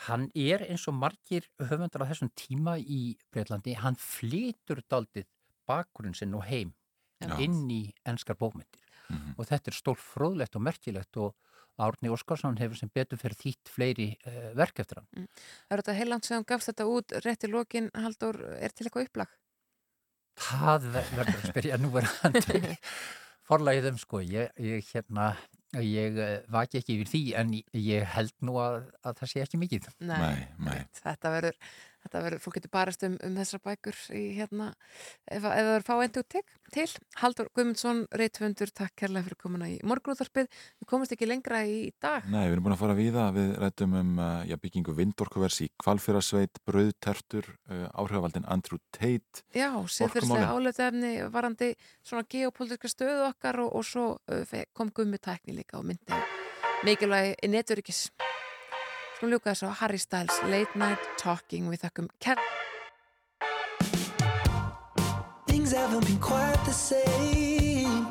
hann 0.06 0.28
er 0.38 0.62
eins 0.68 0.86
og 0.90 0.94
margir 0.94 1.48
höfundar 1.58 2.04
á 2.06 2.10
þessum 2.10 2.30
tíma 2.38 2.76
í 2.78 3.16
Breitlandi, 3.34 3.74
hann 3.80 3.98
flytur 3.98 4.82
daldið 4.90 5.26
bakgrunn 5.68 6.14
sinn 6.14 6.36
og 6.38 6.46
heim 6.48 6.74
Já. 7.18 7.34
inn 7.42 7.64
í 7.70 7.82
enskar 8.06 8.38
bókmyndir 8.38 8.84
og 9.36 9.46
þetta 9.48 9.72
er 9.72 9.76
stór 9.76 9.96
fróðlegt 9.98 10.54
og 10.58 10.62
merkilegt 10.68 11.16
og 11.18 11.34
Árni 11.78 12.10
Óskarsson 12.10 12.56
hefur 12.58 12.74
sem 12.78 12.90
betur 12.90 13.18
fyrir 13.20 13.38
þýtt 13.38 13.70
fleiri 13.70 14.08
uh, 14.26 14.48
verk 14.58 14.80
eftir 14.82 14.98
hann. 14.98 15.28
Það 15.68 15.74
er 15.76 15.80
þetta 15.82 15.94
heiland 15.94 16.26
sem 16.26 16.46
gafst 16.46 16.70
þetta 16.72 16.86
út 16.90 17.14
rétt 17.22 17.46
í 17.46 17.50
lokin, 17.52 17.86
Haldur, 17.94 18.38
er 18.58 18.74
til 18.74 18.88
eitthvað 18.88 19.06
upplag? 19.06 19.36
Það 20.42 20.88
ver- 20.96 21.12
verður 21.20 21.38
að 21.38 21.46
spyrja 21.52 21.78
nú 21.78 21.92
verðandi 21.94 22.74
forlægið 23.48 23.88
um 23.92 24.00
sko, 24.02 24.22
ég, 24.26 24.50
ég 24.58 24.90
hérna 24.90 25.28
Ég 25.76 26.16
uh, 26.16 26.28
vaki 26.48 26.78
ekki 26.80 26.94
yfir 26.96 27.10
því 27.12 27.20
en 27.36 27.50
ég- 27.58 27.74
ég 27.84 28.06
held 28.14 28.32
nú 28.40 28.54
að, 28.56 28.86
að 29.04 29.18
það 29.20 29.28
sé 29.34 29.42
ekki 29.44 29.58
mikið. 29.60 29.88
Nei, 30.00 30.46
nei. 30.64 30.78
Þetta 31.02 31.32
verður, 31.34 31.58
þetta 32.04 32.22
verður, 32.24 32.42
fólk 32.44 32.58
getur 32.58 32.72
barast 32.74 33.04
um, 33.06 33.16
um 33.24 33.36
þessar 33.38 33.62
bækur 33.64 33.98
í 34.16 34.22
hérna, 34.38 34.68
ef, 35.26 35.44
það 35.44 35.70
er 35.74 35.86
fá 35.86 35.92
endur 36.04 36.26
til. 36.28 36.44
Haldur 37.18 37.48
Guðmundsson, 37.56 38.02
Reitfundur, 38.20 38.72
takk 38.76 38.94
kærlega 39.00 39.26
fyrir 39.26 39.40
komuna 39.40 39.68
í 39.72 39.78
morgunúþarpið. 39.88 40.50
Við 40.82 40.90
komumst 40.90 41.14
ekki 41.16 41.28
lengra 41.28 41.62
í 41.64 41.78
dag. 42.02 42.26
Nei, 42.28 42.44
við 42.46 42.56
erum 42.56 42.68
búin 42.68 42.76
að 42.76 42.82
fara 42.82 42.96
við 42.98 43.10
það, 43.16 43.30
við 43.38 43.54
rættum 43.64 43.96
um 43.98 44.12
uh, 44.20 44.42
já, 44.48 44.56
byggingu 44.62 44.96
vindorkuvers 44.98 45.60
í 45.64 45.70
Kvalfyrasveit, 45.80 46.60
Brauðtertur, 46.68 47.48
uh, 47.72 47.86
áhrifavaldin 47.96 48.48
Andrew 48.48 48.80
Tate, 48.94 49.44
Já, 49.56 49.70
Orkumálin. 49.78 50.48
álöfðefni 50.52 51.14
varandi 51.32 51.72
svona 52.02 52.28
geopolítiska 52.28 52.92
stöðu 52.92 53.30
okkar 53.30 53.62
og, 53.64 53.72
og 53.80 53.88
svo 53.88 54.10
uh, 54.28 54.58
kom 54.76 54.92
gummi 54.94 55.20
tækni 55.22 55.56
líka 55.56 55.80
og 55.80 55.88
myndi 55.88 56.22
mikilvægi 56.86 57.48
neturíkis. 57.48 58.08
Skulum 59.18 59.32
ljúka 59.34 59.50
þessu 59.50 59.66
á 59.66 59.74
Harry 59.80 59.98
Styles 59.98 60.36
Late 60.46 60.78
Night 60.78 61.06
Talking 61.18 61.66
við 61.72 61.80
þakkum 61.82 62.06
kær 62.22 62.38
Things 65.50 65.72
haven't 65.74 66.06
been 66.06 66.20
quite 66.20 66.62
the 66.64 66.72
same. 66.72 68.06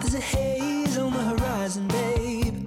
There's 0.00 0.14
a 0.14 0.24
haze 0.24 0.96
on 0.96 1.12
the 1.12 1.20
horizon, 1.20 1.86
babe. 1.88 2.66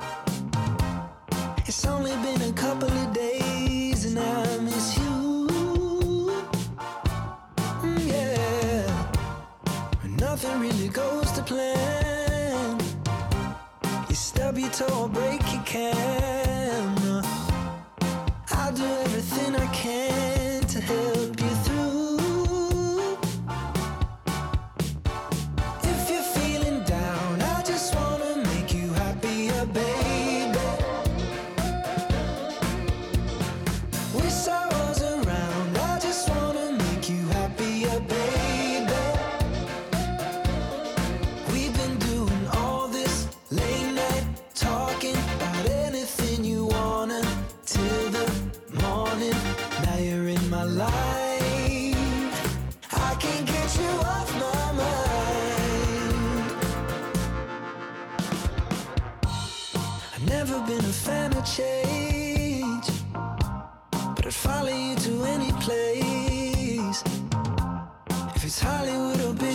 It's 1.66 1.88
only 1.88 2.14
been 2.22 2.42
a 2.52 2.54
couple 2.54 2.92
of 2.92 3.14
days 3.14 4.06
and 4.06 4.20
I 4.20 4.60
miss 4.62 4.96
you. 5.02 5.50
Mm, 7.82 8.06
yeah. 8.14 8.86
But 10.04 10.12
nothing 10.22 10.60
really 10.60 10.90
goes 10.90 11.32
to 11.32 11.42
plan. 11.42 12.78
You 14.08 14.14
stub 14.14 14.60
your 14.60 14.70
toe 14.70 15.06
or 15.06 15.10
break 15.10 15.42
your 15.52 15.64
camera. 15.64 16.37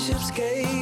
spaceship's 0.02 0.30
gate. 0.32 0.81